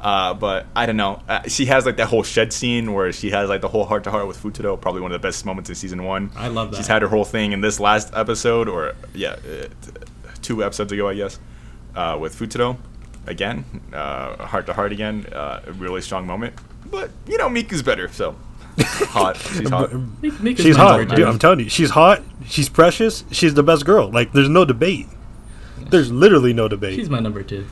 Uh, 0.00 0.32
but 0.34 0.66
I 0.76 0.86
don't 0.86 0.96
know. 0.96 1.20
Uh, 1.28 1.42
she 1.48 1.66
has 1.66 1.84
like 1.86 1.96
that 1.96 2.06
whole 2.08 2.22
shed 2.22 2.52
scene 2.52 2.92
where 2.92 3.10
she 3.12 3.30
has 3.30 3.48
like 3.48 3.62
the 3.62 3.68
whole 3.68 3.84
heart 3.84 4.04
to 4.04 4.10
heart 4.12 4.28
with 4.28 4.40
Futaro. 4.40 4.80
Probably 4.80 5.00
one 5.00 5.10
of 5.10 5.20
the 5.20 5.26
best 5.26 5.44
moments 5.44 5.68
in 5.70 5.74
season 5.74 6.04
one. 6.04 6.30
I 6.36 6.46
love 6.48 6.70
that. 6.70 6.76
She's 6.76 6.86
had 6.86 7.02
her 7.02 7.08
whole 7.08 7.24
thing 7.24 7.50
in 7.52 7.62
this 7.62 7.80
last 7.80 8.12
episode, 8.14 8.68
or 8.68 8.94
yeah, 9.14 9.30
uh, 9.44 9.66
two 10.42 10.62
episodes 10.62 10.92
ago, 10.92 11.08
I 11.08 11.14
guess, 11.14 11.40
uh, 11.96 12.16
with 12.20 12.38
Futaro. 12.38 12.76
Again, 13.26 13.64
uh, 13.92 14.46
heart 14.46 14.66
to 14.66 14.72
heart 14.72 14.92
again. 14.92 15.26
Uh, 15.32 15.62
a 15.66 15.72
really 15.72 16.00
strong 16.02 16.26
moment. 16.28 16.54
But 16.88 17.10
you 17.26 17.38
know, 17.38 17.48
Miku's 17.48 17.82
better, 17.82 18.06
so 18.12 18.36
hot. 18.84 19.36
She's 19.54 19.68
hot. 19.68 19.92
Mi- 19.92 20.30
Mika's 20.40 20.64
She's 20.64 20.76
hot, 20.76 21.08
dude. 21.08 21.20
I'm 21.26 21.38
telling 21.38 21.60
you, 21.60 21.68
she's 21.68 21.90
hot. 21.90 22.22
She's 22.46 22.68
precious. 22.68 23.24
She's 23.30 23.54
the 23.54 23.62
best 23.62 23.84
girl. 23.86 24.10
Like, 24.10 24.32
there's 24.32 24.48
no 24.48 24.64
debate. 24.64 25.06
There's 25.90 26.10
literally 26.12 26.52
no 26.52 26.68
debate. 26.68 26.94
She's 26.96 27.10
my 27.10 27.20
number 27.20 27.42
two. 27.42 27.66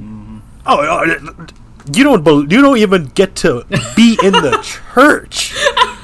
Mm-hmm. 0.00 0.38
Oh, 0.66 0.78
oh, 0.80 1.50
you 1.92 2.04
don't. 2.04 2.24
bel 2.24 2.40
you 2.42 2.60
don't 2.62 2.78
even 2.78 3.06
get 3.06 3.36
to 3.36 3.64
be 3.96 4.18
in 4.22 4.32
the 4.32 4.58
church. 4.94 5.54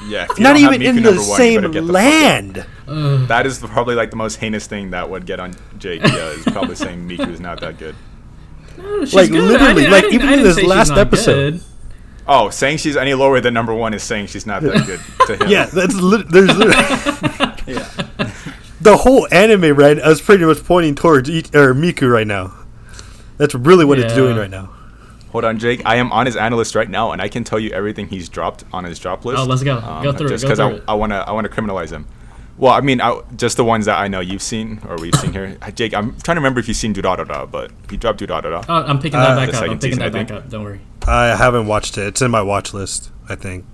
Yeah, 0.07 0.27
if 0.29 0.37
you 0.37 0.43
Not 0.43 0.53
don't 0.53 0.57
even 0.57 0.81
Miku 0.81 0.85
in 0.89 0.95
the 0.95 1.01
number 1.01 1.21
one, 1.21 1.29
you 1.29 1.35
same 1.37 1.71
the 1.71 1.81
land. 1.81 2.65
That 2.87 3.45
is 3.45 3.59
probably 3.59 3.95
like 3.95 4.09
the 4.09 4.15
most 4.17 4.35
heinous 4.37 4.67
thing 4.67 4.91
that 4.91 5.09
would 5.09 5.25
get 5.25 5.39
on 5.39 5.53
Jake. 5.77 6.01
Yeah, 6.01 6.07
uh, 6.09 6.29
is 6.31 6.43
probably 6.45 6.75
saying 6.75 7.07
Miku 7.07 7.29
is 7.29 7.39
not 7.39 7.59
that 7.61 7.77
good. 7.77 7.95
No, 8.77 9.03
she's 9.03 9.13
Like, 9.13 9.29
good. 9.29 9.43
I 9.43 9.47
literally, 9.47 9.73
didn't- 9.83 9.91
like, 9.91 10.03
I 10.05 10.09
didn't- 10.09 10.13
even 10.15 10.29
I 10.29 10.31
in 10.33 10.39
didn't 10.39 10.55
this 10.55 10.65
last 10.65 10.91
episode. 10.91 11.53
good. 11.53 11.63
Oh, 12.27 12.49
saying 12.49 12.77
she's 12.77 12.95
any 12.95 13.13
lower 13.13 13.39
than 13.41 13.53
number 13.53 13.73
one 13.73 13.93
is 13.93 14.03
saying 14.03 14.27
she's 14.27 14.45
not 14.45 14.61
that 14.61 14.85
good 14.85 14.99
to 15.27 15.43
him. 15.43 15.49
Yeah, 15.51 15.65
that's 15.65 15.95
lit 15.95 16.29
there's 16.29 16.55
lit- 16.55 16.75
Yeah. 17.67 17.87
the 18.81 18.97
whole 18.97 19.27
anime 19.33 19.75
right 19.75 19.97
now 19.97 20.09
is 20.09 20.21
pretty 20.21 20.45
much 20.45 20.63
pointing 20.63 20.95
towards 20.95 21.29
each, 21.29 21.47
or 21.55 21.73
Miku 21.73 22.11
right 22.11 22.27
now. 22.27 22.53
That's 23.37 23.55
really 23.55 23.85
what 23.85 23.97
it's 23.99 24.13
doing 24.13 24.37
right 24.37 24.49
now. 24.49 24.69
Hold 25.31 25.45
on, 25.45 25.57
Jake. 25.59 25.81
I 25.85 25.95
am 25.95 26.11
on 26.11 26.25
his 26.25 26.35
AniList 26.35 26.75
right 26.75 26.89
now, 26.89 27.11
and 27.11 27.21
I 27.21 27.29
can 27.29 27.43
tell 27.43 27.57
you 27.59 27.69
everything 27.71 28.07
he's 28.09 28.27
dropped 28.29 28.65
on 28.73 28.83
his 28.83 28.99
drop 28.99 29.23
list. 29.25 29.39
Oh, 29.39 29.45
let's 29.45 29.63
go. 29.63 29.79
Go 30.03 30.11
through 30.11 30.27
it, 30.27 30.29
Just 30.31 30.43
because 30.43 30.59
I. 30.59 30.79
I 30.87 30.93
wanna, 30.93 31.23
I 31.25 31.31
wanna 31.31 31.49
criminalize 31.49 31.89
him. 31.89 32.05
Well, 32.57 32.73
I 32.73 32.81
mean, 32.81 33.01
I, 33.01 33.19
just 33.37 33.57
the 33.57 33.63
ones 33.63 33.85
that 33.85 33.97
I 33.97 34.07
know 34.09 34.19
you've 34.19 34.41
seen 34.41 34.79
or 34.87 34.97
we've 34.97 35.15
seen 35.15 35.31
here. 35.31 35.57
Jake, 35.73 35.93
I'm 35.95 36.11
trying 36.19 36.35
to 36.35 36.41
remember 36.41 36.59
if 36.59 36.67
you've 36.67 36.77
seen 36.77 36.93
Durarara, 36.93 37.49
but 37.49 37.71
he 37.89 37.97
dropped 37.97 38.19
Durarara. 38.19 38.63
Oh, 38.69 38.83
I'm 38.83 38.99
picking 38.99 39.19
that 39.19 39.31
Uh, 39.31 39.35
back 39.37 39.49
up. 39.49 39.55
I'm 39.55 39.59
second 39.61 39.79
picking 39.79 39.91
season, 39.93 39.99
that 39.99 40.05
I 40.05 40.09
back 40.09 40.27
think. 40.27 40.39
up. 40.45 40.49
Don't 40.49 40.63
worry. 40.63 40.81
I 41.07 41.35
haven't 41.35 41.67
watched 41.67 41.97
it. 41.97 42.07
It's 42.07 42.21
in 42.21 42.31
my 42.31 42.41
watch 42.41 42.73
list. 42.73 43.11
I 43.29 43.35
think. 43.35 43.65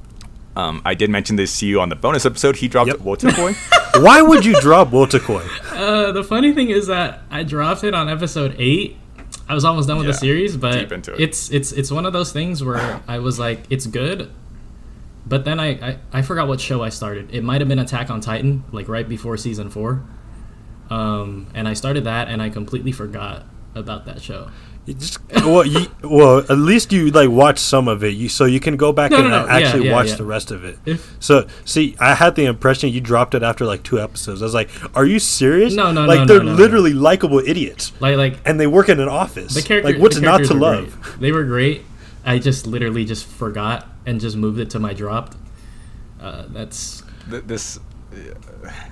Um, 0.56 0.82
I 0.86 0.94
did 0.96 1.10
mention 1.12 1.36
this 1.36 1.60
to 1.60 1.68
you 1.68 1.80
on 1.82 1.90
the 1.90 1.96
bonus 1.96 2.26
episode. 2.26 2.56
He 2.58 2.68
dropped 2.68 2.88
Yep. 2.88 2.98
Wotakoi. 3.00 4.02
Why 4.04 4.22
would 4.24 4.44
you 4.44 4.60
drop 4.60 4.90
Wotakoi? 4.90 5.46
Uh, 5.72 6.12
the 6.12 6.24
funny 6.24 6.52
thing 6.54 6.70
is 6.70 6.88
that 6.88 7.22
I 7.30 7.44
dropped 7.44 7.84
it 7.84 7.94
on 7.94 8.10
episode 8.10 8.56
eight. 8.58 8.98
I 9.50 9.54
was 9.54 9.64
almost 9.64 9.88
done 9.88 9.98
with 9.98 10.08
the 10.08 10.14
series, 10.14 10.58
but 10.58 10.74
deep 10.74 10.92
into 10.92 11.14
it. 11.14 11.22
it's 11.22 11.52
it's 11.52 11.72
it's 11.72 11.90
one 11.92 12.06
of 12.06 12.12
those 12.14 12.32
things 12.34 12.64
where 12.64 13.02
I 13.08 13.20
was 13.20 13.40
like, 13.40 13.62
it's 13.70 13.86
good, 13.86 14.30
but 15.26 15.46
then 15.46 15.60
I, 15.60 15.68
I 15.92 15.98
I 16.12 16.22
forgot 16.22 16.48
what 16.48 16.60
show 16.60 16.84
I 16.84 16.90
started. 16.90 17.34
It 17.34 17.44
might 17.44 17.62
have 17.62 17.68
been 17.70 17.80
Attack 17.80 18.10
on 18.10 18.20
Titan, 18.20 18.64
like 18.72 18.88
right 18.90 19.08
before 19.08 19.38
season 19.38 19.70
four. 19.70 20.04
Um, 20.90 21.48
and 21.54 21.68
I 21.68 21.74
started 21.74 22.04
that, 22.06 22.28
and 22.30 22.42
I 22.42 22.50
completely 22.50 22.92
forgot 22.92 23.46
about 23.76 24.06
that 24.06 24.22
show. 24.22 24.50
You 24.88 24.94
just 24.94 25.20
well, 25.46 25.66
you, 25.66 25.88
well, 26.02 26.40
at 26.40 26.58
least 26.58 26.94
you 26.94 27.12
like 27.12 27.30
watch 27.30 27.60
some 27.60 27.90
of 27.90 28.04
it, 28.06 28.16
you 28.16 28.30
so 28.30 28.46
you 28.46 28.60
can 28.62 28.78
go 28.78 28.94
back 28.94 29.12
No, 29.12 29.18
and 29.20 29.30
no, 29.30 29.42
no. 29.42 29.46
uh, 29.46 29.50
actually 29.60 29.84
Yeah, 29.84 29.90
yeah, 29.90 29.96
watch 29.96 30.08
yeah. 30.08 30.16
the 30.16 30.24
rest 30.26 30.50
of 30.50 30.64
it. 30.64 30.80
If 30.86 31.14
So, 31.20 31.46
see, 31.66 31.96
I 32.00 32.16
had 32.16 32.36
the 32.36 32.46
impression 32.46 32.90
you 32.94 33.02
dropped 33.02 33.36
it 33.36 33.44
after 33.44 33.66
like 33.66 33.84
two 33.84 34.00
episodes. 34.00 34.42
I 34.42 34.46
was 34.46 34.54
like, 34.54 34.70
"Are 34.96 35.06
you 35.06 35.20
serious?" 35.20 35.74
No, 35.76 35.92
no, 35.92 36.06
like 36.06 36.20
no, 36.22 36.26
they're 36.26 36.40
no, 36.40 36.46
no, 36.46 36.52
no. 36.54 36.58
literally 36.58 36.94
likable 36.94 37.40
idiots, 37.40 37.92
like 38.00 38.16
like 38.16 38.40
and 38.46 38.58
they 38.60 38.66
work 38.68 38.88
in 38.88 39.02
an 39.02 39.10
office. 39.10 39.54
the 39.54 39.62
character, 39.62 39.92
like, 39.92 40.02
what's 40.02 40.16
the 40.16 40.22
not 40.22 40.46
to 40.46 40.54
love? 40.54 41.00
great. 41.02 41.20
They 41.20 41.32
were 41.34 41.44
great. 41.44 41.84
I 42.26 42.40
just 42.40 42.66
literally 42.66 43.04
just 43.04 43.26
forgot 43.26 43.88
and 44.06 44.22
just 44.22 44.38
moved 44.38 44.60
it 44.60 44.70
to 44.70 44.80
my 44.80 44.94
dropped. 44.94 45.36
Uh, 46.22 46.46
that's 46.48 47.04
Th- 47.30 47.44
this. 47.44 47.78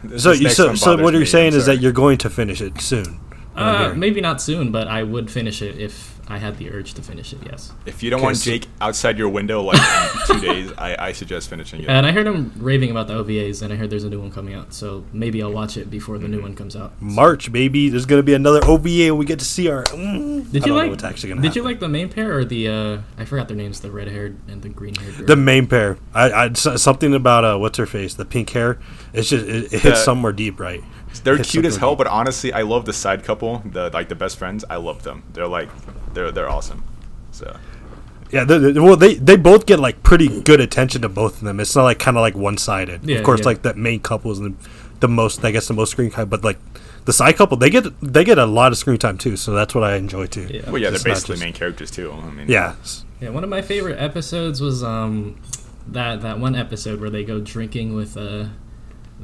this 0.04 0.24
So, 0.24 0.32
this 0.32 0.42
you, 0.42 0.50
so, 0.50 0.76
so 0.76 0.98
what 1.02 1.14
you're 1.14 1.22
me, 1.22 1.26
saying 1.26 1.54
I'm 1.54 1.60
is 1.60 1.66
that 1.68 1.82
you're 1.82 1.92
going 1.94 2.18
to 2.20 2.30
finish 2.30 2.60
it 2.62 2.82
soon. 2.82 3.20
I'm 3.56 3.92
uh, 3.92 3.94
maybe 3.96 4.22
not 4.22 4.42
soon, 4.42 4.72
but 4.72 4.88
I 4.88 5.04
would 5.04 5.32
finish 5.32 5.62
it 5.62 5.78
if 5.80 6.14
I 6.28 6.40
had 6.40 6.58
the 6.58 6.72
urge 6.72 6.96
to 6.96 7.02
finish 7.04 7.32
it. 7.34 7.40
Yes. 7.46 7.72
If 7.86 8.02
you 8.02 8.10
don't 8.10 8.22
want 8.22 8.40
Jake 8.42 8.68
outside 8.82 9.18
your 9.18 9.30
window 9.30 9.62
like 9.62 9.78
in 9.80 10.36
two 10.40 10.40
days, 10.46 10.72
I, 10.78 10.96
I 11.08 11.12
suggest 11.12 11.50
finishing 11.50 11.82
it. 11.84 11.88
And 11.88 12.06
I 12.06 12.12
heard 12.12 12.26
him 12.26 12.52
raving 12.58 12.90
about 12.92 13.08
the 13.08 13.14
OVAs, 13.14 13.62
and 13.62 13.72
I 13.72 13.76
heard 13.76 13.92
there's 13.92 14.04
a 14.04 14.10
new 14.10 14.20
one 14.20 14.32
coming 14.32 14.56
out. 14.56 14.74
So 14.74 15.06
maybe 15.14 15.42
I'll 15.44 15.52
watch 15.54 15.78
it 15.78 15.90
before 15.92 16.18
the 16.18 16.28
new 16.28 16.42
one 16.42 16.56
comes 16.56 16.76
out. 16.76 17.00
March, 17.00 17.52
baby. 17.52 17.90
There's 17.90 18.06
gonna 18.08 18.24
be 18.24 18.34
another 18.34 18.60
OVA, 18.66 19.08
and 19.08 19.18
we 19.20 19.26
get 19.26 19.38
to 19.40 19.46
see 19.46 19.70
our. 19.70 19.84
Mm, 19.84 20.52
Did 20.52 20.64
I 20.64 20.66
you 20.66 20.72
don't 20.72 20.78
like? 20.78 20.86
know 20.86 20.92
what's 20.92 21.04
actually 21.04 21.30
gonna 21.30 21.42
did 21.44 21.56
you 21.56 21.62
like 21.64 21.80
the 21.80 21.88
main 21.90 22.10
pair 22.10 22.36
or 22.38 22.44
the? 22.44 22.68
uh 22.68 22.98
I 23.20 23.26
forgot 23.26 23.48
their 23.48 23.58
names. 23.58 23.80
The 23.82 23.92
red 23.92 24.08
haired 24.08 24.38
and 24.50 24.62
the 24.64 24.70
green 24.70 24.96
haired. 24.96 25.28
the 25.28 25.36
main 25.36 25.68
pair? 25.68 25.98
I, 26.14 26.30
I 26.32 26.46
s- 26.48 26.82
something 26.82 27.14
about 27.14 27.46
uh, 27.46 27.58
what's 27.58 27.78
her 27.78 27.86
face, 27.86 28.16
the 28.16 28.26
pink 28.26 28.50
hair. 28.50 28.80
It's 29.14 29.30
just 29.30 29.46
it, 29.46 29.72
it 29.72 29.80
hits 29.82 30.04
somewhere 30.04 30.32
deep, 30.34 30.60
right? 30.60 30.84
They're 31.24 31.38
Hits 31.38 31.52
cute 31.52 31.66
as 31.66 31.78
hell, 31.78 31.96
but 31.96 32.08
honestly, 32.08 32.52
I 32.54 32.62
love 32.64 32.86
the 32.86 32.94
side 32.94 33.24
couple, 33.24 33.60
the 33.66 33.90
like 33.94 34.10
the 34.10 34.16
best 34.16 34.38
friends. 34.38 34.64
I 34.70 34.76
love 34.78 35.04
them. 35.04 35.24
They're 35.34 35.48
like, 35.48 35.70
they're 36.14 36.32
they're 36.32 36.50
awesome. 36.50 36.84
So 37.32 37.58
Yeah, 38.32 38.44
they're, 38.44 38.60
they're- 38.60 38.82
well, 38.84 38.96
they 38.98 39.16
they 39.16 39.36
both 39.38 39.66
get 39.66 39.80
like 39.80 40.04
pretty 40.04 40.42
good 40.42 40.60
attention 40.60 41.02
to 41.04 41.10
both 41.10 41.38
of 41.40 41.42
them. 41.46 41.60
It's 41.60 41.76
not 41.76 41.84
like 41.84 42.00
kind 42.00 42.18
of 42.18 42.22
like 42.22 42.36
one 42.36 42.58
sided. 42.58 43.08
Yeah, 43.08 43.18
of 43.18 43.24
course, 43.24 43.42
yeah. 43.42 43.46
like 43.48 43.62
that 43.64 43.78
main 43.78 44.00
couple 44.00 44.32
is 44.32 44.40
the, 44.40 44.54
the 45.00 45.08
most, 45.08 45.44
I 45.46 45.52
guess, 45.52 45.68
the 45.68 45.74
most 45.74 45.92
screen 45.92 46.12
time. 46.12 46.30
But 46.30 46.44
like 46.44 46.58
the 47.06 47.14
side 47.14 47.36
couple, 47.38 47.58
they 47.58 47.70
get 47.70 47.86
they 48.02 48.24
get 48.24 48.38
a 48.38 48.46
lot 48.46 48.72
of 48.72 48.78
screen 48.78 48.98
time 48.98 49.18
too. 49.18 49.36
So 49.38 49.52
that's 49.54 49.76
what 49.76 49.84
I 49.84 49.96
enjoy 49.96 50.28
too. 50.28 50.48
Yeah. 50.50 50.70
well, 50.70 50.78
yeah, 50.80 50.90
they're 50.90 50.96
It's 50.96 51.04
basically 51.04 51.34
just- 51.36 51.44
main 51.44 51.54
characters 51.54 51.92
too. 51.92 52.12
I 52.12 52.30
mean, 52.32 52.48
Yeah, 52.50 52.76
Yeah, 53.22 53.30
one 53.30 53.44
of 53.44 53.50
my 53.50 53.62
favorite 53.62 54.00
episodes 54.00 54.60
was 54.62 54.84
um 54.84 55.36
that 55.88 56.22
that 56.22 56.40
one 56.40 56.56
episode 56.56 57.00
where 57.00 57.10
they 57.12 57.24
go 57.24 57.40
drinking 57.40 57.94
with 57.96 58.18
uh 58.18 58.46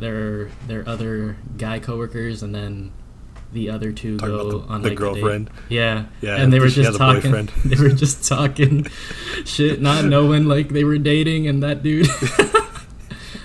their 0.02 0.50
their 0.68 0.84
other 0.88 1.38
guy 1.58 1.80
coworkers 1.80 2.44
and 2.44 2.54
then 2.54 2.92
the 3.54 3.70
other 3.70 3.92
two 3.92 4.18
Talking 4.18 4.36
go 4.36 4.60
the- 4.60 4.68
on 4.68 4.82
the 4.82 4.90
like 4.90 4.98
girlfriend? 4.98 5.50
Yeah, 5.70 6.06
Yeah, 6.22 6.36
and 6.38 6.52
they 6.52 6.60
were 6.60 6.68
just 6.70 6.98
talking. 6.98 7.50
They 7.66 7.76
were 7.82 7.90
just 7.90 8.28
talking 8.28 8.88
shit, 9.46 9.82
not 9.82 10.04
knowing 10.06 10.46
like 10.46 10.70
they 10.70 10.84
were 10.84 10.98
dating, 10.98 11.48
and 11.48 11.62
that 11.64 11.84
dude. 11.84 12.06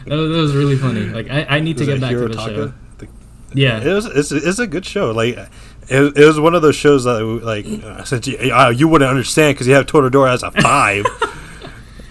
that, 0.07 0.16
was, 0.16 0.30
that 0.30 0.38
was 0.38 0.54
really 0.57 0.76
funny. 0.76 1.02
Like 1.07 1.30
I, 1.30 1.57
I 1.57 1.61
need 1.61 1.78
to 1.78 1.84
get 1.86 2.00
back 2.00 2.11
to 2.12 2.28
the 2.28 2.34
show. 2.44 2.72
The- 2.98 3.09
Yeah, 3.52 3.80
It 3.80 3.92
was 3.92 4.07
it's, 4.07 4.32
it's 4.32 4.59
a 4.59 4.66
good 4.66 4.84
show. 4.86 5.11
Like 5.12 5.36
it, 5.88 6.16
it 6.18 6.26
was 6.26 6.38
one 6.38 6.54
of 6.54 6.62
those 6.62 6.76
shows 6.76 7.04
that 7.04 7.22
like 7.22 7.66
uh, 7.84 8.04
since 8.04 8.26
you, 8.26 8.36
uh, 8.52 8.70
you 8.70 8.86
wouldn't 8.88 9.09
understand 9.11 9.54
because 9.54 9.66
you 9.66 9.74
have 9.74 9.86
Toradora 9.86 10.32
as 10.34 10.42
a 10.42 10.50
five. 10.52 11.04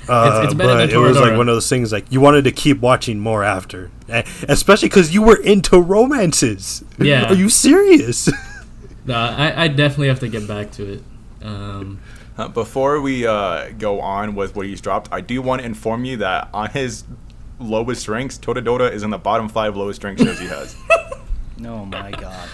Uh, 0.07 0.41
it's 0.43 0.53
better 0.53 0.69
but 0.69 0.77
than 0.77 0.89
it 0.91 0.97
was 0.97 1.17
like 1.19 1.31
one 1.37 1.49
of 1.49 1.55
those 1.55 1.69
things 1.69 1.91
like 1.91 2.11
you 2.11 2.21
wanted 2.21 2.43
to 2.43 2.51
keep 2.51 2.79
watching 2.79 3.19
more 3.19 3.43
after, 3.43 3.89
Eh, 4.09 4.23
especially 4.47 4.87
because 4.89 5.13
you 5.13 5.21
were 5.23 5.37
into 5.41 5.79
romances. 5.79 6.83
Yeah. 6.99 7.29
are 7.29 7.33
you 7.33 7.49
serious? 7.49 8.29
no, 9.05 9.15
I, 9.15 9.63
I 9.63 9.67
definitely 9.67 10.07
have 10.09 10.19
to 10.19 10.27
get 10.27 10.47
back 10.47 10.71
to 10.73 10.93
it. 10.93 11.03
Um, 11.41 11.99
Uh, 12.37 12.49
before 12.49 12.99
we 12.99 13.25
uh, 13.25 13.69
go 13.79 14.01
on 14.01 14.35
with 14.35 14.55
what 14.57 14.65
he's 14.65 14.81
dropped, 14.81 15.07
I 15.11 15.21
do 15.21 15.41
want 15.41 15.61
to 15.61 15.65
inform 15.65 16.03
you 16.03 16.17
that 16.17 16.49
on 16.53 16.69
his 16.71 17.05
lowest 17.59 18.09
ranks, 18.09 18.37
Toradora 18.37 18.91
is 18.91 19.03
in 19.03 19.09
the 19.09 19.17
bottom 19.17 19.47
five 19.47 19.77
lowest 19.77 20.03
rank 20.03 20.19
shows 20.19 20.39
he 20.39 20.47
has. 20.47 20.75
Oh 21.65 21.85
my 21.85 22.11
god. 22.11 22.49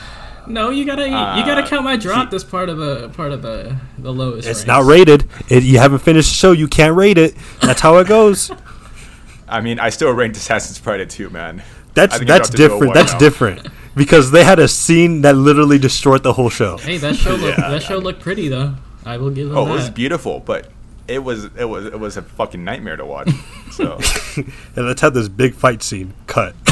No, 0.47 0.69
you 0.69 0.85
gotta 0.85 1.03
you 1.05 1.09
gotta 1.11 1.63
Uh, 1.63 1.67
count 1.67 1.83
my 1.83 1.95
drop 1.97 2.29
he- 2.29 2.35
as 2.35 2.43
part 2.43 2.69
of 2.69 2.77
the 2.77 3.09
part 3.09 3.31
of 3.31 3.41
the 3.41 3.75
the 3.97 4.11
lowest. 4.13 4.47
it's 4.47 4.59
ranks. 4.59 4.67
not 4.67 4.83
rated. 4.85 5.25
It, 5.49 5.63
you 5.63 5.77
haven't 5.79 5.99
finished 5.99 6.29
the 6.29 6.35
show. 6.35 6.51
You 6.51 6.67
can't 6.67 6.95
rate 6.95 7.17
it. 7.17 7.35
That's 7.61 7.81
how 7.81 7.97
it 7.97 8.07
goes. 8.07 8.51
I 9.47 9.59
mean, 9.61 9.79
I 9.79 9.89
still 9.89 10.11
ranked 10.13 10.37
Assassin's 10.37 10.79
Creed 10.79 11.09
2, 11.09 11.29
man. 11.29 11.61
That's 11.93 12.15
I 12.15 12.19
think 12.19 12.29
it 12.29 12.31
that's 12.33 12.49
dropped 12.49 12.53
it 12.53 12.57
to 12.57 12.65
a 12.65 12.69
different. 12.79 12.93
That's 12.93 13.11
now. 13.13 13.19
different 13.19 13.67
because 13.95 14.31
they 14.31 14.43
had 14.45 14.59
a 14.59 14.67
scene 14.67 15.21
that 15.21 15.35
literally 15.35 15.77
destroyed 15.77 16.23
the 16.23 16.31
whole 16.33 16.49
show. 16.49 16.77
Hey, 16.77 16.97
that 16.97 17.15
show 17.17 17.31
looked, 17.35 17.57
Yeah, 17.59 17.69
that 17.69 17.83
show 17.83 17.95
I 17.95 17.97
mean- 17.97 18.03
looked 18.05 18.21
pretty 18.21 18.47
though. 18.47 18.75
I 19.05 19.17
will 19.17 19.29
give 19.31 19.49
them 19.49 19.57
Oh, 19.57 19.65
that. 19.65 19.71
it 19.71 19.75
was 19.75 19.89
beautiful, 19.89 20.39
but 20.39 20.69
it 21.07 21.19
was 21.23 21.45
it 21.57 21.65
was 21.65 21.85
it 21.87 21.99
was 21.99 22.15
a 22.15 22.21
fucking 22.21 22.63
nightmare 22.63 22.95
to 22.95 23.05
watch. 23.05 23.29
So 23.71 23.99
And 24.75 24.85
let's 24.87 25.01
have 25.01 25.13
this 25.13 25.27
big 25.27 25.53
fight 25.55 25.83
scene. 25.83 26.13
Cut. 26.27 26.55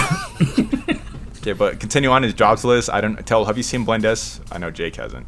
okay, 1.40 1.54
but 1.54 1.80
continue 1.80 2.10
on 2.10 2.24
his 2.24 2.34
jobs 2.34 2.64
list. 2.64 2.90
I 2.90 3.02
don't 3.02 3.26
tell. 3.26 3.46
Have 3.46 3.58
you 3.58 3.64
seen 3.64 3.86
Blend 3.86 4.06
S? 4.06 4.40
I 4.52 4.58
know 4.58 4.72
Jake 4.72 4.96
hasn't. 4.96 5.26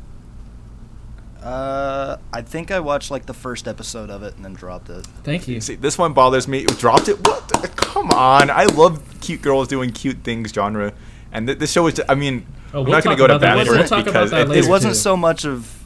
Uh, 1.42 2.18
I 2.32 2.42
think 2.44 2.70
I 2.70 2.80
watched 2.80 3.10
like 3.10 3.26
the 3.26 3.34
first 3.34 3.68
episode 3.68 4.12
of 4.12 4.22
it 4.22 4.36
and 4.36 4.46
then 4.46 4.54
dropped 4.54 4.90
it. 4.92 5.06
Thank 5.24 5.48
you. 5.48 5.60
See, 5.60 5.74
this 5.76 5.98
one 5.98 6.14
bothers 6.14 6.48
me. 6.48 6.66
Dropped 6.66 7.08
it. 7.08 7.18
What? 7.28 7.48
the- 7.50 7.68
Come 7.76 8.12
on! 8.12 8.50
I 8.50 8.66
love 8.66 9.04
cute 9.22 9.42
girls 9.42 9.68
doing 9.68 9.92
cute 9.92 10.24
things 10.24 10.52
genre, 10.54 10.94
and 11.32 11.48
th- 11.48 11.60
this 11.60 11.72
show 11.72 11.86
is. 11.88 12.00
I 12.08 12.16
mean, 12.16 12.46
Oh, 12.74 12.80
I'm 12.80 12.86
we'll 12.86 12.94
not 12.94 13.04
going 13.04 13.18
to 13.18 13.22
go 13.22 13.28
to 13.28 13.36
about 13.36 13.42
that 13.42 13.58
bat 13.58 13.68
for 13.68 13.74
We'll 13.74 14.00
it 14.00 14.06
because 14.06 14.32
it, 14.32 14.66
it 14.66 14.70
wasn't 14.70 14.94
too. 14.94 15.00
so 15.00 15.18
much 15.18 15.46
of 15.46 15.84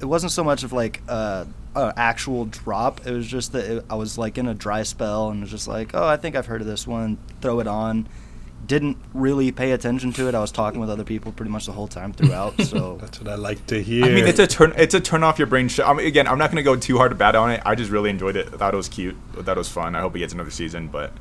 it 0.00 0.06
wasn't 0.06 0.32
so 0.32 0.42
much 0.42 0.62
of 0.64 0.72
like 0.72 1.02
uh, 1.08 1.44
a 1.76 1.92
actual 1.96 2.46
drop. 2.46 3.06
It 3.06 3.12
was 3.12 3.26
just 3.26 3.52
that 3.52 3.64
it, 3.78 3.84
I 3.90 3.96
was 3.96 4.16
like 4.16 4.38
in 4.38 4.48
a 4.48 4.54
dry 4.54 4.82
spell 4.82 5.28
and 5.30 5.40
was 5.42 5.50
just 5.50 5.68
like, 5.68 5.90
oh, 5.94 6.06
I 6.06 6.16
think 6.16 6.36
I've 6.36 6.46
heard 6.46 6.60
of 6.62 6.66
this 6.66 6.86
one. 6.86 7.18
Throw 7.42 7.60
it 7.60 7.66
on. 7.66 8.08
Didn't 8.64 8.96
really 9.12 9.50
pay 9.50 9.72
attention 9.72 10.12
to 10.12 10.28
it. 10.28 10.34
I 10.34 10.40
was 10.40 10.52
talking 10.52 10.78
with 10.80 10.88
other 10.88 11.02
people 11.04 11.32
pretty 11.32 11.50
much 11.50 11.66
the 11.66 11.72
whole 11.72 11.88
time 11.88 12.12
throughout. 12.12 12.60
So 12.62 12.96
That's 13.00 13.20
what 13.20 13.28
I 13.28 13.34
like 13.34 13.66
to 13.66 13.82
hear. 13.82 14.04
I 14.04 14.08
mean, 14.10 14.26
it's 14.26 14.38
a 14.38 14.46
turn. 14.46 14.72
It's 14.76 14.94
a 14.94 15.00
turn 15.00 15.24
off 15.24 15.38
your 15.38 15.46
brain 15.48 15.68
show. 15.68 15.84
I 15.84 15.92
mean, 15.94 16.06
again, 16.06 16.28
I'm 16.28 16.38
not 16.38 16.50
going 16.50 16.56
to 16.56 16.62
go 16.62 16.76
too 16.76 16.96
hard 16.96 17.10
to 17.10 17.16
bat 17.16 17.34
on 17.34 17.50
it. 17.50 17.60
I 17.66 17.74
just 17.74 17.90
really 17.90 18.10
enjoyed 18.10 18.36
it. 18.36 18.48
I 18.52 18.56
thought 18.56 18.72
it 18.72 18.76
was 18.76 18.88
cute. 18.88 19.16
I 19.36 19.42
thought 19.42 19.56
it 19.56 19.60
was 19.60 19.68
fun. 19.68 19.96
I 19.96 20.00
hope 20.00 20.14
he 20.14 20.20
gets 20.20 20.32
another 20.32 20.50
season. 20.52 20.88
But 20.88 21.12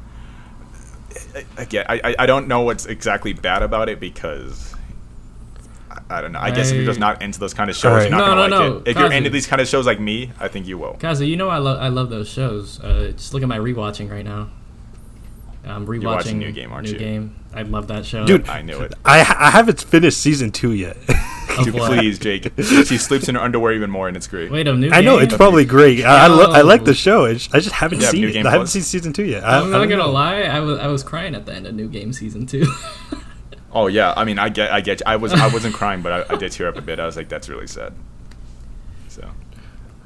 again, 1.57 1.85
I, 1.89 2.01
I, 2.03 2.15
I 2.19 2.25
don't 2.25 2.47
know 2.47 2.61
what's 2.61 2.85
exactly 2.85 3.33
bad 3.33 3.63
about 3.63 3.89
it 3.89 3.99
because 3.99 4.75
I, 5.89 6.17
I 6.17 6.21
don't 6.21 6.31
know. 6.31 6.39
I, 6.39 6.51
guess 6.51 6.69
if 6.71 6.77
you're 6.77 6.85
just 6.85 6.99
not 6.99 7.21
into 7.21 7.39
those 7.39 7.53
kind 7.53 7.69
of 7.69 7.75
shows, 7.75 7.91
Alright. 7.91 8.09
you're 8.09 8.19
not 8.19 8.27
No, 8.27 8.35
going 8.35 8.51
to 8.51 8.57
no, 8.57 8.61
like 8.63 8.71
no. 8.73 8.77
it. 8.81 8.87
If 8.87 8.97
you're 8.97 9.11
into 9.11 9.29
these 9.29 9.47
kind 9.47 9.61
of 9.61 9.67
shows 9.67 9.85
like 9.85 9.99
me, 9.99 10.31
I 10.39 10.47
think 10.47 10.67
you 10.67 10.77
will. 10.77 10.93
Kazu, 10.99 11.25
you 11.27 11.37
know 11.37 11.49
I 11.49 11.57
love 11.57 11.79
I 11.81 11.87
love 11.87 12.09
those 12.09 12.29
shows. 12.29 12.79
Uh, 12.79 13.11
just 13.15 13.33
look 13.33 13.41
at 13.43 13.49
my 13.49 13.57
rewatching 13.57 14.11
right 14.11 14.23
now. 14.25 14.49
I'm 15.63 15.85
rewatching 15.85 16.03
watching 16.03 16.39
New 16.39 16.51
Game, 16.51 16.71
aren't 16.71 16.87
New 16.87 16.93
you? 16.93 16.99
Game. 16.99 17.35
I 17.53 17.61
love 17.63 17.87
that 17.89 18.05
show. 18.05 18.25
Dude, 18.25 18.49
I 18.49 18.61
knew 18.61 18.79
it. 18.81 18.93
I 19.05 19.19
I 19.19 19.51
haven't 19.51 19.81
finished 19.81 20.17
season 20.19 20.51
two 20.51 20.71
yet. 20.73 20.97
Oh, 21.53 21.65
Dude, 21.65 21.75
please, 21.75 22.17
Jake. 22.17 22.49
she 22.57 22.97
sleeps 22.97 23.27
in 23.27 23.35
her 23.35 23.41
underwear 23.41 23.73
even 23.73 23.91
more, 23.91 24.07
and 24.07 24.15
it's 24.15 24.25
great. 24.25 24.49
Wait, 24.49 24.69
a 24.69 24.73
new. 24.73 24.89
I 24.89 25.01
know 25.01 25.17
game? 25.17 25.25
it's 25.27 25.35
probably 25.35 25.65
great. 25.65 26.01
I 26.05 26.23
I, 26.23 26.27
lo- 26.27 26.49
I 26.49 26.61
like 26.61 26.85
the 26.85 26.93
show. 26.93 27.25
It's, 27.25 27.53
I 27.53 27.59
just 27.59 27.75
haven't 27.75 27.99
Yeah, 27.99 28.09
seen 28.11 28.21
New 28.21 28.27
it. 28.29 28.31
Game 28.31 28.47
I 28.47 28.51
haven't 28.51 28.67
Plus. 28.67 28.71
seen 28.71 28.81
season 28.83 29.11
two 29.11 29.25
yet. 29.25 29.43
I, 29.43 29.59
I'm 29.59 29.69
not 29.69 29.79
don't 29.79 29.89
gonna 29.89 30.03
know. 30.03 30.11
lie. 30.11 30.43
I 30.43 30.61
was 30.61 30.79
I 30.79 30.87
was 30.87 31.03
crying 31.03 31.35
at 31.35 31.45
the 31.45 31.53
end 31.53 31.67
of 31.67 31.75
New 31.75 31.89
Game 31.89 32.13
season 32.13 32.45
two. 32.45 32.65
Oh 33.73 33.87
yeah, 33.87 34.13
I 34.15 34.23
mean, 34.25 34.39
I 34.39 34.47
get, 34.49 34.71
I 34.71 34.79
get. 34.81 34.99
You. 35.01 35.05
I 35.07 35.15
was, 35.17 35.33
I 35.33 35.47
wasn't 35.47 35.73
crying, 35.75 36.01
but 36.01 36.29
I, 36.29 36.33
I 36.35 36.37
did 36.37 36.51
tear 36.53 36.67
up 36.69 36.77
a 36.77 36.81
bit. 36.81 36.99
I 37.01 37.05
was 37.05 37.15
like, 37.17 37.27
that's 37.29 37.47
really 37.49 37.67
sad. 37.67 37.93
So 39.09 39.29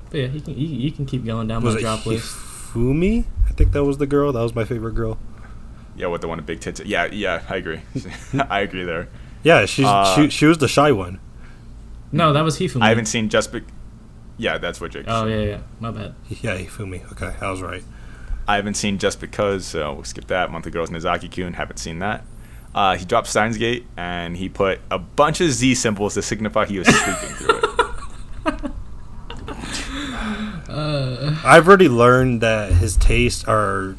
but 0.10 0.20
yeah, 0.20 0.28
you 0.28 0.41
can 0.41 0.58
you, 0.58 0.68
you 0.68 0.91
can 0.91 1.06
keep 1.06 1.26
going 1.26 1.47
down 1.47 1.64
Was 1.64 1.76
my 1.76 1.80
it 1.80 1.84
drop 1.84 2.06
list. 2.08 2.36
Hifumi? 2.36 3.26
I 3.47 3.51
think 3.53 3.72
that 3.74 3.84
was 3.84 3.97
the 3.99 4.08
girl. 4.08 4.32
That 4.34 4.41
was 4.41 4.56
my 4.56 4.66
favorite 4.66 4.93
girl. 4.95 5.18
Yeah, 5.96 6.08
with 6.08 6.22
the 6.22 6.28
one 6.28 6.38
with 6.38 6.46
big 6.46 6.60
tits. 6.60 6.82
Yeah, 6.82 7.06
yeah, 7.06 7.43
I 7.50 7.56
agree. 7.58 7.82
I 8.50 8.60
agree 8.62 8.84
there. 8.84 9.08
Yeah, 9.43 9.66
she's 9.66 9.86
Uh, 9.86 10.16
she, 10.16 10.30
she 10.30 10.46
was 10.46 10.58
the 10.58 10.68
shy 10.68 10.91
one. 10.91 11.20
No, 12.12 12.34
that 12.34 12.41
was 12.43 12.58
Hifumi. 12.60 12.82
I 12.82 12.89
haven't 12.89 13.06
seen 13.06 13.30
just. 13.30 13.52
Be- 13.52 13.64
yeah, 14.38 14.58
that's 14.58 14.82
what 14.82 14.91
Jake. 14.91 15.06
Oh 15.08 15.26
yeah, 15.26 15.41
yeah. 15.41 15.60
My 15.80 15.91
bad. 15.91 16.16
Yeah, 16.30 16.58
Hifumi. 16.58 17.10
Okay, 17.14 17.34
I 17.41 17.50
was 17.50 17.62
right. 17.62 17.84
I 18.48 18.58
haven't 18.58 18.76
seen 18.76 18.98
just 18.98 19.20
because. 19.20 19.66
So 19.66 19.93
we'll 19.93 20.04
skip 20.04 20.28
that. 20.28 20.52
Monthly 20.52 20.72
Girls 20.72 20.89
Nozaki 20.91 21.30
Kun. 21.30 21.54
Haven't 21.54 21.78
seen 21.78 22.00
that. 22.00 22.24
Uh, 22.74 22.98
he 22.98 23.06
dropped 23.06 23.28
Steins 23.28 23.58
Gate 23.58 23.86
and 23.96 24.36
he 24.36 24.50
put 24.50 24.82
a 24.91 25.00
bunch 25.00 25.39
of 25.39 25.50
Z 25.50 25.76
symbols 25.76 26.16
to 26.16 26.22
signify 26.22 26.66
he 26.66 26.78
was 26.80 26.88
sleeping 26.89 27.36
through 27.38 27.56
it. 27.58 28.72
Uh, 30.68 31.39
I've 31.46 31.68
already 31.68 31.88
learned 31.88 32.41
that 32.41 32.74
his 32.74 32.98
tastes 32.98 33.46
are 33.46 33.96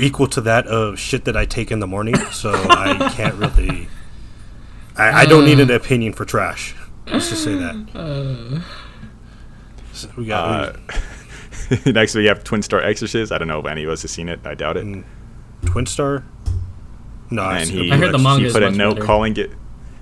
equal 0.00 0.26
to 0.28 0.40
that 0.42 0.66
of 0.66 0.98
shit 0.98 1.24
that 1.26 1.36
I 1.36 1.44
take 1.44 1.70
in 1.70 1.80
the 1.80 1.86
morning, 1.86 2.16
so 2.32 2.50
I 2.52 3.10
can't 3.16 3.34
really. 3.34 3.88
I, 4.96 5.22
I 5.22 5.26
don't 5.26 5.44
need 5.44 5.60
an 5.60 5.70
opinion 5.70 6.12
for 6.12 6.24
trash. 6.24 6.74
Let's 7.06 7.28
just 7.30 7.44
say 7.44 7.54
that. 7.54 7.74
uh, 7.94 8.60
So 9.92 10.08
we 10.16 10.26
got 10.26 10.76
Uh, 10.76 11.00
next 11.90 12.14
we 12.14 12.26
have 12.26 12.44
Twin 12.44 12.62
Star 12.62 12.80
Exorcist. 12.82 13.32
I 13.32 13.38
don't 13.38 13.48
know 13.48 13.60
if 13.60 13.66
any 13.66 13.84
of 13.84 13.90
us 13.90 14.02
have 14.02 14.10
seen 14.10 14.28
it. 14.28 14.40
I 14.44 14.54
doubt 14.54 14.76
it. 14.76 14.84
Mm, 14.86 15.04
Twin 15.66 15.86
Star. 15.86 16.24
No, 17.30 17.42
I've 17.44 17.62
and 17.62 17.70
he, 17.70 17.92
I 17.92 17.96
heard 17.96 18.12
the 18.12 18.18
Blue 18.18 18.24
manga 18.24 18.46
he 18.46 18.52
put 18.52 18.62
a 18.62 18.70
note 18.70 18.94
better. 18.94 19.06
calling 19.06 19.36
it. 19.36 19.52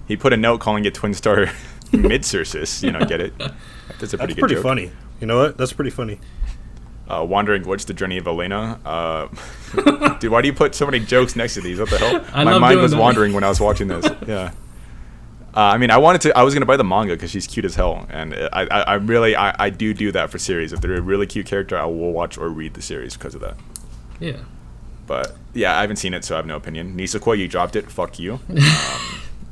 He 0.06 0.16
put 0.16 0.32
a 0.32 0.36
note 0.36 0.60
calling 0.60 0.84
it 0.86 0.94
Twin 0.94 1.12
Star 1.14 1.46
Midsursus. 1.92 2.82
You 2.82 2.92
know, 2.92 3.00
get 3.04 3.20
it? 3.20 3.34
That's 3.38 4.14
a 4.14 4.18
pretty 4.18 4.18
That's 4.18 4.34
good 4.34 4.38
pretty 4.40 4.54
joke. 4.56 4.62
funny. 4.62 4.90
You 5.20 5.26
know 5.26 5.36
what? 5.38 5.56
That's 5.58 5.72
pretty 5.72 5.90
funny. 5.90 6.18
Uh, 7.08 7.24
Wandering 7.24 7.66
Witch: 7.66 7.86
The 7.86 7.94
Journey 7.94 8.18
of 8.18 8.24
Elaina. 8.26 8.78
Uh, 8.84 9.28
dude, 10.18 10.30
why 10.30 10.42
do 10.42 10.48
you 10.48 10.52
put 10.54 10.74
so 10.74 10.84
many 10.84 11.00
jokes 11.00 11.34
next 11.36 11.54
to 11.54 11.60
these? 11.62 11.80
What 11.80 11.88
the 11.90 11.98
hell? 11.98 12.24
I 12.34 12.44
My 12.44 12.58
mind 12.58 12.80
was 12.80 12.92
that. 12.92 13.00
wandering 13.00 13.32
when 13.32 13.44
I 13.44 13.48
was 13.48 13.60
watching 13.60 13.88
this. 13.88 14.06
Yeah. 14.26 14.52
Uh, 15.56 15.60
I 15.72 15.78
mean, 15.78 15.90
I 15.90 15.96
wanted 15.96 16.20
to. 16.20 16.36
I 16.38 16.42
was 16.42 16.52
gonna 16.54 16.66
buy 16.66 16.76
the 16.76 16.84
manga 16.84 17.14
because 17.14 17.30
she's 17.30 17.46
cute 17.46 17.64
as 17.64 17.74
hell, 17.74 18.06
and 18.10 18.34
I, 18.34 18.66
I, 18.70 18.80
I 18.82 18.94
really, 18.94 19.34
I, 19.34 19.54
I 19.58 19.70
do 19.70 19.94
do 19.94 20.12
that 20.12 20.30
for 20.30 20.38
series. 20.38 20.72
If 20.72 20.80
they're 20.82 20.94
a 20.94 21.00
really 21.00 21.26
cute 21.26 21.46
character, 21.46 21.76
I 21.78 21.86
will 21.86 22.12
watch 22.12 22.36
or 22.38 22.48
read 22.50 22.74
the 22.74 22.82
series 22.82 23.16
because 23.16 23.34
of 23.34 23.40
that. 23.40 23.56
yeah. 24.20 24.36
But 25.06 25.34
yeah, 25.54 25.76
I 25.76 25.80
haven't 25.80 25.96
seen 25.96 26.12
it, 26.12 26.22
so 26.24 26.34
I 26.34 26.36
have 26.36 26.46
no 26.46 26.56
opinion. 26.56 26.94
Nisekoi, 26.96 27.38
you 27.38 27.48
dropped 27.48 27.74
it. 27.76 27.90
Fuck 27.90 28.18
you. 28.18 28.34
Um, 28.50 28.58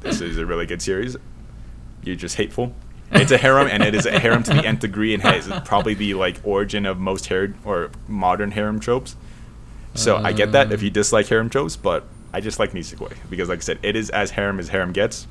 this 0.00 0.20
is 0.20 0.36
a 0.36 0.44
really 0.44 0.66
good 0.66 0.82
series. 0.82 1.16
You're 2.04 2.14
just 2.14 2.36
hateful. 2.36 2.74
It's 3.12 3.30
a 3.30 3.38
harem, 3.38 3.68
and 3.68 3.82
it 3.82 3.94
is 3.94 4.04
a 4.06 4.18
harem 4.18 4.42
to 4.44 4.54
the 4.54 4.66
nth 4.66 4.80
degree, 4.80 5.14
and 5.14 5.22
has 5.22 5.48
probably 5.64 5.94
the 5.94 6.14
like 6.14 6.40
origin 6.44 6.86
of 6.86 6.98
most 6.98 7.26
harem 7.26 7.54
or 7.64 7.90
modern 8.08 8.50
harem 8.50 8.80
tropes. 8.80 9.16
So 9.94 10.16
I 10.16 10.32
get 10.32 10.52
that 10.52 10.72
if 10.72 10.82
you 10.82 10.90
dislike 10.90 11.26
harem 11.26 11.48
tropes, 11.48 11.76
but 11.76 12.04
I 12.32 12.40
just 12.40 12.58
like 12.58 12.72
Nisekoi 12.72 13.14
because, 13.30 13.48
like 13.48 13.58
I 13.58 13.62
said, 13.62 13.78
it 13.82 13.96
is 13.96 14.10
as 14.10 14.30
harem 14.32 14.58
as 14.58 14.68
harem 14.68 14.92
gets. 14.92 15.26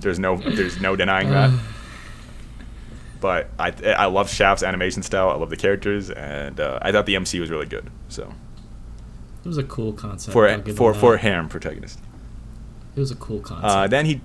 There's 0.00 0.18
no, 0.18 0.36
there's 0.38 0.80
no 0.80 0.96
denying 0.96 1.28
that. 1.30 1.50
But 3.20 3.50
I, 3.58 3.72
I 3.98 4.06
love 4.06 4.30
Shaft's 4.30 4.62
animation 4.62 5.02
style. 5.02 5.28
I 5.28 5.34
love 5.34 5.50
the 5.50 5.56
characters, 5.56 6.08
and 6.10 6.58
uh, 6.58 6.78
I 6.80 6.90
thought 6.90 7.04
the 7.04 7.16
MC 7.16 7.38
was 7.38 7.50
really 7.50 7.66
good. 7.66 7.90
So 8.08 8.32
It 9.44 9.48
was 9.48 9.58
a 9.58 9.64
cool 9.64 9.92
concept. 9.92 10.32
for 10.32 10.48
for 10.74 10.94
for 10.94 11.14
a 11.16 11.18
harem 11.18 11.48
protagonist. 11.50 11.98
It 12.96 13.00
was 13.00 13.10
a 13.10 13.16
cool 13.16 13.40
concept. 13.40 13.70
Uh, 13.70 13.86
then 13.88 14.06
he 14.06 14.22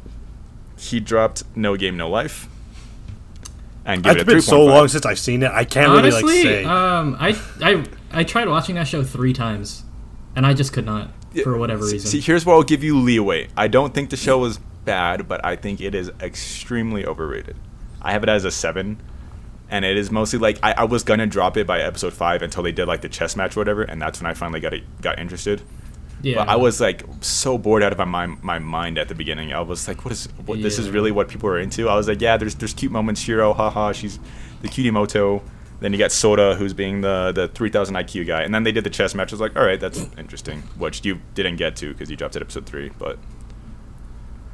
he 0.78 1.00
dropped 1.00 1.44
No 1.56 1.76
Game 1.78 1.98
No 1.98 2.10
Life, 2.10 2.48
and 3.86 4.04
give 4.04 4.14
It's 4.14 4.22
it 4.22 4.28
a 4.28 4.32
been 4.32 4.42
so 4.42 4.60
3.5. 4.60 4.68
long 4.68 4.88
since 4.88 5.06
I've 5.06 5.20
seen 5.20 5.44
it. 5.44 5.52
I 5.52 5.64
can't 5.66 5.90
Honestly, 5.92 6.24
really 6.24 6.44
like 6.44 6.44
say. 6.44 6.66
um, 6.66 7.18
I 7.20 7.40
I 7.62 7.86
I 8.12 8.24
tried 8.24 8.48
watching 8.48 8.76
that 8.76 8.88
show 8.88 9.04
three 9.04 9.34
times, 9.34 9.84
and 10.36 10.46
I 10.46 10.54
just 10.54 10.74
could 10.74 10.86
not 10.86 11.12
for 11.44 11.58
whatever 11.58 11.84
reason. 11.84 12.10
See, 12.10 12.22
here's 12.22 12.46
where 12.46 12.56
I'll 12.56 12.64
give 12.64 12.84
you 12.84 12.98
leeway. 12.98 13.50
I 13.58 13.68
don't 13.68 13.94
think 13.94 14.10
the 14.10 14.18
show 14.18 14.38
was 14.40 14.58
bad, 14.86 15.28
but 15.28 15.44
I 15.46 15.56
think 15.56 15.82
it 15.82 15.94
is 15.94 16.10
extremely 16.22 17.06
overrated. 17.06 17.56
I 18.02 18.12
have 18.14 18.24
it 18.24 18.30
as 18.30 18.46
a 18.46 18.52
seven, 18.52 19.02
and 19.70 19.84
it 19.84 19.98
is 19.98 20.12
mostly 20.12 20.40
like 20.40 20.58
I, 20.64 20.74
I 20.78 20.84
was 20.86 21.04
gonna 21.04 21.28
drop 21.28 21.58
it 21.58 21.68
by 21.68 21.80
episode 21.82 22.14
five 22.14 22.42
until 22.42 22.64
they 22.64 22.72
did 22.72 22.88
like 22.88 23.02
the 23.02 23.10
chess 23.10 23.36
match 23.36 23.58
or 23.58 23.60
whatever, 23.62 23.84
and 23.84 24.02
that's 24.02 24.22
when 24.22 24.30
I 24.30 24.34
finally 24.34 24.60
got 24.62 24.74
it, 24.74 24.84
got 25.02 25.20
interested. 25.20 25.62
Yeah. 26.26 26.38
But 26.38 26.50
I 26.50 26.56
was 26.56 26.82
like 26.82 27.04
so 27.22 27.56
bored 27.56 27.84
out 27.84 27.92
of 27.92 28.00
my 28.00 28.06
mind, 28.06 28.44
my 28.44 28.58
mind 28.58 28.98
at 28.98 29.10
the 29.10 29.14
beginning. 29.14 29.54
I 29.54 29.62
was 29.62 29.88
like, 29.88 30.04
"What 30.04 30.12
is? 30.12 30.28
What, 30.48 30.60
This 30.60 30.80
is 30.80 30.90
really 30.90 31.12
what 31.12 31.28
people 31.30 31.48
are 31.50 31.60
into." 31.60 31.88
I 31.88 31.96
was 31.96 32.08
like, 32.08 32.20
"Yeah, 32.20 32.36
there's 32.36 32.56
there's 32.56 32.74
cute 32.74 32.92
moments. 32.92 33.22
Shiro, 33.22 33.54
haha, 33.54 33.92
she's 33.92 34.18
the 34.64 34.68
cutie 34.68 34.90
moto." 34.90 35.44
Then 35.82 35.94
you 35.94 36.00
got 36.00 36.12
Sora, 36.12 36.56
who's 36.56 36.74
being 36.74 37.02
the 37.02 37.32
the 37.32 37.48
3000 37.50 37.96
IQ 37.96 38.26
guy, 38.26 38.42
and 38.42 38.56
then 38.56 38.64
they 38.64 38.72
did 38.72 38.84
the 38.84 38.90
chess 38.90 39.14
match. 39.14 39.32
I 39.32 39.36
was 39.36 39.40
like, 39.40 39.56
"All 39.56 39.64
right, 39.64 39.80
that's 39.80 40.08
interesting," 40.18 40.64
which 40.80 41.06
you 41.06 41.20
didn't 41.36 41.58
get 41.58 41.76
to 41.76 41.94
because 41.94 42.10
you 42.10 42.16
dropped 42.16 42.36
at 42.36 42.42
episode 42.42 42.66
three. 42.66 42.90
But 42.98 43.20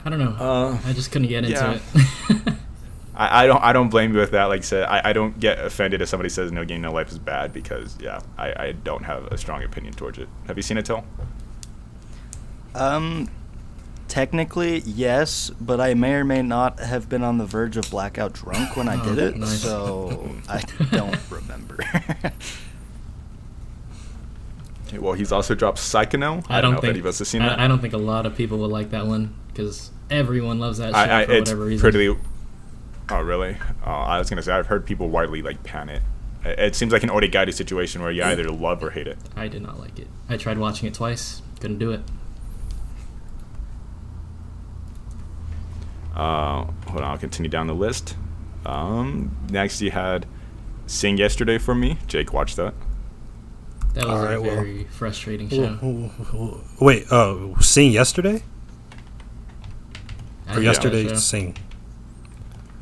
I 0.04 0.10
don't 0.10 0.20
know. 0.20 0.36
Uh, 0.38 0.78
I 0.86 0.92
just 0.92 1.14
couldn't 1.14 1.30
get 1.30 1.46
into 1.46 1.52
yeah. 1.52 1.80
it. 2.30 2.54
I, 3.16 3.44
I 3.44 3.48
don't 3.48 3.64
I 3.64 3.72
don't 3.72 3.90
blame 3.90 4.14
you 4.14 4.20
with 4.20 4.32
that. 4.32 4.46
Like 4.46 4.60
I 4.60 4.64
said, 4.64 4.84
I, 4.90 5.12
I 5.12 5.14
don't 5.14 5.40
get 5.40 5.58
offended 5.58 6.02
if 6.02 6.10
somebody 6.10 6.30
says 6.30 6.52
No 6.52 6.66
Game 6.66 6.82
No 6.82 6.92
Life 6.92 7.12
is 7.12 7.20
bad 7.20 7.54
because 7.54 7.98
yeah, 8.02 8.20
I, 8.38 8.66
I 8.68 8.72
don't 8.74 9.04
have 9.04 9.28
a 9.28 9.38
strong 9.38 9.64
opinion 9.64 9.94
towards 9.94 10.18
it. 10.18 10.28
Have 10.48 10.58
you 10.58 10.64
seen 10.64 10.78
it, 10.78 10.86
Till? 10.86 11.06
Um, 12.76 13.30
technically 14.08 14.80
yes, 14.86 15.50
but 15.62 15.80
I 15.82 15.94
may 15.94 16.14
or 16.14 16.24
may 16.26 16.42
not 16.42 16.80
have 16.80 17.10
been 17.10 17.24
on 17.24 17.38
the 17.38 17.46
verge 17.46 17.78
of 17.78 17.90
blackout 17.90 18.34
drunk 18.34 18.76
when 18.78 18.88
I 18.90 18.96
Oh, 19.02 19.16
did 19.16 19.18
it, 19.18 19.38
nice. 19.38 19.62
so 19.62 20.32
I 20.50 20.62
don't 20.92 21.18
remember. 21.32 21.78
Okay, 24.88 25.00
well, 25.00 25.14
he's 25.14 25.32
also 25.32 25.56
dropped 25.56 25.80
Psychono. 25.80 26.44
I 26.50 26.60
don't 26.62 26.72
know 26.74 26.82
think 26.82 26.90
if 26.92 26.96
any 26.96 27.00
of 27.00 27.06
us 27.06 27.20
have 27.20 27.28
seen 27.28 27.42
that. 27.42 27.60
I, 27.60 27.66
I 27.66 27.68
don't 27.68 27.80
think 27.80 27.94
a 27.94 27.98
lot 27.98 28.26
of 28.26 28.36
people 28.36 28.58
would 28.60 28.72
like 28.72 28.90
that 28.92 29.08
one 29.08 29.34
because 29.48 29.90
everyone 30.10 30.60
loves 30.60 30.80
that 30.80 30.88
shit 30.88 30.96
I, 30.96 31.22
I, 31.22 31.26
for 31.26 31.32
it's 31.32 31.50
whatever 31.52 31.66
reason. 31.66 31.92
pretty. 31.92 32.16
Oh 33.10 33.20
really? 33.22 33.58
Oh, 33.86 33.92
I 33.92 34.20
was 34.20 34.30
gonna 34.30 34.42
say 34.42 34.52
I've 34.54 34.68
heard 34.68 34.86
people 34.86 35.10
widely 35.10 35.42
like 35.42 35.64
pan 35.64 35.90
it. 35.90 36.02
It 36.46 36.60
it 36.60 36.76
seems 36.76 36.92
like 36.92 37.04
an 37.04 37.10
Oregairu 37.10 37.54
situation 37.54 38.02
where 38.02 38.12
you 38.12 38.24
either 38.24 38.50
love 38.50 38.84
or 38.84 38.90
hate 38.92 39.08
it. 39.08 39.18
I 39.36 39.48
did 39.48 39.62
not 39.62 39.80
like 39.80 39.98
it. 40.00 40.08
I 40.30 40.38
tried 40.38 40.58
watching 40.58 40.88
it 40.88 40.94
twice. 40.94 41.42
Couldn't 41.60 41.78
do 41.80 41.92
it. 41.92 42.02
Uh, 46.16 46.66
hold 46.88 47.02
on, 47.02 47.04
I'll 47.04 47.18
continue 47.18 47.50
down 47.50 47.68
the 47.68 47.76
list. 47.76 48.16
Um, 48.66 49.36
next 49.50 49.82
you 49.82 49.92
had 49.92 50.26
Sing 50.86 51.18
Yesterday 51.18 51.58
for 51.58 51.74
me. 51.74 51.98
Jake 52.08 52.34
watched 52.34 52.58
that. 52.58 52.74
That 53.94 54.06
was 54.06 54.20
Alright, 54.20 54.38
a 54.38 54.42
well. 54.42 54.56
very 54.56 54.84
frustrating 54.86 55.50
show. 55.50 56.62
Wait, 56.80 57.06
oh, 57.12 57.56
Sing 57.60 57.92
yesterday 57.92 58.44
I 60.48 60.58
or 60.58 60.62
yesterday. 60.62 61.14
Sing? 61.16 61.58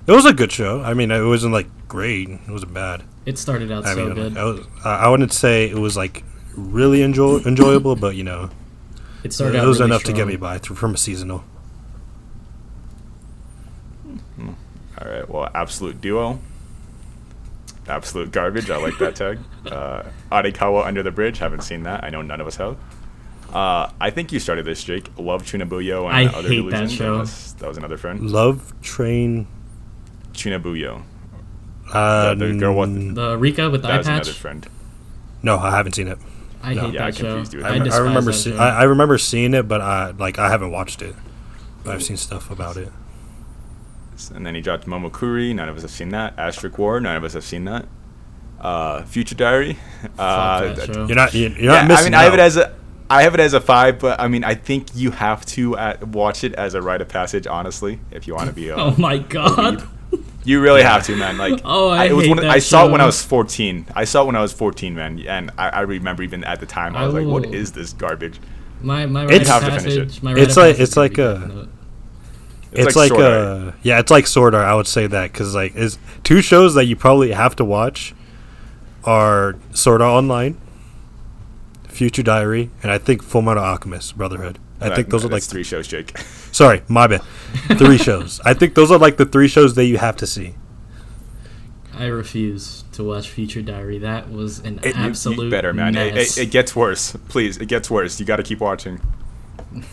It 0.07 0.11
was 0.11 0.25
a 0.25 0.33
good 0.33 0.51
show. 0.51 0.81
I 0.81 0.93
mean, 0.93 1.11
it 1.11 1.23
wasn't 1.23 1.53
like 1.53 1.67
great. 1.87 2.29
It 2.29 2.49
wasn't 2.49 2.73
bad. 2.73 3.03
It 3.25 3.37
started 3.37 3.71
out 3.71 3.85
I 3.85 3.93
so 3.93 4.05
mean, 4.05 4.15
good. 4.15 4.37
I, 4.37 4.43
was, 4.43 4.67
I 4.83 4.89
I 4.89 5.07
wouldn't 5.09 5.33
say 5.33 5.69
it 5.69 5.77
was 5.77 5.95
like 5.95 6.23
really 6.55 7.01
enjoy, 7.03 7.39
enjoyable, 7.39 7.95
but 7.95 8.15
you 8.15 8.23
know, 8.23 8.49
it 9.23 9.33
started 9.33 9.57
it 9.57 9.61
out 9.61 9.67
was 9.67 9.79
really 9.79 9.91
enough 9.91 10.03
to 10.03 10.13
get 10.13 10.27
me 10.27 10.35
by 10.35 10.57
through 10.57 10.77
from 10.77 10.93
a 10.93 10.97
seasonal. 10.97 11.43
All 15.01 15.09
right. 15.09 15.29
Well, 15.29 15.49
Absolute 15.53 16.01
Duo. 16.01 16.39
Absolute 17.87 18.31
garbage. 18.31 18.69
I 18.69 18.77
like 18.77 18.97
that 18.99 19.15
tag. 19.15 19.39
Uh, 19.69 20.03
Arakawa 20.31 20.85
Under 20.85 21.03
the 21.03 21.11
Bridge. 21.11 21.37
Haven't 21.39 21.61
seen 21.61 21.83
that. 21.83 22.03
I 22.03 22.09
know 22.09 22.21
none 22.21 22.39
of 22.41 22.47
us 22.47 22.55
have. 22.55 22.77
Uh, 23.53 23.89
I 23.99 24.09
think 24.09 24.31
you 24.31 24.39
started 24.39 24.63
this, 24.65 24.83
Jake. 24.83 25.09
Love 25.17 25.43
Chunibyo 25.43 26.05
and 26.07 26.15
I 26.15 26.25
Other 26.25 26.47
hate 26.47 26.61
that 26.69 26.87
Delusions, 26.87 26.93
show. 26.93 27.13
unless 27.15 27.51
That 27.53 27.67
was 27.67 27.77
another 27.77 27.97
friend. 27.97 28.31
Love 28.31 28.73
Train. 28.81 29.47
Chunibyo. 30.33 31.03
Uh, 31.93 32.33
The- 32.35 32.45
the 32.47 32.53
girl 32.57 32.75
with 32.79 33.15
The 33.15 33.37
Rikka 33.37 33.69
with 33.71 33.81
the 33.81 33.87
That 33.89 33.93
eye 33.93 33.97
was 33.97 34.07
another 34.07 34.23
patch. 34.25 34.33
friend. 34.39 34.67
no, 35.43 35.57
I 35.59 35.71
haven't 35.71 35.93
seen 35.93 36.07
it. 36.07 36.17
I 36.63 36.73
No. 36.73 36.81
hate 36.83 36.93
Yeah, 36.93 37.01
I 37.03 37.05
that 37.11 37.17
show. 37.17 37.23
confused 37.25 37.53
you 37.53 37.59
with 37.59 37.65
I. 37.67 37.69
I, 37.95 37.97
remember 37.99 38.31
that 38.31 38.37
see, 38.37 38.51
show. 38.51 38.57
I, 38.57 38.69
I 38.69 38.83
remember 38.83 39.17
seeing 39.17 39.53
it, 39.53 39.67
but 39.67 39.81
I 39.81 40.11
like 40.11 40.39
I 40.39 40.49
haven't 40.49 40.71
watched 40.71 41.01
it. 41.01 41.15
But 41.83 41.95
I've 41.95 42.03
seen 42.03 42.17
stuff 42.17 42.49
about 42.49 42.77
it. 42.77 42.91
And 44.29 44.45
then 44.45 44.55
he 44.55 44.61
dropped 44.61 44.85
Momokuri. 44.85 45.55
None 45.55 45.69
of 45.69 45.75
us 45.77 45.83
have 45.83 45.91
seen 45.91 46.09
that. 46.09 46.37
Asterisk 46.37 46.77
War. 46.77 46.99
None 46.99 47.15
of 47.15 47.23
us 47.23 47.33
have 47.33 47.43
seen 47.43 47.65
that. 47.65 47.85
Uh, 48.59 49.03
Future 49.03 49.35
Diary. 49.35 49.77
Uh, 50.17 50.59
Fuck 50.61 50.75
that 50.75 50.75
that- 50.87 50.95
show. 50.95 51.05
You're 51.07 51.15
not 51.15 51.33
you're, 51.33 51.49
you're 51.51 51.59
yeah, 51.73 51.81
not 51.81 51.87
missing 51.89 52.05
I 52.05 52.09
mean, 52.09 52.13
I 52.15 52.23
have 52.23 52.33
it 52.33 52.39
as 52.39 52.57
a, 52.57 52.75
I 53.09 53.23
have 53.23 53.33
it 53.33 53.39
as 53.39 53.53
a 53.53 53.59
five, 53.61 53.99
but 53.99 54.19
I 54.19 54.27
mean, 54.27 54.43
I 54.43 54.53
think 54.55 54.87
you 54.95 55.11
have 55.11 55.45
to 55.47 55.75
uh, 55.77 55.97
watch 56.11 56.43
it 56.43 56.53
as 56.55 56.73
a 56.73 56.81
rite 56.81 57.01
of 57.01 57.07
passage, 57.09 57.47
honestly, 57.47 57.99
if 58.11 58.27
you 58.27 58.35
want 58.35 58.47
to 58.49 58.53
be. 58.53 58.69
A, 58.69 58.75
Oh 58.77 58.95
my 58.97 59.17
god. 59.17 59.87
You 60.45 60.61
really 60.61 60.83
have 60.83 61.03
to, 61.07 61.15
man. 61.17 61.37
Like, 61.37 61.61
Oh, 61.65 61.89
I 61.89 62.05
it 62.05 62.13
was 62.13 62.25
hate 62.25 62.29
one 62.29 62.39
of- 62.39 62.43
that 62.43 62.51
I 62.51 62.59
saw 62.59 62.87
it 62.87 62.91
when 62.91 63.01
I 63.01 63.05
was 63.05 63.21
14. 63.23 63.87
I 63.95 64.03
saw 64.05 64.23
it 64.23 64.25
when 64.27 64.35
I 64.35 64.41
was 64.41 64.53
14, 64.53 64.95
man, 64.95 65.19
and 65.27 65.51
I, 65.57 65.69
I 65.69 65.81
remember 65.81 66.23
even 66.23 66.43
at 66.43 66.59
the 66.59 66.65
time 66.65 66.95
I 66.95 67.01
I 67.01 67.05
was 67.05 67.13
like, 67.13 67.27
"What 67.27 67.45
is 67.53 67.71
this 67.73 67.93
garbage?" 67.93 68.39
My 68.81 69.05
my 69.05 69.25
It's- 69.25 69.47
rite 69.47 69.47
Have 69.47 69.63
of 69.63 69.69
to 69.69 69.75
it. 69.75 69.83
passage. 70.07 70.23
My 70.23 70.33
rite 70.33 70.43
It's 70.43 70.51
of 70.53 70.57
like- 70.63 70.75
passage 70.77 70.83
it's 70.87 70.95
would 70.95 71.01
like 71.01 71.15
be 71.15 71.21
a- 71.21 71.67
Death 72.71 72.77
Note. 72.79 72.87
It's, 72.87 72.95
like, 72.95 73.09
Sword 73.09 73.23
Art. 73.23 73.33
uh 73.33 73.71
yeah, 73.83 73.99
it's 73.99 74.11
like 74.11 74.27
Sword 74.27 74.55
Art. 74.55 74.65
I 74.67 74.75
would 74.75 74.87
say 74.87 75.07
that 75.07 75.31
because 75.31 75.55
like 75.55 75.75
is 75.75 75.97
two 76.23 76.41
shows 76.41 76.73
that 76.75 76.85
you 76.85 76.95
probably 76.95 77.31
have 77.31 77.55
to 77.57 77.65
watch 77.65 78.13
are 79.03 79.55
Sword 79.73 80.01
Art 80.01 80.11
Online, 80.11 80.57
Future 81.87 82.23
Diary, 82.23 82.69
and 82.83 82.91
I 82.91 82.97
think 82.97 83.23
Full 83.23 83.41
Metal 83.41 83.63
Alchemist 83.63 84.17
Brotherhood. 84.17 84.59
I 84.81 84.89
That- 84.89 84.95
think 84.95 85.09
those 85.09 85.25
are 85.25 85.29
like 85.29 85.43
three 85.43 85.63
shows, 85.63 85.87
Jake. 85.87 86.17
sorry, 86.51 86.81
my 86.87 87.07
bad. 87.07 87.21
Three 87.77 87.97
shows. 87.97 88.39
I 88.45 88.53
think 88.53 88.75
those 88.75 88.91
are 88.91 88.97
like 88.97 89.17
the 89.17 89.25
three 89.25 89.47
shows 89.47 89.75
that 89.75 89.85
you 89.85 89.97
have 89.97 90.15
to 90.17 90.27
see. 90.27 90.55
I 91.97 92.05
refuse 92.05 92.85
to 92.93 93.03
watch 93.03 93.27
Future 93.27 93.61
Diary. 93.61 93.97
That 93.99 94.31
was 94.31 94.59
an 94.59 94.79
It- 94.83 94.95
you- 94.95 95.01
you 95.01 95.07
absolute 95.09 95.49
better, 95.51 95.73
man. 95.73 95.95
It, 95.97 96.13
mess. 96.15 96.37
it, 96.37 96.43
it 96.43 96.51
gets 96.51 96.75
worse. 96.75 97.13
Please, 97.27 97.57
it 97.57 97.65
gets 97.67 97.89
worse. 97.89 98.19
You 98.19 98.25
got 98.25 98.37
to 98.37 98.43
keep 98.43 98.59
watching. 98.61 99.01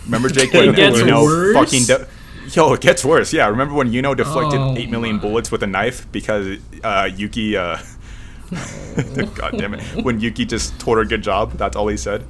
Remember, 0.05 0.29
Jake? 0.29 0.51
It 0.55 0.67
When 0.67 0.75
gets 0.75 0.99
you 0.99 1.07
know, 1.07 1.23
worse? 1.25 1.55
fucking. 1.55 1.85
De- 1.87 2.07
Yo, 2.53 2.73
it 2.75 2.81
gets 2.81 3.05
worse. 3.05 3.33
Yeah, 3.33 3.49
remember 3.49 3.75
when 3.75 3.91
Yuno 3.91 4.17
deflected 4.17 4.61
Oh 4.61 4.75
eight 4.77 4.91
million 4.91 5.17
my. 5.17 5.23
bullets 5.23 5.51
with 5.51 5.63
a 5.63 5.67
knife 5.67 6.11
because 6.13 6.59
uh, 6.85 7.09
Yuki? 7.15 7.57
Uh, 7.57 7.79
God 9.35 9.59
damn 9.59 9.75
it! 9.75 10.05
When 10.05 10.21
Yuki 10.21 10.45
just 10.45 10.79
told 10.79 10.99
her 10.99 11.05
good 11.05 11.23
job, 11.23 11.53
that's 11.53 11.75
all 11.77 11.89
he 11.89 11.97
said. 11.97 12.25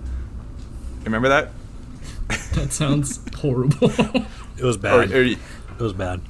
Remember 1.04 1.28
that? 1.28 1.50
that 2.54 2.72
sounds 2.72 3.20
horrible. 3.36 3.90
It 4.58 4.62
was 4.64 4.76
bad. 4.78 5.12
or, 5.12 5.22
it 5.22 5.38
was 5.78 5.92
bad. 5.92 6.20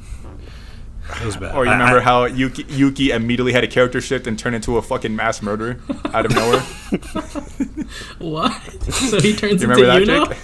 It 1.21 1.25
was 1.25 1.37
bad. 1.37 1.55
or 1.55 1.65
you 1.65 1.71
remember 1.71 1.99
I- 2.01 2.03
how 2.03 2.25
Yuki, 2.25 2.65
Yuki 2.69 3.11
immediately 3.13 3.53
had 3.53 3.63
a 3.63 3.69
character 3.69 4.01
shift 4.01 4.27
and 4.27 4.37
turned 4.37 4.57
into 4.57 4.77
a 4.77 4.83
fucking 4.83 5.15
mass 5.15 5.41
murderer 5.41 5.79
out 6.13 6.27
of 6.27 6.35
nowhere? 6.35 6.61
what? 8.19 8.53
So 8.93 9.21
he 9.21 9.35
turns 9.37 9.63
You 9.63 9.71
into 9.71 9.81
remember 9.83 9.87
that, 9.87 10.03
Yuno? 10.03 10.29
Jake? 10.31 10.39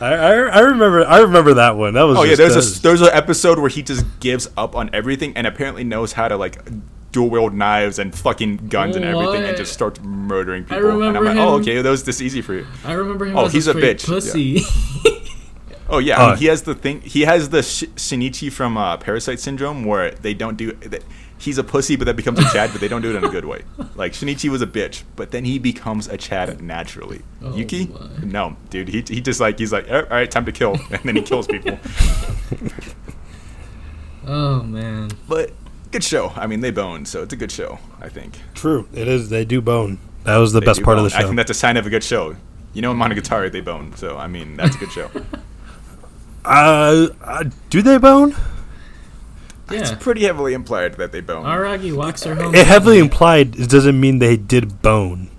I, 0.00 0.14
I, 0.14 0.32
I 0.34 0.58
remember 0.60 1.04
I 1.06 1.18
remember 1.20 1.54
that 1.54 1.76
one. 1.76 1.94
That 1.94 2.02
was 2.02 2.18
Oh 2.18 2.22
yeah, 2.22 2.34
there's 2.36 2.54
that 2.54 2.78
a 2.78 2.82
there's 2.82 3.00
an 3.02 3.10
episode 3.12 3.58
where 3.58 3.70
he 3.70 3.82
just 3.82 4.04
gives 4.20 4.48
up 4.56 4.74
on 4.76 4.90
everything 4.92 5.36
and 5.36 5.46
apparently 5.46 5.84
knows 5.84 6.12
how 6.12 6.28
to 6.28 6.36
like 6.36 6.58
dual 7.10 7.30
wield 7.30 7.54
knives 7.54 7.98
and 7.98 8.14
fucking 8.14 8.68
guns 8.68 8.94
and 8.96 9.04
everything 9.04 9.42
and 9.44 9.56
just 9.56 9.72
starts 9.72 9.98
murdering 10.00 10.64
I 10.64 10.76
people. 10.76 10.90
and 11.02 11.16
I'm 11.16 11.22
remember 11.22 11.24
like, 11.24 11.36
oh 11.38 11.54
okay, 11.60 11.80
that 11.82 11.88
was 11.90 12.04
this 12.04 12.20
easy 12.20 12.42
for 12.42 12.54
you. 12.54 12.66
I 12.84 12.92
remember 12.92 13.24
him 13.26 13.36
Oh, 13.38 13.46
as 13.46 13.52
he's 13.52 13.66
a, 13.66 13.70
a 13.70 13.74
bitch, 13.74 14.06
pussy. 14.06 14.60
Oh 15.90 15.98
yeah, 15.98 16.16
I 16.20 16.24
mean, 16.26 16.32
Oh. 16.34 16.36
he 16.36 16.46
has 16.46 16.62
the 16.64 16.74
thing. 16.74 17.00
He 17.00 17.22
has 17.22 17.48
the 17.48 17.62
sh- 17.62 17.84
Shinichi 17.96 18.52
from 18.52 18.76
uh, 18.76 18.98
Parasyte 18.98 19.38
Syndrome 19.38 19.84
where 19.84 20.10
they 20.10 20.34
don't 20.34 20.58
do. 20.58 20.72
That, 20.72 21.02
he's 21.38 21.58
a 21.58 21.64
pussy, 21.64 21.96
but 21.96 22.04
that 22.06 22.16
becomes 22.16 22.38
a 22.38 22.44
Chad, 22.52 22.70
but 22.72 22.80
they 22.80 22.88
don't 22.88 23.02
do 23.02 23.10
it 23.10 23.16
in 23.16 23.24
a 23.24 23.28
good 23.28 23.44
way. 23.44 23.62
Like 23.94 24.12
Shinichi 24.12 24.50
was 24.50 24.62
a 24.62 24.66
bitch, 24.66 25.02
but 25.16 25.30
then 25.30 25.44
he 25.44 25.58
becomes 25.58 26.08
a 26.08 26.16
Chad 26.16 26.60
naturally. 26.60 27.22
Oh, 27.42 27.54
Yuki, 27.56 27.86
my. 27.86 28.08
no, 28.24 28.56
dude, 28.70 28.88
he, 28.88 29.02
he 29.02 29.20
just 29.20 29.40
like 29.40 29.58
he's 29.58 29.72
like, 29.72 29.90
all 29.90 30.02
right, 30.04 30.30
time 30.30 30.44
to 30.46 30.52
kill, 30.52 30.76
and 30.90 31.00
then 31.04 31.16
he 31.16 31.22
kills 31.22 31.46
people. 31.46 31.78
oh 34.26 34.62
man. 34.62 35.10
But 35.28 35.52
good 35.90 36.04
show. 36.04 36.32
I 36.36 36.46
mean, 36.46 36.60
they 36.60 36.70
bone, 36.70 37.04
so 37.06 37.22
it's 37.22 37.32
a 37.32 37.36
good 37.36 37.52
show. 37.52 37.78
I 38.00 38.08
think. 38.08 38.38
true. 38.54 38.88
It 38.92 39.08
is. 39.08 39.30
They 39.30 39.44
do 39.44 39.60
bone. 39.60 39.98
That 40.24 40.36
was 40.38 40.52
the 40.52 40.60
They 40.60 40.66
best 40.66 40.80
do 40.80 40.84
part 40.84 40.98
of 40.98 41.04
the 41.04 41.10
bone. 41.10 41.18
I 41.18 41.20
show. 41.22 41.26
think 41.28 41.36
that's 41.36 41.50
a 41.50 41.54
sign 41.54 41.76
of 41.76 41.86
a 41.86 41.90
good 41.90 42.04
show. 42.04 42.36
You 42.74 42.82
know, 42.82 42.92
in 42.92 42.98
Monogatari 42.98 43.50
they 43.50 43.62
bone, 43.62 43.94
so 43.96 44.18
I 44.18 44.26
mean 44.26 44.56
that's 44.56 44.76
a 44.76 44.78
good 44.78 44.92
show. 44.92 45.10
Uh, 46.44 47.08
uh, 47.24 47.44
do 47.68 47.82
they 47.82 47.98
bone? 47.98 48.34
It's 49.70 49.92
pretty 49.92 50.24
heavily 50.24 50.54
implied 50.54 50.94
that 50.94 51.12
they 51.12 51.20
bone. 51.20 51.44
Araragi 51.44 51.94
walks 51.94 52.24
her 52.24 52.34
home. 52.34 52.54
It 52.54 52.66
heavily 52.66 52.98
implied. 52.98 53.56
It 53.58 53.68
doesn't 53.70 53.98
mean 53.98 54.18
they 54.18 54.36
did 54.36 54.80
bone. 54.82 55.30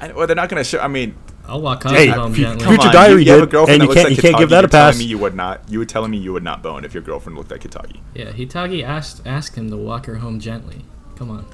I, 0.00 0.12
well, 0.12 0.26
they're 0.26 0.36
not 0.36 0.48
gonna 0.48 0.64
show. 0.64 0.78
I 0.78 0.88
mean, 0.88 1.14
I'll 1.46 1.60
walk 1.62 1.82
Kaji 1.82 1.90
Hey, 1.94 2.06
home 2.08 2.32
fu- 2.34 2.42
gently. 2.42 2.64
come 2.64 2.74
Future 2.74 2.88
on, 2.88 2.94
Diary 2.94 3.12
you, 3.22 3.26
you 3.26 3.30
have 3.32 3.40
a 3.40 3.46
did, 3.46 3.50
girlfriend 3.52 3.82
and 3.82 3.82
that 3.82 3.84
you 3.84 3.88
looks 3.88 3.94
can't- 4.00 4.08
like 4.10 4.16
you 4.16 4.22
can't 4.22 4.38
give 4.38 4.50
that 4.50 4.58
a 4.58 4.62
you're 4.62 4.68
telling 4.68 4.92
pass. 4.92 4.98
Me 4.98 5.04
you 5.06 5.18
would 5.18 5.34
not. 5.34 5.62
You 5.68 5.78
were 5.78 5.84
telling 5.86 6.10
me 6.10 6.18
you 6.18 6.32
would 6.34 6.44
not 6.44 6.62
bone 6.62 6.84
if 6.84 6.92
your 6.94 7.02
girlfriend 7.02 7.36
looked 7.38 7.50
like 7.50 7.62
Hitagi. 7.62 8.00
Yeah, 8.14 8.26
Hitagi 8.32 8.82
asked 8.84 9.26
asked 9.26 9.56
him 9.56 9.70
to 9.70 9.76
walk 9.76 10.06
her 10.06 10.16
home 10.16 10.38
gently. 10.40 10.84
Come 11.16 11.30
on. 11.30 11.46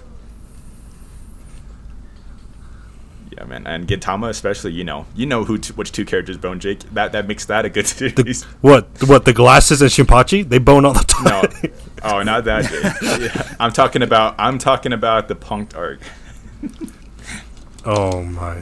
Yeah, 3.36 3.44
man, 3.44 3.66
and 3.66 3.86
Gintama 3.89 4.28
especially. 4.28 4.73
You 4.73 4.85
know, 4.85 5.06
you 5.15 5.27
know 5.27 5.44
who 5.44 5.59
t- 5.59 5.73
which 5.74 5.90
two 5.93 6.05
characters 6.05 6.36
bone 6.36 6.61
Jake. 6.61 6.81
That 6.94 7.12
that 7.12 7.27
makes 7.27 7.44
that 7.47 7.65
a 7.65 7.69
good 7.70 7.86
The, 7.86 8.11
series. 8.11 8.43
what? 8.61 8.86
What? 9.06 9.24
The 9.24 9.32
glasses 9.32 9.82
and 9.82 9.90
Shinpachi? 9.90 10.48
They 10.48 10.59
bone 10.59 10.85
all 10.85 10.93
the 10.93 11.01
time. 11.05 11.24
no, 11.24 11.43
time. 11.43 11.73
oh, 12.05 12.23
not 12.23 12.44
that. 12.44 12.70
Yeah, 13.20 13.56
I'm 13.61 13.73
talking 13.73 14.02
about. 14.02 14.35
I'm 14.39 14.59
talking 14.59 14.93
about 14.93 15.28
the 15.28 15.35
punked 15.35 15.77
arc. 15.77 16.01
oh 17.85 18.23
my. 18.23 18.61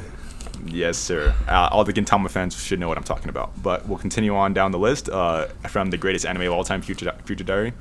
Yes, 0.65 0.97
sir. 0.97 1.35
Uh, 1.49 1.69
all 1.73 1.85
the 1.85 1.93
Gintama 1.93 2.31
fans 2.31 2.55
should 2.62 2.78
know 2.78 2.89
what 2.89 2.97
I'm 2.97 3.05
talking 3.05 3.28
about. 3.28 3.51
But 3.62 3.86
we'll 3.89 3.99
continue 3.99 4.35
on 4.36 4.55
down 4.55 4.70
the 4.70 4.78
list 4.78 5.09
uh, 5.09 5.49
from 5.69 5.90
the 5.90 5.97
greatest 5.99 6.24
anime 6.24 6.43
of 6.43 6.53
all 6.53 6.65
time, 6.65 6.82
Future 6.82 7.12
Future 7.24 7.44
Diary. 7.44 7.73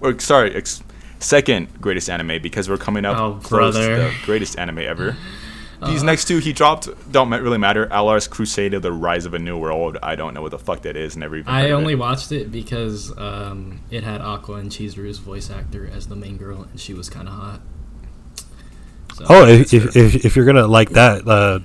Or 0.00 0.18
sorry, 0.20 0.54
ex- 0.54 0.82
second 1.18 1.80
greatest 1.80 2.10
anime 2.10 2.42
because 2.42 2.68
we're 2.68 2.76
coming 2.76 3.04
up 3.06 3.16
Oh, 3.18 3.40
close 3.42 3.74
to 3.74 3.80
brother. 3.86 3.96
the 4.10 4.14
greatest 4.24 4.58
anime 4.58 4.80
ever. 4.80 5.16
These 5.84 6.02
next 6.02 6.26
two 6.26 6.38
he 6.38 6.52
dropped 6.52 6.88
don't 7.12 7.28
really 7.30 7.58
matter. 7.58 7.86
Alar's 7.90 8.26
Crusader: 8.28 8.80
The 8.80 8.92
Rise 8.92 9.26
of 9.26 9.34
a 9.34 9.38
New 9.38 9.58
World. 9.58 9.98
I 10.02 10.16
don't 10.16 10.32
know 10.32 10.40
what 10.42 10.52
the 10.52 10.58
fuck 10.58 10.82
that 10.82 10.96
is. 10.96 11.16
Never 11.16 11.36
even. 11.36 11.52
heard 11.52 11.58
I 11.58 11.62
of 11.66 11.72
only 11.78 11.92
It. 11.92 11.96
watched 11.98 12.32
it 12.32 12.50
because 12.50 13.16
um, 13.18 13.80
it 13.90 14.02
had 14.04 14.20
Aqua 14.20 14.54
and 14.56 14.70
Chizuru's 14.70 15.18
voice 15.18 15.50
actor 15.50 15.86
as 15.92 16.06
the 16.08 16.16
main 16.16 16.36
girl, 16.38 16.62
and 16.62 16.80
she 16.80 16.94
was 16.94 17.10
kind 17.10 17.28
of 17.28 17.34
hot. 17.34 17.60
So, 19.14 19.24
Oh, 19.28 19.46
if, 19.46 19.72
if, 19.72 19.96
if, 19.96 20.24
if 20.26 20.36
you're 20.36 20.44
gonna 20.44 20.66
like 20.66 20.90
that, 20.90 21.26
uh, 21.26 21.60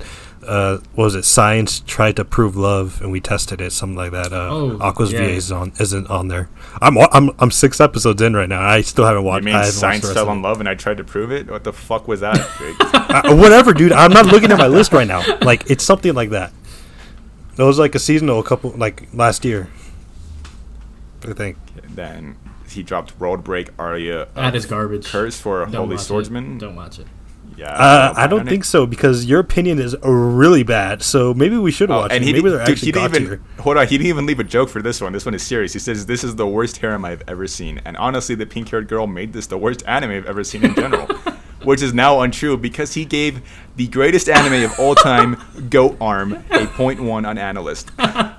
uh, 0.47 0.77
what 0.95 1.05
was 1.05 1.15
it? 1.15 1.23
Science 1.25 1.79
tried 1.81 2.15
to 2.17 2.25
prove 2.25 2.55
love, 2.55 3.01
and 3.01 3.11
we 3.11 3.19
tested 3.21 3.61
it, 3.61 3.71
something 3.71 3.95
like 3.97 4.11
that. 4.11 4.33
Uh, 4.33 4.49
Oh, 4.51 4.77
Aqua's 4.79 5.11
yeah. 5.13 5.19
VA 5.19 5.29
is 5.31 5.51
on, 5.51 5.71
isn't 5.79 6.07
on 6.09 6.27
there. 6.27 6.49
I'm 6.81 6.97
I'm 6.97 7.31
I'm 7.39 7.51
six 7.51 7.79
episodes 7.79 8.21
in 8.21 8.35
right 8.35 8.49
now. 8.49 8.61
I 8.61 8.81
still 8.81 9.05
haven't 9.05 9.23
You 9.23 9.27
watched. 9.27 9.43
I 9.43 9.45
mean 9.45 9.55
haven't 9.55 9.71
science 9.71 10.07
the 10.07 10.13
fell 10.13 10.31
in 10.31 10.41
love 10.41 10.59
and 10.59 10.67
I 10.69 10.75
tried 10.75 10.97
to 10.97 11.03
prove 11.03 11.31
it? 11.31 11.49
What 11.49 11.63
the 11.63 11.73
fuck 11.73 12.07
was 12.07 12.19
that? 12.21 12.35
Jake? 12.59 12.75
Uh, 12.79 13.35
whatever, 13.35 13.73
dude. 13.73 13.91
I'm 13.91 14.11
not 14.11 14.25
looking 14.25 14.51
at 14.51 14.57
my 14.57 14.67
list 14.67 14.93
right 14.93 15.07
now. 15.07 15.23
Like 15.41 15.69
it's 15.69 15.83
something 15.83 16.13
like 16.13 16.29
that. 16.31 16.51
It 17.57 17.63
was 17.63 17.77
like 17.79 17.95
a 17.95 17.99
seasonal 17.99 18.39
a 18.39 18.43
couple 18.43 18.71
like 18.71 19.07
last 19.13 19.45
year. 19.45 19.69
I 21.27 21.33
think. 21.33 21.57
then 21.89 22.37
he 22.67 22.81
dropped 22.83 23.19
World 23.19 23.43
Break 23.43 23.69
Aria. 23.77 24.21
of 24.23 24.33
that 24.35 24.55
is 24.55 24.65
garbage. 24.65 25.05
Curse 25.07 25.39
for 25.39 25.65
Don't 25.65 25.73
Holy 25.73 25.89
watch 25.95 25.99
it. 26.01 26.03
Swordsman. 26.05 26.57
Don't 26.57 26.75
watch 26.75 26.99
it. 26.99 27.07
Yeah. 27.61 27.73
Uh, 27.73 28.13
I 28.17 28.25
don't 28.25 28.47
think 28.49 28.63
it. 28.63 28.67
so 28.67 28.87
because 28.87 29.25
your 29.25 29.39
opinion 29.39 29.77
is 29.77 29.95
really 30.03 30.63
bad. 30.63 31.03
So 31.03 31.31
maybe 31.35 31.57
we 31.57 31.69
should 31.71 31.91
Oh, 31.91 31.97
watch 31.99 32.11
and 32.11 32.23
it. 32.23 32.27
he, 32.27 32.33
Maybe 32.33 32.45
di- 32.45 32.49
they're 32.49 32.65
dude, 32.65 32.69
actually 32.71 32.85
he 32.87 32.91
didn't 32.91 33.15
even 33.15 33.27
tier. 33.27 33.41
hold 33.59 33.77
on. 33.77 33.87
He 33.87 33.97
didn't 33.99 34.09
even 34.09 34.25
leave 34.25 34.39
a 34.39 34.43
joke 34.43 34.69
for 34.69 34.81
this 34.81 34.99
one. 34.99 35.13
This 35.13 35.25
one 35.25 35.35
is 35.35 35.43
serious. 35.43 35.71
He 35.73 35.77
says 35.79 36.07
this 36.07 36.23
is 36.23 36.35
the 36.37 36.47
worst 36.47 36.77
harem 36.77 37.05
I've 37.05 37.21
ever 37.27 37.45
seen, 37.45 37.79
and 37.85 37.95
honestly, 37.97 38.33
the 38.33 38.47
pink-haired 38.47 38.87
girl 38.87 39.05
made 39.05 39.33
this 39.33 39.45
the 39.45 39.59
worst 39.59 39.83
anime 39.85 40.09
I've 40.11 40.25
ever 40.25 40.43
seen 40.43 40.65
in 40.65 40.73
general, 40.73 41.05
which 41.63 41.83
is 41.83 41.93
now 41.93 42.21
untrue 42.21 42.57
because 42.57 42.95
he 42.95 43.05
gave 43.05 43.43
the 43.75 43.87
greatest 43.89 44.27
anime 44.27 44.63
of 44.65 44.79
all 44.79 44.95
time, 44.95 45.37
Goat 45.69 45.97
Arm, 46.01 46.43
a 46.49 46.65
point 46.65 46.99
one 46.99 47.25
on 47.25 47.35
AniList. 47.35 47.95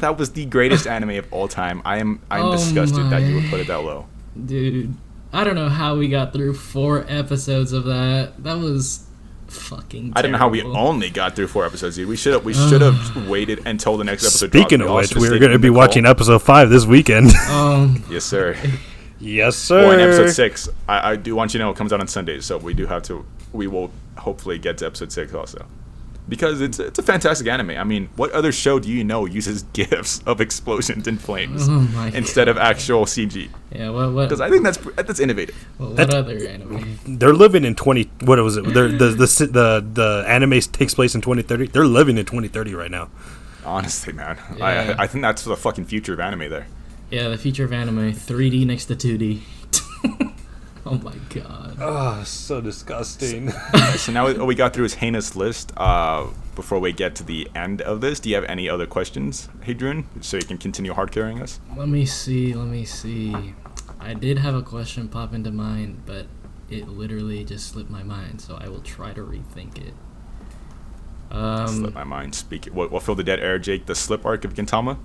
that 0.00 0.16
was 0.18 0.32
the 0.32 0.44
greatest 0.46 0.86
anime 0.86 1.10
of 1.18 1.32
all 1.32 1.48
time. 1.48 1.82
I 1.84 1.98
am 1.98 2.20
I'm 2.30 2.46
Oh 2.46 2.52
disgusted 2.52 3.10
that 3.10 3.22
you 3.22 3.36
would 3.36 3.50
put 3.50 3.60
it 3.60 3.66
that 3.68 3.82
low. 3.82 4.06
Dude, 4.44 4.94
I 5.32 5.44
don't 5.44 5.54
know 5.54 5.68
how 5.68 5.96
we 5.96 6.08
got 6.08 6.32
through 6.32 6.54
four 6.54 7.04
episodes 7.08 7.72
of 7.72 7.84
that. 7.84 8.32
That 8.42 8.58
was 8.58 9.04
fucking. 9.48 10.12
I 10.16 10.22
don't 10.22 10.32
know 10.32 10.38
how 10.38 10.48
we 10.48 10.62
only 10.62 11.10
got 11.10 11.36
through 11.36 11.48
four 11.48 11.66
episodes. 11.66 11.96
Dude. 11.96 12.08
We 12.08 12.16
should 12.16 12.32
have 12.34 12.44
we 12.44 12.54
should 12.54 12.80
have 12.80 13.28
waited 13.28 13.66
until 13.66 13.96
the 13.96 14.04
next 14.04 14.24
episode. 14.24 14.48
Speaking 14.50 14.78
dropped. 14.78 14.82
of 14.82 14.90
all 14.90 14.96
which, 14.96 15.08
should 15.08 15.18
we're 15.18 15.38
going 15.38 15.52
to 15.52 15.58
be 15.58 15.68
the 15.68 15.74
watching 15.74 16.04
call. 16.04 16.10
episode 16.12 16.38
five 16.42 16.70
this 16.70 16.86
weekend. 16.86 17.30
Um, 17.50 18.04
Yes, 18.10 18.24
sir. 18.24 18.56
yes, 19.20 19.56
sir. 19.56 19.82
Well, 19.86 19.92
in 19.92 20.00
episode 20.00 20.30
six, 20.30 20.68
I, 20.88 21.12
I 21.12 21.16
do 21.16 21.34
want 21.34 21.52
you 21.54 21.58
to 21.58 21.64
know 21.64 21.70
it 21.70 21.76
comes 21.76 21.92
out 21.92 22.00
on 22.00 22.08
Sundays, 22.08 22.44
so 22.46 22.56
we 22.58 22.72
do 22.74 22.86
have 22.86 23.02
to. 23.04 23.24
We 23.52 23.66
will 23.66 23.90
hopefully 24.16 24.58
get 24.58 24.78
to 24.78 24.86
episode 24.86 25.12
six 25.12 25.32
also, 25.34 25.66
because 26.28 26.60
it's 26.60 26.78
it's 26.78 26.98
a 26.98 27.02
fantastic 27.02 27.46
anime. 27.48 27.70
I 27.70 27.84
mean, 27.84 28.08
what 28.16 28.30
other 28.32 28.52
show 28.52 28.78
do 28.78 28.88
you 28.90 29.02
know 29.04 29.24
uses 29.26 29.62
gifs 29.72 30.20
of 30.26 30.40
explosions 30.40 31.06
and 31.08 31.20
flames 31.20 31.68
Oh 31.68 31.80
my 31.80 32.08
instead 32.14 32.48
of 32.48 32.56
actual 32.58 33.04
CG? 33.06 33.48
yeah, 33.74 33.90
what 33.90 34.12
what 34.12 34.28
Because 34.28 34.40
I 34.40 34.50
think 34.50 34.62
that's 34.64 34.78
that's 34.96 35.20
innovative. 35.20 35.54
what, 35.78 35.88
what 35.90 35.96
That- 35.96 36.14
other 36.14 36.36
anime? 36.46 36.98
They're 37.06 37.32
living 37.34 37.64
in 37.64 37.74
twenty. 37.74 38.10
What 38.20 38.38
was 38.40 38.56
it? 38.56 38.64
They're, 38.72 38.88
the 38.92 39.08
the 39.10 39.26
si- 39.26 39.46
the 39.46 39.84
the 39.92 40.24
anime 40.26 40.60
takes 40.60 40.94
place 40.94 41.14
in 41.14 41.20
twenty 41.20 41.42
thirty. 41.42 41.66
They're 41.68 41.86
living 41.86 42.18
in 42.18 42.24
twenty 42.26 42.48
thirty 42.48 42.74
right 42.74 42.90
now. 42.90 43.08
Honestly, 43.64 44.12
man, 44.12 44.38
Yeah. 44.56 44.96
I 44.98 45.04
I 45.04 45.06
think 45.06 45.22
that's 45.22 45.42
the 45.44 45.56
fucking 45.56 45.84
future 45.86 46.12
of 46.14 46.20
anime 46.20 46.48
there. 46.50 46.66
Yeah, 47.10 47.28
the 47.28 47.38
future 47.38 47.64
of 47.64 47.72
anime, 47.72 48.12
3D 48.12 48.66
next 48.66 48.84
to 48.86 48.94
2D. 48.94 49.40
oh 50.86 50.94
my 50.98 51.14
god. 51.30 51.76
Oh, 51.80 52.22
so 52.24 52.60
disgusting. 52.60 53.50
so 53.96 54.12
now 54.12 54.24
what 54.24 54.46
we 54.46 54.54
got 54.54 54.72
through 54.74 54.84
his 54.84 54.94
heinous 54.94 55.36
list. 55.36 55.72
Uh, 55.76 56.26
before 56.54 56.80
we 56.80 56.92
get 56.92 57.14
to 57.16 57.22
the 57.22 57.48
end 57.54 57.80
of 57.82 58.00
this, 58.00 58.18
do 58.20 58.28
you 58.28 58.34
have 58.34 58.44
any 58.44 58.68
other 58.68 58.86
questions, 58.86 59.48
Hadrian, 59.62 60.06
so 60.20 60.36
you 60.36 60.42
can 60.42 60.58
continue 60.58 60.92
hard 60.92 61.12
carrying 61.12 61.40
us? 61.40 61.60
Let 61.76 61.88
me 61.88 62.04
see, 62.04 62.52
let 62.54 62.66
me 62.66 62.84
see. 62.84 63.54
I 64.00 64.14
did 64.14 64.38
have 64.38 64.54
a 64.56 64.62
question 64.62 65.08
pop 65.08 65.32
into 65.34 65.50
mind, 65.52 66.02
but 66.04 66.26
it 66.68 66.88
literally 66.88 67.44
just 67.44 67.68
slipped 67.68 67.90
my 67.90 68.02
mind, 68.02 68.40
so 68.40 68.58
I 68.60 68.68
will 68.68 68.80
try 68.80 69.12
to 69.12 69.20
rethink 69.20 69.78
it. 69.78 69.94
Slip 71.30 71.88
Um, 71.88 71.92
my 71.94 72.04
mind. 72.04 72.34
Speak. 72.34 72.66
What, 72.66 72.90
what 72.90 73.02
fill 73.02 73.14
the 73.14 73.22
dead 73.24 73.38
air, 73.40 73.58
Jake? 73.58 73.86
The 73.86 73.94
slip 73.94 74.24
arc 74.26 74.44
of 74.44 74.54
Gintama, 74.54 74.98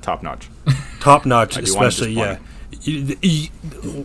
top 0.00 0.22
notch. 0.22 0.48
Top 1.00 1.26
notch, 1.26 1.58
I 1.58 1.60
do 1.60 1.74
wanna 1.74 1.88
especially 1.88 2.12
yeah. 2.14 2.38
disappoint 2.70 3.18
Y- 3.22 3.50
y- 3.82 4.04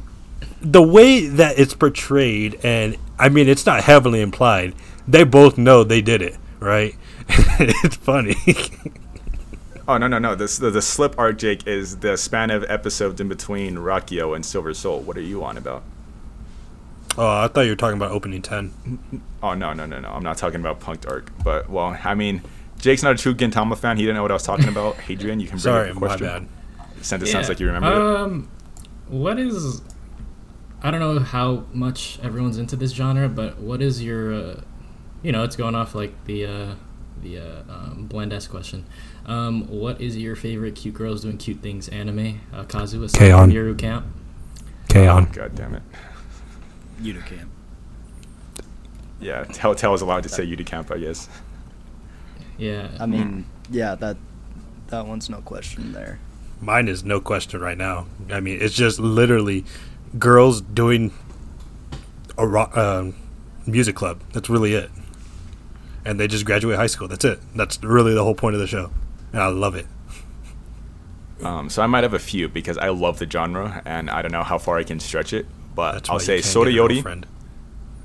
The 0.61 0.81
way 0.81 1.27
that 1.27 1.57
it's 1.57 1.73
portrayed, 1.73 2.59
and 2.63 2.97
I 3.17 3.29
mean, 3.29 3.47
it's 3.47 3.65
not 3.65 3.83
heavily 3.83 4.21
implied. 4.21 4.75
They 5.07 5.23
both 5.23 5.57
know 5.57 5.83
they 5.83 6.01
did 6.01 6.21
it, 6.21 6.37
right? 6.59 6.95
it's 7.29 7.95
funny. 7.95 8.35
Oh 9.87 9.97
no 9.97 10.07
no 10.07 10.19
no! 10.19 10.35
This 10.35 10.57
the, 10.57 10.69
the 10.69 10.81
slip 10.81 11.17
arc, 11.17 11.37
Jake, 11.39 11.65
is 11.67 11.97
the 11.97 12.15
span 12.15 12.51
of 12.51 12.63
episodes 12.69 13.19
in 13.19 13.27
between 13.27 13.75
Rakuyo 13.77 14.35
and 14.35 14.45
Silver 14.45 14.73
Soul. 14.73 15.01
What 15.01 15.17
are 15.17 15.21
you 15.21 15.43
on 15.43 15.57
about? 15.57 15.83
oh, 17.17 17.27
I 17.27 17.47
thought 17.47 17.61
you 17.61 17.71
were 17.71 17.75
talking 17.75 17.97
about 17.97 18.11
opening 18.11 18.41
ten. 18.41 18.73
Oh 19.41 19.53
no 19.53 19.73
no 19.73 19.85
no 19.85 19.99
no! 19.99 20.09
I'm 20.09 20.23
not 20.23 20.37
talking 20.37 20.59
about 20.59 20.79
Punked 20.79 21.09
arc. 21.09 21.31
But 21.43 21.69
well, 21.69 21.97
I 22.03 22.13
mean, 22.15 22.41
Jake's 22.79 23.03
not 23.03 23.13
a 23.13 23.17
true 23.17 23.33
Gintama 23.33 23.77
fan. 23.77 23.97
He 23.97 24.03
didn't 24.03 24.15
know 24.15 24.21
what 24.21 24.31
I 24.31 24.35
was 24.35 24.43
talking 24.43 24.67
about. 24.69 24.95
Hadrian, 25.07 25.39
you 25.39 25.47
can 25.47 25.55
bring 25.55 25.61
Sorry, 25.61 25.89
up 25.89 25.95
the 25.95 25.99
my 25.99 26.07
question. 26.07 26.27
bad. 26.27 26.47
Since 27.03 27.23
it 27.23 27.25
yeah, 27.27 27.31
sounds 27.33 27.49
like 27.49 27.59
you 27.59 27.67
remember 27.67 27.91
it. 27.91 28.15
Um, 28.21 28.49
what 29.07 29.39
is. 29.39 29.81
I 30.83 30.91
don't 30.91 30.99
know 30.99 31.19
how 31.19 31.65
much 31.73 32.19
everyone's 32.23 32.57
into 32.57 32.75
this 32.75 32.91
genre, 32.91 33.29
but 33.29 33.59
what 33.59 33.81
is 33.81 34.03
your. 34.03 34.33
Uh, 34.33 34.61
you 35.23 35.31
know, 35.31 35.43
it's 35.43 35.55
going 35.55 35.75
off 35.75 35.95
like 35.95 36.25
the. 36.25 36.45
Uh, 36.45 36.75
the 37.21 37.37
uh, 37.37 37.61
um, 37.69 38.07
bland 38.07 38.33
ass 38.33 38.47
question. 38.47 38.83
Um, 39.27 39.67
what 39.67 40.01
is 40.01 40.17
your 40.17 40.35
favorite 40.35 40.75
cute 40.75 40.95
girls 40.95 41.21
doing 41.21 41.37
cute 41.37 41.59
things 41.61 41.87
anime? 41.89 42.41
Uh, 42.51 42.63
Kazu, 42.63 43.03
aside 43.03 43.19
K-On! 43.19 43.49
from 43.49 43.55
Yuru 43.55 43.77
Camp. 43.77 44.07
Okay, 44.89 45.07
on. 45.07 45.25
God 45.25 45.53
damn 45.53 45.75
it! 45.75 45.83
Unicamp. 47.01 47.47
Yeah, 49.19 49.43
tell 49.43 49.75
Telltale 49.75 49.93
is 49.93 50.01
allowed 50.01 50.23
to 50.23 50.29
say 50.29 50.45
Udicamp, 50.45 50.91
I 50.91 50.97
guess. 50.97 51.29
Yeah. 52.57 52.89
I 52.99 53.05
mean, 53.05 53.45
yeah, 53.69 53.95
that 53.95 54.17
that 54.87 55.05
one's 55.05 55.29
no 55.29 55.41
question 55.41 55.93
there. 55.93 56.19
Mine 56.59 56.87
is 56.87 57.03
no 57.03 57.21
question 57.21 57.61
right 57.61 57.77
now. 57.77 58.07
I 58.29 58.39
mean, 58.39 58.59
it's 58.61 58.75
just 58.75 58.99
literally 58.99 59.65
girls 60.17 60.61
doing 60.61 61.11
a 62.37 62.47
rock, 62.47 62.75
um, 62.75 63.15
music 63.65 63.95
club. 63.95 64.21
That's 64.33 64.49
really 64.49 64.73
it. 64.73 64.89
And 66.05 66.19
they 66.19 66.27
just 66.27 66.45
graduate 66.45 66.77
high 66.77 66.87
school. 66.87 67.07
That's 67.07 67.25
it. 67.25 67.39
That's 67.55 67.81
really 67.83 68.13
the 68.13 68.23
whole 68.23 68.35
point 68.35 68.55
of 68.55 68.61
the 68.61 68.67
show. 68.67 68.91
And 69.33 69.41
I 69.41 69.47
love 69.47 69.75
it. 69.75 69.85
Um, 71.43 71.69
so 71.69 71.81
I 71.81 71.87
might 71.87 72.03
have 72.03 72.13
a 72.13 72.19
few 72.19 72.47
because 72.49 72.77
I 72.77 72.89
love 72.89 73.19
the 73.19 73.29
genre 73.29 73.81
and 73.85 74.09
I 74.09 74.21
don't 74.21 74.31
know 74.31 74.43
how 74.43 74.57
far 74.57 74.77
I 74.77 74.83
can 74.83 74.99
stretch 74.99 75.33
it. 75.33 75.45
But 75.73 75.93
That's 75.93 76.09
I'll 76.09 76.19
say 76.19 76.35
can't 76.35 76.45
Soda 76.45 76.71
get 76.71 76.79
Yodi. 76.79 77.25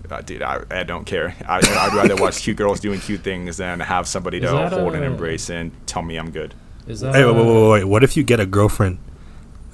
Uh, 0.09 0.21
dude, 0.21 0.43
I, 0.43 0.63
I 0.71 0.85
don't 0.85 1.05
care. 1.05 1.35
I, 1.47 1.57
I'd 1.57 1.95
rather 1.95 2.15
watch 2.23 2.43
cute 2.43 2.57
girls 2.57 2.81
doing 2.81 3.01
cute 3.01 3.23
things 3.23 3.57
than 3.57 3.81
have 3.81 4.07
somebody 4.07 4.39
to 4.41 4.47
Is 4.47 4.53
that 4.53 4.73
hold 4.73 4.95
and 4.95 5.05
embrace 5.05 5.51
and 5.51 5.73
tell 5.87 6.03
me 6.03 6.17
I'm 6.17 6.31
good. 6.31 6.55
Is 6.87 7.01
that. 7.01 7.15
Hey, 7.15 7.25
wait, 7.25 7.35
wait, 7.35 7.41
uh, 7.41 7.45
wait, 7.45 7.71
wait. 7.71 7.85
What 7.85 8.05
if 8.05 8.17
you 8.17 8.23
get 8.23 8.39
a 8.39 8.47
girlfriend 8.47 8.99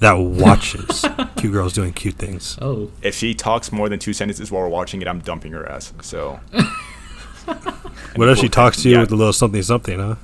that 0.03 0.13
watches 0.13 1.03
cute 1.37 1.51
girls 1.51 1.73
doing 1.73 1.91
cute 1.93 2.15
things? 2.15 2.57
Oh. 2.61 2.91
If 3.01 3.15
she 3.15 3.33
talks 3.33 3.71
more 3.71 3.89
than 3.89 3.99
two 3.99 4.13
sentences 4.13 4.51
while 4.51 4.61
we're 4.63 4.69
watching 4.69 5.01
it, 5.01 5.07
I'm 5.07 5.19
dumping 5.19 5.51
her 5.53 5.67
ass. 5.69 5.93
So 6.01 6.39
What 8.15 8.29
if 8.29 8.37
she 8.37 8.47
talks 8.49 8.81
to 8.83 8.89
you 8.89 8.95
Yeah. 8.95 9.01
with 9.01 9.11
a 9.11 9.15
little 9.15 9.33
something 9.33 9.61
something, 9.63 9.99
huh? 9.99 10.15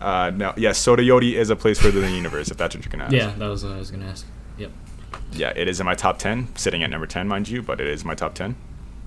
Uh, 0.00 0.30
no, 0.30 0.52
yes, 0.56 0.78
Sora 0.78 1.02
Yori 1.02 1.36
is 1.36 1.50
a 1.50 1.56
place 1.56 1.80
further 1.80 2.00
than 2.00 2.10
the 2.10 2.16
universe, 2.16 2.50
if 2.50 2.56
that's 2.56 2.74
what 2.76 2.84
you're 2.84 2.92
gonna 2.92 3.04
ask. 3.04 3.12
Yeah, 3.12 3.34
that 3.36 3.48
was 3.48 3.64
what 3.64 3.72
I 3.72 3.78
was 3.78 3.90
gonna 3.90 4.06
ask. 4.06 4.24
Yep. 4.56 4.70
Yeah, 5.32 5.52
it 5.56 5.66
is 5.66 5.80
in 5.80 5.86
my 5.86 5.94
top 5.94 6.18
ten, 6.18 6.54
sitting 6.54 6.82
at 6.84 6.90
number 6.90 7.06
ten, 7.06 7.26
mind 7.26 7.48
you, 7.48 7.62
but 7.62 7.80
it 7.80 7.88
is 7.88 8.04
my 8.04 8.14
top 8.14 8.34
ten. 8.34 8.54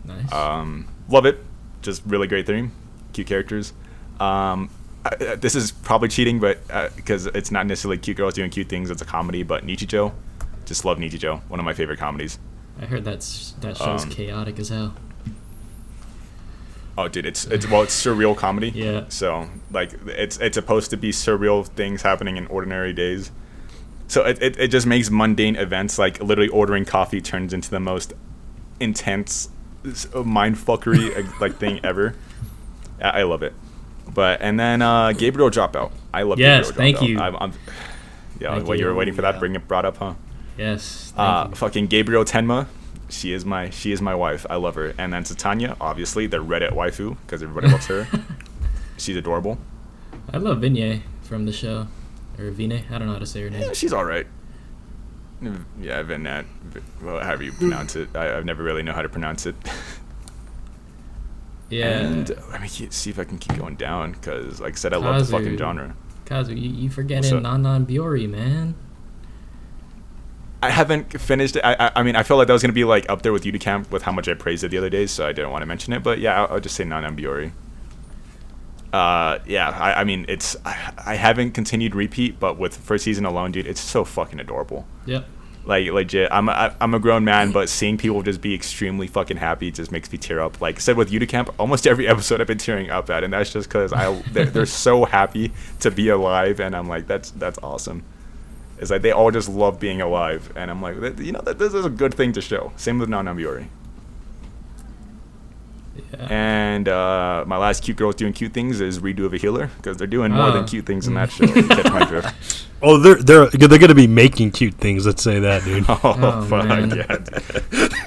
Nice. 0.03 0.29
Um, 0.33 0.87
love 1.07 1.25
it, 1.25 1.37
just 1.81 2.01
really 2.05 2.27
great 2.27 2.45
theme, 2.45 2.73
cute 3.13 3.27
characters. 3.27 3.71
Um, 4.19 4.69
I, 5.05 5.31
I- 5.31 5.35
this 5.35 5.55
is 5.55 5.71
probably 5.71 6.09
cheating, 6.09 6.39
but 6.39 6.59
because 6.95 7.25
it's 7.27 7.51
not 7.51 7.65
necessarily 7.67 7.97
cute 7.97 8.17
girls 8.17 8.33
doing 8.33 8.49
cute 8.49 8.69
things, 8.69 8.89
it's 8.89 9.01
a 9.01 9.05
comedy. 9.05 9.43
But 9.43 9.65
Nichijou, 9.65 10.13
just 10.65 10.85
love 10.85 10.97
Nichijou, 10.97 11.41
one 11.49 11.59
of 11.59 11.65
my 11.65 11.73
favorite 11.73 11.99
comedies. 11.99 12.39
I 12.81 12.85
heard 12.85 13.03
that's 13.03 13.51
that 13.61 13.77
show's 13.77 14.03
um, 14.03 14.09
chaotic 14.09 14.57
as 14.59 14.69
hell. 14.69 14.93
Oh, 16.97 17.07
dude, 17.07 17.25
it's 17.25 17.45
it's 17.45 17.67
well, 17.69 17.81
it's 17.83 18.05
surreal 18.05 18.35
comedy. 18.35 18.69
Yeah. 18.75 19.05
So 19.09 19.49
like, 19.71 19.93
it's 20.07 20.37
it's 20.37 20.55
supposed 20.55 20.89
to 20.91 20.97
be 20.97 21.11
surreal 21.11 21.65
things 21.65 22.01
happening 22.01 22.37
in 22.37 22.47
ordinary 22.47 22.93
days. 22.93 23.31
So 24.07 24.25
it, 24.25 24.41
it, 24.41 24.59
it 24.59 24.67
just 24.67 24.85
makes 24.85 25.09
mundane 25.09 25.55
events 25.55 25.97
like 25.97 26.21
literally 26.21 26.49
ordering 26.49 26.83
coffee 26.83 27.21
turns 27.21 27.53
into 27.53 27.69
the 27.69 27.79
most 27.79 28.13
intense 28.81 29.47
uh, 30.13 30.23
mind 30.23 30.57
fuckery 30.57 31.17
uh, 31.17 31.31
like 31.41 31.55
thing 31.57 31.79
ever. 31.83 32.15
I, 33.01 33.21
I 33.21 33.23
love 33.23 33.41
it. 33.41 33.53
But 34.13 34.41
and 34.41 34.59
then 34.59 34.81
uh, 34.81 35.11
Gabriel 35.13 35.49
dropout. 35.49 35.91
I 36.13 36.23
love 36.23 36.39
Yes, 36.39 36.71
Gabriel 36.71 36.77
thank 36.77 36.97
Dropout. 36.97 37.07
you. 37.09 37.19
I'm, 37.19 37.35
I'm, 37.37 37.53
yeah, 38.39 38.55
Thank 38.55 38.67
what 38.67 38.77
you 38.77 38.85
you. 38.85 38.89
were 38.89 38.95
waiting 38.95 39.13
for 39.13 39.21
that, 39.21 39.35
Yeah. 39.35 39.39
bring 39.39 39.55
it 39.55 39.67
brought 39.67 39.85
up, 39.85 39.97
huh? 39.97 40.13
Yes. 40.57 41.13
Thank 41.15 41.19
Uh, 41.53 41.55
fucking 41.55 41.87
Gabriel 41.87 42.25
Tenma. 42.25 42.67
She 43.09 43.33
is 43.33 43.45
my 43.45 43.69
she 43.69 43.91
is 43.91 44.01
my 44.01 44.15
wife. 44.15 44.45
I 44.49 44.55
love 44.55 44.75
her. 44.75 44.93
And 44.97 45.11
then 45.13 45.23
Satania, 45.23 45.75
obviously 45.81 46.27
the 46.27 46.37
Reddit 46.37 46.71
waifu 46.73 47.17
because 47.25 47.43
everybody 47.43 47.67
loves 47.71 47.85
her. 47.87 48.07
She's 48.97 49.15
adorable. 49.15 49.57
I 50.33 50.37
love 50.37 50.59
Vinye 50.59 51.01
from 51.21 51.45
the 51.45 51.51
show, 51.51 51.87
or 52.39 52.51
Vine. 52.51 52.83
I 52.89 52.97
don't 52.97 53.07
know 53.07 53.13
how 53.13 53.19
to 53.19 53.25
say 53.25 53.41
her 53.41 53.49
name. 53.49 53.61
Yeah, 53.63 53.73
she's 53.73 53.91
all 53.93 54.05
right. 54.05 54.27
Yeah, 55.41 56.03
Vinat, 56.03 56.45
well, 57.01 57.19
however 57.19 57.41
you 57.43 57.51
pronounce 57.51 57.95
it. 57.95 58.15
I, 58.15 58.33
I 58.33 58.41
never 58.43 58.61
really 58.63 58.83
know 58.83 58.93
how 58.93 59.01
to 59.01 59.09
pronounce 59.09 59.45
it. 59.47 59.55
Yeah. 61.71 61.99
And 61.99 62.29
mean, 62.59 62.69
keep- 62.69 62.93
see 62.93 63.09
if 63.09 63.17
I 63.17 63.23
can 63.23 63.37
keep 63.37 63.57
going 63.57 63.75
down 63.75 64.11
because, 64.11 64.59
like 64.59 64.73
I 64.73 64.75
said, 64.75 64.93
I 64.93 64.97
love 64.97 65.25
the 65.25 65.31
fucking 65.31 65.57
genre. 65.57 65.95
Kazu, 66.25 66.53
you, 66.53 66.69
you 66.69 66.89
forgetting 66.89 67.33
up? 67.33 67.41
Non 67.41 67.61
Non 67.61 67.85
Biyori, 67.85 68.29
man. 68.29 68.75
I 70.63 70.69
haven't 70.69 71.19
finished 71.19 71.55
it. 71.55 71.63
I, 71.65 71.91
I, 71.95 72.03
mean, 72.03 72.15
I 72.15 72.21
felt 72.21 72.37
like 72.37 72.47
that 72.47 72.53
was 72.53 72.61
gonna 72.61 72.73
be 72.73 72.83
like 72.83 73.09
up 73.09 73.23
there 73.23 73.33
with 73.33 73.43
Unicamp 73.43 73.89
with 73.89 74.03
how 74.03 74.11
much 74.11 74.27
I 74.27 74.35
praised 74.35 74.63
it 74.63 74.69
the 74.69 74.77
other 74.77 74.89
day, 74.89 75.07
so 75.07 75.25
I 75.25 75.31
didn't 75.31 75.51
want 75.51 75.63
to 75.63 75.65
mention 75.65 75.91
it. 75.93 76.03
But 76.03 76.19
yeah, 76.19 76.43
I'll, 76.43 76.53
I'll 76.55 76.59
just 76.59 76.75
say 76.75 76.83
Non 76.83 77.01
Non 77.03 77.17
Biyori. 77.17 77.51
Uh, 78.93 79.39
yeah, 79.47 79.69
I, 79.69 80.01
I 80.01 80.03
mean, 80.03 80.25
it's 80.27 80.55
I, 80.65 80.93
I 81.05 81.15
haven't 81.15 81.51
continued 81.51 81.95
repeat, 81.95 82.39
but 82.39 82.57
with 82.59 82.77
first 82.77 83.05
season 83.05 83.25
alone, 83.25 83.51
dude, 83.51 83.65
it's 83.65 83.79
so 83.79 84.03
fucking 84.03 84.39
adorable. 84.39 84.85
Yep. 85.05 85.25
Like 85.63 85.91
legit, 85.91 86.29
I'm 86.31 86.49
a, 86.49 86.75
I'm 86.81 86.93
a 86.95 86.99
grown 86.99 87.23
man, 87.23 87.51
but 87.51 87.69
seeing 87.69 87.97
people 87.97 88.23
just 88.23 88.41
be 88.41 88.55
extremely 88.55 89.05
fucking 89.07 89.37
happy 89.37 89.69
just 89.69 89.91
makes 89.91 90.11
me 90.11 90.17
tear 90.17 90.39
up. 90.39 90.59
Like 90.59 90.77
I 90.77 90.79
said 90.79 90.97
with 90.97 91.11
Unicamp, 91.11 91.53
almost 91.59 91.85
every 91.91 92.07
episode 92.07 92.41
I've 92.41 92.47
been 92.47 92.57
tearing 92.57 92.89
up 92.89 93.09
at, 93.09 93.23
and 93.23 93.31
that's 93.31 93.53
just 93.53 93.69
because 93.69 93.93
I 93.93 94.13
they're, 94.31 94.45
they're 94.45 94.65
so 94.65 95.05
happy 95.05 95.51
to 95.81 95.91
be 95.91 96.09
alive, 96.09 96.59
and 96.59 96.75
I'm 96.75 96.87
like 96.87 97.07
that's 97.07 97.31
that's 97.31 97.59
awesome. 97.61 98.03
It's 98.79 98.89
like 98.89 99.03
they 99.03 99.11
all 99.11 99.29
just 99.29 99.47
love 99.49 99.79
being 99.79 100.01
alive, 100.01 100.51
and 100.55 100.71
I'm 100.71 100.81
like 100.81 101.19
you 101.19 101.31
know 101.31 101.41
that 101.41 101.59
this 101.59 101.75
is 101.75 101.85
a 101.85 101.89
good 101.89 102.15
thing 102.15 102.33
to 102.33 102.41
show. 102.41 102.73
Same 102.75 102.97
with 102.97 103.09
Non 103.09 103.25
Non 103.25 103.37
Biyori. 103.37 103.67
Yeah. 106.13 106.27
And 106.29 106.87
uh, 106.87 107.43
my 107.47 107.57
last 107.57 107.83
cute 107.83 107.97
girls 107.97 108.15
doing 108.15 108.33
cute 108.33 108.53
things 108.53 108.79
is 108.79 108.99
redo 108.99 109.25
of 109.25 109.33
a 109.33 109.37
healer 109.37 109.69
because 109.77 109.97
they're 109.97 110.07
doing 110.07 110.31
more 110.31 110.51
than 110.51 110.63
Oh. 110.63 110.67
cute 110.67 110.85
things 110.85 111.07
in 111.07 111.15
that 111.15 111.31
show. 111.31 111.47
catch 111.47 111.91
my 111.91 112.05
drift. 112.05 112.67
Oh, 112.83 112.97
they're 112.97 113.21
they're 113.21 113.45
they're 113.47 113.77
gonna 113.77 113.93
be 113.93 114.07
making 114.07 114.49
cute 114.51 114.73
things. 114.73 115.05
Let's 115.05 115.21
say 115.21 115.39
that, 115.39 115.63
dude. 115.63 115.85
Oh, 115.87 115.99
Oh, 116.03 116.45
fuck 116.47 116.65
man. 116.67 116.89
yeah. 116.89 117.89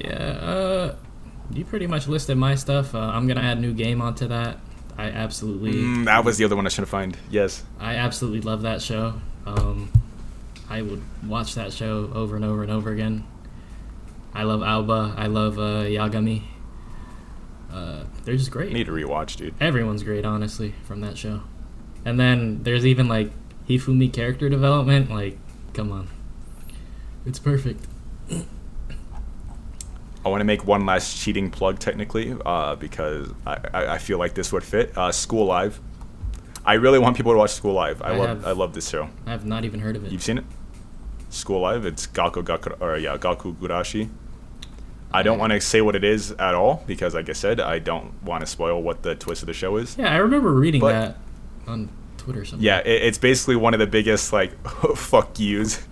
Yeah, 0.00 0.08
uh, 0.10 0.94
you 1.52 1.64
pretty 1.64 1.86
much 1.86 2.08
listed 2.08 2.36
my 2.36 2.54
stuff. 2.54 2.94
Uh, 2.94 2.98
I'm 2.98 3.26
gonna 3.26 3.40
add 3.42 3.60
new 3.60 3.72
game 3.72 4.00
onto 4.00 4.26
that. 4.28 4.58
I 4.98 5.04
absolutely, 5.04 5.72
Mm, 5.74 6.04
that 6.04 6.24
was 6.24 6.36
the 6.36 6.44
other 6.44 6.54
one 6.56 6.66
I 6.66 6.68
should 6.68 6.82
have 6.82 6.88
find. 6.88 7.16
Yes. 7.30 7.64
I 7.80 7.94
absolutely 7.96 8.40
love 8.42 8.62
that 8.62 8.82
show. 8.82 9.14
Um, 9.46 9.90
I 10.68 10.82
would 10.82 11.02
watch 11.26 11.54
that 11.54 11.72
show 11.72 12.10
over 12.14 12.36
and 12.36 12.44
over 12.44 12.62
and 12.62 12.70
over 12.70 12.90
again. 12.92 13.24
I 14.34 14.44
love 14.44 14.60
Aoba. 14.60 15.16
I 15.16 15.26
love 15.26 15.58
uh, 15.58 15.84
Yagami. 15.84 16.42
Uh, 17.72 18.04
they're 18.24 18.36
just 18.36 18.50
great. 18.50 18.72
Need 18.72 18.86
to 18.86 18.92
rewatch, 18.92 19.36
dude. 19.36 19.54
Everyone's 19.60 20.02
great, 20.02 20.24
honestly, 20.24 20.74
from 20.84 21.00
that 21.00 21.16
show. 21.16 21.40
And 22.04 22.18
then 22.18 22.62
there's 22.62 22.84
even 22.86 23.08
like 23.08 23.30
Hifumi 23.68 24.12
character 24.12 24.48
development. 24.48 25.10
Like, 25.10 25.38
come 25.74 25.92
on, 25.92 26.08
it's 27.26 27.38
perfect. 27.38 27.86
I 30.24 30.28
want 30.28 30.40
to 30.40 30.44
make 30.44 30.64
one 30.64 30.86
last 30.86 31.16
cheating 31.20 31.50
plug, 31.50 31.78
technically, 31.80 32.36
uh, 32.46 32.76
because 32.76 33.28
I, 33.46 33.58
I, 33.74 33.86
I 33.94 33.98
feel 33.98 34.18
like 34.18 34.34
this 34.34 34.52
would 34.52 34.62
fit. 34.62 34.96
Uh, 34.96 35.10
School 35.10 35.46
Live. 35.46 35.80
I 36.64 36.74
really 36.74 37.00
want 37.00 37.16
people 37.16 37.32
to 37.32 37.38
watch 37.38 37.50
School 37.50 37.72
Live. 37.72 38.00
I, 38.02 38.10
I 38.12 38.16
love 38.16 38.28
have- 38.28 38.46
I 38.46 38.52
love 38.52 38.72
this 38.74 38.88
show. 38.88 39.08
I 39.26 39.30
have 39.30 39.44
not 39.44 39.64
even 39.64 39.80
heard 39.80 39.96
of 39.96 40.04
it. 40.04 40.12
You've 40.12 40.22
seen 40.22 40.38
it? 40.38 40.44
School 41.30 41.60
Live. 41.60 41.84
It's 41.84 42.06
Gaku 42.06 42.42
Gaku 42.42 42.70
or 42.80 42.96
yeah 42.98 43.16
Gakkou 43.16 43.56
Gurashi. 43.56 44.10
I 45.14 45.22
don't 45.22 45.38
want 45.38 45.52
to 45.52 45.60
say 45.60 45.80
what 45.80 45.94
it 45.94 46.04
is 46.04 46.30
at 46.32 46.54
all 46.54 46.82
because, 46.86 47.14
like 47.14 47.28
I 47.28 47.32
said, 47.34 47.60
I 47.60 47.78
don't 47.78 48.22
want 48.22 48.40
to 48.40 48.46
spoil 48.46 48.82
what 48.82 49.02
the 49.02 49.14
twist 49.14 49.42
of 49.42 49.46
the 49.46 49.52
show 49.52 49.76
is. 49.76 49.96
Yeah, 49.98 50.12
I 50.12 50.16
remember 50.16 50.52
reading 50.52 50.80
But- 50.80 50.92
that 50.92 51.16
on 51.66 51.88
Twitter. 52.16 52.40
Or 52.40 52.44
something. 52.44 52.64
Yeah, 52.64 52.78
it, 52.78 53.02
it's 53.02 53.18
basically 53.18 53.56
one 53.56 53.74
of 53.74 53.80
the 53.80 53.86
biggest 53.86 54.32
like 54.32 54.52
fuck 54.96 55.38
yous, 55.40 55.82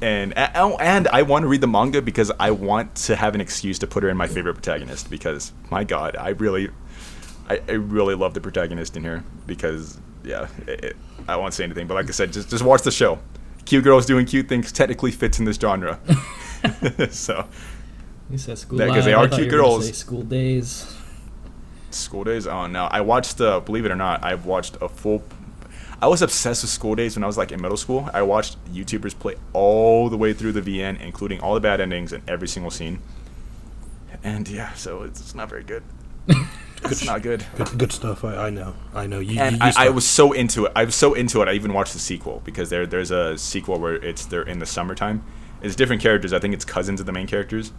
and 0.00 0.32
oh, 0.54 0.76
and 0.76 1.08
I 1.08 1.22
want 1.22 1.42
to 1.42 1.48
read 1.48 1.60
the 1.60 1.66
manga 1.66 2.00
because 2.00 2.30
I 2.38 2.52
want 2.52 2.94
to 2.96 3.16
have 3.16 3.34
an 3.34 3.40
excuse 3.40 3.78
to 3.80 3.86
put 3.86 4.02
her 4.02 4.08
in 4.08 4.16
my 4.16 4.26
favorite 4.28 4.54
protagonist 4.54 5.10
because 5.10 5.52
my 5.70 5.82
god, 5.84 6.16
I 6.16 6.30
really, 6.30 6.70
I, 7.48 7.60
I 7.68 7.72
really 7.72 8.14
love 8.14 8.34
the 8.34 8.40
protagonist 8.40 8.96
in 8.96 9.02
here 9.02 9.24
because 9.46 9.98
yeah, 10.22 10.48
it, 10.66 10.84
it, 10.84 10.96
I 11.28 11.36
won't 11.36 11.54
say 11.54 11.64
anything, 11.64 11.86
but 11.86 11.94
like 11.94 12.08
I 12.08 12.12
said, 12.12 12.32
just 12.32 12.48
just 12.50 12.62
watch 12.64 12.82
the 12.82 12.90
show. 12.92 13.18
Cute 13.64 13.82
girls 13.82 14.06
doing 14.06 14.26
cute 14.26 14.48
things 14.48 14.70
technically 14.72 15.10
fits 15.10 15.38
in 15.38 15.44
this 15.44 15.56
genre, 15.56 15.98
so 17.10 17.46
You 18.30 18.38
said 18.38 18.58
school. 18.58 18.78
Yeah, 18.78 18.86
'cause 18.86 18.96
Live. 18.96 19.04
they 19.04 19.12
I 19.14 19.16
are 19.24 19.28
thought 19.28 19.36
cute 19.36 19.50
you 19.50 19.56
were 19.58 19.62
girls. 19.64 19.86
say 19.86 19.92
school 19.92 20.22
days. 20.22 20.94
School 21.90 22.24
Days. 22.24 22.46
Oh 22.48 22.66
no, 22.66 22.86
I 22.90 23.02
watched. 23.02 23.40
Uh, 23.40 23.60
believe 23.60 23.84
it 23.84 23.92
or 23.92 23.96
not, 23.96 24.24
I've 24.24 24.46
watched 24.46 24.76
a 24.80 24.88
full. 24.88 25.22
I 26.02 26.08
was 26.08 26.22
obsessed 26.22 26.62
with 26.64 26.70
School 26.70 26.96
Days 26.96 27.14
when 27.16 27.22
I 27.22 27.26
was 27.28 27.38
like 27.38 27.52
in 27.52 27.62
middle 27.62 27.76
school. 27.76 28.10
I 28.12 28.22
watched 28.22 28.56
YouTubers 28.74 29.16
play 29.16 29.36
all 29.52 30.08
the 30.10 30.16
way 30.16 30.32
through 30.32 30.52
the 30.52 30.60
VN, 30.60 31.00
including 31.00 31.40
all 31.40 31.54
the 31.54 31.60
bad 31.60 31.80
endings 31.80 32.12
and 32.12 32.28
every 32.28 32.48
single 32.48 32.72
scene. 32.72 32.98
And 34.24 34.48
yeah, 34.48 34.72
so 34.74 35.02
it's, 35.02 35.20
it's 35.20 35.34
not 35.36 35.48
very 35.48 35.62
good. 35.62 35.82
it's 36.84 37.04
not 37.06 37.22
good. 37.22 37.44
Good, 37.56 37.78
good 37.78 37.92
stuff. 37.92 38.24
I, 38.24 38.46
I 38.46 38.50
know. 38.50 38.74
I 38.92 39.06
know. 39.06 39.20
You, 39.20 39.38
And 39.40 39.56
you, 39.56 39.64
you 39.66 39.72
I, 39.76 39.86
I 39.86 39.88
was 39.90 40.06
so 40.06 40.32
into 40.32 40.64
it. 40.66 40.72
I 40.74 40.84
was 40.84 40.94
so 40.96 41.14
into 41.14 41.40
it. 41.42 41.48
I 41.48 41.52
even 41.52 41.72
watched 41.72 41.92
the 41.92 41.98
sequel 42.00 42.42
because 42.44 42.70
there 42.70 42.86
there's 42.86 43.10
a 43.12 43.38
sequel 43.38 43.78
where 43.78 43.94
it's 43.94 44.26
they're 44.26 44.42
in 44.42 44.58
the 44.58 44.66
summertime. 44.66 45.22
It's 45.62 45.76
different 45.76 46.02
characters. 46.02 46.32
I 46.32 46.38
think 46.40 46.54
it's 46.54 46.64
cousins 46.64 46.98
of 47.00 47.06
the 47.06 47.12
main 47.12 47.26
characters, 47.26 47.72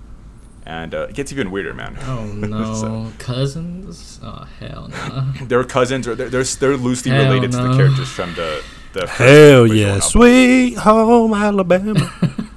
and 0.65 0.93
uh, 0.93 1.07
it 1.09 1.15
gets 1.15 1.31
even 1.31 1.51
weirder, 1.51 1.73
man. 1.73 1.97
Oh 2.03 2.25
no, 2.33 2.73
So- 2.75 3.11
cousins? 3.17 4.19
Oh 4.23 4.47
hell 4.59 4.87
no. 4.89 5.31
they're 5.47 5.63
cousins 5.63 6.07
or 6.07 6.15
they're 6.15 6.29
they're, 6.29 6.43
they're 6.43 6.77
loosely 6.77 7.11
Hell 7.11 7.23
related 7.25 7.51
to 7.51 7.57
the 7.57 7.75
characters 7.77 8.09
from 8.09 8.33
the 8.35 8.63
the 8.93 9.01
first 9.07 9.13
Hell 9.13 9.67
yeah, 9.67 9.85
novel. 9.87 10.01
sweet 10.01 10.73
home 10.77 11.33
Alabama. 11.33 12.11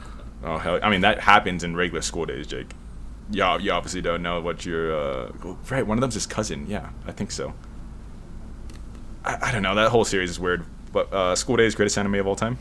Oh 0.44 0.56
hell! 0.56 0.78
I 0.82 0.88
mean 0.88 1.02
that 1.02 1.20
happens 1.20 1.62
in 1.62 1.76
regular 1.76 2.00
school 2.00 2.24
days, 2.24 2.46
Jake. 2.46 2.70
Yeah, 3.30 3.58
you 3.58 3.70
obviously 3.72 4.00
don't 4.00 4.22
know 4.22 4.40
what 4.40 4.64
your 4.64 4.96
uh, 4.96 5.32
right. 5.68 5.86
One 5.86 5.98
of 5.98 6.00
them's 6.00 6.14
his 6.14 6.26
cousin. 6.26 6.64
Yeah, 6.66 6.88
I 7.06 7.12
think 7.12 7.30
so. 7.32 7.52
I, 9.24 9.36
I 9.48 9.52
don't 9.52 9.62
know. 9.62 9.74
That 9.74 9.90
whole 9.90 10.04
series 10.06 10.30
is 10.30 10.40
weird. 10.40 10.64
But 10.92 11.12
uh, 11.12 11.34
School 11.36 11.56
Days 11.56 11.74
greatest 11.74 11.98
anime 11.98 12.14
of 12.14 12.26
all 12.26 12.36
time. 12.36 12.56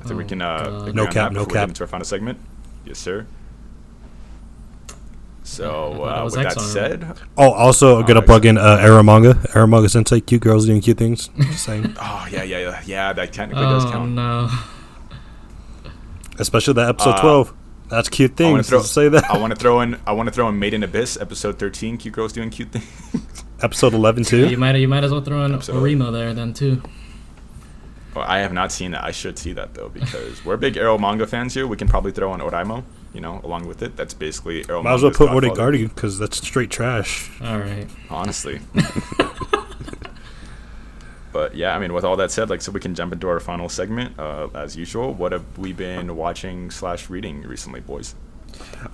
I 0.00 0.04
think 0.04 0.16
we 0.16 0.24
Oh, 0.24 0.28
can 0.28 0.40
uh, 0.40 0.78
agree 0.82 0.92
No 0.94 1.02
on 1.06 1.12
cap, 1.12 1.32
that 1.32 1.32
no 1.34 1.44
cap. 1.44 1.52
get 1.52 1.68
into 1.70 1.82
our 1.82 1.88
final 1.88 2.06
segment. 2.06 2.38
Yes, 2.86 2.98
sir. 2.98 3.26
Yeah, 5.58 5.66
I 5.66 5.68
So 5.68 5.94
thought 5.94 6.16
it 6.16 6.20
uh, 6.20 6.24
was 6.24 6.36
with 6.36 6.44
that 6.48 6.60
said, 6.60 7.18
oh, 7.36 7.50
also 7.52 7.96
Oh, 7.98 8.02
gonna 8.02 8.22
plug 8.22 8.46
in 8.46 8.56
uh, 8.58 8.78
Eromanga. 8.78 9.34
Eromanga 9.52 9.90
Sensei, 9.90 10.20
cute 10.20 10.42
girls 10.42 10.66
doing 10.66 10.80
cute 10.80 10.98
things. 10.98 11.28
Just 11.38 11.64
saying. 11.64 11.94
oh 12.00 12.28
yeah, 12.30 12.42
yeah, 12.42 12.58
yeah, 12.58 12.82
yeah. 12.86 13.12
That 13.12 13.32
technically 13.32 13.64
does 13.64 13.84
Oh 13.86 13.90
count. 13.90 14.12
no. 14.12 14.48
Especially 16.38 16.74
that 16.74 16.88
episode 16.88 17.10
Uh, 17.16 17.20
twelve. 17.20 17.54
That's 17.88 18.08
cute 18.08 18.40
I 18.40 18.44
want 18.44 18.56
things. 18.58 18.66
to 18.66 18.70
throw. 18.70 18.82
Say 18.82 19.08
that. 19.08 19.28
I 19.30 19.36
want 19.38 19.52
to 19.52 19.58
throw 19.58 19.80
in. 19.84 19.98
I 20.06 20.12
want 20.12 20.28
to 20.28 20.32
throw 20.32 20.48
in 20.48 20.58
Made 20.58 20.74
in 20.74 20.82
Abyss 20.82 21.18
episode 21.20 21.58
thirteen. 21.58 21.96
Cute 21.98 22.14
girls 22.14 22.32
doing 22.32 22.50
cute 22.50 22.70
things. 22.72 22.86
episode 23.62 23.92
eleven 23.94 24.22
too. 24.24 24.38
You 24.44 24.48
too. 24.50 24.56
might 24.56 24.76
you 24.76 24.88
might 24.88 25.04
as 25.04 25.10
well 25.10 25.20
throw 25.20 25.44
in 25.44 25.52
Absolutely. 25.54 25.94
OreImo 25.96 26.12
there 26.12 26.32
then 26.32 26.54
too. 26.54 26.82
Well, 28.14 28.24
I 28.26 28.38
have 28.38 28.52
not 28.52 28.72
seen 28.72 28.90
that. 28.92 29.04
I 29.04 29.10
should 29.10 29.38
see 29.38 29.52
that 29.54 29.74
though 29.74 29.88
because 29.88 30.44
we're 30.44 30.56
big 30.56 30.76
Arrow 30.76 30.98
manga 30.98 31.26
fans 31.26 31.54
here. 31.54 31.66
We 31.66 31.76
can 31.76 31.88
probably 31.88 32.12
throw 32.12 32.32
in 32.34 32.40
OreImo, 32.40 32.84
you 33.12 33.20
know, 33.20 33.40
along 33.44 33.66
with 33.66 33.82
it. 33.82 33.96
That's 33.96 34.14
basically 34.14 34.64
Arrow. 34.68 34.82
Might 34.82 34.94
as 34.94 35.02
well 35.02 35.10
put 35.12 35.30
Orde 35.30 35.44
godfather, 35.44 35.56
Guardian 35.56 35.88
because 35.88 36.18
that's 36.18 36.38
straight 36.38 36.70
trash. 36.70 37.30
All 37.42 37.58
right. 37.58 37.86
Honestly. 38.08 38.60
but 41.32 41.54
yeah, 41.54 41.74
I 41.74 41.78
mean, 41.78 41.92
with 41.92 42.04
all 42.04 42.16
that 42.16 42.30
said, 42.30 42.50
like, 42.50 42.60
so 42.60 42.72
we 42.72 42.80
can 42.80 42.94
jump 42.94 43.12
into 43.12 43.28
our 43.28 43.40
final 43.40 43.68
segment. 43.68 44.18
Uh, 44.18 44.48
as 44.54 44.76
usual, 44.76 45.14
what 45.14 45.32
have 45.32 45.44
we 45.58 45.72
been 45.72 46.16
watching 46.16 46.70
slash 46.70 47.08
reading 47.08 47.42
recently, 47.42 47.80
boys? 47.80 48.14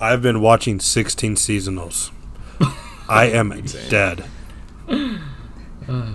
I've 0.00 0.20
been 0.22 0.40
watching 0.40 0.80
sixteen 0.80 1.34
seasonals. 1.34 2.10
I 3.08 3.26
am 3.26 3.52
Insane. 3.52 3.90
dead. 3.90 4.24
Uh, 5.88 6.14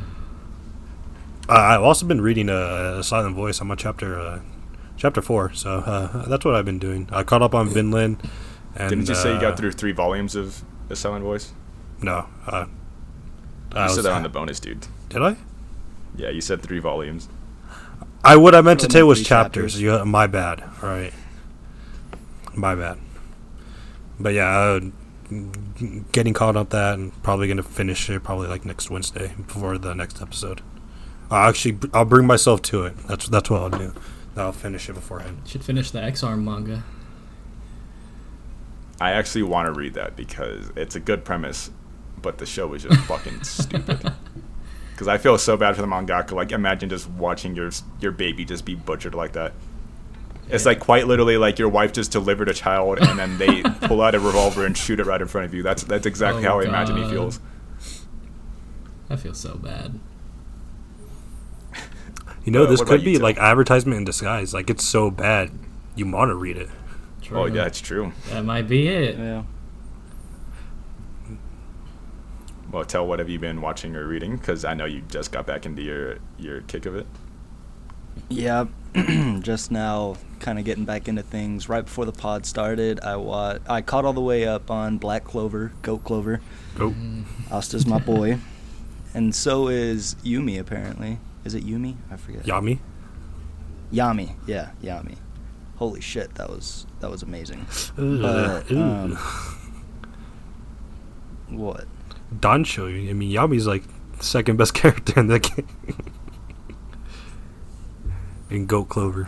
Uh, 1.49 1.53
I've 1.53 1.81
also 1.81 2.05
been 2.05 2.19
reading 2.21 2.49
uh, 2.49 2.97
a 2.99 3.03
Silent 3.03 3.35
Voice. 3.35 3.59
I'm 3.61 3.71
on 3.71 3.77
chapter 3.77 4.19
uh, 4.19 4.39
chapter 5.01 5.21
four, 5.21 5.51
so 5.53 5.79
uh, 5.79 6.27
that's 6.27 6.45
what 6.45 6.53
I've 6.53 6.65
been 6.65 6.77
doing. 6.79 7.09
I 7.11 7.23
caught 7.23 7.41
up 7.41 7.55
on 7.55 7.67
Vinland. 7.69 8.17
And, 8.75 8.89
Didn't 8.89 9.09
you 9.09 9.15
say 9.15 9.31
you 9.31 9.37
uh, 9.37 9.41
got 9.41 9.57
through 9.57 9.71
three 9.71 9.91
volumes 9.91 10.35
of 10.35 10.63
The 10.87 10.95
Silent 10.95 11.23
Voice? 11.25 11.51
No, 12.01 12.27
uh, 12.47 12.65
You 13.73 13.77
I 13.79 13.87
said 13.87 13.95
was- 13.97 14.03
that 14.05 14.13
on 14.13 14.23
the 14.23 14.29
bonus, 14.29 14.59
dude. 14.59 14.85
did 15.09 15.21
I? 15.23 15.35
Yeah, 16.15 16.29
you 16.29 16.39
said 16.41 16.61
three 16.61 16.79
volumes. 16.79 17.27
I 18.23 18.35
what 18.37 18.53
I 18.53 18.61
meant 18.61 18.79
to 18.81 18.91
say 18.91 19.01
was 19.01 19.17
chapters. 19.23 19.73
chapters. 19.73 19.81
You, 19.81 20.05
my 20.05 20.27
bad. 20.27 20.61
All 20.83 20.89
right, 20.89 21.13
my 22.53 22.75
bad. 22.75 22.99
but 24.19 24.33
yeah, 24.35 24.47
uh, 24.47 24.79
g- 25.79 26.03
getting 26.11 26.33
caught 26.33 26.55
up 26.55 26.69
that 26.69 26.99
and 26.99 27.11
probably 27.23 27.47
gonna 27.47 27.63
finish 27.63 28.07
it 28.11 28.21
probably 28.23 28.47
like 28.47 28.63
next 28.65 28.91
Wednesday 28.91 29.33
before 29.47 29.77
the 29.79 29.95
next 29.95 30.21
episode. 30.21 30.61
I'll 31.31 31.49
actually 31.49 31.79
I'll 31.93 32.05
bring 32.05 32.27
myself 32.27 32.61
to 32.63 32.83
it. 32.85 32.95
That's 33.07 33.27
that's 33.27 33.49
what 33.49 33.61
I'll 33.63 33.69
do. 33.79 33.93
I'll 34.35 34.51
finish 34.51 34.89
it 34.89 34.93
beforehand. 34.93 35.41
Should 35.45 35.63
finish 35.63 35.91
the 35.91 36.01
Ex-Arm 36.01 36.43
manga. 36.45 36.83
I 38.99 39.11
actually 39.11 39.43
want 39.43 39.65
to 39.65 39.73
read 39.73 39.95
that 39.95 40.15
because 40.15 40.71
it's 40.75 40.95
a 40.95 40.99
good 40.99 41.25
premise, 41.25 41.71
but 42.21 42.37
the 42.37 42.45
show 42.45 42.73
is 42.73 42.83
just 42.83 42.99
fucking 43.07 43.43
stupid. 43.43 44.13
Because 44.91 45.07
I 45.07 45.17
feel 45.17 45.37
so 45.37 45.57
bad 45.57 45.75
for 45.75 45.81
the 45.81 45.87
mangaka. 45.87 46.31
Like, 46.33 46.51
imagine 46.51 46.89
just 46.89 47.09
watching 47.09 47.55
your 47.55 47.71
your 47.99 48.11
baby 48.11 48.45
just 48.45 48.63
be 48.63 48.75
butchered 48.75 49.15
like 49.15 49.33
that. 49.33 49.53
It's 50.49 50.65
like 50.65 50.79
quite 50.79 51.07
literally 51.07 51.37
like 51.37 51.57
your 51.59 51.69
wife 51.69 51.93
just 51.93 52.11
delivered 52.11 52.49
a 52.49 52.53
child 52.53 52.99
and 52.99 53.17
then 53.17 53.37
they 53.37 53.63
pull 53.87 54.01
out 54.01 54.15
a 54.15 54.19
revolver 54.19 54.65
and 54.65 54.77
shoot 54.77 54.99
it 54.99 55.05
right 55.05 55.21
in 55.21 55.27
front 55.27 55.45
of 55.45 55.53
you. 55.53 55.63
That's 55.63 55.83
that's 55.83 56.05
exactly 56.05 56.45
Oh, 56.45 56.49
how 56.49 56.59
I 56.59 56.65
imagine 56.65 56.97
he 56.97 57.09
feels. 57.09 57.39
I 59.09 59.15
feel 59.15 59.33
so 59.33 59.55
bad. 59.55 59.99
You 62.43 62.51
know, 62.51 62.63
Uh, 62.63 62.67
this 62.69 62.81
could 62.81 63.03
be 63.03 63.17
like 63.19 63.37
advertisement 63.37 63.97
in 63.97 64.03
disguise. 64.03 64.53
Like 64.53 64.69
it's 64.69 64.85
so 64.85 65.11
bad, 65.11 65.51
you 65.95 66.09
want 66.11 66.29
to 66.29 66.35
read 66.35 66.57
it. 66.57 66.69
True. 67.21 67.37
Oh 67.39 67.45
yeah, 67.45 67.65
it's 67.65 67.79
true. 67.81 68.13
That 68.29 68.43
might 68.45 68.67
be 68.67 68.87
it. 68.87 69.17
Yeah. 69.17 69.43
Well, 72.71 72.85
tell 72.85 73.05
what 73.05 73.19
have 73.19 73.29
you 73.29 73.37
been 73.39 73.61
watching 73.61 73.95
or 73.95 74.07
reading? 74.07 74.37
Because 74.37 74.63
I 74.63 74.73
know 74.73 74.85
you 74.85 75.01
just 75.01 75.31
got 75.31 75.45
back 75.45 75.65
into 75.65 75.81
your 75.81 76.17
your 76.37 76.61
kick 76.61 76.85
of 76.85 76.95
it. 76.95 77.05
Yeah, 78.29 78.65
just 79.41 79.71
now, 79.71 80.15
kind 80.39 80.57
of 80.59 80.65
getting 80.65 80.85
back 80.85 81.07
into 81.07 81.21
things. 81.23 81.67
Right 81.69 81.83
before 81.83 82.05
the 82.05 82.11
pod 82.11 82.45
started, 82.45 82.99
I 83.01 83.17
wa- 83.17 83.59
I 83.67 83.81
caught 83.81 84.05
all 84.05 84.13
the 84.13 84.21
way 84.21 84.45
up 84.47 84.71
on 84.71 84.97
Black 84.97 85.23
Clover, 85.25 85.73
Goat 85.81 86.03
Clover. 86.05 86.39
Oh, 86.79 86.95
Asta's 87.51 87.85
my 87.85 87.99
boy, 87.99 88.39
and 89.13 89.35
so 89.35 89.67
is 89.67 90.15
Yumi. 90.23 90.57
Apparently, 90.59 91.19
is 91.45 91.53
it 91.55 91.65
Yumi? 91.65 91.95
I 92.11 92.17
forget. 92.17 92.43
Yami. 92.43 92.79
Yami. 93.91 94.35
Yeah, 94.47 94.71
Yami. 94.83 95.17
Holy 95.75 96.01
shit, 96.01 96.33
that 96.35 96.49
was 96.49 96.85
that 96.99 97.09
was 97.09 97.23
amazing. 97.23 97.65
Ugh, 97.97 98.21
But, 98.21 98.71
ooh. 98.71 98.81
um, 98.81 99.15
what? 101.49 101.85
Dancho. 102.39 102.85
I 103.09 103.13
mean, 103.13 103.31
Yami's 103.31 103.67
like 103.67 103.83
second 104.19 104.57
best 104.57 104.73
character 104.81 105.19
in 105.19 105.27
the 105.27 105.39
game. 105.39 105.67
in 108.49 108.65
Goat 108.65 108.89
Clover. 108.89 109.27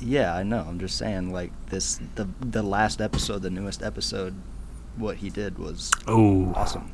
Yeah, 0.00 0.34
I 0.34 0.42
know. 0.42 0.64
I'm 0.66 0.78
just 0.80 0.96
saying, 0.98 1.32
like 1.32 1.52
this, 1.66 2.00
the 2.16 2.28
the 2.40 2.62
last 2.62 3.00
episode, 3.00 3.42
the 3.42 3.50
newest 3.50 3.82
episode, 3.82 4.34
what 4.96 5.16
he 5.18 5.30
did 5.30 5.58
was 5.58 5.92
Oh, 6.06 6.52
awesome. 6.56 6.90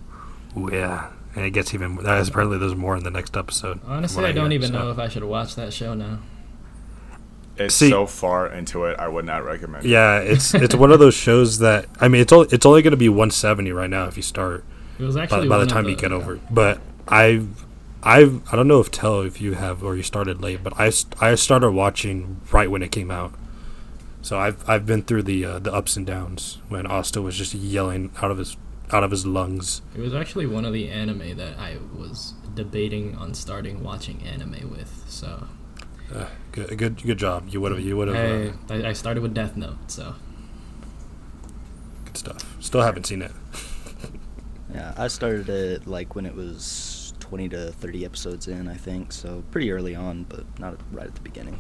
Ooh, 0.57 0.69
yeah. 0.73 1.11
And 1.39 1.47
it 1.47 1.51
gets 1.53 1.73
even. 1.73 1.95
That 2.03 2.19
is 2.19 2.29
apparently 2.29 2.59
there's 2.59 2.75
more 2.75 2.97
in 2.97 3.05
the 3.05 3.13
next 3.13 3.37
episode. 3.37 3.79
Honestly, 3.87 4.21
what 4.23 4.29
I 4.29 4.33
don't 4.33 4.51
hear, 4.51 4.59
even 4.59 4.73
so. 4.73 4.79
know 4.81 4.91
if 4.91 4.99
I 4.99 5.09
should 5.09 5.23
watch 5.23 5.55
that 5.55 5.73
show 5.73 5.95
now. 5.95 6.19
It's 7.57 7.75
See- 7.77 7.91
so 7.91 8.07
far 8.07 8.49
into 8.49 8.85
it, 8.87 8.99
I 8.99 9.07
would 9.07 9.25
not 9.25 9.45
recommend. 9.45 9.85
it. 9.85 9.89
Yeah, 9.89 10.19
it's 10.19 10.53
it's 10.55 10.75
one 10.75 10.91
of 10.91 10.99
those 10.99 11.15
shows 11.15 11.59
that 11.61 11.87
I 12.01 12.09
mean, 12.09 12.21
it's 12.23 12.33
only 12.33 12.49
it's 12.51 12.67
only 12.67 12.83
going 12.83 12.91
to 12.91 12.97
be 12.97 13.09
170 13.09 13.71
right 13.73 13.89
now 13.89 14.07
if 14.07 14.17
you 14.17 14.23
start 14.23 14.65
It 14.99 15.05
was 15.05 15.15
by, 15.15 15.23
actually 15.23 15.49
by 15.49 15.57
the 15.59 15.61
one 15.61 15.69
of 15.69 15.69
time 15.69 15.89
you 15.89 15.95
get 15.97 16.11
over. 16.13 16.35
it. 16.35 16.41
But 16.51 16.81
I've 17.07 17.65
I've 18.03 18.43
I 18.53 18.57
don't 18.57 18.67
know 18.69 18.81
if 18.81 18.91
tell 18.91 19.21
if 19.23 19.41
you 19.41 19.55
have 19.55 19.83
or 19.85 19.97
you 19.97 20.03
started 20.03 20.41
late, 20.41 20.63
but 20.65 20.73
I 20.79 20.91
st- 20.91 21.21
I 21.23 21.35
started 21.37 21.71
watching 21.71 22.41
right 22.53 22.71
when 22.71 22.83
it 22.83 22.91
came 22.93 23.11
out. 23.13 23.33
So 24.23 24.39
I've 24.39 24.69
I've 24.69 24.87
been 24.87 25.03
through 25.03 25.23
the 25.23 25.45
uh, 25.45 25.59
the 25.61 25.73
ups 25.73 25.97
and 25.97 26.05
downs 26.07 26.59
when 26.69 26.85
Asta 26.87 27.23
was 27.23 27.37
just 27.37 27.55
yelling 27.55 28.11
out 28.23 28.31
of 28.33 28.39
his 28.39 28.57
out 28.91 29.05
of 29.05 29.11
his 29.11 29.27
lungs. 29.27 29.83
It 29.95 30.01
was 30.01 30.15
actually 30.15 30.47
one 30.47 30.65
of 30.65 30.73
the 30.73 30.89
anime 30.89 31.37
that 31.37 31.59
I 31.59 31.77
was 31.97 32.35
debating 32.55 33.15
on 33.17 33.35
starting 33.35 33.83
watching 33.83 34.23
anime 34.23 34.71
with. 34.71 35.05
So 35.09 35.47
Uh, 36.15 36.27
good 36.53 36.77
good 36.79 37.03
good 37.03 37.19
job. 37.19 37.49
You 37.49 37.61
would 37.61 37.73
have 37.73 37.81
you 37.81 37.97
would 37.97 38.09
have 38.09 38.17
I, 38.71 38.75
uh, 38.75 38.79
I 38.87 38.89
I 38.91 38.93
started 38.95 39.23
with 39.23 39.35
Death 39.35 39.57
Note. 39.57 39.79
So 39.89 40.15
good 42.07 42.17
stuff. 42.17 42.57
Still 42.61 42.83
haven't 42.83 43.05
seen 43.07 43.23
it. 43.23 43.33
Yeah, 44.75 44.93
I 44.99 45.09
started 45.09 45.49
it 45.49 45.87
like 45.87 46.15
when 46.15 46.27
it 46.27 46.35
was 46.35 47.15
20 47.21 47.49
to 47.51 47.73
30 47.73 48.05
episodes 48.05 48.49
in, 48.49 48.69
I 48.69 48.75
think. 48.75 49.13
So 49.13 49.43
pretty 49.51 49.73
early 49.73 49.95
on, 49.95 50.25
but 50.29 50.45
not 50.59 50.79
right 50.93 51.07
at 51.07 51.15
the 51.15 51.23
beginning. 51.23 51.59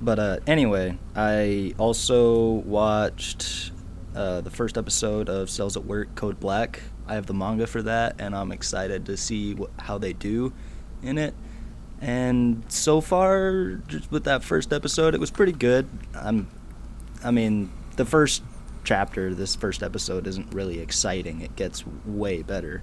But 0.00 0.18
uh, 0.18 0.36
anyway, 0.46 0.98
I 1.14 1.74
also 1.78 2.42
watched 2.66 3.72
uh, 4.16 4.40
the 4.40 4.50
first 4.50 4.78
episode 4.78 5.28
of 5.28 5.50
Cells 5.50 5.76
at 5.76 5.84
Work 5.84 6.14
Code 6.14 6.40
Black. 6.40 6.80
I 7.06 7.14
have 7.14 7.26
the 7.26 7.34
manga 7.34 7.66
for 7.66 7.82
that, 7.82 8.16
and 8.18 8.34
I'm 8.34 8.50
excited 8.50 9.06
to 9.06 9.16
see 9.16 9.54
wh- 9.54 9.82
how 9.82 9.98
they 9.98 10.14
do 10.14 10.52
in 11.02 11.18
it. 11.18 11.34
And 12.00 12.64
so 12.68 13.00
far, 13.00 13.80
just 13.86 14.10
with 14.10 14.24
that 14.24 14.42
first 14.42 14.72
episode, 14.72 15.14
it 15.14 15.20
was 15.20 15.30
pretty 15.30 15.52
good. 15.52 15.86
I'm, 16.14 16.48
I 17.22 17.30
mean, 17.30 17.70
the 17.96 18.04
first 18.06 18.42
chapter, 18.84 19.34
this 19.34 19.54
first 19.54 19.82
episode, 19.82 20.26
isn't 20.26 20.52
really 20.52 20.80
exciting. 20.80 21.42
It 21.42 21.54
gets 21.54 21.84
way 22.06 22.42
better, 22.42 22.82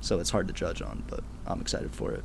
so 0.00 0.20
it's 0.20 0.30
hard 0.30 0.46
to 0.46 0.54
judge 0.54 0.80
on. 0.80 1.02
But 1.08 1.24
I'm 1.46 1.60
excited 1.60 1.92
for 1.92 2.12
it. 2.12 2.22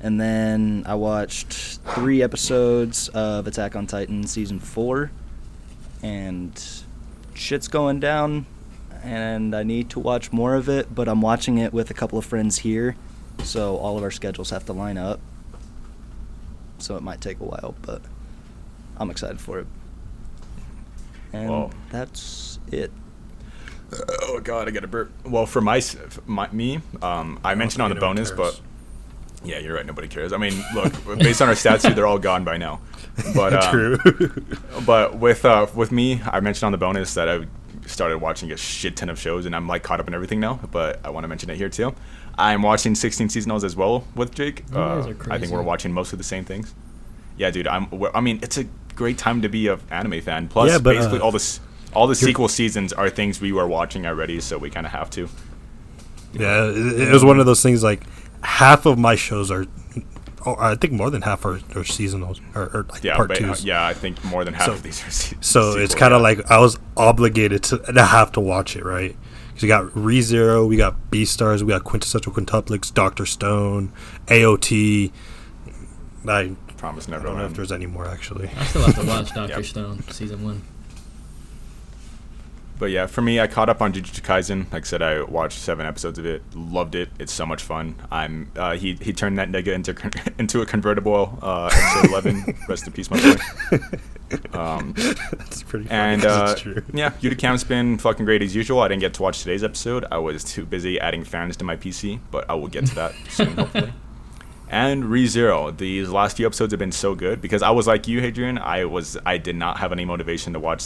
And 0.00 0.20
then 0.20 0.84
I 0.86 0.94
watched 0.94 1.52
three 1.94 2.22
episodes 2.22 3.08
of 3.08 3.46
Attack 3.46 3.76
on 3.76 3.86
Titan 3.86 4.26
season 4.26 4.58
four, 4.60 5.10
and 6.02 6.60
shit's 7.38 7.68
going 7.68 8.00
down. 8.00 8.46
And 9.02 9.54
I 9.54 9.62
need 9.62 9.90
to 9.90 10.00
watch 10.00 10.32
more 10.32 10.54
of 10.56 10.68
it, 10.68 10.92
but 10.94 11.08
I'm 11.08 11.20
watching 11.22 11.58
it 11.58 11.72
with 11.72 11.88
a 11.90 11.94
couple 11.94 12.18
of 12.18 12.24
friends 12.24 12.58
here, 12.58 12.96
so 13.44 13.76
all 13.76 13.96
of 13.96 14.02
our 14.02 14.10
schedules 14.10 14.50
have 14.50 14.66
to 14.66 14.72
line 14.72 14.98
up. 14.98 15.20
So 16.78 16.96
it 16.96 17.02
might 17.02 17.20
take 17.20 17.38
a 17.38 17.44
while, 17.44 17.76
but 17.82 18.02
I'm 18.98 19.08
excited 19.10 19.40
for 19.40 19.60
it. 19.60 19.66
And 21.32 21.48
Well- 21.48 21.70
that's 21.90 22.58
it. 22.72 22.90
Oh 24.22 24.40
god, 24.42 24.68
I 24.68 24.70
got 24.72 24.84
a 24.84 24.88
burp. 24.88 25.10
Well, 25.24 25.46
for 25.46 25.60
my, 25.62 25.78
s- 25.78 25.96
my 26.26 26.48
me, 26.52 26.80
um, 27.00 27.38
I 27.44 27.54
mentioned 27.54 27.82
on 27.82 27.88
the 27.90 27.96
bonus, 28.00 28.30
but 28.32 28.60
yeah, 29.44 29.58
you're 29.58 29.74
right. 29.74 29.86
Nobody 29.86 30.08
cares. 30.08 30.32
I 30.32 30.36
mean, 30.36 30.62
look, 30.74 30.92
based 31.18 31.40
on 31.40 31.48
our 31.48 31.54
stats 31.54 31.82
here, 31.82 31.94
they're 31.94 32.06
all 32.06 32.18
gone 32.18 32.44
by 32.44 32.56
now. 32.56 32.80
But 33.34 33.54
um, 33.64 33.70
True. 33.70 33.98
But 34.84 35.18
with 35.18 35.44
uh, 35.44 35.66
with 35.74 35.92
me, 35.92 36.20
I 36.24 36.40
mentioned 36.40 36.66
on 36.66 36.72
the 36.72 36.78
bonus 36.78 37.14
that 37.14 37.28
I 37.28 37.46
started 37.86 38.18
watching 38.18 38.52
a 38.52 38.56
shit 38.56 38.96
ton 38.96 39.08
of 39.08 39.18
shows, 39.18 39.46
and 39.46 39.54
I'm 39.54 39.66
like 39.66 39.82
caught 39.82 40.00
up 40.00 40.08
in 40.08 40.14
everything 40.14 40.40
now. 40.40 40.60
But 40.70 41.00
I 41.04 41.10
want 41.10 41.24
to 41.24 41.28
mention 41.28 41.50
it 41.50 41.56
here 41.56 41.68
too. 41.68 41.94
I'm 42.36 42.62
watching 42.62 42.94
16 42.94 43.28
seasonals 43.28 43.64
as 43.64 43.74
well 43.74 44.04
with 44.14 44.32
Jake. 44.32 44.62
Uh, 44.72 45.12
I 45.28 45.38
think 45.38 45.50
we're 45.50 45.62
watching 45.62 45.92
most 45.92 46.12
of 46.12 46.18
the 46.18 46.24
same 46.24 46.44
things. 46.44 46.72
Yeah, 47.36 47.50
dude. 47.50 47.66
I'm. 47.66 47.88
I 48.14 48.20
mean, 48.20 48.40
it's 48.42 48.58
a 48.58 48.64
great 48.94 49.18
time 49.18 49.42
to 49.42 49.48
be 49.48 49.68
an 49.68 49.80
anime 49.90 50.20
fan. 50.20 50.48
Plus, 50.48 50.70
Yeah, 50.70 50.78
but, 50.78 50.94
basically 50.94 51.20
uh, 51.20 51.24
all 51.24 51.32
this. 51.32 51.60
All 51.94 52.06
the 52.06 52.14
sequel 52.14 52.48
seasons 52.48 52.92
are 52.92 53.08
things 53.08 53.40
we 53.40 53.50
were 53.50 53.66
watching 53.66 54.06
already, 54.06 54.40
so 54.40 54.58
we 54.58 54.68
kind 54.68 54.84
of 54.84 54.92
have 54.92 55.08
to. 55.10 55.28
Yeah, 56.34 56.66
it, 56.66 57.08
it 57.08 57.12
was 57.12 57.24
one 57.24 57.40
of 57.40 57.46
those 57.46 57.62
things 57.62 57.82
like 57.82 58.02
half 58.42 58.86
of 58.86 58.98
my 58.98 59.14
shows 59.16 59.50
are, 59.50 59.66
or 60.44 60.62
I 60.62 60.74
think 60.76 60.92
more 60.92 61.10
than 61.10 61.22
half 61.22 61.44
are, 61.44 61.54
are 61.54 61.84
seasonals 61.84 62.40
or, 62.54 62.70
or 62.74 62.86
like 62.90 63.02
Yeah, 63.04 63.16
part 63.16 63.28
but, 63.28 63.42
uh, 63.42 63.54
yeah. 63.60 63.86
I 63.86 63.94
think 63.94 64.22
more 64.24 64.44
than 64.44 64.54
half 64.54 64.66
So- 64.66 64.72
of 64.72 64.82
these 64.82 65.04
are. 65.06 65.10
Se- 65.10 65.36
So 65.40 65.72
it's 65.78 65.94
kind 65.94 66.12
of 66.14 66.20
yeah. 66.20 66.22
like 66.28 66.50
I 66.50 66.58
was 66.58 66.78
obligated 66.96 67.62
to, 67.64 67.78
to 67.78 68.04
have 68.04 68.32
to 68.32 68.40
watch 68.40 68.76
it, 68.76 68.84
right? 68.84 69.16
Because 69.48 69.62
we 69.62 69.68
got 69.68 69.84
ReZero, 69.94 70.68
we 70.68 70.76
got 70.76 71.10
Beastars, 71.10 71.62
we 71.62 71.68
got 71.72 71.82
Quintessential 71.84 72.32
Quintuplets, 72.32 72.94
Doctor 72.94 73.26
Stone, 73.26 73.92
AOT. 74.26 75.10
I, 76.28 76.54
Promise 76.76 77.08
never. 77.08 77.26
I 77.26 77.30
don't 77.30 77.38
know 77.38 77.46
if 77.46 77.54
there's 77.54 77.72
any 77.72 77.86
more 77.86 78.06
actually. 78.06 78.48
I 78.56 78.64
still 78.66 78.82
have 78.82 78.94
to 79.00 79.04
watch 79.06 79.28
Doctor 79.34 79.56
Yep. 79.56 79.64
Stone 79.64 80.02
season 80.10 80.44
one. 80.44 80.62
But 82.78 82.90
yeah, 82.90 83.06
for 83.06 83.22
me, 83.22 83.40
I 83.40 83.46
caught 83.46 83.68
up 83.68 83.82
on 83.82 83.92
Jujutsu 83.92 84.20
Kaisen. 84.22 84.72
Like 84.72 84.82
I 84.82 84.86
said, 84.86 85.02
I 85.02 85.22
watched 85.22 85.58
seven 85.58 85.84
episodes 85.84 86.18
of 86.18 86.26
it. 86.26 86.42
Loved 86.54 86.94
it. 86.94 87.08
It's 87.18 87.32
so 87.32 87.44
much 87.44 87.62
fun. 87.62 87.96
I'm 88.10 88.50
uh, 88.56 88.76
he 88.76 88.94
he 89.00 89.12
turned 89.12 89.38
that 89.38 89.50
nigga 89.50 89.68
into 89.68 89.96
into 90.38 90.60
a 90.62 90.66
convertible. 90.66 91.38
Uh, 91.42 91.70
episode 91.72 92.10
eleven. 92.10 92.56
Rest 92.68 92.86
in 92.86 92.92
peace, 92.92 93.10
my 93.10 93.20
boy. 93.20 93.78
Um, 94.52 94.92
That's 94.96 95.62
pretty 95.62 95.86
funny 95.86 96.00
and 96.00 96.24
uh, 96.24 96.54
true. 96.54 96.82
yeah, 96.92 97.10
Uticam's 97.22 97.64
been 97.64 97.96
fucking 97.98 98.26
great 98.26 98.42
as 98.42 98.54
usual. 98.54 98.80
I 98.80 98.88
didn't 98.88 99.00
get 99.00 99.14
to 99.14 99.22
watch 99.22 99.38
today's 99.40 99.64
episode. 99.64 100.04
I 100.12 100.18
was 100.18 100.44
too 100.44 100.66
busy 100.66 101.00
adding 101.00 101.24
fans 101.24 101.56
to 101.58 101.64
my 101.64 101.76
PC, 101.76 102.20
but 102.30 102.48
I 102.48 102.54
will 102.54 102.68
get 102.68 102.86
to 102.86 102.94
that 102.96 103.14
soon, 103.30 103.56
hopefully. 103.56 103.92
And 104.68 105.04
ReZero, 105.04 105.76
these 105.76 106.10
last 106.10 106.36
few 106.36 106.44
episodes 106.44 106.72
have 106.74 106.78
been 106.78 106.92
so 106.92 107.14
good 107.14 107.40
because 107.40 107.62
I 107.62 107.70
was 107.70 107.86
like 107.86 108.06
you, 108.06 108.20
Hadrian. 108.20 108.58
I 108.58 108.84
was 108.84 109.16
I 109.24 109.38
did 109.38 109.56
not 109.56 109.78
have 109.78 109.92
any 109.92 110.04
motivation 110.04 110.52
to 110.52 110.60
watch 110.60 110.82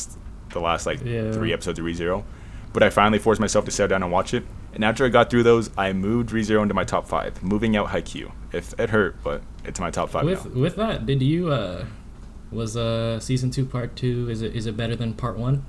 the 0.53 0.61
last 0.61 0.87
like 0.87 1.01
Yeah. 1.05 1.33
three 1.33 1.53
episodes 1.53 1.79
of 1.79 1.85
ReZero, 1.85 2.24
but 2.73 2.83
I 2.83 2.91
finally 2.91 3.19
forced 3.19 3.41
myself 3.41 3.65
to 3.66 3.70
sit 3.70 3.89
down 3.89 4.03
and 4.03 4.12
watch 4.12 4.33
it. 4.35 4.45
And 4.74 4.85
after 4.85 5.05
I 5.05 5.09
got 5.09 5.29
through 5.29 5.43
those, 5.43 5.70
I 5.77 5.93
moved 5.93 6.31
ReZero 6.31 6.62
into 6.62 6.74
my 6.74 6.85
top 6.85 7.07
five, 7.07 7.43
moving 7.43 7.77
out 7.77 7.89
Haikyuu. 7.89 8.31
If 8.53 8.79
it 8.79 8.91
hurt, 8.91 9.16
but 9.23 9.43
it's 9.65 9.79
my 9.81 9.91
top 9.91 10.11
five 10.11 10.24
With 10.24 10.47
now. 10.47 10.61
with 10.61 10.77
that, 10.77 11.05
did 11.07 11.23
you 11.23 11.51
uh 11.51 11.85
was 12.51 12.77
uh 12.77 13.19
season 13.20 13.51
two 13.51 13.65
part 13.66 13.97
two? 13.97 14.29
Is 14.31 14.43
it 14.43 14.55
is 14.55 14.66
it 14.66 14.77
better 14.77 14.97
than 14.97 15.15
part 15.15 15.39
one? 15.39 15.65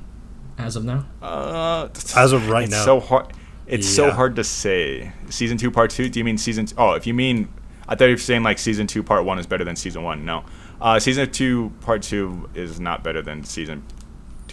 as 0.58 0.76
of 0.76 0.84
now? 0.86 1.04
Uh, 1.20 1.88
As 2.16 2.32
of 2.32 2.48
right 2.48 2.66
it's 2.66 2.72
now. 2.72 2.86
so 2.86 3.00
hard. 3.00 3.34
It's 3.66 3.88
so 3.88 4.12
hard 4.12 4.36
to 4.36 4.44
say. 4.44 5.12
Season 5.30 5.58
two, 5.58 5.72
part 5.72 5.90
two. 5.90 6.10
Do 6.10 6.20
you 6.20 6.24
mean 6.24 6.38
season? 6.38 6.68
T- 6.68 6.76
oh, 6.78 6.92
if 6.94 7.08
you 7.08 7.14
mean, 7.16 7.48
I 7.88 7.96
thought 7.96 8.06
you 8.06 8.12
were 8.12 8.18
saying 8.18 8.44
like 8.44 8.60
season 8.60 8.86
two, 8.86 9.02
part 9.02 9.26
one 9.26 9.40
is 9.40 9.48
better 9.48 9.64
than 9.64 9.76
season 9.76 10.04
one. 10.04 10.26
No, 10.26 10.44
uh, 10.80 11.00
season 11.00 11.32
two, 11.32 11.72
part 11.82 12.04
two 12.04 12.50
is 12.54 12.80
not 12.80 13.04
better 13.04 13.22
than 13.24 13.44
season 13.46 13.82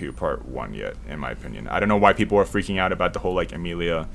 two, 0.01 0.13
part 0.13 0.45
one 0.47 0.75
yet, 0.75 0.97
in 1.09 1.19
my 1.19 1.31
opinion. 1.31 1.69
I 1.69 1.79
don't 1.81 1.89
know 1.89 1.97
why 1.97 2.13
people 2.13 2.39
are 2.39 2.45
freaking 2.45 2.79
out 2.79 2.91
about 2.93 3.13
the 3.13 3.19
whole 3.21 3.35
like 3.35 3.53
Amelia 3.53 4.09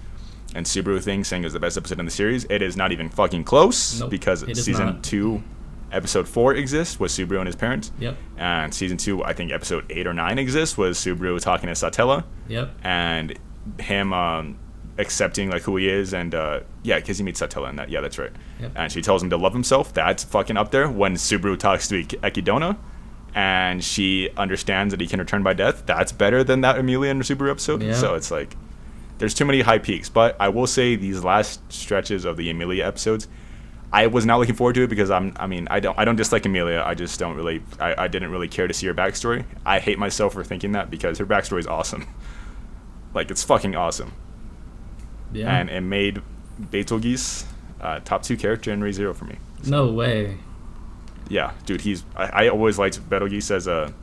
and 0.53 0.65
Subaru 0.65 1.01
thing, 1.01 1.23
saying 1.23 1.43
it 1.43 1.45
was 1.45 1.53
the 1.53 1.59
best 1.59 1.77
episode 1.77 1.99
in 1.99 2.05
the 2.05 2.11
series. 2.11 2.45
It 2.49 2.61
is 2.61 2.75
not 2.75 2.91
even 2.91 3.09
fucking 3.09 3.43
close 3.43 3.99
Nope, 3.99 4.09
because 4.09 4.39
season 4.61 4.85
not. 4.85 5.03
two, 5.03 5.43
episode 5.91 6.27
four 6.27 6.53
exists 6.55 6.99
with 6.99 7.11
Subaru 7.11 7.37
and 7.39 7.47
his 7.47 7.55
parents. 7.55 7.91
Yep. 7.99 8.15
And 8.37 8.73
season 8.73 8.97
two, 8.97 9.23
I 9.23 9.33
think 9.33 9.51
episode 9.51 9.85
eight 9.89 10.07
or 10.07 10.13
nine 10.13 10.39
exists 10.39 10.77
was 10.77 10.97
Subaru 10.97 11.39
talking 11.39 11.67
to 11.67 11.73
Satella 11.73 12.23
Yep. 12.47 12.71
and 12.83 13.37
him 13.79 14.13
um, 14.13 14.57
accepting 14.97 15.49
like 15.49 15.61
who 15.63 15.75
he 15.75 15.89
is 15.89 16.13
and 16.13 16.33
uh, 16.33 16.61
yeah 16.83 16.97
because 16.99 17.17
he 17.17 17.23
meets 17.23 17.41
Satella 17.41 17.67
and 17.69 17.77
that 17.79 17.89
yeah 17.89 17.99
that's 18.01 18.17
right 18.17 18.31
Yep. 18.61 18.71
and 18.75 18.91
she 18.91 19.01
tells 19.01 19.21
him 19.21 19.29
to 19.31 19.37
love 19.37 19.51
himself 19.53 19.93
that's 19.93 20.23
fucking 20.23 20.55
up 20.57 20.71
there 20.71 20.87
when 20.87 21.15
Subaru 21.15 21.57
talks 21.59 21.87
to 21.89 21.99
Ik- 21.99 22.19
Echidna 22.23 22.77
and 23.37 23.83
she 23.83 24.29
understands 24.37 24.91
that 24.93 25.01
he 25.01 25.07
can 25.07 25.19
return 25.19 25.43
by 25.43 25.53
death 25.53 25.83
that's 25.85 26.11
better 26.13 26.43
than 26.43 26.61
that 26.61 26.79
Amelia 26.79 27.11
and 27.11 27.21
Subaru 27.21 27.51
episode 27.51 27.83
Yeah. 27.83 27.93
so 27.93 28.15
it's 28.15 28.31
like 28.31 28.55
there's 29.17 29.33
too 29.33 29.45
many 29.45 29.61
high 29.61 29.77
peaks 29.79 30.09
but 30.09 30.35
I 30.39 30.49
will 30.49 30.67
say 30.67 30.95
these 30.95 31.23
last 31.23 31.59
stretches 31.71 32.23
of 32.25 32.37
the 32.37 32.49
Amelia 32.49 32.85
episodes 32.85 33.27
I 33.93 34.07
was 34.07 34.25
not 34.25 34.39
looking 34.39 34.55
forward 34.55 34.73
to 34.75 34.83
it 34.83 34.89
because 34.89 35.11
I'm 35.11 35.33
I 35.37 35.47
mean 35.47 35.67
I 35.69 35.79
don't 35.79 35.97
I 35.99 36.05
don't 36.05 36.15
dislike 36.15 36.45
Amelia 36.45 36.81
I 36.85 36.93
just 36.95 37.19
don't 37.19 37.35
really 37.35 37.61
I, 37.79 38.03
I 38.05 38.07
didn't 38.07 38.31
really 38.31 38.47
care 38.47 38.67
to 38.67 38.73
see 38.73 38.87
her 38.87 38.93
backstory 38.93 39.43
I 39.65 39.79
hate 39.79 39.99
myself 39.99 40.33
for 40.33 40.43
thinking 40.43 40.71
that 40.71 40.89
because 40.89 41.17
her 41.19 41.25
backstory 41.25 41.59
is 41.59 41.67
awesome 41.67 42.07
like 43.13 43.29
it's 43.31 43.43
fucking 43.43 43.75
awesome 43.75 44.13
Yeah. 45.33 45.55
and 45.57 45.69
it 45.69 45.81
made 45.81 46.21
Betelgeuse 46.71 47.45
uh, 47.81 47.99
top 48.05 48.23
two 48.23 48.37
character 48.37 48.71
in 48.71 48.79
ReZero 48.79 49.13
for 49.13 49.25
me. 49.25 49.35
no 49.67 49.91
way. 49.91 50.37
Yeah, 51.27 51.53
dude, 51.65 51.81
he's 51.81 52.03
I, 52.15 52.45
I 52.45 52.49
always 52.49 52.77
liked 52.77 53.07
Betelgeuse 53.09 53.51
as 53.51 53.67
a 53.67 53.93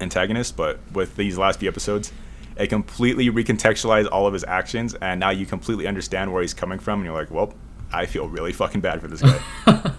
antagonist, 0.00 0.56
but 0.56 0.80
with 0.92 1.16
these 1.16 1.38
last 1.38 1.60
few 1.60 1.68
episodes, 1.68 2.12
it 2.56 2.68
completely 2.68 3.30
recontextualized 3.30 4.08
all 4.10 4.26
of 4.26 4.32
his 4.32 4.44
actions, 4.44 4.94
and 4.94 5.20
now 5.20 5.30
you 5.30 5.46
completely 5.46 5.86
understand 5.86 6.32
where 6.32 6.42
he's 6.42 6.54
coming 6.54 6.78
from, 6.78 7.00
and 7.00 7.06
you're 7.06 7.14
like, 7.14 7.30
well, 7.30 7.54
I 7.92 8.06
feel 8.06 8.28
really 8.28 8.52
fucking 8.52 8.80
bad 8.80 9.00
for 9.00 9.08
this 9.08 9.22
guy. 9.22 9.40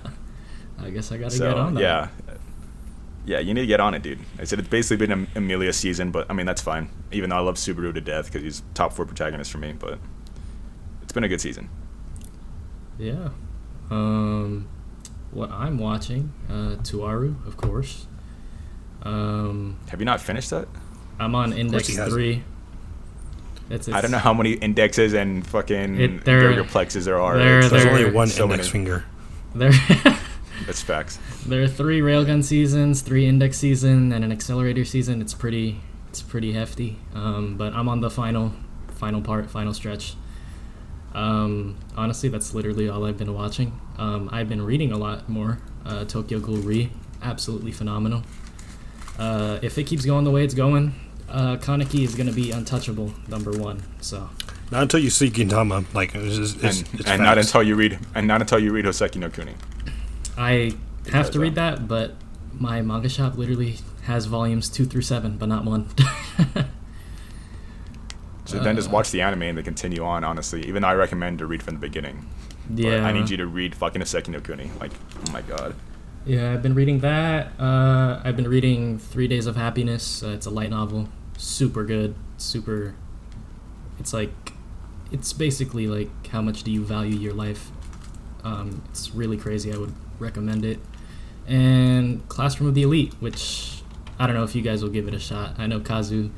I 0.80 0.90
guess 0.90 1.12
I 1.12 1.18
gotta 1.18 1.32
so 1.32 1.50
get 1.50 1.58
on 1.58 1.74
that. 1.76 1.82
yeah, 1.82 2.08
yeah, 3.26 3.40
you 3.40 3.54
need 3.54 3.62
to 3.62 3.68
get 3.68 3.80
on 3.80 3.94
it, 3.94 4.02
dude. 4.02 4.20
I 4.40 4.46
said 4.46 4.60
it's 4.60 4.68
basically 4.68 5.06
been 5.06 5.12
an 5.12 5.28
Amelia 5.36 5.74
season, 5.74 6.12
but 6.12 6.30
I 6.30 6.34
mean 6.34 6.46
that's 6.46 6.62
fine. 6.62 6.90
Even 7.12 7.30
though 7.30 7.38
I 7.38 7.42
love 7.42 7.56
Subaru 7.56 7.94
to 7.94 8.02
death 8.02 8.26
because 8.26 8.42
he's 8.42 8.64
top 8.74 8.94
four 8.94 9.06
protagonist 9.06 9.52
for 9.52 9.60
me, 9.60 9.74
but 9.74 10.00
it's 11.04 11.14
been 11.14 11.24
a 11.24 11.28
good 11.28 11.42
season. 11.42 11.70
Yeah. 12.98 13.30
Um, 13.90 14.68
what 15.32 15.52
I'm 15.52 15.78
watching, 15.78 16.32
uh, 16.50 16.76
Toaru, 16.84 17.46
of 17.48 17.58
course. 17.58 18.08
Um, 19.04 19.78
Have 19.90 20.00
you 20.00 20.06
not 20.06 20.22
finished 20.22 20.50
that? 20.52 20.68
I'm 21.20 21.36
on 21.36 21.54
index 21.54 21.88
he 21.88 21.96
three. 21.96 22.44
It's, 23.70 23.88
I 23.88 24.02
don't 24.02 24.12
know 24.12 24.18
how 24.18 24.34
many 24.34 24.54
indexes 24.54 25.14
and 25.14 25.46
fucking 25.48 26.00
It- 26.00 26.26
they're- 26.26 26.64
plexes 26.66 27.06
there 27.06 27.20
are. 27.20 27.38
they're- 27.38 27.62
There's 27.70 27.84
they're- 27.84 27.90
only 27.92 28.12
one 28.12 28.28
so 28.28 28.44
index 28.44 28.60
many. 28.68 28.72
finger. 28.72 29.06
There, 29.56 29.72
That's 30.66 30.82
facts. 30.82 31.20
there 31.48 31.64
are 31.64 31.68
three 31.68 32.02
railgun 32.02 32.44
seasons, 32.44 33.02
three 33.02 33.26
index 33.26 33.58
season, 33.58 34.12
and 34.12 34.24
an 34.26 34.32
accelerator 34.32 34.84
season. 34.86 35.22
It's 35.22 35.34
pretty, 35.34 35.82
it's 36.10 36.22
pretty 36.22 36.52
hefty. 36.54 37.00
Um, 37.16 37.56
but 37.58 37.74
I'm 37.74 37.88
on 37.90 38.02
the 38.02 38.10
final, 38.10 38.52
final 38.96 39.22
part, 39.22 39.50
final 39.50 39.74
stretch. 39.74 40.16
Um, 41.14 41.78
honestly, 41.96 42.30
that's 42.30 42.54
literally 42.54 42.88
all 42.90 43.06
I've 43.06 43.18
been 43.18 43.34
watching. 43.34 43.80
Um, 44.02 44.30
I've 44.32 44.50
been 44.50 44.62
reading 44.64 44.92
a 44.92 44.98
lot 44.98 45.30
more. 45.30 45.60
Uh, 45.86 46.06
Tokyo 46.06 46.40
Ghoul 46.40 46.58
Re, 46.58 46.90
absolutely 47.22 47.72
phenomenal. 47.72 48.24
Uh, 49.20 49.60
if 49.62 49.78
it 49.78 49.84
keeps 49.84 50.06
going 50.06 50.24
the 50.24 50.32
way 50.32 50.44
it's 50.44 50.56
going, 50.56 50.96
uh, 51.30 51.58
Kaneki 51.58 52.04
is 52.04 52.16
gonna 52.16 52.32
be 52.32 52.52
untouchable, 52.52 53.14
number 53.28 53.52
one. 53.52 53.84
So 54.02 54.30
Not 54.72 54.82
until 54.84 55.00
you 55.02 55.10
see 55.12 55.30
Gintama. 55.30 55.86
Like 55.94 56.16
it's, 56.16 56.38
it's, 56.38 56.64
and 56.88 57.00
it's 57.00 57.08
and 57.10 57.22
not 57.22 57.38
until 57.38 57.62
you 57.62 57.76
read 57.76 58.00
and 58.16 58.26
not 58.28 58.42
until 58.42 58.58
you 58.60 58.72
read 58.72 58.86
Hoseki 58.86 59.18
no 59.18 59.30
Kuni. 59.30 59.54
I 60.38 60.74
have 61.12 61.28
to 61.32 61.34
Because, 61.34 61.38
read 61.38 61.56
that, 61.56 61.88
but 61.88 62.16
my 62.58 62.82
manga 62.82 63.10
shop 63.10 63.38
literally 63.38 63.78
has 64.04 64.26
volumes 64.26 64.68
two 64.70 64.86
through 64.86 65.04
seven, 65.04 65.38
but 65.38 65.48
not 65.48 65.64
one. 65.66 65.88
So 68.46 68.60
then 68.60 68.76
just 68.76 68.90
Uh. 68.90 68.94
watch 68.94 69.12
the 69.12 69.22
anime 69.22 69.44
and 69.44 69.58
then 69.58 69.64
continue 69.64 70.04
on. 70.04 70.24
Honestly, 70.26 70.66
even 70.68 70.82
though 70.82 70.90
I 70.90 70.96
recommend 70.96 71.40
to 71.40 71.46
read 71.46 71.64
from 71.64 71.76
the 71.76 71.80
beginning. 71.80 72.26
Yeah, 72.76 73.06
I 73.06 73.12
need 73.12 73.30
you 73.30 73.38
to 73.38 73.48
read 73.48 73.76
fucking 73.76 74.02
Hoseki 74.02 74.30
no 74.30 74.40
Kuni. 74.40 74.72
Like, 74.80 74.92
oh 75.28 75.32
my 75.32 75.42
god. 75.42 75.76
Yeah, 76.26 76.54
I've 76.54 76.62
been 76.62 76.76
reading 76.76 77.00
that. 77.00 77.60
Uh, 77.60 78.22
I've 78.24 78.36
been 78.36 78.48
reading 78.48 79.00
Three 79.00 79.28
Days 79.28 79.48
of 79.48 79.56
Happiness. 79.56 80.24
Uh, 80.24 80.30
it's 80.30 80.46
a 80.46 80.52
light 80.52 80.70
novel, 80.70 81.10
super 81.38 81.84
good, 81.84 82.16
super. 82.38 82.96
It's 84.00 84.14
like, 84.14 84.54
it's 85.12 85.34
basically 85.34 85.88
like 85.88 86.28
how 86.28 86.42
much 86.42 86.64
do 86.64 86.72
you 86.72 86.86
value 86.86 87.18
your 87.18 87.34
life. 87.34 87.72
Um, 88.44 88.84
it's 88.90 89.12
really 89.14 89.38
crazy. 89.38 89.74
I 89.74 89.78
would 89.78 89.94
recommend 90.20 90.64
it. 90.64 90.80
And 91.48 92.28
Classroom 92.30 92.70
of 92.70 92.76
the 92.76 92.84
Elite, 92.84 93.14
which 93.20 93.82
I 94.20 94.28
don't 94.28 94.36
know 94.36 94.44
if 94.44 94.56
you 94.56 94.62
guys 94.62 94.84
will 94.84 94.92
give 94.92 95.08
it 95.08 95.14
a 95.14 95.20
shot. 95.20 95.56
I 95.58 95.66
know 95.68 95.80
Kazu 95.80 96.30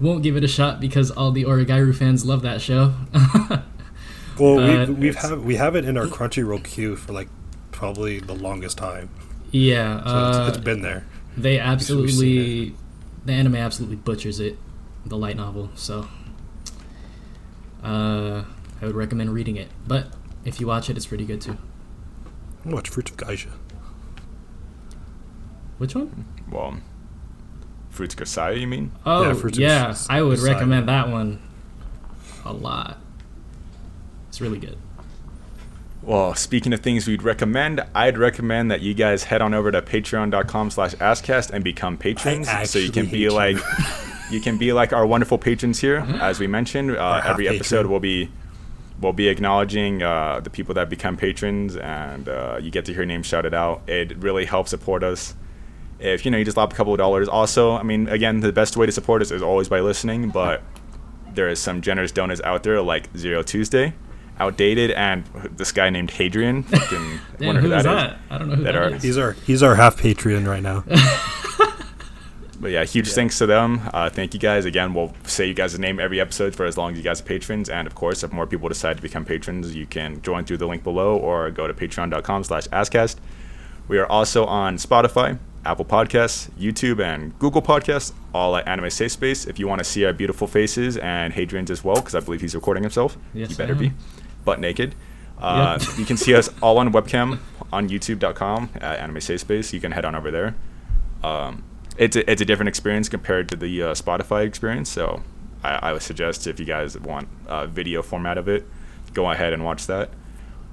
won't 0.00 0.22
give 0.22 0.36
it 0.36 0.44
a 0.44 0.48
shot 0.48 0.80
because 0.80 1.10
all 1.10 1.32
the 1.32 1.44
Oregairu 1.44 1.94
fans 1.94 2.24
love 2.24 2.42
that 2.42 2.60
show. 2.60 2.94
Well, 4.38 4.56
but 4.56 4.88
we 4.88 4.94
we've 4.94 5.16
have 5.16 5.44
we 5.44 5.56
have 5.56 5.74
it 5.76 5.84
in 5.84 5.96
our 5.96 6.06
Crunchyroll 6.06 6.62
queue 6.64 6.96
for 6.96 7.12
like 7.12 7.28
probably 7.72 8.20
the 8.20 8.34
longest 8.34 8.78
time. 8.78 9.08
yeah, 9.50 10.02
So 10.04 10.10
uh, 10.10 10.46
it's, 10.48 10.56
it's 10.56 10.64
been 10.64 10.82
there. 10.82 11.04
They 11.36 11.58
absolutely, 11.58 12.74
the 13.24 13.32
anime 13.32 13.54
absolutely 13.56 13.96
butchers 13.96 14.40
it, 14.40 14.58
the 15.06 15.16
light 15.16 15.36
novel. 15.36 15.70
So, 15.76 16.08
uh, 17.82 18.44
I 18.80 18.86
would 18.86 18.96
recommend 18.96 19.32
reading 19.32 19.56
it. 19.56 19.68
But 19.86 20.08
if 20.44 20.60
you 20.60 20.66
watch 20.66 20.90
it, 20.90 20.96
it's 20.96 21.06
pretty 21.06 21.24
good 21.24 21.40
too. 21.40 21.56
Watch 22.64 22.88
Fruits 22.88 23.10
of 23.12 23.16
Geisha. 23.16 23.50
Which 25.78 25.94
one? 25.94 26.24
Well, 26.50 26.78
Fruits 27.90 28.14
of 28.14 28.18
Kasai, 28.18 28.58
you 28.58 28.66
mean? 28.66 28.90
Oh, 29.06 29.22
yeah, 29.22 29.34
Fruits 29.34 29.58
of 29.58 30.10
I 30.10 30.22
would 30.22 30.38
Side. 30.38 30.52
recommend 30.54 30.88
that 30.88 31.08
one 31.08 31.40
a 32.44 32.52
lot. 32.52 32.98
It's 34.38 34.40
really 34.40 34.60
good. 34.60 34.78
Well, 36.00 36.32
speaking 36.36 36.72
of 36.72 36.78
things 36.78 37.08
we'd 37.08 37.24
recommend, 37.24 37.84
I'd 37.92 38.16
recommend 38.16 38.70
that 38.70 38.82
you 38.82 38.94
guys 38.94 39.24
head 39.24 39.42
on 39.42 39.52
over 39.52 39.72
to 39.72 39.82
patreon.com 39.82 40.70
slash 40.70 40.94
askcast 40.94 41.50
and 41.50 41.64
become 41.64 41.98
patrons. 41.98 42.48
So 42.70 42.78
you 42.78 42.92
can 42.92 43.06
be 43.06 43.18
you. 43.18 43.30
like 43.32 43.56
you 44.30 44.40
can 44.40 44.56
be 44.56 44.72
like 44.72 44.92
our 44.92 45.04
wonderful 45.04 45.38
patrons 45.38 45.80
here. 45.80 46.06
As 46.20 46.38
we 46.38 46.46
mentioned, 46.46 46.92
uh, 46.96 47.20
every 47.24 47.48
episode 47.48 47.86
will 47.86 47.98
be 47.98 48.30
we'll 49.00 49.12
be 49.12 49.26
acknowledging 49.26 50.04
uh, 50.04 50.38
the 50.38 50.50
people 50.50 50.72
that 50.74 50.88
become 50.88 51.16
patrons 51.16 51.74
and 51.74 52.28
uh, 52.28 52.60
you 52.62 52.70
get 52.70 52.84
to 52.84 52.94
hear 52.94 53.04
names 53.04 53.26
shouted 53.26 53.54
out. 53.54 53.82
It 53.88 54.18
really 54.18 54.44
helps 54.44 54.70
support 54.70 55.02
us. 55.02 55.34
If 55.98 56.24
you 56.24 56.30
know 56.30 56.38
you 56.38 56.44
just 56.44 56.56
lob 56.56 56.72
a 56.72 56.76
couple 56.76 56.94
of 56.94 56.98
dollars. 56.98 57.26
Also, 57.26 57.72
I 57.72 57.82
mean, 57.82 58.08
again, 58.08 58.38
the 58.38 58.52
best 58.52 58.76
way 58.76 58.86
to 58.86 58.92
support 58.92 59.20
us 59.20 59.32
is 59.32 59.42
always 59.42 59.68
by 59.68 59.80
listening, 59.80 60.30
but 60.30 60.62
there 61.34 61.48
is 61.48 61.58
some 61.58 61.80
generous 61.80 62.12
donors 62.12 62.40
out 62.42 62.62
there 62.62 62.80
like 62.80 63.08
Zero 63.16 63.42
Tuesday, 63.42 63.94
outdated, 64.40 64.90
and 64.92 65.24
this 65.56 65.72
guy 65.72 65.90
named 65.90 66.10
Hadrian. 66.10 66.62
Fucking 66.64 67.20
Damn, 67.38 67.46
wonder 67.46 67.60
who 67.60 67.68
who 67.68 67.74
is 67.74 67.84
that 67.84 67.96
is. 67.96 68.02
that? 68.10 68.18
I 68.30 68.38
don't 68.38 68.48
know 68.48 68.54
who 68.56 68.62
That 68.64 68.72
that 68.72 68.82
are- 68.82 68.94
is. 68.94 69.02
He's 69.02 69.18
our 69.18 69.32
he's 69.32 69.62
our 69.62 69.74
half 69.74 69.96
Patreon 70.00 70.46
right 70.46 70.62
now. 70.62 70.84
But 72.60 72.72
yeah, 72.72 72.84
huge 72.84 73.12
thanks 73.12 73.38
to 73.38 73.46
them. 73.46 73.80
Uh, 73.94 74.10
thank 74.10 74.34
you 74.34 74.40
guys 74.40 74.64
again. 74.64 74.92
We'll 74.92 75.14
say 75.22 75.46
you 75.46 75.54
guys' 75.54 75.78
name 75.78 76.00
every 76.00 76.20
episode 76.20 76.56
for 76.56 76.66
as 76.66 76.76
long 76.76 76.90
as 76.90 76.98
you 76.98 77.04
guys 77.04 77.20
are 77.20 77.24
patrons. 77.24 77.68
And 77.70 77.86
of 77.86 77.94
course, 77.94 78.24
if 78.24 78.32
more 78.32 78.48
people 78.48 78.68
decide 78.68 78.96
to 78.96 79.02
become 79.02 79.24
patrons, 79.24 79.76
you 79.76 79.86
can 79.86 80.20
join 80.22 80.44
through 80.44 80.56
the 80.56 80.66
link 80.66 80.82
below 80.82 81.16
or 81.16 81.52
go 81.52 81.68
to 81.68 81.72
patreon.com 81.72 82.42
slash 82.42 82.66
Ascast. 82.68 83.18
We 83.86 83.96
are 83.98 84.06
also 84.06 84.44
on 84.44 84.76
Spotify, 84.76 85.38
Apple 85.64 85.84
Podcasts, 85.84 86.50
YouTube, 86.58 87.00
and 87.00 87.38
Google 87.38 87.62
Podcasts, 87.62 88.12
all 88.34 88.56
at 88.56 88.66
Anime 88.66 88.90
Safe 88.90 89.12
Space. 89.12 89.46
If 89.46 89.60
you 89.60 89.68
want 89.68 89.78
to 89.78 89.84
see 89.84 90.04
our 90.04 90.12
beautiful 90.12 90.48
faces 90.48 90.96
and 90.96 91.32
Hadrian's 91.34 91.70
as 91.70 91.84
well, 91.84 91.96
because 91.96 92.16
I 92.16 92.20
believe 92.20 92.40
he's 92.40 92.56
recording 92.56 92.82
himself, 92.82 93.16
Yes, 93.34 93.50
he 93.50 93.54
better 93.54 93.76
be, 93.76 93.92
butt 94.48 94.58
naked. 94.60 94.94
Uh, 95.38 95.78
Yep. 95.80 95.98
you 95.98 96.04
can 96.10 96.16
see 96.16 96.34
us 96.40 96.48
all 96.62 96.78
on 96.78 96.92
webcam 96.92 97.38
on 97.72 97.88
youtube.com 97.88 98.70
at 98.80 98.98
Anime 98.98 99.20
Safe 99.20 99.40
Space. 99.40 99.72
You 99.74 99.80
can 99.80 99.92
head 99.92 100.04
on 100.04 100.14
over 100.14 100.30
there 100.38 100.50
um, 101.22 101.62
it's 101.96 102.16
a, 102.16 102.22
it's 102.30 102.40
a 102.40 102.44
different 102.44 102.68
experience 102.68 103.08
compared 103.08 103.48
to 103.50 103.56
the 103.56 103.82
uh, 103.82 103.94
Spotify 103.94 104.44
experience. 104.46 104.88
So 104.88 105.22
I, 105.64 105.88
I 105.88 105.92
would 105.92 106.02
suggest 106.02 106.46
if 106.46 106.58
you 106.60 106.66
guys 106.66 106.98
want 106.98 107.28
a 107.46 107.66
video 107.66 108.02
format 108.02 108.38
of 108.38 108.48
it, 108.48 108.66
go 109.14 109.30
ahead 109.30 109.52
and 109.52 109.64
watch 109.64 109.86
that. 109.88 110.10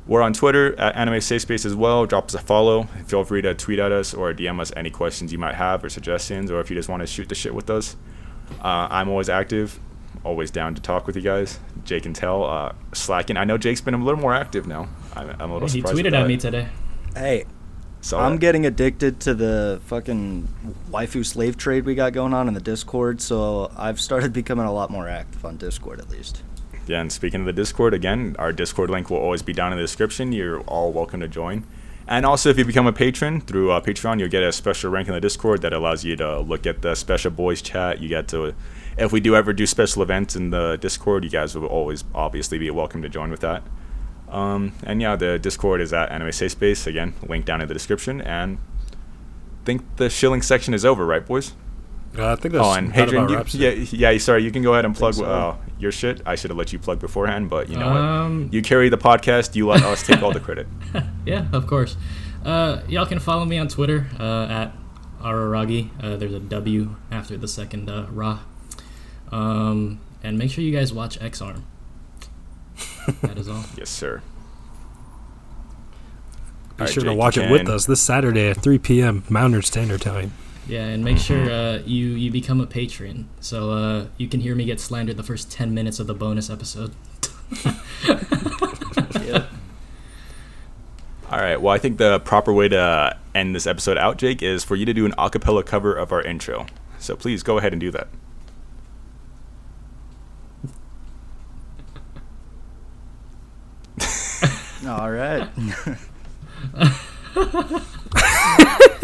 We're 0.07 0.21
on 0.21 0.33
Twitter 0.33 0.79
at 0.79 0.95
Anime 0.95 1.19
Safe 1.21 1.41
Space 1.41 1.65
as 1.65 1.73
well. 1.75 2.05
Drop 2.05 2.25
us 2.25 2.35
a 2.35 2.39
follow. 2.39 2.83
Feel 3.07 3.23
free 3.23 3.41
to 3.41 3.55
tweet 3.55 3.79
at 3.79 3.91
us 3.91 4.13
or 4.13 4.33
DM 4.35 4.59
us 4.59 4.71
any 4.75 4.91
questions 4.91 5.31
you 5.31 5.39
might 5.39 5.55
have 5.55 5.83
or 5.83 5.89
suggestions, 5.89 6.51
or 6.51 6.59
if 6.61 6.69
you 6.69 6.75
just 6.75 6.89
want 6.89 7.01
to 7.01 7.07
shoot 7.07 7.27
the 7.27 7.33
shit 7.35 7.55
with 7.55 7.69
us. 7.71 7.95
Uh, 8.63 8.87
I'm 8.91 9.09
always 9.09 9.29
active, 9.29 9.79
always 10.23 10.51
down 10.51 10.75
to 10.75 10.81
talk 10.81 11.07
with 11.07 11.15
you 11.15 11.21
guys. 11.21 11.59
Jake 11.83 12.05
and 12.05 12.15
Tell 12.15 12.43
uh, 12.43 12.73
slacking. 12.93 13.37
I 13.37 13.43
know 13.43 13.57
Jake's 13.57 13.81
been 13.81 13.93
a 13.93 13.97
little 13.97 14.19
more 14.19 14.33
active 14.33 14.67
now. 14.67 14.87
I'm, 15.15 15.29
I'm 15.39 15.49
a 15.51 15.53
little 15.53 15.67
he 15.67 15.79
surprised. 15.81 15.97
tweeted 15.97 16.13
at 16.13 16.27
me 16.27 16.37
today. 16.37 16.67
Hey, 17.15 17.45
Saw 18.01 18.21
I'm 18.21 18.33
that. 18.33 18.41
getting 18.41 18.65
addicted 18.65 19.19
to 19.21 19.33
the 19.33 19.81
fucking 19.85 20.47
waifu 20.91 21.25
slave 21.25 21.57
trade 21.57 21.85
we 21.85 21.95
got 21.95 22.13
going 22.13 22.33
on 22.33 22.47
in 22.47 22.53
the 22.53 22.59
Discord, 22.61 23.21
so 23.21 23.71
I've 23.75 23.99
started 23.99 24.31
becoming 24.41 24.65
a 24.65 24.73
lot 24.73 24.89
more 24.91 25.07
active 25.07 25.43
on 25.45 25.57
Discord 25.57 25.99
at 25.99 26.09
least. 26.09 26.43
Yeah, 26.87 27.01
and 27.01 27.11
speaking 27.11 27.39
of 27.39 27.45
the 27.47 27.53
Discord, 27.53 27.95
again, 27.95 28.35
our 28.37 28.53
Discord 28.53 28.91
link 28.91 29.09
will 29.09 29.17
always 29.17 29.41
be 29.41 29.53
down 29.53 29.71
in 29.71 29.77
the 29.77 29.83
description. 29.83 30.31
You're 30.31 30.61
all 30.61 30.91
welcome 30.91 31.19
to 31.21 31.27
join. 31.27 31.65
And 32.07 32.23
also, 32.27 32.49
if 32.49 32.59
you 32.59 32.65
become 32.65 32.85
a 32.85 32.93
patron 32.93 33.41
through 33.41 33.71
uh, 33.71 33.81
Patreon, 33.81 34.19
you'll 34.19 34.29
get 34.29 34.43
a 34.43 34.51
special 34.51 34.91
rank 34.91 35.07
in 35.07 35.15
the 35.15 35.19
Discord 35.21 35.63
that 35.63 35.73
allows 35.73 36.05
you 36.05 36.15
to 36.17 36.41
look 36.41 36.67
at 36.67 36.83
the 36.83 36.93
special 36.93 37.31
boys 37.31 37.63
chat. 37.63 37.99
You 37.99 38.07
get 38.09 38.27
to, 38.27 38.53
if 38.97 39.11
we 39.11 39.19
do 39.19 39.35
ever 39.35 39.53
do 39.53 39.65
special 39.65 40.01
events 40.01 40.35
in 40.35 40.49
the 40.51 40.77
Discord, 40.77 41.23
you 41.23 41.29
guys 41.29 41.55
will 41.55 41.65
always 41.67 42.03
obviously 42.13 42.57
be 42.57 42.69
welcome 42.71 43.01
to 43.01 43.09
join 43.09 43.29
with 43.31 43.41
that. 43.41 43.63
Um, 44.29 44.73
and 44.83 45.01
yeah, 45.01 45.15
the 45.15 45.37
Discord 45.39 45.81
is 45.81 45.93
at 45.93 46.09
Anime 46.11 46.31
Safe 46.31 46.51
Space. 46.51 46.87
Again, 46.87 47.13
link 47.27 47.45
down 47.45 47.61
in 47.61 47.67
the 47.67 47.73
description. 47.73 48.21
And 48.21 48.57
I 48.91 49.65
think 49.65 49.83
the 49.97 50.09
shilling 50.09 50.41
section 50.41 50.73
is 50.73 50.83
over, 50.85 51.05
right, 51.05 51.25
boys? 51.25 51.53
Uh, 52.17 52.31
I 52.31 52.35
think 52.37 52.53
that's 52.53 52.65
Oh, 52.65 52.71
and 52.71 52.87
that 52.89 52.95
Hadrian, 52.95 53.25
about 53.25 53.53
you, 53.53 53.67
it. 53.67 53.93
yeah, 53.93 54.11
yeah. 54.11 54.17
Sorry, 54.17 54.43
you 54.43 54.51
can 54.51 54.63
go 54.63 54.73
ahead 54.73 54.85
and 54.85 54.95
plug 54.95 55.15
so. 55.15 55.25
uh, 55.25 55.55
your 55.77 55.91
shit. 55.91 56.21
I 56.25 56.35
should 56.35 56.49
have 56.49 56.57
let 56.57 56.71
you 56.71 56.79
plug 56.79 56.99
beforehand, 56.99 57.49
but 57.49 57.67
you 57.69 57.77
know 57.77 57.89
Um, 57.89 58.43
what? 58.45 58.53
You 58.53 58.61
carry 58.61 58.87
the 58.89 58.97
podcast. 58.97 59.55
You 59.55 59.67
let 59.67 59.83
us 59.83 60.01
take 60.07 60.21
all 60.23 60.31
the 60.31 60.39
credit. 60.39 60.67
yeah, 61.25 61.47
of 61.51 61.67
course. 61.67 61.97
Uh, 62.45 62.81
y'all 62.87 63.05
can 63.05 63.19
follow 63.19 63.43
me 63.43 63.57
on 63.57 63.67
Twitter 63.67 64.07
uh, 64.19 64.45
at 64.45 64.73
Araragi. 65.21 65.89
Uh, 66.01 66.15
there's 66.15 66.33
a 66.33 66.39
W 66.39 66.95
after 67.11 67.35
the 67.37 67.47
second 67.47 67.89
uh, 67.89 68.05
Ra. 68.11 68.39
Um, 69.31 69.99
and 70.23 70.37
make 70.37 70.51
sure 70.51 70.63
you 70.63 70.71
guys 70.71 70.93
watch 70.93 71.21
Ex-Arm. 71.21 71.65
that 73.21 73.37
is 73.37 73.47
all. 73.47 73.63
Yes, 73.77 73.89
sir. 73.89 74.21
Be 76.77 76.81
Alright, 76.81 76.93
sure 76.93 77.03
to 77.03 77.13
watch 77.13 77.37
it 77.37 77.49
with 77.49 77.69
us 77.69 77.85
this 77.85 78.01
Saturday 78.01 78.49
at 78.49 78.61
3 78.61 78.79
p.m. 78.79 79.23
Mountain 79.29 79.61
Standard 79.61 80.01
Time. 80.01 80.33
Yeah, 80.67 80.85
and 80.85 81.03
make 81.05 81.19
sure 81.19 81.49
uh, 81.49 81.77
you 81.85 82.07
you 82.07 82.31
become 82.31 82.59
a 82.59 82.65
patron 82.65 83.29
so 83.39 83.69
uh, 83.71 84.05
you 84.17 84.27
can 84.27 84.39
hear 84.39 84.55
me 84.55 84.65
get 84.65 84.79
slandered 84.79 85.15
the 85.15 85.21
first 85.21 85.51
ten 85.51 85.75
minutes 85.75 85.99
of 85.99 86.07
the 86.07 86.15
bonus 86.15 86.49
episode. 86.49 86.93
Yep. 89.25 89.49
All 91.31 91.39
right. 91.39 91.59
Well, 91.59 91.73
I 91.73 91.77
think 91.77 91.97
the 91.97 92.19
proper 92.19 92.53
way 92.53 92.69
to 92.69 93.17
end 93.33 93.55
this 93.55 93.65
episode 93.65 93.97
out, 93.97 94.17
Jake, 94.17 94.41
is 94.43 94.63
for 94.63 94.75
you 94.75 94.85
to 94.85 94.93
do 94.93 95.05
an 95.05 95.13
acapella 95.13 95.65
cover 95.65 95.93
of 95.93 96.11
our 96.11 96.21
intro. 96.21 96.67
So 96.99 97.15
please 97.15 97.43
go 97.43 97.57
ahead 97.57 97.73
and 97.73 97.79
do 97.79 97.91
that. 97.91 98.07
All 104.87 105.09
right. 105.09 105.41
all 106.77 106.89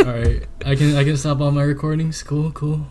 right, 0.05 0.45
I 0.63 0.75
can 0.75 0.95
I 0.95 1.03
can 1.03 1.17
stop 1.17 1.41
all 1.41 1.49
my 1.51 1.63
recordings. 1.63 2.21
Cool, 2.21 2.51
cool. 2.51 2.85